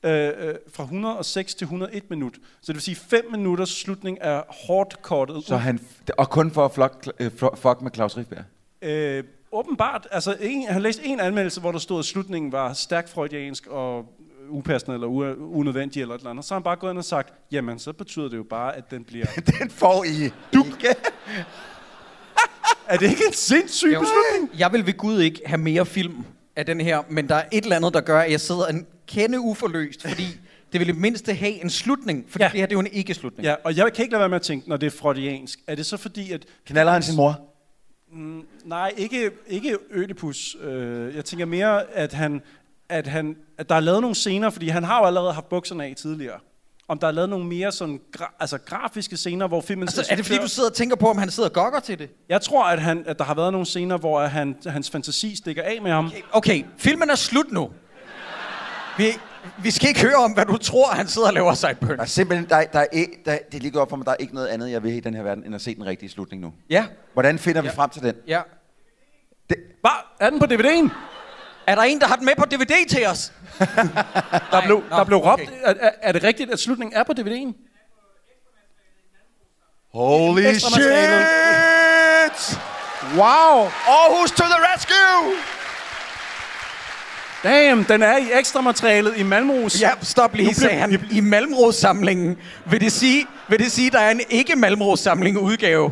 øh, 0.04 0.32
øh, 0.38 0.56
fra 0.74 0.84
106 0.84 1.56
til 1.56 1.66
101 1.66 2.10
minut. 2.10 2.36
Så 2.36 2.68
det 2.68 2.76
vil 2.76 2.82
sige, 2.82 2.96
5 2.96 3.32
minutters 3.32 3.70
slutning 3.70 4.18
er 4.22 4.42
hårdt 4.68 5.02
kortet 5.02 5.44
Så 5.44 5.58
han, 5.58 5.80
og 6.18 6.30
kun 6.30 6.52
for 6.52 6.66
at 6.66 6.72
fuck, 6.72 7.14
øh, 7.20 7.32
fuck 7.56 7.82
med 7.82 7.92
Claus 7.96 8.18
Rifbjerg. 8.18 8.44
Øh, 8.82 9.24
åbenbart, 9.52 10.08
altså 10.12 10.36
en, 10.42 10.68
han 10.68 10.82
læste 10.82 11.06
en 11.06 11.20
anmeldelse, 11.20 11.62
hvor 11.62 11.72
der 11.72 11.80
stod, 11.80 12.00
at 12.00 12.06
slutningen 12.06 12.52
var 12.52 12.74
stærkt 12.74 13.10
freudiansk 13.10 13.68
og 13.68 14.06
upassende 14.50 14.94
eller 14.96 15.08
u- 15.08 15.42
unødvendig 15.58 16.02
eller 16.02 16.16
et 16.16 16.20
eller 16.20 16.30
andet. 16.32 16.46
Så 16.46 16.54
har 16.54 16.60
han 16.60 16.64
bare 16.64 16.76
gået 16.76 16.92
ind 16.92 16.98
og 16.98 17.06
sagt, 17.06 17.34
jamen 17.52 17.80
så 17.80 17.94
betyder 17.94 18.30
det 18.30 18.38
jo 18.38 18.44
bare, 18.50 18.76
at 18.76 18.92
den 18.92 19.04
bliver... 19.04 19.26
Den 19.60 19.70
får 19.70 20.04
I. 20.04 20.30
Du 20.54 20.66
er 22.88 22.98
det 22.98 23.10
ikke 23.10 23.24
en 23.28 23.34
sindssyg 23.34 23.94
Jo. 23.94 24.00
beslutning? 24.00 24.60
Jeg 24.60 24.74
vil 24.74 24.86
ved 24.86 24.94
Gud 24.98 25.20
ikke 25.22 25.42
have 25.46 25.58
mere 25.58 25.86
film 25.86 26.26
af 26.56 26.66
den 26.66 26.82
her, 26.82 27.02
men 27.10 27.30
der 27.30 27.36
er 27.36 27.44
et 27.52 27.64
eller 27.64 27.76
andet, 27.76 27.94
der 27.94 28.02
gør, 28.02 28.20
at 28.20 28.32
jeg 28.32 28.40
sidder 28.40 28.66
en 28.68 28.86
kende 29.08 29.40
uforløst, 29.40 30.08
fordi 30.08 30.24
det 30.74 30.80
vil 30.80 30.90
i 30.90 30.92
mindste 30.92 31.34
have 31.34 31.64
en 31.64 31.70
slutning, 31.70 32.26
fordi 32.30 32.44
ja. 32.44 32.48
Ja. 32.48 32.52
det 32.52 32.60
her 32.60 32.66
det 32.66 32.74
er 32.74 32.76
jo 32.76 32.80
en 32.80 32.88
ikke-slutning. 32.92 33.46
Ja, 33.46 33.56
og 33.64 33.78
jeg 33.78 33.94
kan 33.94 34.04
ikke 34.04 34.12
lade 34.12 34.20
være 34.20 34.30
med 34.30 34.36
at 34.36 34.42
tænke, 34.42 34.70
når 34.70 34.78
det 34.78 34.88
er 34.88 34.92
freudiansk, 34.98 35.60
er 35.68 35.76
det 35.76 35.86
så 35.86 35.98
fordi, 35.98 36.32
at... 36.32 36.46
Knaller 36.66 36.92
han 36.92 37.04
sin 37.04 37.16
mor? 37.16 37.42
Mm, 38.12 38.46
nej, 38.66 38.94
ikke, 38.98 39.32
ikke 39.48 39.78
Ødipus. 39.92 40.58
Øh, 40.62 41.16
jeg 41.16 41.26
tænker 41.26 41.46
mere, 41.46 41.92
at, 41.92 42.14
han, 42.14 42.42
at, 42.90 43.08
han, 43.08 43.36
at 43.58 43.70
der 43.70 43.76
er 43.76 43.80
lavet 43.80 44.02
nogle 44.02 44.16
scener, 44.16 44.50
fordi 44.50 44.68
han 44.68 44.84
har 44.84 45.00
jo 45.00 45.06
allerede 45.06 45.34
haft 45.34 45.50
bukserne 45.50 45.86
af 45.86 45.94
tidligere. 45.98 46.40
Om 46.88 47.00
der 47.00 47.08
er 47.08 47.12
lavet 47.12 47.30
nogle 47.30 47.46
mere 47.46 47.72
sådan 47.72 48.00
gra- 48.18 48.36
altså 48.40 48.58
grafiske 48.58 49.18
scener, 49.18 49.48
hvor 49.48 49.62
filmen... 49.62 49.84
Altså, 49.84 50.08
er 50.10 50.16
det 50.16 50.26
fordi, 50.26 50.40
du 50.40 50.48
sidder 50.48 50.70
og 50.70 50.76
tænker 50.76 50.96
på, 50.96 51.10
om 51.10 51.18
han 51.18 51.32
sidder 51.32 51.50
og 51.50 51.54
gokker 51.54 51.80
til 51.80 52.00
det? 52.00 52.10
Jeg 52.30 52.42
tror, 52.42 52.66
at, 52.66 52.82
han, 52.82 53.04
at 53.08 53.20
der 53.20 53.26
har 53.26 53.34
været 53.34 53.52
nogle 53.52 53.66
scener, 53.66 53.98
hvor 53.98 54.22
han, 54.22 54.56
hans 54.66 54.90
fantasi 54.90 55.36
stikker 55.36 55.64
af 55.64 55.82
med 55.82 55.92
ham. 55.92 56.06
Okay. 56.06 56.22
Okay, 56.32 56.64
filmen 56.78 57.10
er 57.10 57.16
slut 57.16 57.52
nu. 57.52 57.72
Vi, 58.98 59.06
vi 59.64 59.72
skal 59.72 59.90
ikke 59.90 60.02
høre 60.02 60.16
om, 60.16 60.32
hvad 60.32 60.46
du 60.46 60.58
tror, 60.58 60.92
han 60.92 61.08
sidder 61.08 61.28
og 61.28 61.34
laver 61.34 61.54
sideburn. 61.54 61.90
Der 61.90 62.02
er 62.02 62.06
simpelthen, 62.06 62.50
der, 62.50 62.64
der 62.64 62.80
er, 62.80 62.86
ikke, 62.92 63.14
der, 63.26 63.38
det 63.52 63.58
er 63.58 63.62
lige 63.62 63.80
op 63.80 63.90
for 63.90 63.98
mig, 63.98 64.06
der 64.06 64.12
er 64.12 64.16
ikke 64.16 64.34
noget 64.34 64.48
andet, 64.48 64.72
jeg 64.72 64.84
vil 64.84 64.94
i 64.94 65.00
den 65.00 65.14
her 65.14 65.24
verden, 65.24 65.44
end 65.46 65.56
at 65.56 65.62
se 65.62 65.76
den 65.76 65.86
rigtige 65.86 66.10
slutning 66.10 66.42
nu. 66.42 66.54
Ja. 66.70 66.86
Hvordan 67.14 67.40
finder 67.40 67.62
vi 67.62 67.70
frem 67.70 67.90
til 67.90 68.02
den? 68.02 68.16
Ja. 68.28 68.42
Hvad? 69.48 69.92
Er 70.20 70.30
den 70.30 70.40
på 70.40 70.46
DVD'en? 70.46 70.90
Er 71.68 71.76
der 71.76 71.82
en, 71.82 72.00
der 72.02 72.08
har 72.08 72.16
den 72.16 72.26
med 72.26 72.34
på 72.38 72.46
DVD 72.46 72.90
til 72.90 73.08
os? 73.08 73.34
Der 74.52 74.62
blev, 74.66 74.84
nå, 74.90 74.98
der 74.98 75.04
blev 75.04 75.18
råbt. 75.18 75.42
okay. 75.42 75.52
Er, 75.64 75.74
er, 75.80 75.92
er 76.02 76.12
det 76.12 76.24
rigtigt, 76.24 76.52
at 76.52 76.60
slutningen 76.60 76.98
er 77.00 77.04
på 77.04 77.14
DVD'en? 77.20 77.54
Holy 79.94 80.54
shit! 80.54 82.60
Wow! 83.16 83.56
Aarhus 83.96 84.32
to 84.32 84.44
the 84.44 84.60
rescue! 84.74 85.34
Damn, 87.44 87.84
den 87.84 88.02
er 88.04 88.18
i 88.18 88.24
ekstra 88.40 88.62
materialet 88.62 89.14
i 89.18 89.24
Malmros. 89.24 89.82
Ja, 89.82 89.90
stop 90.02 90.36
lige, 90.36 90.54
sagde 90.56 90.76
han. 90.76 91.02
I 91.12 91.20
Malmros-samlingen. 91.20 92.38
Vil 92.72 92.82
det 92.82 92.92
sige, 92.92 93.26
vil 93.50 93.60
det 93.60 93.72
sige 93.72 93.90
der 93.92 94.00
er 94.00 94.12
en 94.12 94.22
ikke 94.30 94.56
Malmros-samling 94.56 95.38
udgave 95.40 95.92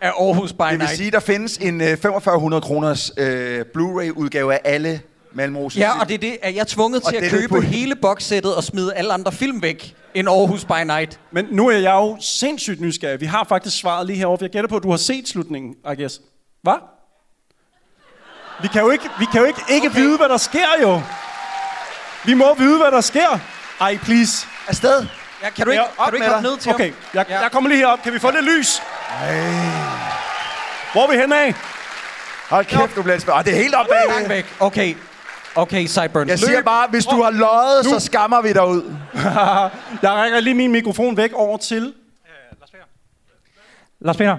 af 0.00 0.08
Aarhus 0.08 0.52
by 0.52 0.56
Det 0.62 0.70
vil 0.70 0.78
Night? 0.78 0.96
sige, 0.96 1.10
der 1.10 1.20
findes 1.20 1.56
en 1.56 1.80
øh, 1.80 1.96
4500 1.96 2.60
kroners 2.60 3.12
øh, 3.16 3.64
Blu-ray-udgave 3.74 4.52
af 4.54 4.60
alle 4.64 5.00
Malmros. 5.34 5.76
Ja, 5.76 6.00
og 6.00 6.08
det 6.08 6.14
er 6.14 6.18
det, 6.18 6.36
at 6.42 6.54
jeg 6.54 6.60
er 6.60 6.64
tvunget 6.64 7.02
Og 7.04 7.08
til 7.12 7.16
at 7.16 7.30
købe 7.30 7.48
på- 7.48 7.60
hele 7.60 7.94
boxsættet 7.96 8.54
og 8.56 8.64
smide 8.64 8.94
alle 8.94 9.12
andre 9.12 9.32
film 9.32 9.62
væk 9.62 9.94
end 10.14 10.28
Aarhus 10.28 10.64
by 10.64 10.82
Night. 10.86 11.20
Men 11.32 11.46
nu 11.50 11.68
er 11.68 11.76
jeg 11.78 11.92
jo 11.92 12.16
sindssygt 12.20 12.80
nysgerrig. 12.80 13.20
Vi 13.20 13.26
har 13.26 13.46
faktisk 13.48 13.76
svaret 13.78 14.06
lige 14.06 14.16
herovre. 14.16 14.38
Jeg 14.42 14.50
gætter 14.50 14.68
på, 14.68 14.76
at 14.76 14.82
du 14.82 14.90
har 14.90 14.96
set 14.96 15.28
slutningen, 15.28 15.74
I 15.92 16.00
guess. 16.00 16.20
Hvad? 16.62 16.74
Vi 18.62 18.68
kan 18.68 18.80
jo 18.82 18.90
ikke, 18.90 19.08
vi 19.18 19.24
kan 19.32 19.40
jo 19.40 19.46
ikke, 19.46 19.60
ikke 19.68 19.86
okay. 19.88 19.98
vide, 20.00 20.16
hvad 20.16 20.28
der 20.28 20.36
sker, 20.36 20.68
jo. 20.82 21.02
Vi 22.24 22.34
må 22.34 22.54
vide, 22.54 22.78
hvad 22.78 22.90
der 22.90 23.00
sker. 23.00 23.38
Ej, 23.80 23.98
please. 24.02 24.46
Afsted. 24.68 25.06
Ja, 25.42 25.50
kan 25.50 25.64
du 25.64 25.70
ikke, 25.70 25.82
Ja, 25.98 26.04
kan 26.04 26.10
du 26.10 26.14
ikke 26.16 26.26
med 26.26 26.34
hoppe 26.34 26.48
ned 26.48 26.56
til 26.58 26.72
Okay, 26.74 26.84
ham? 26.84 26.94
jeg, 27.14 27.26
Ja. 27.28 27.40
jeg 27.40 27.50
kommer 27.52 27.70
lige 27.70 27.78
herop. 27.78 28.02
Kan 28.02 28.12
vi 28.12 28.18
få 28.18 28.30
lidt 28.30 28.44
lys? 28.44 28.78
Hvor 30.92 31.02
er 31.02 31.10
vi 31.10 31.16
henne 31.16 31.40
af? 31.40 31.54
Hold 32.50 32.64
kæft, 32.64 32.96
du 32.96 33.02
bliver 33.02 33.18
spændt. 33.18 33.38
Ah, 33.38 33.44
det 33.44 33.52
er 33.52 33.56
helt 33.56 33.74
op 33.74 33.86
bag. 33.86 34.14
Langt 34.14 34.28
væk. 34.28 34.54
Okay. 34.60 34.94
Okay, 35.54 35.86
Sideburns. 35.86 36.30
Jeg 36.30 36.38
siger 36.38 36.62
bare, 36.62 36.86
hvis 36.90 37.04
du 37.06 37.22
har 37.22 37.30
løjet, 37.30 37.84
så 37.84 38.00
skammer 38.00 38.40
vi 38.42 38.52
dig 38.52 38.66
ud. 38.66 38.82
jeg 40.02 40.10
rækker 40.10 40.40
lige 40.40 40.54
min 40.54 40.72
mikrofon 40.72 41.16
væk 41.16 41.32
over 41.32 41.56
til... 41.58 41.94
Lars 44.00 44.16
Peter. 44.16 44.36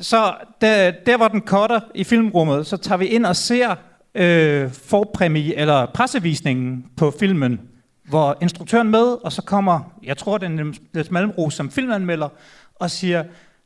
Så 0.00 0.34
der, 0.60 0.90
der 0.90 1.16
hvor 1.16 1.28
den 1.28 1.40
cutter 1.40 1.80
i 1.94 2.04
filmrummet, 2.04 2.66
så 2.66 2.76
tager 2.76 2.98
vi 2.98 3.06
ind 3.06 3.26
og 3.26 3.36
ser 3.36 3.74
øh, 4.14 4.70
forpræmie, 4.72 5.54
eller 5.54 5.86
pressevisningen 5.86 6.84
på 6.96 7.14
filmen, 7.20 7.60
hvor 8.08 8.38
instruktøren 8.42 8.90
med, 8.90 9.24
og 9.24 9.32
så 9.32 9.42
kommer, 9.42 9.80
jeg 10.02 10.16
tror 10.16 10.38
det 10.38 10.46
er 10.46 10.72
Niels 10.94 11.10
Malmros 11.10 11.54
som 11.54 11.70
filmanmelder, 11.70 12.28
og 12.74 12.90
siger, 12.90 13.24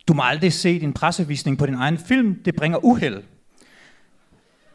du 0.09 0.13
må 0.13 0.23
aldrig 0.23 0.53
se 0.53 0.81
din 0.81 0.93
pressevisning 0.93 1.59
på 1.59 1.67
din 1.67 1.75
egen 1.75 1.99
film, 1.99 2.35
det 2.45 2.57
bringer 2.57 2.85
uheld. 2.85 3.23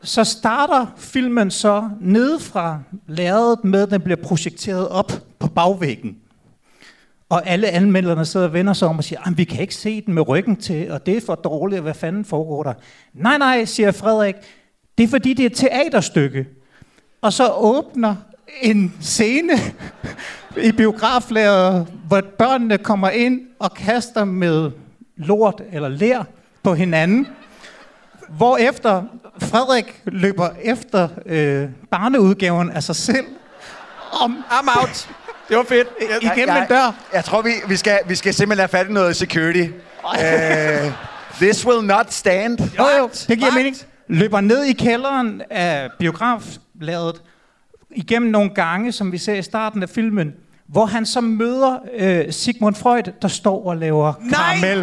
Så 0.01 0.23
starter 0.23 0.85
filmen 0.97 1.51
så 1.51 1.89
nede 2.01 2.39
fra 2.39 2.79
lærredet 3.07 3.63
med, 3.63 3.81
at 3.81 3.91
den 3.91 4.01
bliver 4.01 4.17
projekteret 4.23 4.89
op 4.89 5.11
på 5.39 5.47
bagvæggen. 5.47 6.17
Og 7.33 7.47
alle 7.47 7.69
anmelderne 7.69 8.25
sidder 8.25 8.45
og 8.45 8.53
vender 8.53 8.73
sig 8.73 8.87
om 8.87 8.97
og 8.97 9.03
siger, 9.03 9.27
at 9.27 9.37
vi 9.37 9.43
kan 9.43 9.61
ikke 9.61 9.75
se 9.75 10.01
den 10.01 10.13
med 10.13 10.27
ryggen 10.27 10.55
til, 10.55 10.91
og 10.91 11.05
det 11.05 11.17
er 11.17 11.21
for 11.25 11.35
dårligt, 11.35 11.81
hvad 11.81 11.93
fanden 11.93 12.25
foregår 12.25 12.63
der? 12.63 12.73
Nej, 13.13 13.37
nej, 13.37 13.65
siger 13.65 13.91
Frederik, 13.91 14.35
det 14.97 15.03
er 15.03 15.07
fordi, 15.07 15.33
det 15.33 15.43
er 15.43 15.49
et 15.49 15.55
teaterstykke. 15.55 16.47
Og 17.21 17.33
så 17.33 17.51
åbner 17.51 18.15
en 18.61 18.93
scene 19.01 19.53
i 20.57 20.71
biograflæret, 20.71 21.87
hvor 22.07 22.21
børnene 22.37 22.77
kommer 22.77 23.09
ind 23.09 23.41
og 23.59 23.73
kaster 23.73 24.23
med 24.25 24.71
lort 25.15 25.61
eller 25.71 25.89
lær 25.89 26.23
på 26.63 26.73
hinanden. 26.73 27.27
Hvorefter 28.29 29.03
Frederik 29.39 30.01
løber 30.05 30.49
efter 30.61 31.09
øh, 31.25 31.69
barneudgaven 31.91 32.69
af 32.69 32.83
sig 32.83 32.95
selv. 32.95 33.25
Om, 34.21 34.43
I'm 34.49 34.81
out. 34.81 35.09
Det 35.49 35.57
var 35.57 35.63
fedt. 35.63 35.87
igennem 36.21 36.47
jeg, 36.47 36.61
en 36.61 36.67
dør. 36.67 36.95
Jeg 37.13 37.25
tror, 37.25 37.41
vi, 37.41 37.51
vi, 37.67 37.75
skal, 37.75 37.99
vi 38.05 38.15
skal 38.15 38.33
simpelthen 38.33 38.59
have 38.69 38.79
fat 38.83 38.89
i 38.89 38.93
noget 38.93 39.15
security. 39.15 39.67
uh, 40.03 40.91
this 41.41 41.65
will 41.65 41.87
not 41.87 42.13
stand. 42.13 42.59
Jo, 42.79 42.85
jo, 42.97 43.09
det 43.27 43.37
giver 43.37 43.51
mening. 43.51 43.75
Løber 44.07 44.41
ned 44.41 44.63
i 44.63 44.73
kælderen 44.73 45.41
af 45.49 45.89
biografladet, 45.99 47.21
igennem 47.91 48.31
nogle 48.31 48.49
gange, 48.49 48.91
som 48.91 49.11
vi 49.11 49.17
ser 49.17 49.33
i 49.33 49.41
starten 49.41 49.83
af 49.83 49.89
filmen, 49.89 50.33
hvor 50.67 50.85
han 50.85 51.05
så 51.05 51.21
møder 51.21 51.77
øh, 51.93 52.33
Sigmund 52.33 52.75
Freud, 52.75 53.03
der 53.21 53.27
står 53.27 53.67
og 53.67 53.77
laver 53.77 54.13
Nej! 54.19 54.39
karamel. 54.39 54.77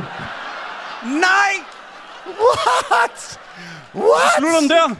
Nej! 1.05 1.53
What? 2.27 3.41
What? 3.95 4.33
Slutter 4.39 4.61
den 4.61 4.71
der? 4.71 4.95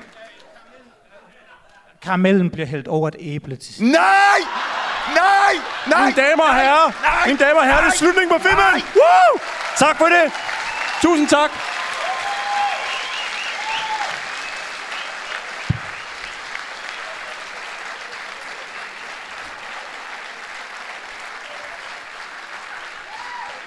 Karamellen 2.03 2.51
bliver 2.51 2.67
hældt 2.67 2.89
over 2.89 3.09
et 3.09 3.17
æble 3.21 3.57
til 3.57 3.75
sidst. 3.75 3.81
Nej! 3.81 4.01
Nej! 5.15 5.55
Nej! 5.87 6.05
Mine 6.05 6.23
damer 6.23 6.45
og 6.45 6.55
herrer, 6.55 6.93
Nej! 7.03 7.27
mine 7.27 7.39
damer 7.39 7.61
og 7.61 7.67
herrer, 7.67 7.85
det 7.85 7.93
er 7.93 7.97
slutningen 7.97 8.39
på 8.39 8.43
filmen. 8.49 8.83
Woo! 8.97 9.39
Tak 9.79 9.97
for 9.99 10.07
det. 10.07 10.33
Tusind 11.03 11.29
tak. 11.29 11.51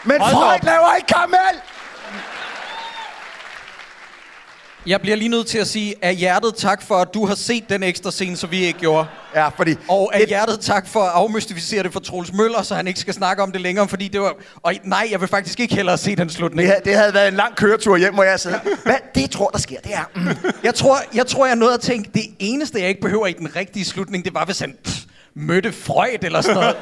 Men 0.03 0.21
Hold 0.21 0.33
Freud 0.33 0.53
op. 0.55 0.63
laver 0.63 0.95
ikke 0.95 1.07
karamel! 1.07 1.55
Jeg 4.87 5.01
bliver 5.01 5.15
lige 5.17 5.29
nødt 5.29 5.47
til 5.47 5.57
at 5.57 5.67
sige 5.67 5.95
af 6.01 6.15
hjertet 6.15 6.55
tak 6.55 6.81
for, 6.81 6.95
at 6.95 7.13
du 7.13 7.25
har 7.25 7.35
set 7.35 7.69
den 7.69 7.83
ekstra 7.83 8.11
scene, 8.11 8.37
så 8.37 8.47
vi 8.47 8.63
ikke 8.65 8.79
gjorde. 8.79 9.07
Ja, 9.35 9.47
fordi... 9.47 9.75
Og 9.89 10.15
af 10.15 10.21
et- 10.21 10.27
hjertet 10.27 10.59
tak 10.59 10.87
for 10.87 10.99
at 11.03 11.11
afmystificere 11.13 11.83
det 11.83 11.93
for 11.93 11.99
Troels 11.99 12.33
Møller, 12.33 12.61
så 12.61 12.75
han 12.75 12.87
ikke 12.87 12.99
skal 12.99 13.13
snakke 13.13 13.43
om 13.43 13.51
det 13.51 13.61
længere, 13.61 13.87
fordi 13.87 14.07
det 14.07 14.21
var... 14.21 14.33
Og 14.63 14.73
nej, 14.83 15.07
jeg 15.11 15.21
vil 15.21 15.27
faktisk 15.29 15.59
ikke 15.59 15.75
hellere 15.75 15.97
se 15.97 16.15
den 16.15 16.29
slutning. 16.29 16.69
Det, 16.69 16.77
det 16.85 16.95
havde 16.95 17.13
været 17.13 17.27
en 17.27 17.33
lang 17.33 17.55
køretur 17.55 17.97
hjem, 17.97 18.13
hvor 18.13 18.23
jeg 18.23 18.39
sidder. 18.39 18.59
Hvad 18.85 18.95
det 19.15 19.31
tror, 19.31 19.49
der 19.49 19.57
sker, 19.59 19.79
det 19.79 19.93
er... 19.93 20.03
Mm. 20.15 20.27
Jeg 20.63 20.75
tror, 20.75 20.97
jeg 21.15 21.27
tror, 21.27 21.45
jeg 21.45 21.55
nåede 21.55 21.73
at 21.73 21.81
tænke, 21.81 22.09
det 22.13 22.23
eneste, 22.39 22.79
jeg 22.79 22.89
ikke 22.89 23.01
behøver 23.01 23.27
i 23.27 23.33
den 23.33 23.55
rigtige 23.55 23.85
slutning, 23.85 24.25
det 24.25 24.33
var, 24.33 24.45
hvis 24.45 24.59
han 24.59 24.75
pff, 24.85 24.97
mødte 25.35 25.71
Freud 25.71 26.17
eller 26.21 26.41
sådan 26.41 26.55
noget. 26.55 26.75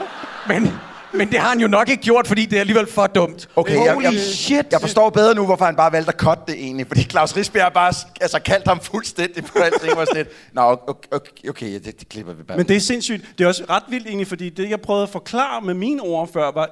Men, 0.47 0.73
men 1.13 1.31
det 1.31 1.39
har 1.39 1.49
han 1.49 1.59
jo 1.59 1.67
nok 1.67 1.89
ikke 1.89 2.03
gjort, 2.03 2.27
fordi 2.27 2.45
det 2.45 2.55
er 2.55 2.59
alligevel 2.59 2.87
for 2.87 3.07
dumt. 3.07 3.49
Okay, 3.55 3.85
jeg, 3.85 3.93
Holy 3.93 4.03
jeg, 4.03 4.13
shit. 4.13 4.65
jeg 4.71 4.81
forstår 4.81 5.09
bedre 5.09 5.35
nu, 5.35 5.45
hvorfor 5.45 5.65
han 5.65 5.75
bare 5.75 5.91
valgte 5.91 6.09
at 6.13 6.19
cutte 6.19 6.43
det 6.47 6.55
egentlig. 6.55 6.87
Fordi 6.87 7.03
Claus 7.03 7.37
Risbjerg 7.37 7.65
har 7.65 7.69
bare 7.69 7.93
altså, 8.21 8.39
kaldt 8.39 8.67
ham 8.67 8.79
fuldstændig 8.79 9.45
på 9.45 9.59
alting. 9.59 9.97
Var 9.97 10.05
sådan 10.05 10.25
Nå, 10.53 10.61
okay, 10.61 11.07
okay, 11.11 11.49
okay 11.49 11.73
det, 11.73 11.99
det 11.99 12.09
klipper 12.09 12.33
vi 12.33 12.43
bare. 12.43 12.57
Men 12.57 12.67
det 12.67 12.75
er 12.75 12.79
sindssygt. 12.79 13.25
Det 13.37 13.43
er 13.43 13.47
også 13.47 13.63
ret 13.69 13.83
vildt 13.89 14.07
egentlig, 14.07 14.27
fordi 14.27 14.49
det, 14.49 14.69
jeg 14.69 14.81
prøvede 14.81 15.03
at 15.03 15.09
forklare 15.09 15.61
med 15.61 15.73
mine 15.73 16.01
ord 16.01 16.29
før, 16.33 16.51
var 16.51 16.69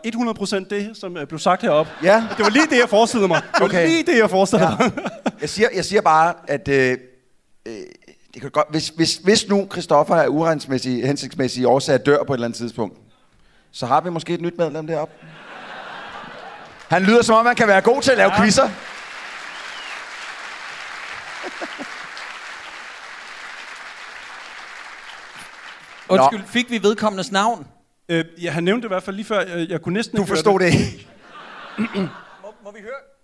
100% 0.64 0.70
det, 0.70 0.90
som 0.94 1.18
øh, 1.18 1.28
blev 1.28 1.40
sagt 1.40 1.62
heroppe. 1.62 1.92
Ja. 2.04 2.24
Det 2.38 2.44
var 2.46 2.50
lige 2.50 2.66
det, 2.70 2.80
jeg 2.80 2.90
forestillede 2.90 3.28
mig. 3.28 3.42
Det 3.54 3.60
var 3.60 3.66
Okay. 3.66 3.88
lige 3.88 4.04
det, 4.04 4.18
jeg 4.18 4.30
forestillede 4.30 4.76
mig. 4.80 4.92
Jeg 5.42 5.50
siger, 5.50 5.68
jeg 5.76 5.86
siger 5.86 6.02
bare, 6.02 6.34
at 6.48 6.68
øh, 6.68 6.98
øh, 7.66 7.74
det 8.34 8.42
kan 8.42 8.52
godt, 8.52 8.68
hvis, 8.72 8.90
hvis, 8.90 9.16
hvis 9.24 9.48
nu 9.50 9.68
Christoffer 9.72 10.16
er 10.16 10.28
uregnsmæssig, 10.28 11.06
hensigtsmæssig 11.08 11.68
årsager 11.68 11.98
dør 11.98 12.24
på 12.24 12.34
et 12.34 12.38
eller 12.38 12.48
andet 12.48 12.58
tidspunkt, 12.58 12.98
så 13.72 13.86
har 13.86 14.02
vi 14.02 14.10
måske 14.10 14.34
et 14.34 14.42
nyt 14.42 14.58
medlem 14.58 14.88
deroppe. 14.88 15.14
Han 16.88 17.04
lyder 17.04 17.22
som 17.22 17.36
om, 17.36 17.46
han 17.46 17.56
kan 17.56 17.68
være 17.68 17.82
god 17.82 18.02
til 18.02 18.12
at 18.12 18.18
lave 18.18 18.32
ja. 18.32 18.42
quizzer. 18.42 18.70
Undskyld, 26.10 26.44
fik 26.48 26.70
vi 26.70 26.84
vedkommendes 26.84 27.32
navn? 27.32 27.68
Øh, 28.10 28.26
ja, 28.44 28.52
han 28.52 28.64
nævnte 28.64 28.82
det 28.82 28.88
i 28.88 28.94
hvert 28.94 29.04
fald 29.04 29.16
lige 29.16 29.26
før. 29.26 29.42
Jeg, 29.42 29.70
jeg 29.70 29.82
kunne 29.82 29.94
næsten 29.94 30.18
Du 30.18 30.26
forstod 30.26 30.60
det 30.60 30.66
ikke. 30.66 31.08
Må, 31.78 32.54
må 32.64 32.72
vi 32.72 32.80
høre? 32.82 33.19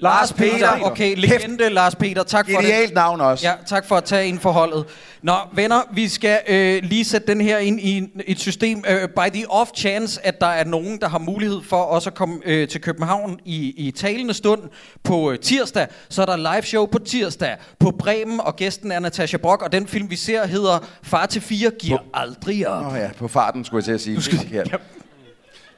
Lars 0.00 0.32
Peter. 0.32 0.68
Okay, 0.82 1.14
legende 1.16 1.68
Lars 1.68 1.94
Peter. 1.96 2.22
Tak 2.22 2.46
for 2.50 2.60
det. 2.60 2.70
Genialt 2.70 2.94
navn 2.94 3.20
også. 3.20 3.46
Ja, 3.46 3.54
tak 3.66 3.86
for 3.86 3.96
at 3.96 4.04
tage 4.04 4.28
ind 4.28 4.38
for 4.38 4.52
holdet. 4.52 4.84
Nå, 5.22 5.34
venner, 5.52 5.82
vi 5.92 6.08
skal 6.08 6.38
øh, 6.48 6.82
lige 6.82 7.04
sætte 7.04 7.26
den 7.26 7.40
her 7.40 7.58
ind 7.58 7.80
i 7.80 8.08
et 8.26 8.40
system. 8.40 8.84
Øh, 8.88 9.08
by 9.08 9.30
the 9.34 9.50
off 9.50 9.70
chance, 9.76 10.26
at 10.26 10.40
der 10.40 10.46
er 10.46 10.64
nogen, 10.64 11.00
der 11.00 11.08
har 11.08 11.18
mulighed 11.18 11.60
for 11.62 11.76
også 11.76 12.10
at 12.10 12.14
komme 12.14 12.40
øh, 12.44 12.68
til 12.68 12.80
København 12.80 13.38
i, 13.44 13.74
i 13.86 13.90
talende 13.90 14.34
stund 14.34 14.62
på 15.04 15.30
øh, 15.30 15.38
tirsdag. 15.38 15.86
Så 16.08 16.22
er 16.22 16.26
der 16.26 16.36
live 16.36 16.62
show 16.62 16.86
på 16.86 16.98
tirsdag 16.98 17.56
på 17.80 17.90
Bremen, 17.98 18.40
og 18.40 18.56
gæsten 18.56 18.92
er 18.92 19.00
Natasha 19.00 19.36
Brock, 19.36 19.62
og 19.62 19.72
den 19.72 19.86
film, 19.86 20.10
vi 20.10 20.16
ser, 20.16 20.46
hedder 20.46 20.78
Far 21.02 21.26
til 21.26 21.42
fire 21.42 21.70
giver 21.80 21.98
aldrig 22.14 22.68
op. 22.68 22.84
Åh 22.84 22.92
oh, 22.92 22.98
ja, 22.98 23.10
på 23.18 23.28
farten 23.28 23.64
skulle 23.64 23.78
jeg 23.78 23.84
til 23.84 23.92
at 23.92 24.00
sige. 24.00 24.16
Du 24.16 24.20
skal, 24.20 24.38
ja. 24.52 24.62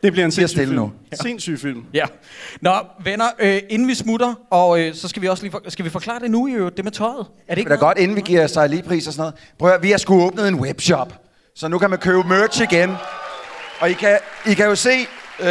Det 0.02 0.12
bliver 0.12 0.24
en 0.24 0.32
sindssyg 0.32 0.56
stille 0.56 0.66
film. 0.66 0.81
nu. 0.81 0.93
Sindssyg 1.22 1.59
film. 1.60 1.85
Ja. 1.94 2.05
Nå, 2.60 2.72
venner, 3.05 3.24
øh, 3.39 3.59
inden 3.68 3.89
vi 3.89 3.94
smutter, 3.94 4.35
og 4.51 4.81
øh, 4.81 4.94
så 4.94 5.09
skal 5.09 5.22
vi 5.22 5.28
også 5.28 5.43
lige 5.43 5.51
for, 5.51 5.62
skal 5.68 5.85
vi 5.85 5.90
forklare 5.90 6.20
det 6.20 6.31
nu 6.31 6.47
i 6.47 6.52
øvrigt, 6.52 6.77
det 6.77 6.85
med 6.85 6.93
tøjet. 6.93 7.27
Er 7.48 7.55
det 7.55 7.59
ikke 7.59 7.68
Det 7.68 7.74
er 7.74 7.81
da 7.81 7.85
godt, 7.86 7.98
inden 7.98 8.16
vi 8.16 8.20
giver 8.20 8.47
sig 8.47 8.68
lige 8.68 8.82
pris 8.82 9.06
og 9.06 9.12
sådan 9.12 9.20
noget. 9.22 9.35
Prøv 9.59 9.70
at, 9.70 9.82
vi 9.82 9.90
har 9.90 9.98
sgu 9.98 10.22
åbnet 10.22 10.48
en 10.48 10.55
webshop, 10.55 11.12
så 11.55 11.68
nu 11.68 11.78
kan 11.78 11.90
man 11.90 11.98
købe 11.98 12.22
merch 12.28 12.62
igen. 12.62 12.90
Og 13.81 13.90
I 13.90 13.93
kan, 13.93 14.18
I 14.47 14.55
kan 14.55 14.66
jo 14.66 14.74
se, 14.74 14.90
øh, 15.40 15.47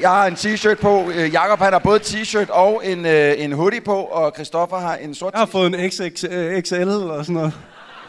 jeg 0.00 0.10
har 0.10 0.26
en 0.26 0.34
t-shirt 0.34 0.74
på. 0.80 1.10
Øh, 1.14 1.32
Jakob 1.32 1.58
han 1.58 1.72
har 1.72 1.78
både 1.78 2.00
t-shirt 2.00 2.50
og 2.50 2.82
en, 2.84 3.06
øh, 3.06 3.34
en 3.38 3.52
hoodie 3.52 3.80
på, 3.80 3.94
og 3.94 4.32
Christoffer 4.34 4.76
har 4.78 4.96
en 4.96 5.14
sort 5.14 5.32
Jeg 5.32 5.38
har 5.38 5.46
fået 5.46 5.66
en 5.74 5.90
XXL 5.90 6.74
eller 6.74 7.22
sådan 7.22 7.34
noget 7.34 7.52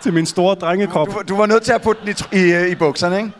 til 0.03 0.14
min 0.14 0.26
store 0.26 0.56
drengekrop. 0.56 1.07
Du, 1.07 1.22
du 1.30 1.38
var 1.38 1.45
nødt 1.45 1.64
til 1.64 1.72
at 1.74 1.82
putte 1.82 2.02
den 2.06 2.15
i, 2.32 2.38
i, 2.38 2.53
øh, 2.53 2.68
i 2.70 2.76
bukserne, 2.76 3.18
ikke? 3.18 3.32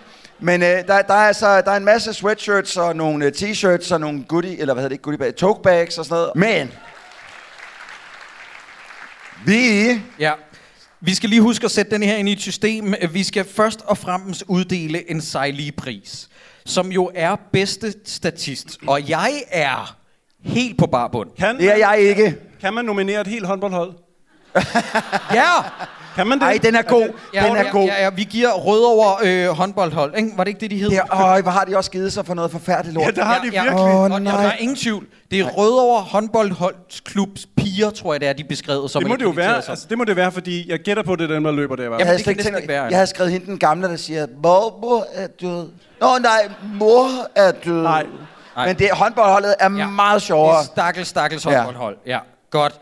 Men 0.44 0.64
øh, 0.64 0.68
der, 0.68 1.02
der, 1.02 1.14
er 1.14 1.28
altså, 1.28 1.62
der 1.62 1.72
er 1.72 1.78
en 1.78 1.86
masse 1.86 2.14
sweatshirts 2.14 2.78
og 2.78 2.96
nogle 2.96 3.26
øh, 3.26 3.32
t-shirts 3.36 3.94
og 3.94 4.00
nogle 4.00 4.24
goodie, 4.24 4.60
eller 4.60 4.74
hvad 4.74 4.84
hedder 4.84 4.96
det, 4.96 5.02
goodie 5.02 5.18
bag, 5.18 5.36
tote 5.36 5.62
bags 5.64 5.98
og 5.98 6.06
sådan 6.06 6.16
noget. 6.16 6.32
Men, 6.36 6.72
vi 9.46 10.02
Ja. 10.20 10.32
Vi 11.02 11.16
skal 11.16 11.30
lige 11.30 11.42
huske 11.42 11.66
at 11.66 11.72
sætte 11.72 11.92
den 11.92 12.04
her 12.04 12.16
ind 12.16 12.30
i 12.30 12.32
et 12.32 12.42
system. 12.42 12.94
Vi 13.12 13.24
skal 13.24 13.46
først 13.46 13.82
og 13.86 13.98
fremmest 13.98 14.44
uddele 14.48 15.12
en 15.12 15.22
Sejli-pris, 15.22 16.30
som 16.66 16.92
jo 16.92 17.12
er 17.16 17.36
bedste 17.52 17.94
statist. 18.06 18.78
Og 18.88 19.10
jeg 19.10 19.44
er 19.52 19.98
helt 20.42 20.78
på 20.78 20.88
barbund. 20.88 21.30
Kan 21.40 21.58
Det 21.58 21.72
er 21.72 21.78
jeg 21.78 22.00
ikke. 22.00 22.36
Kan 22.62 22.74
man 22.74 22.86
nominere 22.86 23.22
et 23.22 23.28
helt 23.28 23.46
håndboldhold? 23.46 23.94
Ja! 25.34 25.52
Kan 26.16 26.28
man 26.28 26.40
det? 26.40 26.46
Ej, 26.46 26.60
den 26.64 26.76
er 26.76 26.82
god. 26.82 27.08
Ja, 27.34 27.46
den 27.48 27.56
er 27.56 27.64
ja, 27.64 27.70
god. 27.70 27.86
Ja, 27.86 28.04
ja, 28.04 28.10
vi 28.10 28.24
giver 28.24 28.52
Rødovre 28.52 29.28
øh, 29.28 29.48
håndboldhold, 29.50 30.14
ikke? 30.18 30.30
Var 30.36 30.44
det 30.44 30.50
ikke 30.50 30.60
det, 30.62 30.72
de 30.72 30.78
hed? 30.78 30.90
Det 30.90 31.02
øj, 31.10 31.42
hvor 31.42 31.52
har 31.52 31.64
de 31.66 31.78
også 31.78 31.92
givet 31.92 32.14
sig 32.14 32.26
for 32.26 32.34
noget 32.34 32.52
forfærdeligt 32.52 32.96
lort. 32.96 33.06
Ja, 33.06 33.12
der 33.12 33.24
har 33.24 33.36
de 33.38 33.42
virkelig. 33.52 33.74
Åh, 33.74 33.80
og, 33.96 34.02
og 34.02 34.10
der 34.10 34.20
nej. 34.20 34.46
er 34.46 34.52
ingen 34.60 34.76
tvivl. 34.78 35.06
Det 35.32 35.40
er 35.40 35.46
Rødovre 35.46 36.02
håndboldholdsklubs 36.02 37.46
piger, 37.58 37.90
tror 37.90 38.14
jeg, 38.14 38.22
det 38.22 38.30
er, 38.30 38.34
de 38.34 38.44
beskrevet 38.44 38.92
som. 38.92 39.02
Det 39.02 39.10
må 39.10 39.16
det 39.16 39.24
jo 39.24 39.30
være. 39.30 39.62
som. 39.62 39.72
Altså, 39.72 39.86
det 39.90 39.98
må 39.98 40.04
det 40.04 40.16
være, 40.16 40.32
fordi 40.32 40.72
jeg 40.72 40.80
gætter 40.80 41.04
på, 41.04 41.16
det 41.16 41.30
er 41.30 41.34
dem, 41.34 41.44
der 41.44 41.52
løber 41.52 41.76
der. 41.76 41.88
hvert 41.88 42.00
Jeg 42.00 42.08
havde, 42.08 42.18
det 42.18 42.26
tænkt, 42.26 42.46
ikke 42.58 42.68
være, 42.68 42.84
jeg 42.84 42.98
havde 42.98 43.08
skrevet 43.08 43.32
hende 43.32 43.46
den 43.46 43.58
gamle, 43.58 43.88
der 43.88 43.96
siger, 43.96 44.28
Mormor 44.44 45.06
er 45.14 45.28
død. 45.28 45.70
Nå 46.02 46.08
nej, 46.22 46.50
mor 46.80 47.08
er 47.36 47.52
død. 47.52 47.82
Nej. 47.84 48.06
Men 48.66 48.76
det 48.76 48.90
håndboldholdet 48.92 49.56
er 49.60 49.64
Ja. 49.78 49.88
meget 49.90 50.14
Det 50.16 50.22
sjovere. 50.22 50.60
er 50.60 50.64
stakkels, 50.64 51.08
stakkels 51.08 51.46
Ja. 51.46 51.56
håndboldhold. 51.58 51.98
Ja, 52.06 52.20
godt. 52.52 52.74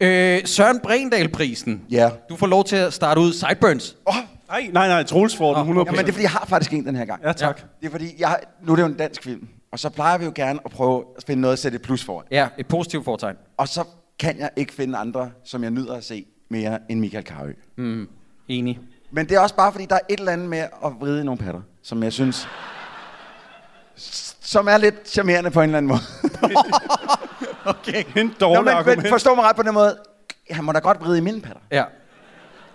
Øh, 0.00 0.40
Søren 0.44 0.80
Brendal-prisen. 0.80 1.82
Ja. 1.90 2.10
Du 2.28 2.36
får 2.36 2.46
lov 2.46 2.64
til 2.64 2.76
at 2.76 2.92
starte 2.92 3.20
ud. 3.20 3.32
Sideburns. 3.32 3.96
Oh, 4.06 4.14
Nej, 4.48 4.70
nej, 4.72 4.88
nej. 4.88 5.02
Troels 5.02 5.36
får 5.36 5.52
den 5.54 5.60
100 5.60 5.86
ja, 5.88 5.92
men 5.92 5.98
det 5.98 6.08
er 6.08 6.12
fordi, 6.12 6.22
jeg 6.22 6.30
har 6.30 6.46
faktisk 6.48 6.72
en 6.72 6.86
den 6.86 6.96
her 6.96 7.04
gang. 7.04 7.22
Ja, 7.22 7.32
tak. 7.32 7.60
Det 7.80 7.86
er 7.86 7.90
fordi, 7.90 8.14
jeg, 8.18 8.40
nu 8.62 8.72
er 8.72 8.76
det 8.76 8.82
jo 8.82 8.86
en 8.86 8.94
dansk 8.94 9.22
film. 9.22 9.48
Og 9.72 9.78
så 9.78 9.88
plejer 9.90 10.18
vi 10.18 10.24
jo 10.24 10.32
gerne 10.34 10.58
at 10.64 10.70
prøve 10.70 11.04
at 11.16 11.24
finde 11.26 11.40
noget 11.40 11.52
at 11.52 11.58
sætte 11.58 11.76
et 11.76 11.82
plus 11.82 12.04
for. 12.04 12.24
Ja, 12.30 12.48
et 12.58 12.66
positivt 12.66 13.04
fortegn. 13.04 13.36
Og 13.56 13.68
så 13.68 13.84
kan 14.18 14.38
jeg 14.38 14.50
ikke 14.56 14.72
finde 14.72 14.98
andre, 14.98 15.30
som 15.44 15.62
jeg 15.62 15.70
nyder 15.70 15.94
at 15.94 16.04
se 16.04 16.26
mere 16.50 16.78
end 16.88 17.00
Michael 17.00 17.24
Carø. 17.26 17.52
Mm, 17.76 18.08
enig. 18.48 18.78
Men 19.10 19.28
det 19.28 19.36
er 19.36 19.40
også 19.40 19.54
bare 19.54 19.72
fordi, 19.72 19.86
der 19.86 19.94
er 19.94 20.00
et 20.08 20.18
eller 20.18 20.32
andet 20.32 20.48
med 20.48 20.58
at 20.58 20.92
vride 21.00 21.20
i 21.20 21.24
nogle 21.24 21.38
patter, 21.38 21.60
som 21.82 22.02
jeg 22.02 22.12
synes... 22.12 22.48
som 24.40 24.68
er 24.68 24.76
lidt 24.78 25.08
charmerende 25.08 25.50
på 25.50 25.60
en 25.60 25.64
eller 25.64 25.78
anden 25.78 25.88
måde. 25.88 26.00
Okay. 27.68 28.04
En 28.16 28.34
dårlig 28.40 28.56
Nå, 28.56 28.62
men, 28.62 28.74
argument. 28.74 29.02
men 29.02 29.10
forstå 29.12 29.34
mig 29.34 29.44
ret 29.44 29.56
på 29.56 29.62
den 29.62 29.74
måde. 29.74 29.96
Han 30.50 30.64
må 30.64 30.72
da 30.72 30.78
godt 30.78 31.00
vride 31.00 31.18
i 31.18 31.20
mine 31.20 31.40
patter. 31.40 31.60
Ja. 31.70 31.84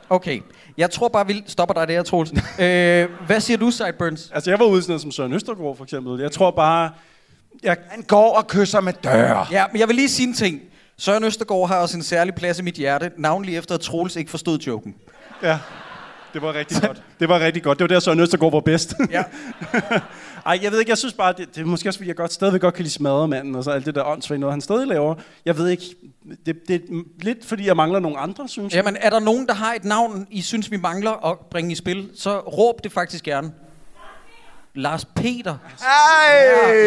Okay. 0.09 0.39
Jeg 0.77 0.91
tror 0.91 1.07
bare, 1.07 1.27
vi 1.27 1.43
stopper 1.47 1.73
dig 1.73 1.87
der, 1.87 2.03
Troels. 2.03 2.31
øh, 2.59 3.09
hvad 3.25 3.39
siger 3.39 3.57
du, 3.57 3.71
Sideburns? 3.71 4.31
Altså, 4.33 4.49
jeg 4.51 4.59
var 4.59 4.65
ude 4.65 4.81
sådan 4.81 4.91
noget 4.91 5.01
som 5.01 5.11
Søren 5.11 5.33
Østergaard, 5.33 5.77
for 5.77 5.83
eksempel. 5.83 6.19
Jeg 6.21 6.31
tror 6.31 6.51
bare... 6.51 6.91
Jeg, 7.63 7.77
Han 7.89 8.01
går 8.07 8.37
og 8.37 8.47
kysser 8.47 8.81
med 8.81 8.93
døre. 8.93 9.45
Ja, 9.51 9.65
men 9.71 9.79
jeg 9.79 9.87
vil 9.87 9.95
lige 9.95 10.09
sige 10.09 10.27
en 10.27 10.33
ting. 10.33 10.61
Søren 10.97 11.23
Østergaard 11.23 11.67
har 11.67 11.77
også 11.77 11.97
en 11.97 12.03
særlig 12.03 12.35
plads 12.35 12.59
i 12.59 12.61
mit 12.61 12.75
hjerte, 12.75 13.11
navnlig 13.17 13.57
efter 13.57 13.75
at 13.75 13.81
Troels 13.81 14.15
ikke 14.15 14.31
forstod 14.31 14.59
joken. 14.59 14.95
ja, 15.43 15.59
det 16.33 16.41
var 16.41 16.53
rigtig 16.53 16.81
godt. 16.81 17.03
Det 17.19 17.29
var 17.29 17.39
rigtig 17.39 17.63
godt. 17.63 17.79
Det 17.79 17.83
var 17.83 17.87
der, 17.87 17.99
Søren 17.99 18.19
Østergaard 18.19 18.51
var 18.51 18.59
bedst. 18.59 18.93
Ja. 19.11 19.23
Ej, 20.45 20.59
jeg 20.61 20.71
ved 20.71 20.79
ikke, 20.79 20.89
jeg 20.89 20.97
synes 20.97 21.13
bare, 21.13 21.33
det, 21.37 21.55
det 21.55 21.61
er 21.61 21.65
måske 21.65 21.89
også, 21.89 21.99
fordi 21.99 22.07
jeg 22.07 22.15
godt, 22.15 22.33
stadigvæk 22.33 22.61
godt 22.61 22.73
kan 22.73 22.83
lide 22.83 22.93
smadremanden, 22.93 23.55
og 23.55 23.63
så 23.63 23.71
alt 23.71 23.85
det 23.85 23.95
der 23.95 24.03
åndssvagt 24.03 24.39
noget, 24.39 24.53
han 24.53 24.61
stadig 24.61 24.87
laver. 24.87 25.15
Jeg 25.45 25.57
ved 25.57 25.69
ikke, 25.69 25.83
det, 26.45 26.55
det 26.67 26.75
er 26.75 26.79
lidt 27.21 27.45
fordi, 27.45 27.67
jeg 27.67 27.75
mangler 27.75 27.99
nogle 27.99 28.17
andre, 28.17 28.47
synes 28.47 28.73
jeg. 28.73 28.77
Jamen, 28.77 28.97
er 29.01 29.09
der 29.09 29.19
nogen, 29.19 29.47
der 29.47 29.53
har 29.53 29.73
et 29.73 29.85
navn, 29.85 30.27
I 30.31 30.41
synes, 30.41 30.71
vi 30.71 30.77
mangler 30.77 31.25
at 31.31 31.37
bringe 31.51 31.71
i 31.71 31.75
spil, 31.75 32.09
så 32.15 32.39
råb 32.39 32.83
det 32.83 32.91
faktisk 32.91 33.23
gerne. 33.23 33.51
Lars 34.75 35.05
Peter. 35.15 35.55
Ej! 35.81 36.35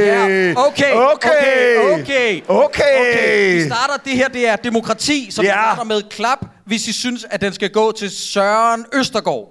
Ja, 0.07 0.53
okay, 0.57 0.93
Okay! 0.93 0.93
okay, 0.95 1.93
okay. 1.93 2.43
Okay! 2.49 3.55
Vi 3.55 3.67
starter, 3.67 3.97
det 4.05 4.13
her 4.13 4.29
det 4.29 4.49
er 4.49 4.57
demokrati, 4.57 5.31
som 5.31 5.45
Ja. 5.45 5.51
vi 5.51 5.55
starter 5.67 5.85
med 5.85 6.03
klap, 6.11 6.39
hvis 6.65 6.89
I 6.89 6.93
synes, 6.93 7.27
at 7.31 7.41
den 7.41 7.53
skal 7.53 7.71
gå 7.71 7.93
til 7.93 8.11
Søren 8.11 8.87
Østergaard. 8.93 9.49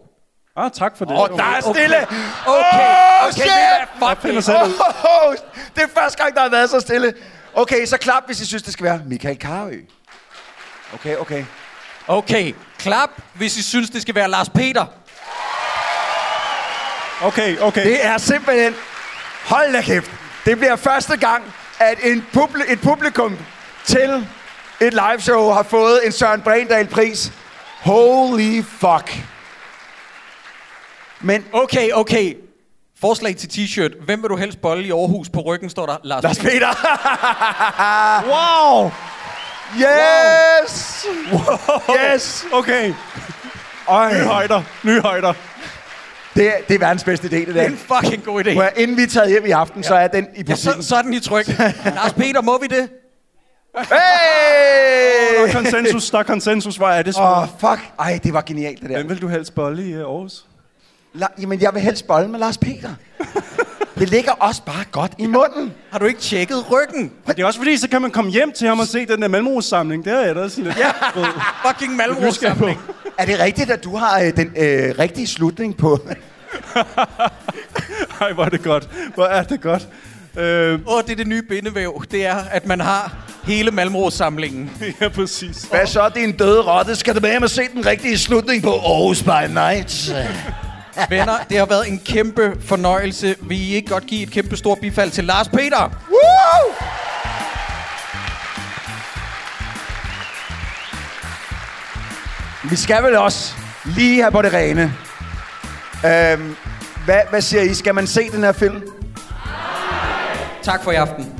Ah, 0.57 0.71
tak 0.71 0.97
for 0.97 1.05
det. 1.05 1.17
Og 1.17 1.29
der 1.29 1.43
er 1.43 1.61
stille! 1.61 1.97
Okay, 1.97 2.15
Oh, 2.47 3.27
okay, 3.27 3.31
shit! 3.31 3.45
Jeg 3.45 4.17
det. 4.23 4.43
selv 4.43 4.57
ud. 4.57 4.73
Oh, 5.03 5.27
oh, 5.29 5.35
det 5.75 5.83
er 5.83 5.87
første 6.01 6.23
gang, 6.23 6.35
der 6.35 6.41
har 6.41 6.49
været 6.49 6.69
så 6.69 6.79
stille. 6.79 7.13
Okay, 7.53 7.85
så 7.85 7.97
klap, 7.97 8.23
hvis 8.25 8.41
I 8.41 8.45
synes, 8.45 8.63
det 8.63 8.73
skal 8.73 8.83
være 8.83 9.01
Michael 9.05 9.37
Carø. 9.37 9.75
Okay, 10.93 11.15
okay. 11.17 11.45
Okay, 12.07 12.53
klap, 12.79 13.09
hvis 13.33 13.57
I 13.57 13.63
synes, 13.63 13.89
det 13.89 14.01
skal 14.01 14.15
være 14.15 14.29
Lars 14.29 14.49
Peter. 14.49 14.85
Okay, 17.23 17.57
okay. 17.59 17.83
Det 17.83 18.05
er 18.05 18.17
simpelthen... 18.17 18.75
Hold 19.45 19.73
da 19.73 19.81
kæft. 19.81 20.11
Det 20.45 20.57
bliver 20.57 20.75
første 20.75 21.17
gang, 21.17 21.43
at 21.79 21.97
en 22.03 22.25
publi- 22.37 22.71
et 22.73 22.81
publikum 22.81 23.37
til 23.85 24.27
et 24.81 24.93
liveshow 24.93 25.51
har 25.51 25.63
fået 25.63 26.05
en 26.05 26.11
Søren 26.11 26.41
Brendal-pris. 26.41 27.31
Holy 27.81 28.63
fuck. 28.79 29.17
Men 31.21 31.45
Okay, 31.53 31.89
okay. 31.93 32.33
Forslag 33.01 33.35
til 33.37 33.47
t-shirt. 33.47 34.05
Hvem 34.05 34.21
vil 34.21 34.29
du 34.29 34.35
helst 34.37 34.61
bolle 34.61 34.83
i 34.87 34.91
Aarhus? 34.91 35.29
På 35.29 35.39
ryggen 35.41 35.69
står 35.69 35.85
der 35.85 35.97
Lars, 36.03 36.23
Lars 36.23 36.39
Peter. 36.39 36.69
Wow! 38.31 38.91
yes! 39.77 41.05
Yes! 42.13 42.45
Okay. 42.53 42.93
Øj, 43.87 44.13
Nye 44.13 44.23
højder. 44.23 44.61
Nye 44.83 45.01
højder. 45.01 45.33
Det, 46.35 46.47
er, 46.47 46.51
det 46.67 46.75
er 46.75 46.79
verdens 46.79 47.03
bedste 47.03 47.27
idé, 47.27 47.35
det 47.35 47.47
Det 47.47 47.57
er 47.57 47.61
der. 47.61 47.67
en 47.69 47.77
fucking 47.77 48.23
god 48.23 48.45
idé. 48.45 48.49
At, 48.61 48.73
inden 48.77 48.97
vi 48.97 49.01
er 49.03 49.07
taget 49.07 49.29
hjem 49.29 49.45
i 49.45 49.51
aften, 49.51 49.83
så 49.83 49.95
er 49.95 50.07
den 50.07 50.23
i 50.23 50.27
Ja, 50.37 50.43
butikken. 50.43 50.57
så, 50.81 50.87
så 50.89 50.95
er 50.95 51.01
den 51.01 51.13
i 51.13 51.19
tryk. 51.19 51.47
Lars 51.85 52.13
Peter, 52.13 52.41
må 52.41 52.57
vi 52.61 52.67
det? 52.67 52.89
Der 53.75 53.81
er 53.81 55.45
Hey! 55.45 55.53
konsensus, 55.53 56.09
der 56.09 56.19
er 56.19 56.23
konsensus. 56.23 56.75
Hvor 56.75 56.87
er 56.87 57.01
det 57.01 57.15
Åh, 57.19 57.45
smukt. 57.47 57.63
oh, 57.63 57.69
fuck. 57.77 57.85
Ej, 57.99 58.19
det 58.23 58.33
var 58.33 58.41
genialt, 58.41 58.81
det 58.81 58.89
der. 58.89 58.95
Hvem 58.95 59.09
vil 59.09 59.21
du 59.21 59.27
helst 59.27 59.55
bolle 59.55 59.83
i 59.89 59.93
uh, 59.95 59.99
Aarhus? 60.01 60.45
La- 61.15 61.41
Jamen, 61.41 61.61
jeg 61.61 61.73
vil 61.73 61.81
helst 61.81 62.07
bolle 62.07 62.27
med 62.27 62.39
Lars 62.39 62.57
Peter. 62.57 62.89
Det 63.99 64.09
ligger 64.09 64.31
også 64.31 64.61
bare 64.65 64.83
godt 64.91 65.11
i 65.17 65.25
munden. 65.25 65.73
Har 65.91 65.99
du 65.99 66.05
ikke 66.05 66.19
tjekket 66.19 66.71
ryggen? 66.71 67.11
Og 67.25 67.35
det 67.37 67.43
er 67.43 67.47
også 67.47 67.59
fordi, 67.59 67.77
så 67.77 67.89
kan 67.89 68.01
man 68.01 68.11
komme 68.11 68.31
hjem 68.31 68.51
til 68.51 68.67
ham 68.67 68.79
og 68.79 68.87
se 68.87 69.05
den 69.05 69.21
der 69.21 69.27
Malmros-samling. 69.27 70.05
Det 70.05 70.13
er 70.13 70.19
jeg 70.25 70.35
da 70.35 70.49
sådan 70.49 70.63
lidt... 70.63 70.77
Ja. 70.77 70.91
Fucking 71.69 71.95
Malmros-samling. 71.95 72.79
Er 73.17 73.25
det 73.25 73.39
rigtigt, 73.39 73.71
at 73.71 73.83
du 73.83 73.95
har 73.97 74.19
øh, 74.19 74.37
den 74.37 74.53
øh, 74.57 74.95
rigtige 74.99 75.27
slutning 75.27 75.77
på... 75.77 75.99
Ej, 78.21 78.33
hvor 78.33 78.45
er 78.45 78.49
det 78.49 78.63
godt. 78.63 78.89
Hvor 79.15 79.25
er 79.25 79.43
det 79.43 79.61
godt. 79.61 79.87
Øh, 80.37 80.79
Åh, 80.87 81.03
det 81.03 81.11
er 81.11 81.15
det 81.15 81.27
nye 81.27 81.41
bindevæv. 81.41 82.03
Det 82.11 82.25
er, 82.25 82.35
at 82.51 82.65
man 82.65 82.79
har 82.81 83.15
hele 83.43 83.71
Malmros-samlingen. 83.71 84.71
ja, 85.01 85.09
præcis. 85.09 85.63
Hvad 85.63 85.87
så, 85.87 86.09
din 86.15 86.31
døde 86.31 86.61
rotte? 86.61 86.95
Skal 86.95 87.15
du 87.15 87.19
med 87.19 87.29
hjem 87.29 87.43
og 87.43 87.49
se 87.49 87.61
den 87.73 87.85
rigtige 87.85 88.17
slutning 88.17 88.63
på 88.63 88.71
Aarhus 88.71 89.23
by 89.23 89.53
Night? 89.53 90.15
Venner, 91.09 91.37
det 91.49 91.57
har 91.57 91.65
været 91.65 91.87
en 91.89 91.99
kæmpe 92.05 92.55
fornøjelse. 92.61 93.35
Vil 93.41 93.61
I 93.61 93.75
ikke 93.75 93.89
godt 93.89 94.05
give 94.05 94.23
et 94.23 94.31
kæmpe 94.31 94.57
stort 94.57 94.79
bifald 94.79 95.11
til 95.11 95.23
Lars 95.23 95.47
Peter? 95.49 95.89
Woo! 96.09 96.73
Vi 102.69 102.75
skal 102.75 103.03
vel 103.03 103.15
også 103.15 103.53
lige 103.85 104.21
have 104.21 104.31
på 104.31 104.41
det 104.41 104.53
rene. 104.53 104.93
Øhm, 106.05 106.55
hvad, 107.05 107.21
hvad 107.29 107.41
siger 107.41 107.61
I? 107.61 107.73
Skal 107.73 107.95
man 107.95 108.07
se 108.07 108.31
den 108.31 108.43
her 108.43 108.51
film? 108.51 108.83
Tak 110.63 110.83
for 110.83 110.91
i 110.91 110.95
aften. 110.95 111.34